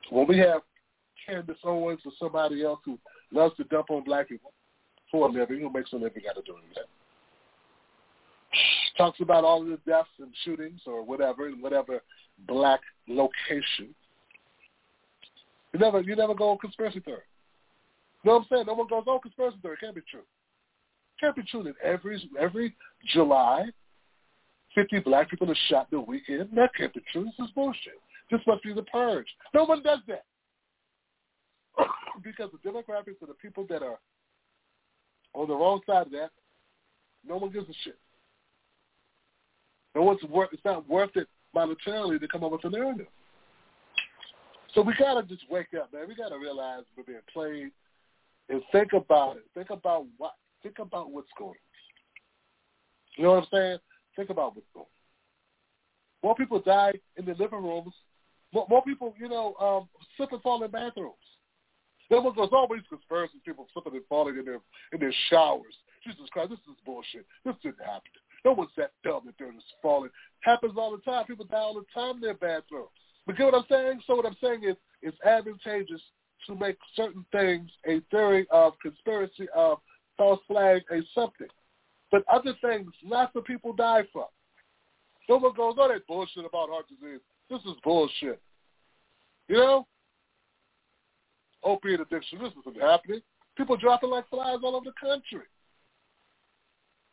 When 0.09 0.27
we 0.27 0.37
have 0.39 0.61
Candace 1.25 1.57
Owens 1.63 2.01
or 2.05 2.11
somebody 2.19 2.63
else 2.63 2.79
who 2.85 2.97
loves 3.31 3.55
to 3.57 3.63
dump 3.65 3.89
on 3.89 4.03
black 4.03 4.29
people 4.29 4.53
for 5.11 5.27
a 5.27 5.31
living, 5.31 5.59
who 5.59 5.71
makes 5.71 5.91
a 5.93 5.97
living 5.97 6.23
out 6.29 6.37
of 6.37 6.45
doing 6.45 6.61
that, 6.75 6.85
talks 8.97 9.19
about 9.19 9.43
all 9.43 9.63
the 9.63 9.79
deaths 9.85 10.09
and 10.19 10.31
shootings 10.43 10.81
or 10.85 11.03
whatever 11.03 11.47
in 11.47 11.61
whatever 11.61 12.01
black 12.47 12.79
location. 13.07 13.93
You 15.73 15.79
never 15.79 16.01
you 16.01 16.15
never 16.15 16.33
go 16.33 16.49
on 16.49 16.57
conspiracy 16.57 16.99
theory. 16.99 17.21
You 18.23 18.29
know 18.29 18.37
what 18.37 18.41
I'm 18.41 18.47
saying? 18.51 18.65
No 18.67 18.73
one 18.73 18.87
goes, 18.87 19.03
oh, 19.07 19.19
conspiracy 19.19 19.57
theory. 19.61 19.75
It 19.75 19.79
can't 19.85 19.95
be 19.95 20.01
true. 20.09 20.19
It 20.19 21.19
can't 21.19 21.35
be 21.35 21.43
true 21.49 21.63
that 21.63 21.75
every 21.83 22.29
every 22.39 22.75
July, 23.13 23.65
50 24.75 24.99
black 24.99 25.29
people 25.29 25.49
are 25.49 25.55
shot 25.69 25.89
the 25.91 25.99
weekend. 25.99 26.49
That 26.55 26.71
can't 26.75 26.93
be 26.93 27.01
true. 27.11 27.25
This 27.25 27.47
is 27.47 27.51
bullshit. 27.53 27.99
This 28.29 28.41
must 28.47 28.63
be 28.63 28.73
the 28.73 28.83
purge. 28.83 29.27
No 29.53 29.65
one 29.65 29.81
does 29.83 29.99
that. 30.07 30.23
because 32.23 32.49
the 32.51 32.69
demographics 32.69 33.21
of 33.21 33.27
the 33.27 33.33
people 33.41 33.65
that 33.69 33.81
are 33.81 33.99
on 35.33 35.47
the 35.47 35.55
wrong 35.55 35.81
side 35.85 36.07
of 36.07 36.11
that, 36.11 36.31
no 37.27 37.37
one 37.37 37.51
gives 37.51 37.69
a 37.69 37.73
shit. 37.83 37.97
No 39.95 40.03
one's 40.03 40.23
worth. 40.23 40.49
It's 40.51 40.65
not 40.65 40.87
worth 40.89 41.15
it 41.15 41.27
monetarily 41.55 42.19
to 42.19 42.27
come 42.27 42.43
up 42.43 42.51
with 42.51 42.63
a 42.65 42.69
narrative. 42.69 43.07
So 44.73 44.81
we 44.81 44.93
gotta 44.97 45.23
just 45.23 45.43
wake 45.49 45.67
up, 45.79 45.91
man. 45.93 46.07
We 46.07 46.15
gotta 46.15 46.37
realize 46.37 46.83
we're 46.95 47.03
being 47.03 47.19
played, 47.31 47.71
and 48.49 48.61
think 48.71 48.93
about 48.93 49.37
it. 49.37 49.43
Think 49.53 49.69
about 49.69 50.05
what. 50.17 50.33
Think 50.63 50.79
about 50.79 51.11
what's 51.11 51.27
going. 51.37 51.49
on. 51.49 51.55
You 53.17 53.23
know 53.23 53.31
what 53.31 53.43
I'm 53.43 53.47
saying? 53.51 53.77
Think 54.15 54.29
about 54.29 54.55
what's 54.55 54.67
going. 54.73 54.85
on. 54.85 54.91
More 56.23 56.35
people 56.35 56.59
die 56.59 56.93
in 57.17 57.25
the 57.25 57.33
living 57.33 57.63
rooms. 57.63 57.93
More, 58.53 58.67
more 58.69 58.83
people, 58.83 59.15
you 59.17 59.27
know, 59.27 59.55
um, 59.55 59.89
slip 60.15 60.31
and 60.31 60.41
fall 60.41 60.63
in 60.63 60.71
bathrooms. 60.71 61.15
What 62.19 62.35
goes 62.35 62.49
on 62.51 62.67
with 62.69 62.87
conspiracy 62.89 63.39
people 63.45 63.67
slipping 63.71 63.93
and 63.95 64.05
falling 64.09 64.37
in 64.37 64.45
their 64.45 64.59
in 64.91 64.99
their 64.99 65.13
showers. 65.29 65.73
Jesus 66.03 66.29
Christ, 66.31 66.49
this 66.49 66.59
is 66.59 66.75
bullshit. 66.85 67.25
This 67.45 67.55
didn't 67.63 67.79
happen. 67.79 68.11
No 68.43 68.53
one's 68.53 68.71
that 68.75 68.91
dumb 69.03 69.21
that 69.25 69.35
they're 69.39 69.51
just 69.51 69.65
falling. 69.81 70.09
Happens 70.41 70.73
all 70.77 70.91
the 70.91 71.01
time. 71.09 71.25
People 71.25 71.45
die 71.45 71.57
all 71.57 71.75
the 71.75 71.85
time 71.93 72.15
in 72.15 72.21
their 72.21 72.33
bathrooms. 72.33 72.89
But 73.25 73.37
get 73.37 73.45
what 73.45 73.55
I'm 73.55 73.65
saying? 73.69 74.01
So 74.07 74.15
what 74.15 74.25
I'm 74.25 74.35
saying 74.41 74.63
is 74.63 74.75
it's 75.01 75.17
advantageous 75.25 76.01
to 76.47 76.55
make 76.55 76.77
certain 76.95 77.23
things 77.31 77.69
a 77.87 78.01
theory 78.09 78.47
of 78.49 78.73
conspiracy 78.81 79.47
of 79.55 79.77
false 80.17 80.39
flag 80.47 80.81
a 80.91 81.01
something. 81.13 81.47
But 82.11 82.23
other 82.31 82.53
things, 82.61 82.91
lots 83.03 83.35
of 83.35 83.45
people 83.45 83.73
die 83.73 84.03
from. 84.11 84.25
Someone 85.27 85.53
goes, 85.55 85.75
oh, 85.77 85.87
that 85.87 86.07
bullshit 86.07 86.45
about 86.45 86.69
heart 86.69 86.85
disease. 86.89 87.21
This 87.49 87.61
is 87.61 87.79
bullshit. 87.83 88.41
You 89.47 89.55
know? 89.55 89.87
Opiate 91.63 92.01
addiction, 92.01 92.39
this 92.39 92.53
isn't 92.61 92.81
happening. 92.81 93.21
People 93.57 93.77
dropping 93.77 94.09
like 94.09 94.27
flies 94.29 94.59
all 94.63 94.75
over 94.75 94.85
the 94.85 95.07
country. 95.07 95.45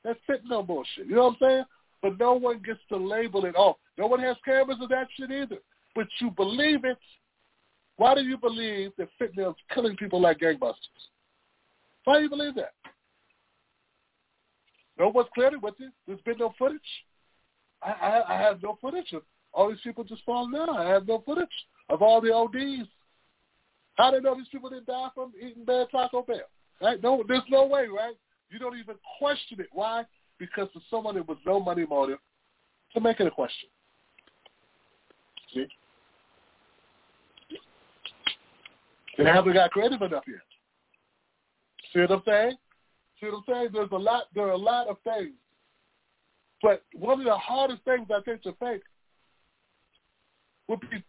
That's 0.04 0.18
fentanyl 0.28 0.66
bullshit. 0.66 1.06
You 1.06 1.16
know 1.16 1.24
what 1.24 1.36
I'm 1.42 1.48
saying? 1.48 1.64
But 2.00 2.18
no 2.18 2.34
one 2.34 2.62
gets 2.64 2.80
to 2.90 2.96
label 2.96 3.44
it 3.44 3.56
off. 3.56 3.76
No 3.98 4.06
one 4.06 4.20
has 4.20 4.36
cameras 4.44 4.78
of 4.80 4.88
that 4.90 5.08
shit 5.16 5.30
either. 5.30 5.58
But 5.94 6.06
you 6.20 6.30
believe 6.30 6.84
it. 6.84 6.98
Why 7.96 8.14
do 8.14 8.22
you 8.22 8.38
believe 8.38 8.92
that 8.96 9.08
fentanyl 9.20 9.50
is 9.50 9.56
killing 9.74 9.96
people 9.96 10.20
like 10.20 10.38
gangbusters? 10.38 10.76
Why 12.04 12.18
do 12.18 12.22
you 12.22 12.30
believe 12.30 12.54
that? 12.54 12.72
No 14.98 15.08
one's 15.08 15.28
cleared 15.34 15.54
it 15.54 15.62
with 15.62 15.74
you. 15.78 15.90
There's 16.06 16.20
been 16.20 16.38
no 16.38 16.54
footage. 16.58 16.80
I, 17.82 17.90
I, 17.90 18.34
I 18.36 18.40
have 18.40 18.62
no 18.62 18.78
footage 18.80 19.12
of 19.12 19.22
all 19.52 19.68
these 19.68 19.80
people 19.82 20.04
just 20.04 20.24
falling 20.24 20.52
down. 20.52 20.70
I 20.70 20.88
have 20.88 21.06
no 21.06 21.22
footage 21.24 21.48
of 21.88 22.02
all 22.02 22.20
the 22.20 22.32
ODs. 22.32 22.88
How 23.98 24.12
they 24.12 24.20
know 24.20 24.36
these 24.36 24.48
people 24.48 24.70
didn't 24.70 24.86
die 24.86 25.08
from 25.12 25.32
eating 25.36 25.64
bad 25.64 25.88
Taco 25.90 26.22
Bell? 26.22 26.38
Right? 26.80 27.02
No, 27.02 27.24
there's 27.26 27.42
no 27.50 27.66
way, 27.66 27.88
right? 27.88 28.14
You 28.48 28.60
don't 28.60 28.78
even 28.78 28.94
question 29.18 29.58
it. 29.60 29.66
Why? 29.72 30.04
Because 30.38 30.68
for 30.72 30.80
someone 30.88 31.16
that 31.16 31.26
was 31.26 31.36
no 31.44 31.58
money 31.58 31.84
motive 31.84 32.20
to 32.94 33.00
make 33.00 33.18
it 33.18 33.26
a 33.26 33.30
question. 33.30 33.68
See? 35.52 35.66
They 39.18 39.24
haven't 39.24 39.54
got 39.54 39.72
creative 39.72 40.00
enough 40.00 40.22
yet. 40.28 40.36
See 41.92 42.00
what 42.00 42.12
I'm 42.12 42.22
saying? 42.24 42.52
See 43.20 43.26
what 43.26 43.34
I'm 43.38 43.44
saying? 43.48 43.68
There's 43.72 43.90
a 43.90 43.96
lot. 43.96 44.24
There 44.32 44.46
are 44.46 44.52
a 44.52 44.56
lot 44.56 44.86
of 44.86 44.98
things, 45.02 45.34
but 46.62 46.84
one 46.94 47.18
of 47.18 47.26
the 47.26 47.36
hardest 47.36 47.82
things 47.84 48.06
I 48.14 48.20
think 48.20 48.42
to 48.42 48.52
fake 48.60 48.82
would 50.68 50.80
be 50.82 51.02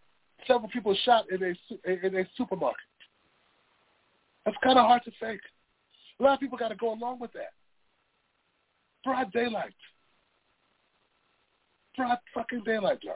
several 0.48 0.70
people 0.70 0.96
shot 1.04 1.26
in 1.32 1.44
a 1.44 2.06
in 2.06 2.16
a 2.16 2.24
supermarket. 2.38 2.80
That's 4.46 4.58
kind 4.64 4.80
of 4.80 4.86
hard 4.86 5.04
to 5.06 5.12
fake. 5.20 5.42
A 6.20 6.24
lot 6.24 6.34
of 6.34 6.40
people 6.40 6.58
got 6.58 6.70
to 6.70 6.76
go 6.76 6.94
along 6.94 7.20
with 7.20 7.32
that. 7.34 7.54
Broad 9.04 9.32
daylight. 9.32 9.74
Broad 11.96 12.18
fucking 12.34 12.64
daylight, 12.66 13.02
John. 13.02 13.16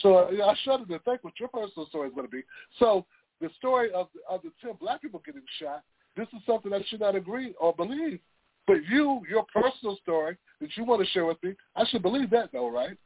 So 0.00 0.16
uh, 0.16 0.46
I 0.46 0.54
shudder 0.64 0.84
to 0.86 0.98
think 1.00 1.24
what 1.24 1.34
your 1.38 1.48
personal 1.48 1.86
story 1.88 2.08
is 2.08 2.14
going 2.14 2.26
to 2.26 2.30
be. 2.30 2.42
So 2.78 3.04
the 3.40 3.50
story 3.58 3.92
of 3.92 4.08
of 4.28 4.42
the 4.42 4.52
ten 4.60 4.72
black 4.80 5.02
people 5.02 5.22
getting 5.24 5.42
shot, 5.60 5.82
this 6.16 6.28
is 6.32 6.40
something 6.46 6.72
I 6.72 6.82
should 6.88 7.00
not 7.00 7.16
agree 7.16 7.54
or 7.60 7.74
believe. 7.74 8.20
But 8.66 8.84
you, 8.88 9.22
your 9.28 9.44
personal 9.52 9.98
story 10.02 10.36
that 10.60 10.70
you 10.76 10.84
want 10.84 11.04
to 11.04 11.10
share 11.10 11.24
with 11.24 11.42
me, 11.42 11.54
I 11.74 11.84
should 11.86 12.02
believe 12.02 12.30
that 12.30 12.50
though, 12.52 12.70
right? 12.70 12.96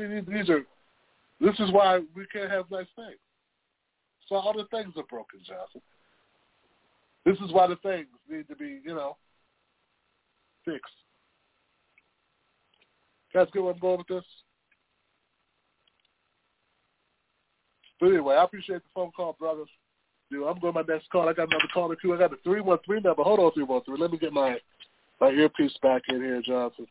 See, 0.00 0.06
these, 0.06 0.48
are, 0.48 0.62
this 1.42 1.58
is 1.58 1.70
why 1.72 1.98
we 2.16 2.24
can't 2.32 2.50
have 2.50 2.70
nice 2.70 2.86
things. 2.96 3.18
So 4.28 4.36
all 4.36 4.54
the 4.54 4.64
things 4.74 4.94
are 4.96 5.04
broken, 5.10 5.40
Johnson. 5.46 5.82
This 7.26 7.36
is 7.44 7.52
why 7.52 7.66
the 7.66 7.76
things 7.76 8.06
need 8.26 8.48
to 8.48 8.56
be, 8.56 8.80
you 8.82 8.94
know, 8.94 9.18
fixed. 10.64 10.80
Guys, 13.34 13.48
get 13.52 13.62
where 13.62 13.74
I'm 13.74 13.78
going 13.78 13.98
with 13.98 14.06
this? 14.06 14.24
But 18.00 18.06
anyway, 18.06 18.36
I 18.36 18.44
appreciate 18.44 18.82
the 18.82 18.88
phone 18.94 19.10
call, 19.14 19.36
brothers. 19.38 19.68
Dude, 20.30 20.46
I'm 20.46 20.58
going 20.60 20.72
to 20.72 20.82
my 20.82 20.94
next 20.94 21.10
call. 21.10 21.28
I 21.28 21.34
got 21.34 21.48
another 21.48 21.68
call 21.74 21.92
or 21.92 21.96
two. 22.00 22.14
I 22.14 22.18
got 22.18 22.30
the 22.30 22.38
313 22.42 23.02
number. 23.02 23.22
Hold 23.22 23.40
on, 23.40 23.52
313. 23.52 24.00
Let 24.00 24.12
me 24.12 24.16
get 24.16 24.32
my, 24.32 24.56
my 25.20 25.28
earpiece 25.28 25.76
back 25.82 26.02
in 26.08 26.22
here, 26.22 26.40
Johnson. 26.40 26.86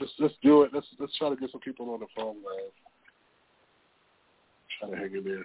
Let's, 0.00 0.12
let's 0.18 0.34
do 0.42 0.62
it. 0.62 0.70
Let's, 0.72 0.86
let's 0.98 1.16
try 1.18 1.28
to 1.28 1.36
get 1.36 1.50
some 1.52 1.60
people 1.60 1.90
on 1.92 2.00
the 2.00 2.06
phone, 2.16 2.36
man. 2.36 2.70
Try 4.78 4.90
to 4.90 4.96
hang 4.96 5.14
in 5.14 5.24
there. 5.24 5.44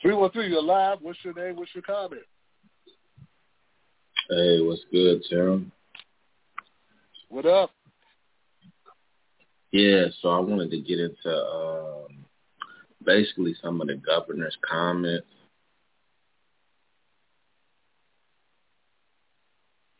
313, 0.00 0.50
you're 0.50 0.62
live. 0.62 0.98
What's 1.02 1.18
your 1.22 1.34
name? 1.34 1.56
What's 1.56 1.74
your 1.74 1.82
comment? 1.82 2.22
Hey, 4.30 4.60
what's 4.62 4.80
good, 4.90 5.22
Tim? 5.28 5.70
What 7.28 7.44
up? 7.44 7.70
Yeah, 9.72 10.06
so 10.22 10.30
I 10.30 10.38
wanted 10.38 10.70
to 10.70 10.80
get 10.80 10.98
into 10.98 11.36
um, 11.36 12.24
basically 13.04 13.54
some 13.62 13.80
of 13.80 13.88
the 13.88 13.96
governor's 13.96 14.56
comments. 14.68 15.26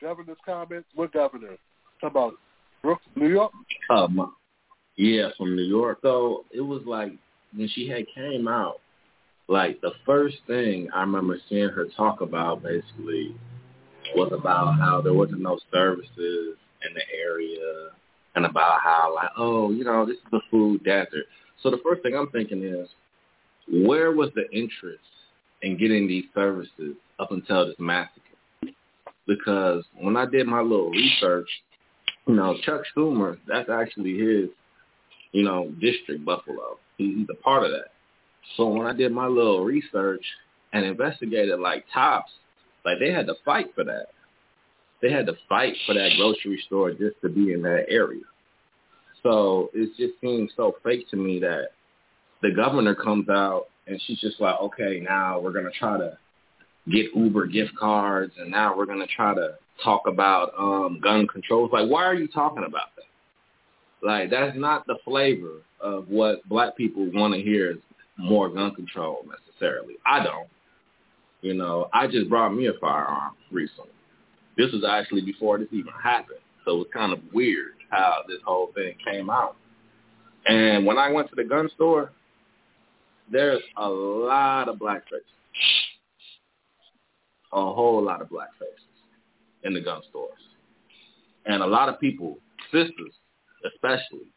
Governor's 0.01 0.39
comments. 0.45 0.89
What 0.95 1.13
governor? 1.13 1.57
Talk 2.01 2.13
about 2.13 2.35
Brooks, 2.83 3.05
New 3.15 3.29
York. 3.29 3.53
Um, 3.91 4.35
yeah, 4.97 5.29
from 5.37 5.57
New 5.57 5.63
York. 5.63 5.99
So 6.03 6.45
it 6.53 6.61
was 6.61 6.83
like 6.87 7.13
when 7.55 7.69
she 7.69 7.89
had 7.89 8.05
came 8.15 8.49
out, 8.49 8.81
like 9.49 9.81
the 9.81 9.93
first 10.07 10.37
thing 10.47 10.89
I 10.95 11.01
remember 11.01 11.39
seeing 11.49 11.69
her 11.71 11.87
talk 11.97 12.21
about 12.21 12.63
basically 12.63 13.35
was 14.15 14.33
about 14.33 14.79
how 14.79 15.01
there 15.01 15.15
wasn't 15.15 15.41
no 15.41 15.59
services 15.73 16.57
in 16.87 16.95
the 16.95 17.03
area 17.13 17.91
and 18.37 18.47
about 18.47 18.81
how 18.83 19.13
like, 19.15 19.31
oh, 19.37 19.71
you 19.71 19.85
know, 19.85 20.07
this 20.07 20.17
is 20.17 20.23
the 20.31 20.41
food 20.51 20.85
desert. 20.85 21.27
So 21.63 21.71
the 21.71 21.81
first 21.85 22.03
thing 22.03 22.15
I'm 22.15 22.31
thinking 22.31 22.63
is, 22.63 22.89
where 23.87 24.13
was 24.13 24.31
the 24.35 24.51
interest 24.51 25.05
in 25.63 25.77
getting 25.77 26.09
these 26.09 26.25
services 26.35 26.97
up 27.19 27.33
until 27.33 27.67
this 27.67 27.77
massacre? 27.79 28.21
Because 29.27 29.85
when 30.01 30.17
I 30.17 30.27
did 30.27 30.47
my 30.47 30.61
little 30.61 30.91
research, 30.91 31.49
you 32.31 32.37
know, 32.37 32.57
Chuck 32.63 32.83
Schumer, 32.97 33.39
that's 33.49 33.69
actually 33.69 34.17
his, 34.17 34.51
you 35.33 35.43
know, 35.43 35.69
district, 35.81 36.25
Buffalo. 36.25 36.79
He's 36.97 37.27
a 37.29 37.35
part 37.35 37.65
of 37.65 37.73
that. 37.73 37.89
So 38.57 38.69
when 38.69 38.87
I 38.87 38.93
did 38.93 39.11
my 39.11 39.27
little 39.27 39.65
research 39.65 40.25
and 40.73 40.85
investigated 40.85 41.59
like 41.59 41.87
Tops, 41.93 42.31
like 42.85 43.01
they 43.01 43.11
had 43.11 43.27
to 43.27 43.35
fight 43.45 43.75
for 43.75 43.83
that. 43.83 44.07
They 45.03 45.11
had 45.11 45.27
to 45.27 45.35
fight 45.49 45.75
for 45.87 45.95
that 45.95 46.11
grocery 46.17 46.63
store 46.67 46.93
just 46.93 47.21
to 47.23 47.29
be 47.29 47.53
in 47.53 47.63
that 47.63 47.87
area. 47.89 48.23
So 49.25 49.71
it 49.75 49.91
just 49.97 50.21
seems 50.21 50.53
so 50.57 50.77
fake 50.85 51.11
to 51.11 51.17
me 51.17 51.41
that 51.41 51.71
the 52.43 52.53
governor 52.55 52.95
comes 52.95 53.29
out 53.29 53.67
and 53.89 54.01
she's 54.07 54.21
just 54.21 54.41
like, 54.41 54.55
okay, 54.61 55.01
now 55.01 55.41
we're 55.41 55.53
going 55.53 55.65
to 55.65 55.77
try 55.77 55.99
to 55.99 56.17
get 56.91 57.15
Uber 57.15 57.47
gift 57.47 57.73
cards 57.79 58.33
and 58.39 58.51
now 58.51 58.77
we're 58.77 58.87
going 58.87 59.01
to 59.01 59.07
try 59.15 59.35
to 59.35 59.55
talk 59.83 60.03
about 60.07 60.53
um 60.59 61.01
gun 61.03 61.27
controls. 61.27 61.71
Like, 61.73 61.89
why 61.89 62.05
are 62.05 62.15
you 62.15 62.29
talking 62.29 62.65
about 62.65 62.89
that? 62.97 64.07
Like, 64.07 64.31
that's 64.31 64.57
not 64.57 64.87
the 64.87 64.97
flavor 65.05 65.63
of 65.81 66.09
what 66.09 66.47
black 66.49 66.77
people 66.77 67.11
want 67.13 67.35
to 67.35 67.41
hear 67.41 67.73
is 67.73 67.79
more 68.19 68.49
gun 68.49 68.75
control 68.75 69.25
necessarily. 69.29 69.95
I 70.07 70.23
don't. 70.23 70.49
You 71.43 71.55
know, 71.55 71.89
I 71.93 72.07
just 72.07 72.29
brought 72.29 72.51
me 72.51 72.67
a 72.67 72.75
firearm 72.81 73.33
recently. 73.51 73.91
This 74.57 74.73
was 74.73 74.85
actually 74.89 75.23
before 75.23 75.59
this 75.59 75.69
even 75.73 75.93
happened. 76.03 76.41
So 76.65 76.73
it 76.73 76.79
was 76.79 76.87
kind 76.93 77.13
of 77.13 77.21
weird 77.33 77.73
how 77.89 78.23
this 78.29 78.39
whole 78.45 78.73
thing 78.75 78.95
came 79.05 79.31
out. 79.31 79.57
And 80.47 80.85
when 80.85 80.99
I 80.99 81.11
went 81.11 81.29
to 81.31 81.37
the 81.37 81.45
gun 81.45 81.71
store, 81.75 82.13
there's 83.31 83.63
a 83.77 83.89
lot 83.89 84.69
of 84.69 84.79
black 84.79 85.05
faces. 85.05 85.25
A 87.53 87.61
whole 87.61 88.03
lot 88.03 88.21
of 88.21 88.29
black 88.31 88.51
faces 88.59 88.85
in 89.65 89.75
the 89.75 89.81
gun 89.81 90.03
stores. 90.09 90.39
And 91.47 91.63
a 91.63 91.67
lot 91.67 91.89
of 91.89 91.99
people, 92.01 92.39
sisters 92.73 93.13
especially, 93.67 94.33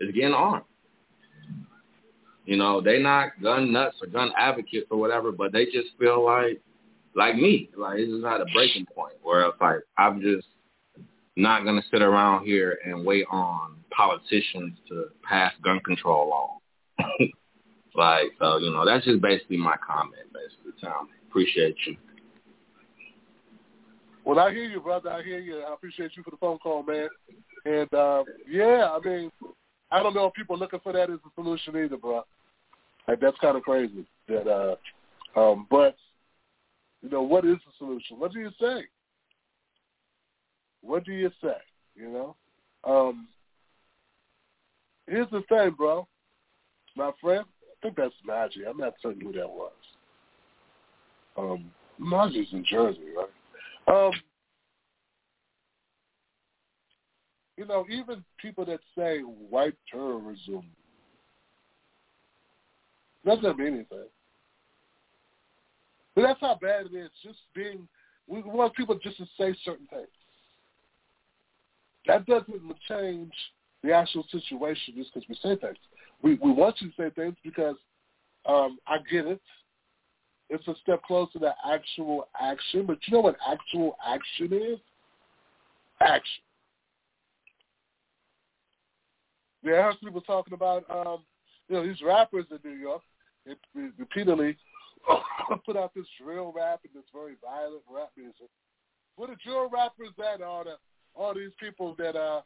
is 0.00 0.14
getting 0.14 0.34
armed. 0.34 0.64
You 2.44 2.56
know, 2.56 2.80
they 2.80 2.98
not 2.98 3.40
gun 3.42 3.72
nuts 3.72 3.96
or 4.00 4.08
gun 4.08 4.32
advocates 4.36 4.86
or 4.90 4.98
whatever, 4.98 5.32
but 5.32 5.52
they 5.52 5.66
just 5.66 5.88
feel 5.98 6.24
like, 6.24 6.60
like 7.14 7.36
me, 7.36 7.68
like 7.76 7.98
this 7.98 8.08
is 8.08 8.24
at 8.24 8.40
a 8.40 8.46
breaking 8.54 8.86
point 8.86 9.14
where 9.22 9.42
it's 9.42 9.60
like 9.60 9.80
I'm 9.98 10.20
just 10.20 10.46
not 11.36 11.64
gonna 11.64 11.82
sit 11.90 12.00
around 12.00 12.46
here 12.46 12.78
and 12.84 13.04
wait 13.04 13.26
on 13.30 13.76
politicians 13.90 14.78
to 14.88 15.06
pass 15.22 15.52
gun 15.62 15.80
control 15.80 16.28
law. 16.28 16.58
like, 17.94 18.32
so 18.38 18.58
you 18.58 18.70
know, 18.70 18.86
that's 18.86 19.04
just 19.04 19.20
basically 19.20 19.58
my 19.58 19.76
comment, 19.86 20.22
basically. 20.32 20.72
Tom, 20.80 21.08
appreciate 21.28 21.76
you. 21.86 21.96
Well, 24.28 24.40
I 24.40 24.52
hear 24.52 24.64
you, 24.64 24.78
brother. 24.78 25.08
I 25.08 25.22
hear 25.22 25.38
you. 25.38 25.60
I 25.60 25.72
appreciate 25.72 26.10
you 26.14 26.22
for 26.22 26.30
the 26.30 26.36
phone 26.36 26.58
call, 26.58 26.82
man. 26.82 27.08
And 27.64 27.94
uh, 27.94 28.24
yeah, 28.46 28.90
I 28.92 28.98
mean, 29.02 29.32
I 29.90 30.02
don't 30.02 30.12
know 30.12 30.26
if 30.26 30.34
people 30.34 30.54
are 30.54 30.58
looking 30.58 30.80
for 30.80 30.92
that 30.92 31.08
as 31.08 31.18
a 31.24 31.30
solution 31.34 31.74
either, 31.78 31.96
bro. 31.96 32.24
Like 33.08 33.20
that's 33.20 33.38
kind 33.38 33.56
of 33.56 33.62
crazy. 33.62 34.04
That, 34.28 34.46
uh, 34.46 34.76
um, 35.40 35.66
but 35.70 35.96
you 37.00 37.08
know, 37.08 37.22
what 37.22 37.46
is 37.46 37.56
the 37.56 37.72
solution? 37.78 38.18
What 38.18 38.34
do 38.34 38.40
you 38.40 38.50
say? 38.60 38.82
What 40.82 41.06
do 41.06 41.12
you 41.12 41.30
say? 41.42 41.56
You 41.96 42.10
know, 42.10 42.36
um, 42.84 43.28
here's 45.06 45.30
the 45.30 45.40
thing, 45.48 45.70
bro. 45.70 46.06
My 46.96 47.12
friend, 47.18 47.46
I 47.62 47.74
think 47.82 47.96
that's 47.96 48.12
Najee. 48.28 48.68
I'm 48.68 48.76
not 48.76 48.92
certain 49.00 49.22
who 49.22 49.32
that 49.32 49.48
was. 49.48 49.72
Um, 51.38 51.70
Najee's 51.98 52.52
in 52.52 52.62
Jersey, 52.68 53.00
right? 53.16 53.30
Um, 53.88 54.12
you 57.56 57.64
know, 57.64 57.86
even 57.90 58.22
people 58.40 58.64
that 58.66 58.80
say 58.96 59.20
white 59.20 59.74
terrorism 59.90 60.62
doesn't 63.24 63.58
mean 63.58 63.68
anything. 63.68 64.08
But 66.14 66.22
that's 66.22 66.40
how 66.40 66.58
bad 66.60 66.86
it 66.86 66.96
is. 66.96 67.10
Just 67.22 67.38
being, 67.54 67.88
we 68.26 68.42
want 68.42 68.74
people 68.74 68.98
just 69.02 69.18
to 69.18 69.26
say 69.38 69.56
certain 69.64 69.86
things. 69.86 70.06
That 72.06 72.26
doesn't 72.26 72.62
change 72.88 73.32
the 73.82 73.92
actual 73.92 74.24
situation 74.30 74.94
just 74.96 75.14
because 75.14 75.28
we 75.28 75.34
say 75.36 75.56
things. 75.56 75.76
We 76.22 76.34
we 76.34 76.50
want 76.50 76.76
you 76.80 76.88
to 76.90 76.94
say 76.96 77.10
things 77.10 77.36
because 77.44 77.76
um, 78.46 78.78
I 78.86 78.96
get 79.10 79.26
it 79.26 79.40
it's 80.50 80.66
a 80.68 80.74
step 80.82 81.02
closer 81.02 81.38
to 81.38 81.54
actual 81.70 82.28
action. 82.40 82.86
But 82.86 82.98
you 83.06 83.14
know 83.14 83.20
what 83.20 83.36
actual 83.46 83.96
action 84.06 84.52
is? 84.52 84.78
Action. 86.00 86.42
Yeah, 89.62 89.82
heard 89.82 90.00
people 90.00 90.20
talking 90.20 90.54
about, 90.54 90.84
um, 90.88 91.18
you 91.68 91.76
know, 91.76 91.86
these 91.86 92.00
rappers 92.02 92.46
in 92.50 92.58
New 92.70 92.78
York 92.78 93.02
they 93.48 93.54
repeatedly 93.98 94.56
put 95.66 95.76
out 95.76 95.92
this 95.94 96.06
drill 96.20 96.52
rap 96.54 96.80
and 96.84 96.94
this 96.94 97.08
very 97.12 97.34
violent 97.42 97.82
rap 97.90 98.10
music. 98.16 98.48
Where 99.16 99.28
the 99.28 99.36
drill 99.44 99.68
rappers 99.70 100.10
that 100.18 100.42
are 100.42 100.64
the 100.64 100.76
all 101.14 101.34
these 101.34 101.50
people 101.58 101.94
that 101.98 102.14
uh 102.14 102.42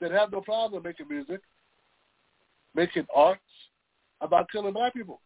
that 0.00 0.10
have 0.10 0.32
no 0.32 0.40
problem 0.40 0.82
making 0.82 1.08
music, 1.08 1.40
making 2.74 3.06
arts 3.14 3.40
about 4.20 4.50
killing 4.50 4.72
black 4.72 4.94
people. 4.94 5.20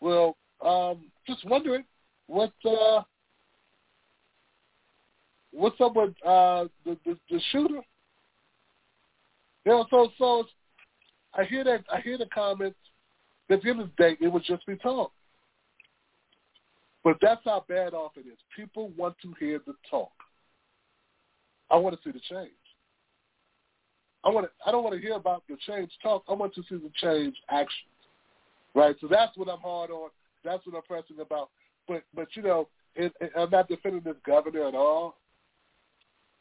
Well, 0.00 0.36
um, 0.64 1.10
just 1.26 1.44
wondering 1.46 1.84
what 2.26 2.52
uh, 2.64 3.02
what's 5.52 5.80
up 5.80 5.96
with 5.96 6.10
uh, 6.24 6.66
the, 6.84 6.96
the 7.04 7.18
the 7.30 7.40
shooter. 7.52 7.80
You 9.64 9.72
know, 9.72 9.86
so 9.90 10.08
so 10.18 10.44
I 11.34 11.44
hear 11.44 11.64
that 11.64 11.84
I 11.92 12.00
hear 12.00 12.18
the 12.18 12.26
comments. 12.26 12.78
At 13.48 13.62
the 13.62 13.70
end 13.70 13.80
of 13.80 13.90
the 13.96 14.02
day, 14.02 14.16
it 14.20 14.26
would 14.26 14.42
just 14.42 14.66
be 14.66 14.74
talk. 14.76 15.12
But 17.04 17.18
that's 17.22 17.42
how 17.44 17.64
bad 17.68 17.94
off 17.94 18.12
it 18.16 18.26
is. 18.26 18.38
People 18.56 18.90
want 18.96 19.14
to 19.22 19.32
hear 19.38 19.60
the 19.64 19.74
talk. 19.88 20.10
I 21.70 21.76
want 21.76 21.94
to 21.94 22.02
see 22.02 22.10
the 22.10 22.20
change. 22.28 22.50
I 24.24 24.30
want 24.30 24.46
to, 24.46 24.50
I 24.66 24.72
don't 24.72 24.82
want 24.82 24.96
to 24.96 25.00
hear 25.00 25.14
about 25.14 25.44
the 25.48 25.56
change 25.68 25.92
talk. 26.02 26.24
I 26.28 26.32
want 26.32 26.52
to 26.56 26.62
see 26.62 26.74
the 26.74 26.90
change 27.00 27.36
action 27.48 27.86
right? 28.76 28.94
So 29.00 29.08
that's 29.08 29.36
what 29.36 29.48
I'm 29.48 29.58
hard 29.58 29.90
on. 29.90 30.10
That's 30.44 30.64
what 30.64 30.76
I'm 30.76 30.82
pressing 30.82 31.20
about. 31.20 31.48
But 31.88 32.04
but 32.14 32.28
you 32.34 32.42
know, 32.42 32.68
it, 32.94 33.12
it, 33.20 33.32
I'm 33.36 33.50
not 33.50 33.68
defending 33.68 34.02
this 34.02 34.14
governor 34.24 34.68
at 34.68 34.74
all. 34.74 35.16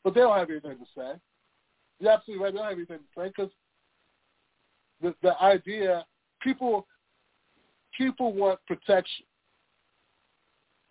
But 0.04 0.14
they 0.14 0.20
don't 0.20 0.38
have 0.38 0.52
anything 0.52 0.78
to 0.78 0.86
say. 0.96 1.20
You're 2.00 2.12
absolutely 2.12 2.44
right. 2.44 2.54
They 2.54 2.58
don't 2.60 2.70
have 2.70 2.78
anything 2.78 3.00
to 3.00 3.22
say 3.22 3.28
because 3.30 3.52
the 5.02 5.16
the 5.24 5.42
idea 5.42 6.06
people 6.42 6.86
people 7.98 8.34
want 8.34 8.60
protection. 8.68 9.26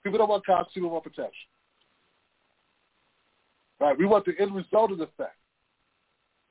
People 0.02 0.18
don't 0.18 0.30
want 0.30 0.44
cops. 0.44 0.72
People 0.72 0.90
want 0.90 1.04
protection. 1.04 1.48
Right? 3.80 3.96
We 3.98 4.06
want 4.06 4.24
the 4.24 4.34
end 4.40 4.54
result 4.54 4.92
of 4.92 4.98
the 4.98 5.08
fact. 5.16 5.36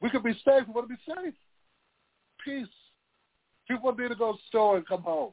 We 0.02 0.10
can 0.10 0.22
be 0.22 0.34
safe. 0.46 0.68
We 0.68 0.74
want 0.74 0.90
to 0.90 0.96
be 0.96 1.02
safe. 1.08 1.34
Peace. 2.44 2.68
People 3.68 3.92
me 3.94 4.08
to 4.10 4.16
go 4.16 4.34
to 4.34 4.38
the 4.38 4.44
store 4.48 4.78
and 4.78 4.88
come 4.88 5.02
home. 5.02 5.32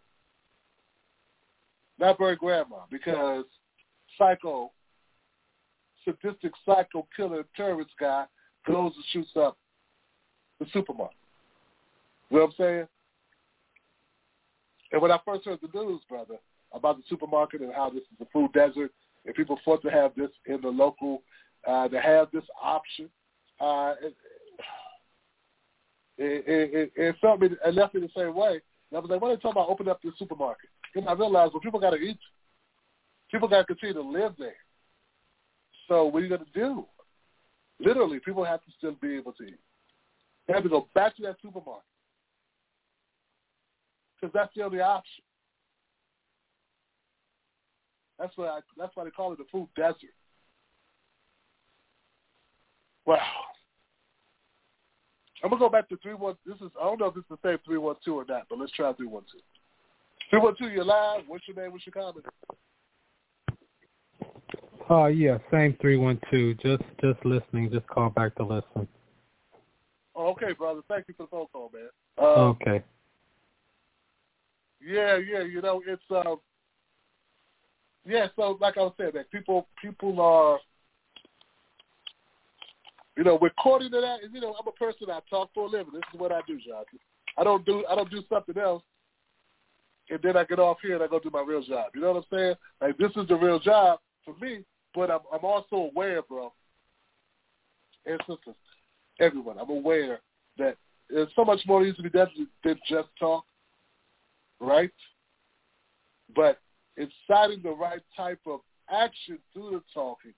Not 1.98 2.19
bury 2.19 2.36
grandma 2.36 2.78
because 2.90 3.44
psycho, 4.16 4.70
sadistic 6.05 6.52
psycho 6.65 7.07
killer 7.15 7.44
terrorist 7.57 7.90
guy 7.98 8.24
goes 8.66 8.93
and 8.94 9.05
shoots 9.12 9.31
up 9.36 9.59
the 10.59 10.66
supermarket. 10.73 11.16
You 12.31 12.39
know 12.39 12.44
what 12.44 12.51
I'm 12.51 12.55
saying? 12.59 12.89
And 14.93 15.02
when 15.02 15.11
I 15.11 15.19
first 15.24 15.44
heard 15.44 15.59
the 15.61 15.78
news, 15.78 16.01
brother, 16.09 16.36
about 16.73 16.97
the 16.97 17.02
supermarket 17.09 17.61
and 17.61 17.73
how 17.74 17.90
this 17.90 18.02
is 18.02 18.20
a 18.20 18.27
food 18.32 18.52
desert, 18.52 18.93
and 19.27 19.35
people 19.35 19.59
fought 19.65 19.82
to 19.82 19.90
have 19.90 20.12
this 20.16 20.31
in 20.47 20.61
the 20.61 20.69
local, 20.69 21.23
uh, 21.66 21.89
to 21.89 22.01
have 22.01 22.28
this 22.32 22.44
option, 22.62 23.09
uh, 23.61 23.94
it, 26.20 26.74
it, 26.74 26.92
it 26.97 27.16
felt 27.20 27.40
me 27.40 27.48
and 27.64 27.74
left 27.74 27.94
me 27.94 28.01
the 28.02 28.10
same 28.14 28.34
way. 28.34 28.60
And 28.90 28.97
I 28.97 28.98
was 28.98 29.09
like, 29.09 29.20
what 29.20 29.30
are 29.30 29.36
they 29.36 29.40
talking 29.40 29.52
about 29.52 29.70
opening 29.70 29.90
up 29.90 30.02
this 30.02 30.12
supermarket? 30.18 30.68
And 30.94 31.09
I 31.09 31.12
realized, 31.12 31.52
well, 31.52 31.62
people 31.62 31.80
got 31.80 31.90
to 31.90 31.97
eat. 31.97 32.18
People 33.30 33.48
got 33.48 33.60
to 33.60 33.64
continue 33.64 33.94
to 33.94 34.02
live 34.02 34.34
there. 34.38 34.56
So 35.88 36.05
what 36.05 36.20
are 36.20 36.22
you 36.22 36.28
going 36.28 36.44
to 36.44 36.59
do? 36.59 36.84
Literally, 37.78 38.20
people 38.20 38.44
have 38.44 38.62
to 38.64 38.70
still 38.76 38.94
be 39.01 39.16
able 39.16 39.32
to 39.32 39.44
eat. 39.44 39.59
They 40.47 40.55
have 40.55 40.62
to 40.62 40.68
go 40.68 40.88
back 40.94 41.16
to 41.16 41.22
that 41.22 41.36
supermarket 41.42 41.84
because 44.20 44.32
that's 44.34 44.55
the 44.55 44.62
only 44.62 44.80
option. 44.80 45.24
That's 48.18 48.36
why 48.36 48.48
I, 48.48 48.60
that's 48.76 48.94
why 48.94 49.05
they 49.05 49.10
call 49.10 49.32
it 49.32 49.38
the 49.38 49.44
food 49.51 49.68
desert. 49.76 49.97
Wow. 53.06 53.18
I'm 55.42 55.50
gonna 55.50 55.60
go 55.60 55.68
back 55.68 55.88
to 55.88 55.96
three 55.98 56.14
one. 56.14 56.36
This 56.46 56.56
is 56.56 56.70
I 56.80 56.84
don't 56.84 57.00
know 57.00 57.06
if 57.06 57.14
this 57.14 57.24
is 57.30 57.38
the 57.42 57.48
same 57.48 57.58
three 57.64 57.78
one 57.78 57.96
two 58.04 58.16
or 58.16 58.24
not, 58.28 58.42
but 58.48 58.58
let's 58.58 58.72
try 58.72 58.92
three 58.92 59.06
one 59.06 59.24
two. 59.32 59.40
Three 60.28 60.40
one 60.40 60.54
two, 60.56 60.68
you're 60.68 60.84
live. 60.84 61.22
What's 61.26 61.48
your 61.48 61.56
name? 61.56 61.72
What's 61.72 61.86
your 61.86 61.94
comment? 61.94 62.26
Oh 64.88 65.06
yeah, 65.06 65.38
same 65.50 65.76
three 65.80 65.96
one 65.96 66.20
two. 66.30 66.54
Just 66.54 66.82
just 67.00 67.24
listening. 67.24 67.70
Just 67.70 67.86
call 67.86 68.10
back 68.10 68.34
to 68.36 68.44
listen. 68.44 68.88
Oh, 70.16 70.26
okay, 70.32 70.52
brother. 70.52 70.80
Thank 70.88 71.06
you 71.08 71.14
for 71.16 71.22
the 71.22 71.28
phone 71.28 71.46
call, 71.52 71.70
man. 71.72 71.88
Um, 72.18 72.56
okay. 72.60 72.82
Yeah, 74.84 75.16
yeah. 75.16 75.42
You 75.42 75.62
know, 75.62 75.82
it's 75.86 76.02
um, 76.10 76.40
yeah. 78.04 78.26
So, 78.36 78.58
like 78.60 78.76
I 78.76 78.82
was 78.82 78.92
saying, 78.98 79.12
that 79.14 79.30
people 79.30 79.68
people 79.80 80.20
are, 80.20 80.58
you 83.20 83.24
know, 83.24 83.38
we're 83.38 83.51
caught 83.62 83.82
that. 83.82 84.18
And, 84.22 84.34
you 84.34 84.40
know, 84.40 84.56
I'm 84.59 84.66
a 84.66 84.72
person. 84.72 85.10
I 85.10 85.20
talk 85.28 85.51
for 85.52 85.66
a 85.66 85.68
living. 85.68 85.92
This 85.92 86.01
is 86.14 86.18
what 86.18 86.32
I 86.32 86.40
do, 86.47 86.59
Jonathan. 86.59 86.98
I 87.36 87.44
don't 87.44 87.66
do 87.66 87.84
I 87.88 87.94
don't 87.94 88.10
do 88.10 88.22
something 88.30 88.56
else, 88.56 88.82
and 90.09 90.18
then 90.22 90.38
I 90.38 90.44
get 90.44 90.59
off 90.59 90.78
here 90.80 90.94
and 90.94 91.05
I 91.05 91.06
go 91.06 91.20
do 91.20 91.28
my 91.30 91.44
real 91.47 91.62
job. 91.62 91.90
You 91.94 92.01
know 92.01 92.12
what 92.12 92.24
I'm 92.32 92.38
saying? 92.38 92.55
Like 92.80 92.97
this 92.97 93.10
is 93.16 93.28
the 93.28 93.36
real 93.36 93.60
job 93.60 93.98
for 94.24 94.34
me. 94.40 94.64
But 94.94 95.10
I'm 95.10 95.20
I'm 95.30 95.44
also 95.44 95.76
aware, 95.76 96.22
bro, 96.22 96.51
and 98.06 98.18
sisters, 98.20 98.56
everyone. 99.20 99.59
I'm 99.59 99.68
aware 99.68 100.20
that 100.56 100.78
there's 101.10 101.28
so 101.36 101.44
much 101.44 101.60
more 101.66 101.84
needs 101.84 101.98
to 101.98 102.02
be 102.02 102.09
done 102.09 102.28
than 102.64 102.80
just 102.88 103.09
talk, 103.18 103.44
right? 104.60 104.90
But 106.34 106.59
inciting 106.97 107.62
the 107.62 107.76
right 107.78 108.01
type 108.16 108.40
of 108.47 108.60
action 108.90 109.38
through 109.52 109.72
the 109.72 109.82
talking 109.92 110.32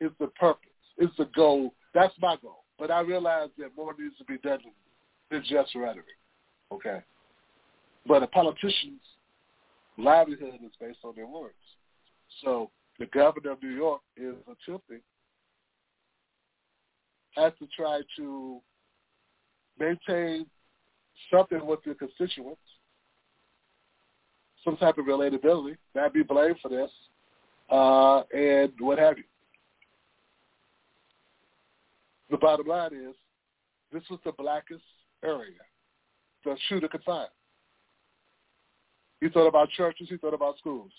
is 0.00 0.12
the 0.18 0.28
purpose. 0.28 0.70
It's 0.96 1.14
the 1.18 1.28
goal. 1.36 1.74
That's 1.94 2.14
my 2.20 2.36
goal. 2.40 2.64
But 2.78 2.90
I 2.90 3.00
realize 3.00 3.50
that 3.58 3.76
more 3.76 3.94
needs 3.98 4.16
to 4.18 4.24
be 4.24 4.38
done 4.38 4.58
than 5.30 5.42
just 5.48 5.74
rhetoric. 5.74 6.06
Okay. 6.72 7.00
But 8.06 8.22
a 8.22 8.26
politician's 8.26 9.02
livelihood 9.98 10.54
is 10.64 10.72
based 10.80 10.98
on 11.04 11.14
their 11.14 11.26
words. 11.26 11.54
So 12.42 12.70
the 12.98 13.06
governor 13.06 13.52
of 13.52 13.62
New 13.62 13.74
York 13.74 14.00
is 14.16 14.34
attempting 14.42 15.00
has 17.36 17.52
to 17.58 17.66
try 17.74 18.00
to 18.16 18.60
maintain 19.78 20.46
something 21.32 21.64
with 21.64 21.82
their 21.84 21.94
constituents, 21.94 22.60
some 24.64 24.76
type 24.76 24.98
of 24.98 25.06
relatability, 25.06 25.76
not 25.94 26.12
be 26.12 26.22
blamed 26.22 26.56
for 26.60 26.68
this, 26.68 26.90
uh, 27.70 28.22
and 28.36 28.72
what 28.78 28.98
have 28.98 29.18
you. 29.18 29.24
The 32.32 32.38
bottom 32.38 32.66
line 32.66 32.94
is, 32.94 33.14
this 33.92 34.02
was 34.10 34.18
the 34.24 34.32
blackest 34.32 34.82
area 35.22 35.52
the 36.46 36.56
shooter 36.66 36.88
could 36.88 37.04
find. 37.04 37.28
He 39.20 39.28
thought 39.28 39.46
about 39.46 39.68
churches, 39.68 40.08
he 40.08 40.16
thought 40.16 40.32
about 40.32 40.56
schools. 40.56 40.90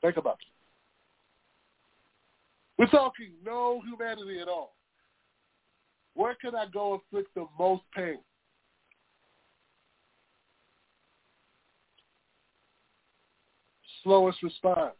Think 0.00 0.16
about 0.16 0.38
it. 0.40 0.46
We're 2.78 2.86
talking 2.86 3.32
no 3.44 3.82
humanity 3.84 4.38
at 4.40 4.46
all. 4.46 4.76
Where 6.14 6.36
can 6.36 6.54
I 6.54 6.66
go 6.72 6.94
inflict 6.94 7.34
the 7.34 7.46
most 7.58 7.82
pain? 7.96 8.18
Slowest 14.04 14.40
response. 14.44 14.94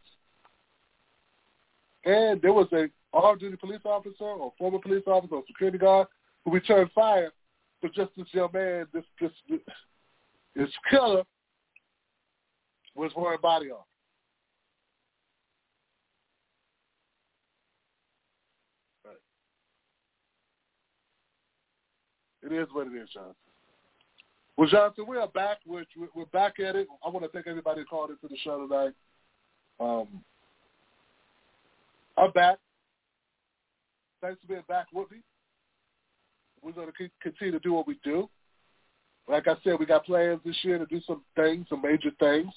And 2.06 2.40
there 2.40 2.52
was 2.52 2.68
a 2.72 2.88
off-duty 3.12 3.56
police 3.56 3.80
officer 3.84 4.24
or 4.24 4.52
former 4.56 4.78
police 4.78 5.02
officer 5.06 5.34
or 5.34 5.42
security 5.46 5.76
guard 5.76 6.06
who 6.44 6.52
returned 6.52 6.90
fire 6.94 7.32
for 7.80 7.88
just 7.88 8.12
this 8.16 8.26
young 8.30 8.48
man, 8.54 8.86
this 8.94 9.04
this 9.20 9.32
this 10.54 10.70
killer 10.88 11.24
was 12.94 13.10
wearing 13.16 13.40
body 13.42 13.70
armor. 13.70 13.82
It 22.42 22.52
is 22.52 22.68
what 22.70 22.86
it 22.86 22.90
is, 22.90 23.08
Johnson. 23.12 23.34
Well, 24.56 24.68
Johnson, 24.68 25.04
we 25.08 25.16
are 25.16 25.26
back. 25.26 25.58
We're, 25.66 25.84
we're 26.14 26.26
back 26.26 26.60
at 26.60 26.76
it. 26.76 26.86
I 27.04 27.08
want 27.08 27.24
to 27.24 27.30
thank 27.30 27.48
everybody 27.48 27.80
who 27.80 27.86
called 27.86 28.10
into 28.10 28.28
the 28.28 28.38
show 28.44 28.64
tonight. 28.64 28.92
Um, 29.80 30.22
I'm 32.16 32.30
back. 32.32 32.58
Thanks 34.22 34.40
for 34.40 34.48
being 34.48 34.62
back 34.68 34.86
with 34.92 35.10
me. 35.10 35.18
We're 36.62 36.72
going 36.72 36.88
to 36.88 37.10
continue 37.22 37.52
to 37.52 37.60
do 37.60 37.74
what 37.74 37.86
we 37.86 37.98
do. 38.02 38.28
Like 39.28 39.48
I 39.48 39.54
said, 39.62 39.74
we 39.78 39.86
got 39.86 40.06
plans 40.06 40.40
this 40.44 40.56
year 40.62 40.78
to 40.78 40.86
do 40.86 41.00
some 41.06 41.22
things, 41.34 41.66
some 41.68 41.82
major 41.82 42.10
things, 42.18 42.52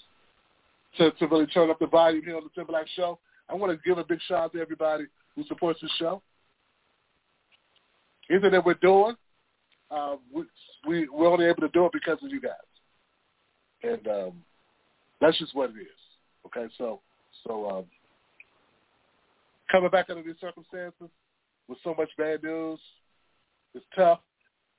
to, 0.97 1.11
to 1.11 1.27
really 1.27 1.47
turn 1.47 1.69
up 1.69 1.79
the 1.79 1.87
volume 1.87 2.23
here 2.23 2.37
on 2.37 2.43
the 2.43 2.49
Tim 2.55 2.73
Show. 2.95 3.19
I 3.49 3.55
want 3.55 3.71
to 3.71 3.87
give 3.87 3.97
a 3.97 4.03
big 4.03 4.19
shout 4.27 4.37
out 4.45 4.53
to 4.53 4.61
everybody 4.61 5.05
who 5.35 5.43
supports 5.45 5.79
the 5.81 5.89
show. 5.97 6.21
Anything 8.29 8.51
that 8.51 8.65
we're 8.65 8.75
doing, 8.75 9.15
uh, 9.89 10.17
we, 10.31 10.43
we 10.87 11.09
we're 11.09 11.27
only 11.27 11.45
able 11.45 11.61
to 11.61 11.69
do 11.69 11.85
it 11.87 11.91
because 11.91 12.19
of 12.23 12.29
you 12.29 12.39
guys, 12.39 12.51
and 13.81 14.07
um, 14.07 14.33
that's 15.19 15.37
just 15.39 15.55
what 15.55 15.71
it 15.71 15.81
is. 15.81 15.87
Okay, 16.45 16.71
so 16.77 17.01
so 17.43 17.69
um, 17.69 17.85
coming 19.71 19.89
back 19.89 20.09
under 20.09 20.23
these 20.23 20.39
circumstances 20.39 21.09
with 21.67 21.77
so 21.83 21.93
much 21.97 22.09
bad 22.17 22.43
news, 22.43 22.79
it's 23.73 23.85
tough, 23.95 24.19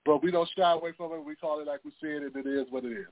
but 0.05 0.23
we 0.23 0.31
don't 0.31 0.49
shy 0.57 0.73
away 0.73 0.93
from 0.97 1.13
it. 1.13 1.25
We 1.25 1.37
call 1.37 1.61
it 1.61 1.67
like 1.67 1.81
we 1.85 1.91
see 2.03 2.09
it, 2.09 2.23
and 2.23 2.35
it 2.35 2.49
is 2.49 2.67
what 2.71 2.85
it 2.85 2.93
is. 2.93 3.07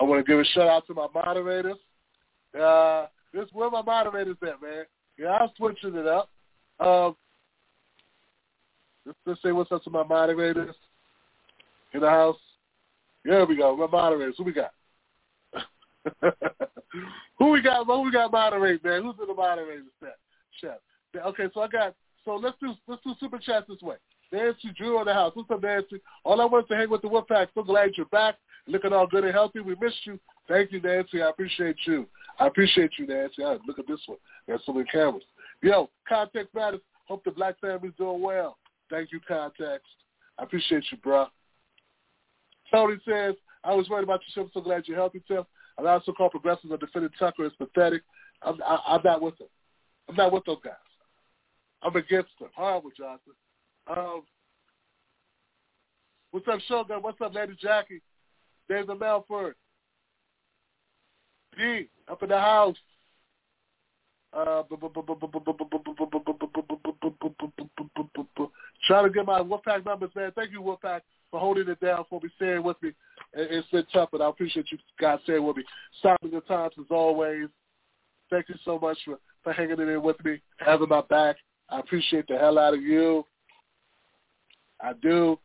I 0.00 0.04
want 0.04 0.24
to 0.24 0.30
give 0.30 0.38
a 0.38 0.44
shout 0.44 0.68
out 0.68 0.86
to 0.86 0.94
my 0.94 1.06
moderators. 1.14 1.78
Uh, 2.58 3.06
this 3.32 3.48
where 3.52 3.70
my 3.70 3.82
moderators 3.82 4.36
at, 4.42 4.62
man. 4.62 4.84
Yeah, 5.18 5.38
I'm 5.40 5.48
switching 5.56 5.94
it 5.94 6.06
up. 6.06 6.30
Um, 6.78 7.16
let's, 9.06 9.18
let's 9.24 9.42
say 9.42 9.52
what's 9.52 9.72
up 9.72 9.82
to 9.84 9.90
my 9.90 10.02
moderators 10.02 10.74
in 11.94 12.00
the 12.00 12.10
house. 12.10 12.36
There 13.24 13.46
we 13.46 13.56
go. 13.56 13.76
My 13.76 13.86
moderators. 13.86 14.34
Who 14.38 14.44
we 14.44 14.52
got? 14.52 14.72
who 17.38 17.50
we 17.50 17.62
got? 17.62 17.86
Who 17.86 18.02
we 18.02 18.12
got 18.12 18.30
moderate, 18.30 18.84
man? 18.84 19.02
Who's 19.02 19.16
in 19.20 19.26
the 19.26 19.34
moderator 19.34 19.82
set? 20.00 20.16
Chef. 20.60 20.78
Okay, 21.14 21.44
so 21.54 21.60
I 21.60 21.68
got. 21.68 21.94
So 22.24 22.34
let's 22.34 22.56
do 22.60 22.74
let's 22.88 23.02
do 23.02 23.14
super 23.20 23.38
chats 23.38 23.66
this 23.68 23.80
way. 23.82 23.96
Nancy 24.32 24.72
Drew 24.76 24.98
in 25.00 25.06
the 25.06 25.14
house. 25.14 25.32
What's 25.34 25.50
up, 25.50 25.62
Nancy? 25.62 26.00
All 26.24 26.40
I 26.40 26.44
want 26.44 26.68
to 26.68 26.76
hang 26.76 26.90
with 26.90 27.02
the 27.02 27.08
Wolfpack. 27.08 27.48
So 27.54 27.62
glad 27.62 27.92
you're 27.96 28.06
back. 28.06 28.36
Looking 28.66 28.92
all 28.92 29.06
good 29.06 29.24
and 29.24 29.32
healthy. 29.32 29.60
We 29.60 29.76
missed 29.80 30.04
you. 30.04 30.18
Thank 30.48 30.72
you, 30.72 30.80
Nancy. 30.80 31.22
I 31.22 31.30
appreciate 31.30 31.76
you. 31.86 32.06
I 32.40 32.48
appreciate 32.48 32.90
you, 32.98 33.06
Nancy. 33.06 33.42
Right, 33.42 33.60
look 33.66 33.78
at 33.78 33.86
this 33.86 34.00
one. 34.06 34.18
There's 34.46 34.60
so 34.66 34.72
many 34.72 34.86
cameras. 34.86 35.22
Yo, 35.62 35.88
Context 36.08 36.54
Matters. 36.54 36.80
Hope 37.06 37.22
the 37.24 37.30
black 37.30 37.58
family's 37.60 37.92
doing 37.96 38.20
well. 38.20 38.58
Thank 38.90 39.12
you, 39.12 39.20
Context. 39.26 39.86
I 40.38 40.42
appreciate 40.42 40.84
you, 40.90 40.98
bro. 40.98 41.26
Tony 42.70 42.96
says, 43.08 43.34
I 43.62 43.74
was 43.74 43.88
worried 43.88 44.04
about 44.04 44.20
your 44.26 44.34
show. 44.34 44.46
I'm 44.46 44.50
so 44.52 44.60
glad 44.60 44.84
you're 44.86 44.96
healthy, 44.96 45.22
Tim. 45.26 45.44
I 45.78 45.82
also 45.86 46.12
call 46.12 46.30
progressives 46.30 46.72
are 46.72 46.78
defending 46.78 47.10
Tucker 47.18 47.44
as 47.44 47.52
pathetic. 47.58 48.02
I'm, 48.42 48.60
I, 48.66 48.78
I'm 48.88 49.00
not 49.04 49.22
with 49.22 49.38
them. 49.38 49.48
I'm 50.08 50.16
not 50.16 50.32
with 50.32 50.44
those 50.44 50.58
guys. 50.64 50.74
I'm 51.82 51.94
against 51.96 52.30
them. 52.40 52.48
Horrible, 52.54 52.90
Johnson. 52.96 53.32
Um, 53.88 54.22
what's 56.30 56.48
up, 56.48 56.60
Shogun? 56.68 57.02
What's 57.02 57.20
up, 57.20 57.34
Lady 57.34 57.56
Jackie? 57.60 58.02
David 58.68 58.98
Melford. 58.98 59.54
D, 61.56 61.88
up 62.10 62.22
in 62.22 62.28
the 62.28 62.38
house. 62.38 62.76
Uh, 64.32 64.62
trying 68.86 69.04
to 69.04 69.10
get 69.10 69.24
my 69.24 69.40
Wolfpack 69.40 69.86
numbers, 69.86 70.10
man. 70.14 70.32
Thank 70.34 70.50
you, 70.52 70.60
Wolfpack 70.60 71.00
for 71.30 71.40
holding 71.40 71.68
it 71.68 71.80
down 71.80 72.04
for 72.08 72.20
me, 72.20 72.28
staying 72.36 72.62
with 72.62 72.80
me. 72.82 72.92
It's 73.34 73.68
been 73.68 73.84
tough, 73.92 74.08
but 74.12 74.22
I 74.22 74.28
appreciate 74.28 74.70
you 74.70 74.78
guys 75.00 75.18
staying 75.24 75.44
with 75.44 75.56
me. 75.56 75.64
Stopping 75.98 76.30
the 76.30 76.40
times 76.42 76.74
as 76.78 76.86
always. 76.90 77.48
Thank 78.30 78.48
you 78.48 78.54
so 78.64 78.78
much 78.78 78.98
for, 79.04 79.18
for 79.42 79.52
hanging 79.52 79.78
in 79.78 79.86
there 79.86 80.00
with 80.00 80.22
me, 80.24 80.40
having 80.58 80.88
my 80.88 81.02
back. 81.02 81.36
I 81.68 81.80
appreciate 81.80 82.26
the 82.28 82.38
hell 82.38 82.58
out 82.58 82.74
of 82.74 82.82
you. 82.82 83.24
I 84.80 84.92
do. 84.92 85.38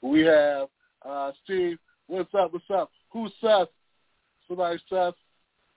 We 0.00 0.20
have 0.20 0.68
uh, 1.06 1.32
Steve. 1.44 1.78
What's 2.06 2.32
up? 2.34 2.52
What's 2.52 2.64
up? 2.72 2.90
Who's 3.10 3.32
sus? 3.40 3.68
Somebody 4.46 4.78
sus. 4.88 5.14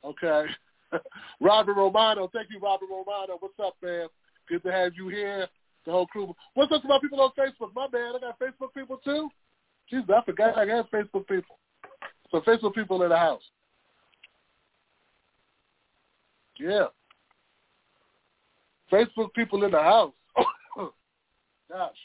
Okay. 0.04 0.46
Robert 1.42 1.74
Romano. 1.74 2.30
Thank 2.34 2.50
you, 2.52 2.60
Robert 2.60 2.88
Romano. 2.90 3.38
What's 3.40 3.60
up, 3.64 3.76
man? 3.82 4.08
Good 4.48 4.64
to 4.64 4.72
have 4.72 4.94
you 4.96 5.10
here. 5.10 5.48
The 5.86 5.92
whole 5.92 6.08
crew. 6.08 6.34
What's 6.54 6.72
up 6.72 6.82
to 6.82 6.88
my 6.88 7.00
people 7.02 7.22
on 7.22 7.32
Facebook? 7.38 7.74
My 7.76 7.88
man, 7.92 8.14
I 8.16 8.20
got 8.20 8.40
Facebook 8.40 8.74
people 8.76 8.98
too. 9.04 9.30
Jesus, 9.90 10.10
I 10.16 10.24
forgot 10.24 10.58
I 10.58 10.66
got 10.66 10.92
Facebook 10.92 11.28
people. 11.28 11.58
So 12.30 12.40
Facebook 12.42 12.76
people 12.76 13.02
in 13.04 13.10
the 13.10 13.18
house. 13.18 13.42
Yeah. 16.58 16.86
Facebook 18.92 19.34
people 19.34 19.64
in 19.64 19.72
the 19.72 19.80
house. 19.80 20.14
Gosh. 21.70 21.96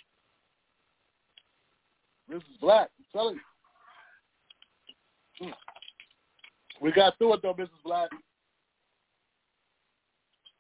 This 2.29 2.39
is 2.39 2.57
black. 2.61 2.91
I'm 2.99 3.05
telling 3.13 3.37
you. 3.37 5.47
Hmm. 5.47 5.53
We 6.81 6.93
got 6.93 7.17
through 7.19 7.35
it 7.35 7.43
though, 7.43 7.55
Mrs. 7.55 7.69
Black. 7.85 8.11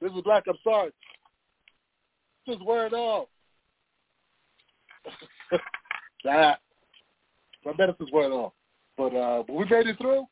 Mrs. 0.02 0.24
Black, 0.24 0.44
I'm 0.48 0.56
sorry. 0.62 0.90
Just 2.46 2.64
wear 2.64 2.86
it 2.86 2.92
off. 2.92 3.28
that. 6.24 6.60
My 7.64 7.72
medicine's 7.76 8.10
wearing 8.12 8.32
off. 8.32 8.52
But 8.96 9.14
uh 9.14 9.42
but 9.46 9.54
we 9.54 9.64
made 9.64 9.86
it 9.86 9.98
through. 9.98 10.24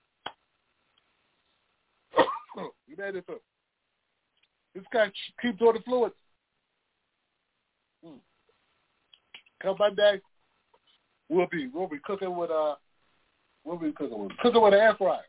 we 2.88 2.96
made 2.96 3.16
it 3.16 3.26
through. 3.26 3.40
This 4.74 4.84
guy 4.92 5.10
keep 5.40 5.58
doing 5.58 5.74
the 5.74 5.80
fluids. 5.80 6.14
Hmm. 8.04 8.16
Come 9.62 9.76
Monday, 9.78 10.20
we'll 11.28 11.46
be 11.50 11.68
we'll 11.72 11.88
be 11.88 11.98
cooking 12.04 12.36
with 12.36 12.50
uh 12.50 12.74
we'll 13.64 13.78
be 13.78 13.92
cooking 13.92 14.18
with 14.18 14.36
cooking 14.38 14.62
with 14.62 14.74
an 14.74 14.80
air 14.80 14.94
fryer. 14.96 15.20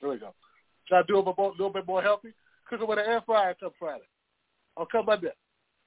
There 0.00 0.10
we 0.10 0.18
go. 0.18 0.34
Try 0.88 1.02
to 1.02 1.06
do 1.06 1.18
it 1.18 1.26
a 1.26 1.42
little 1.42 1.70
bit 1.70 1.86
more 1.86 2.02
healthy. 2.02 2.34
Cooking 2.68 2.86
with 2.86 2.98
an 2.98 3.06
air 3.06 3.22
fryer 3.24 3.54
come 3.58 3.70
Friday. 3.78 4.04
I'll 4.76 4.86
come 4.86 5.06
Monday. 5.06 5.32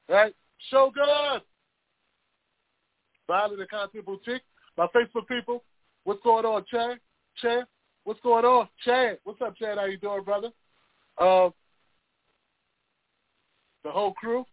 Right? 0.10 0.34
Show 0.70 0.92
good. 0.94 1.42
Violet 3.28 3.58
the 3.58 3.66
Content 3.68 4.06
Boutique. 4.06 4.42
My 4.78 4.88
Facebook 4.88 5.28
people. 5.28 5.64
What's 6.04 6.24
going 6.24 6.46
on, 6.46 6.66
Chad? 6.70 7.00
Chad? 7.42 7.66
What's 8.04 8.20
going 8.22 8.44
on? 8.44 8.68
Chad. 8.84 9.20
What's 9.24 9.42
up, 9.42 9.56
Chad? 9.56 9.78
How 9.78 9.86
you 9.86 9.98
doing, 9.98 10.24
brother? 10.24 10.50
Um, 11.20 11.54
the 13.84 13.92
whole 13.92 14.14
crew. 14.14 14.46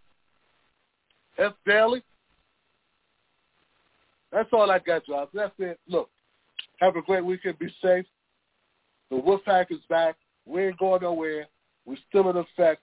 F 1.39 1.53
Daily. 1.67 2.03
That's 4.33 4.49
all 4.53 4.71
I 4.71 4.79
got, 4.79 5.09
y'all. 5.09 5.29
That's 5.35 5.55
it. 5.59 5.79
Look, 5.89 6.09
have 6.81 6.97
a 6.97 7.03
great 7.03 7.25
weekend. 7.25 7.59
Be 7.59 7.73
safe. 7.83 8.07
The 9.11 9.17
Wolfpack 9.17 9.71
is 9.71 9.81
back. 9.89 10.17
We 10.47 10.67
ain't 10.67 10.79
going 10.79 11.03
nowhere. 11.03 11.47
We're 11.85 11.97
still 12.09 12.31
in 12.31 12.37
effect. 12.37 12.83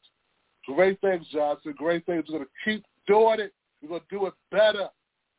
Great 0.65 0.99
things, 0.99 1.25
Johnson. 1.31 1.73
Great 1.77 2.05
things. 2.05 2.25
We're 2.27 2.39
going 2.39 2.47
to 2.47 2.69
keep 2.69 2.85
doing 3.07 3.39
it. 3.39 3.53
We're 3.81 3.89
going 3.89 4.01
to 4.01 4.17
do 4.17 4.25
it 4.25 4.33
better. 4.51 4.89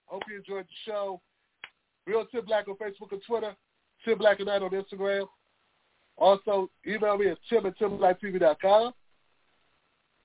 Hope 0.06 0.22
you 0.30 0.38
enjoyed 0.38 0.64
the 0.64 0.90
show. 0.90 1.20
Real 2.06 2.24
Tim 2.32 2.46
Black 2.46 2.66
on 2.68 2.76
Facebook 2.76 3.12
and 3.12 3.20
Twitter. 3.26 3.54
Tim 4.04 4.16
Black 4.16 4.38
and 4.38 4.46
Night 4.46 4.62
on 4.62 4.70
Instagram. 4.70 5.26
Also, 6.16 6.70
email 6.86 7.18
me 7.18 7.28
at 7.28 7.38
tim 7.48 7.66
at 7.66 7.78
timblackTV.com. 7.78 8.92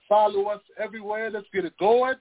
Follow 0.08 0.46
us 0.46 0.62
everywhere. 0.80 1.30
Let's 1.30 1.48
get 1.54 1.66
it 1.66 1.78
going. 1.80 2.16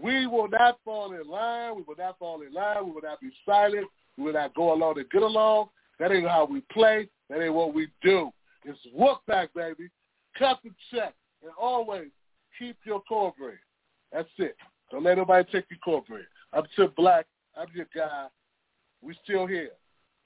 We 0.00 0.26
will 0.26 0.48
not 0.48 0.78
fall 0.84 1.12
in 1.12 1.28
line. 1.28 1.76
We 1.76 1.82
will 1.82 1.96
not 1.98 2.18
fall 2.18 2.42
in 2.42 2.52
line. 2.52 2.86
We 2.86 2.92
will 2.92 3.02
not 3.02 3.20
be 3.20 3.30
silent. 3.44 3.86
We 4.16 4.24
will 4.24 4.32
not 4.32 4.54
go 4.54 4.72
along 4.72 4.98
and 4.98 5.10
get 5.10 5.22
along. 5.22 5.68
That 5.98 6.12
ain't 6.12 6.28
how 6.28 6.46
we 6.46 6.60
play. 6.72 7.08
That 7.28 7.42
ain't 7.42 7.54
what 7.54 7.74
we 7.74 7.88
do. 8.02 8.30
It's 8.64 8.78
work 8.94 9.18
back, 9.26 9.52
baby. 9.54 9.88
Cut 10.38 10.58
the 10.62 10.70
check. 10.92 11.14
And 11.42 11.52
always 11.60 12.08
keep 12.58 12.76
your 12.84 13.00
core 13.02 13.32
cornbread. 13.32 13.58
That's 14.12 14.28
it. 14.38 14.56
Don't 14.90 15.04
let 15.04 15.18
nobody 15.18 15.44
take 15.50 15.66
your 15.70 15.78
core 15.84 16.02
cornbread. 16.04 16.26
I'm 16.52 16.64
Tim 16.74 16.92
Black. 16.96 17.26
I'm 17.56 17.68
your 17.74 17.86
guy. 17.94 18.26
We 19.02 19.16
still 19.24 19.46
here. 19.46 19.70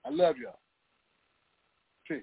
I 0.05 0.11
love 0.11 0.37
y'all. 0.37 0.59
Peace. 2.07 2.23